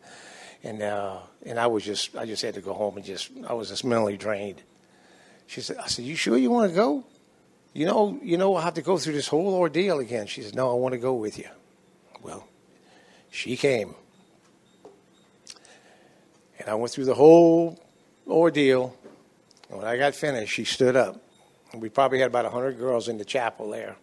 and 0.63 0.83
uh, 0.83 1.19
and 1.45 1.61
I 1.61 1.67
was 1.67 1.85
just 1.85 2.17
I 2.17 2.27
just 2.27 2.43
had 2.43 2.55
to 2.55 2.61
go 2.61 2.73
home 2.73 2.97
and 2.97 3.05
just 3.05 3.31
I 3.47 3.53
was 3.53 3.69
just 3.69 3.85
mentally 3.85 4.17
drained. 4.17 4.63
She 5.47 5.61
said, 5.61 5.77
I 5.77 5.89
said, 5.89 6.07
you 6.07 6.17
sure 6.17 6.39
you 6.39 6.51
want 6.51 6.71
to 6.71 6.75
go? 6.75 7.05
You 7.75 7.87
know, 7.87 8.19
you 8.23 8.39
know, 8.39 8.57
I 8.57 8.63
have 8.63 8.75
to 8.75 8.83
go 8.83 8.97
through 8.97 9.13
this 9.13 9.29
whole 9.29 9.55
ordeal 9.55 9.99
again. 9.99 10.27
She 10.27 10.43
said, 10.43 10.55
no, 10.55 10.71
I 10.71 10.75
want 10.75 10.95
to 10.95 10.99
go 10.99 11.15
with 11.15 11.39
you. 11.39 11.49
Well, 12.23 12.49
she 13.31 13.57
came, 13.57 13.95
and 16.59 16.69
I 16.69 16.75
went 16.77 16.93
through 16.93 17.05
the 17.05 17.15
whole 17.15 17.79
ordeal. 18.27 18.97
And 19.69 19.79
when 19.79 19.87
I 19.87 19.97
got 19.97 20.15
finished, 20.15 20.53
she 20.53 20.65
stood 20.65 20.97
up. 20.97 21.21
And 21.73 21.83
we 21.83 21.89
probably 21.89 22.21
had 22.21 22.29
about 22.29 22.45
100 22.45 22.79
girls 22.79 23.09
in 23.09 23.19
the 23.19 23.25
chapel 23.25 23.71
there. 23.71 23.97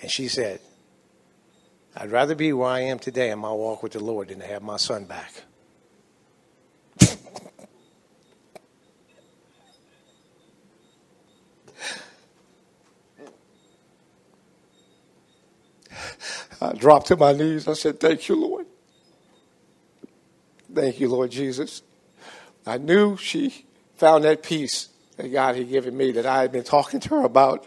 And 0.00 0.10
she 0.10 0.28
said, 0.28 0.60
I'd 1.98 2.10
rather 2.10 2.34
be 2.34 2.52
where 2.52 2.68
I 2.68 2.80
am 2.80 2.98
today 2.98 3.30
in 3.30 3.38
my 3.38 3.52
walk 3.52 3.82
with 3.82 3.92
the 3.92 4.04
Lord 4.04 4.28
than 4.28 4.40
to 4.40 4.46
have 4.46 4.62
my 4.62 4.76
son 4.76 5.04
back. 5.06 5.32
I 16.60 16.72
dropped 16.74 17.06
to 17.06 17.16
my 17.16 17.32
knees. 17.32 17.66
I 17.66 17.72
said, 17.72 17.98
Thank 17.98 18.28
you, 18.28 18.36
Lord. 18.36 18.66
Thank 20.74 21.00
you, 21.00 21.08
Lord 21.08 21.30
Jesus. 21.30 21.80
I 22.66 22.76
knew 22.76 23.16
she 23.16 23.64
found 23.96 24.24
that 24.24 24.42
peace 24.42 24.88
that 25.16 25.28
God 25.28 25.56
had 25.56 25.70
given 25.70 25.96
me 25.96 26.12
that 26.12 26.26
I 26.26 26.42
had 26.42 26.52
been 26.52 26.64
talking 26.64 27.00
to 27.00 27.08
her 27.10 27.24
about 27.24 27.66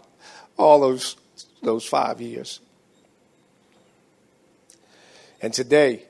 all 0.56 0.80
those, 0.80 1.16
those 1.62 1.84
five 1.84 2.20
years. 2.20 2.60
And 5.40 5.52
today, 5.52 6.04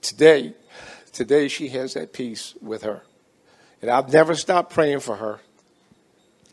today, 0.00 0.54
today 1.12 1.48
she 1.48 1.68
has 1.68 1.94
that 1.94 2.12
peace 2.12 2.54
with 2.60 2.82
her. 2.82 3.02
And 3.82 3.90
I've 3.90 4.12
never 4.12 4.34
stopped 4.34 4.72
praying 4.72 5.00
for 5.00 5.16
her. 5.16 5.40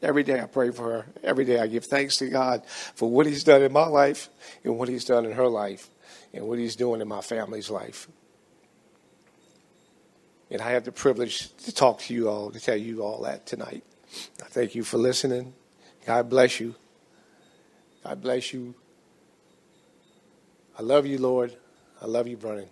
Every 0.01 0.23
day 0.23 0.41
I 0.41 0.45
pray 0.45 0.71
for 0.71 0.83
her. 0.91 1.05
Every 1.23 1.45
day 1.45 1.59
I 1.59 1.67
give 1.67 1.85
thanks 1.85 2.17
to 2.17 2.29
God 2.29 2.65
for 2.65 3.09
what 3.09 3.25
He's 3.25 3.43
done 3.43 3.61
in 3.61 3.71
my 3.71 3.87
life 3.87 4.29
and 4.63 4.77
what 4.77 4.89
He's 4.89 5.05
done 5.05 5.25
in 5.25 5.31
her 5.33 5.47
life 5.47 5.89
and 6.33 6.47
what 6.47 6.57
He's 6.57 6.75
doing 6.75 7.01
in 7.01 7.07
my 7.07 7.21
family's 7.21 7.69
life. 7.69 8.07
And 10.49 10.61
I 10.61 10.71
have 10.71 10.83
the 10.83 10.91
privilege 10.91 11.55
to 11.63 11.73
talk 11.73 11.99
to 12.01 12.13
you 12.13 12.29
all, 12.29 12.51
to 12.51 12.59
tell 12.59 12.75
you 12.75 13.03
all 13.03 13.21
that 13.21 13.45
tonight. 13.45 13.83
I 14.41 14.47
thank 14.47 14.75
you 14.75 14.83
for 14.83 14.97
listening. 14.97 15.53
God 16.05 16.29
bless 16.29 16.59
you. 16.59 16.75
God 18.03 18.21
bless 18.21 18.51
you. 18.51 18.73
I 20.77 20.81
love 20.81 21.05
you, 21.05 21.19
Lord. 21.19 21.55
I 22.01 22.07
love 22.07 22.27
you, 22.27 22.35
Brennan. 22.35 22.67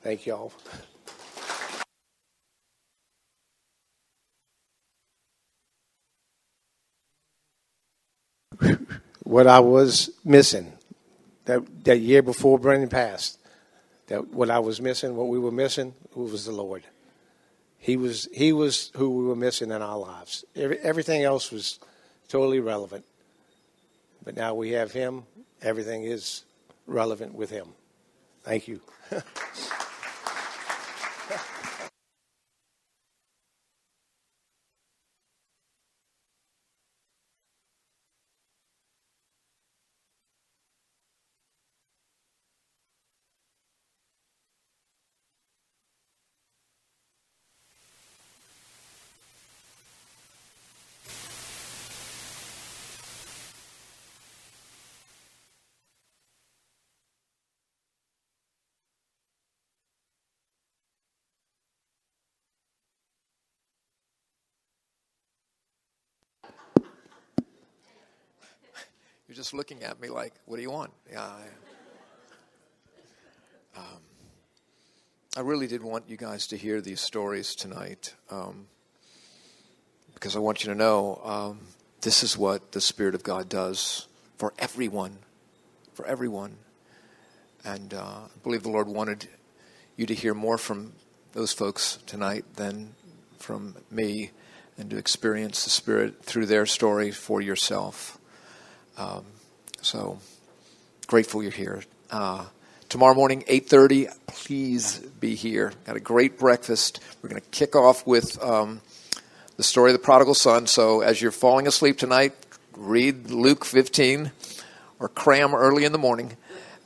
Thank 0.00 0.24
you 0.26 0.34
all. 0.34 0.52
what 9.22 9.46
I 9.46 9.60
was 9.60 10.10
missing 10.24 10.72
that, 11.44 11.84
that 11.84 12.00
year 12.00 12.22
before 12.22 12.58
Brennan 12.58 12.88
passed, 12.88 13.38
that 14.06 14.28
what 14.32 14.50
I 14.50 14.60
was 14.60 14.80
missing, 14.80 15.14
what 15.14 15.28
we 15.28 15.38
were 15.38 15.50
missing, 15.52 15.94
was 16.14 16.46
the 16.46 16.52
Lord. 16.52 16.84
He 17.78 17.96
was, 17.96 18.28
he 18.32 18.52
was 18.52 18.90
who 18.96 19.10
we 19.10 19.24
were 19.26 19.36
missing 19.36 19.70
in 19.70 19.82
our 19.82 19.98
lives. 19.98 20.44
Every, 20.56 20.78
everything 20.78 21.22
else 21.22 21.50
was 21.50 21.78
totally 22.28 22.60
relevant. 22.60 23.04
But 24.24 24.36
now 24.36 24.54
we 24.54 24.70
have 24.70 24.92
Him, 24.92 25.24
everything 25.60 26.04
is 26.04 26.44
relevant 26.86 27.34
with 27.34 27.50
Him. 27.50 27.68
Thank 28.42 28.68
you. 28.68 28.80
just 69.42 69.54
looking 69.54 69.82
at 69.82 70.00
me 70.00 70.08
like, 70.08 70.32
what 70.46 70.54
do 70.54 70.62
you 70.62 70.70
want? 70.70 70.92
Yeah. 71.10 71.28
I, 73.74 73.80
um, 73.80 74.00
I 75.36 75.40
really 75.40 75.66
did 75.66 75.82
want 75.82 76.04
you 76.06 76.16
guys 76.16 76.46
to 76.46 76.56
hear 76.56 76.80
these 76.80 77.00
stories 77.00 77.56
tonight 77.56 78.14
um, 78.30 78.68
because 80.14 80.36
I 80.36 80.38
want 80.38 80.62
you 80.62 80.72
to 80.72 80.78
know 80.78 81.20
um, 81.24 81.58
this 82.02 82.22
is 82.22 82.38
what 82.38 82.70
the 82.70 82.80
Spirit 82.80 83.16
of 83.16 83.24
God 83.24 83.48
does 83.48 84.06
for 84.36 84.54
everyone. 84.60 85.18
For 85.94 86.06
everyone. 86.06 86.54
And 87.64 87.94
uh, 87.94 87.98
I 87.98 88.38
believe 88.44 88.62
the 88.62 88.70
Lord 88.70 88.86
wanted 88.86 89.28
you 89.96 90.06
to 90.06 90.14
hear 90.14 90.34
more 90.34 90.56
from 90.56 90.92
those 91.32 91.52
folks 91.52 91.98
tonight 92.06 92.44
than 92.54 92.94
from 93.40 93.74
me 93.90 94.30
and 94.78 94.88
to 94.90 94.96
experience 94.96 95.64
the 95.64 95.70
Spirit 95.70 96.22
through 96.22 96.46
their 96.46 96.64
story 96.64 97.10
for 97.10 97.40
yourself. 97.40 98.20
Um, 98.96 99.24
so 99.80 100.18
grateful 101.06 101.42
you're 101.42 101.52
here. 101.52 101.82
Uh, 102.10 102.44
tomorrow 102.88 103.14
morning, 103.14 103.42
8.30, 103.48 104.14
please 104.26 104.98
be 104.98 105.34
here. 105.34 105.72
Got 105.86 105.96
a 105.96 106.00
great 106.00 106.38
breakfast. 106.38 107.00
We're 107.22 107.30
going 107.30 107.40
to 107.40 107.48
kick 107.48 107.74
off 107.74 108.06
with 108.06 108.42
um, 108.42 108.80
the 109.56 109.62
story 109.62 109.90
of 109.90 109.94
the 109.94 110.04
prodigal 110.04 110.34
son. 110.34 110.66
So 110.66 111.00
as 111.00 111.20
you're 111.20 111.30
falling 111.30 111.66
asleep 111.66 111.98
tonight, 111.98 112.34
read 112.76 113.30
Luke 113.30 113.64
15 113.64 114.30
or 114.98 115.08
cram 115.08 115.54
early 115.54 115.84
in 115.84 115.92
the 115.92 115.98
morning. 115.98 116.36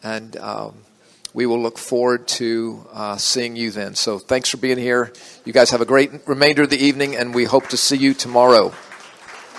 And 0.03 0.37
um, 0.37 0.75
we 1.37 1.45
will 1.45 1.61
look 1.61 1.77
forward 1.77 2.27
to 2.29 2.87
uh, 2.93 3.17
seeing 3.19 3.57
you 3.57 3.71
then. 3.71 3.95
So 3.95 4.19
thanks 4.19 4.49
for 4.49 4.57
being 4.57 4.79
here. 4.79 5.13
You 5.45 5.53
guys 5.53 5.71
have 5.71 5.83
a 5.83 5.87
great 5.87 6.27
remainder 6.27 6.63
of 6.63 6.71
the 6.71 6.79
evening, 6.79 7.15
and 7.15 7.35
we 7.35 7.45
hope 7.45 7.69
to 7.69 7.77
see 7.77 7.97
you 7.97 8.15
tomorrow. 8.15 8.71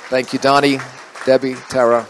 Thank 0.09 0.33
you, 0.33 0.39
Donnie, 0.39 0.79
Debbie, 1.25 1.55
Tara. 1.69 2.07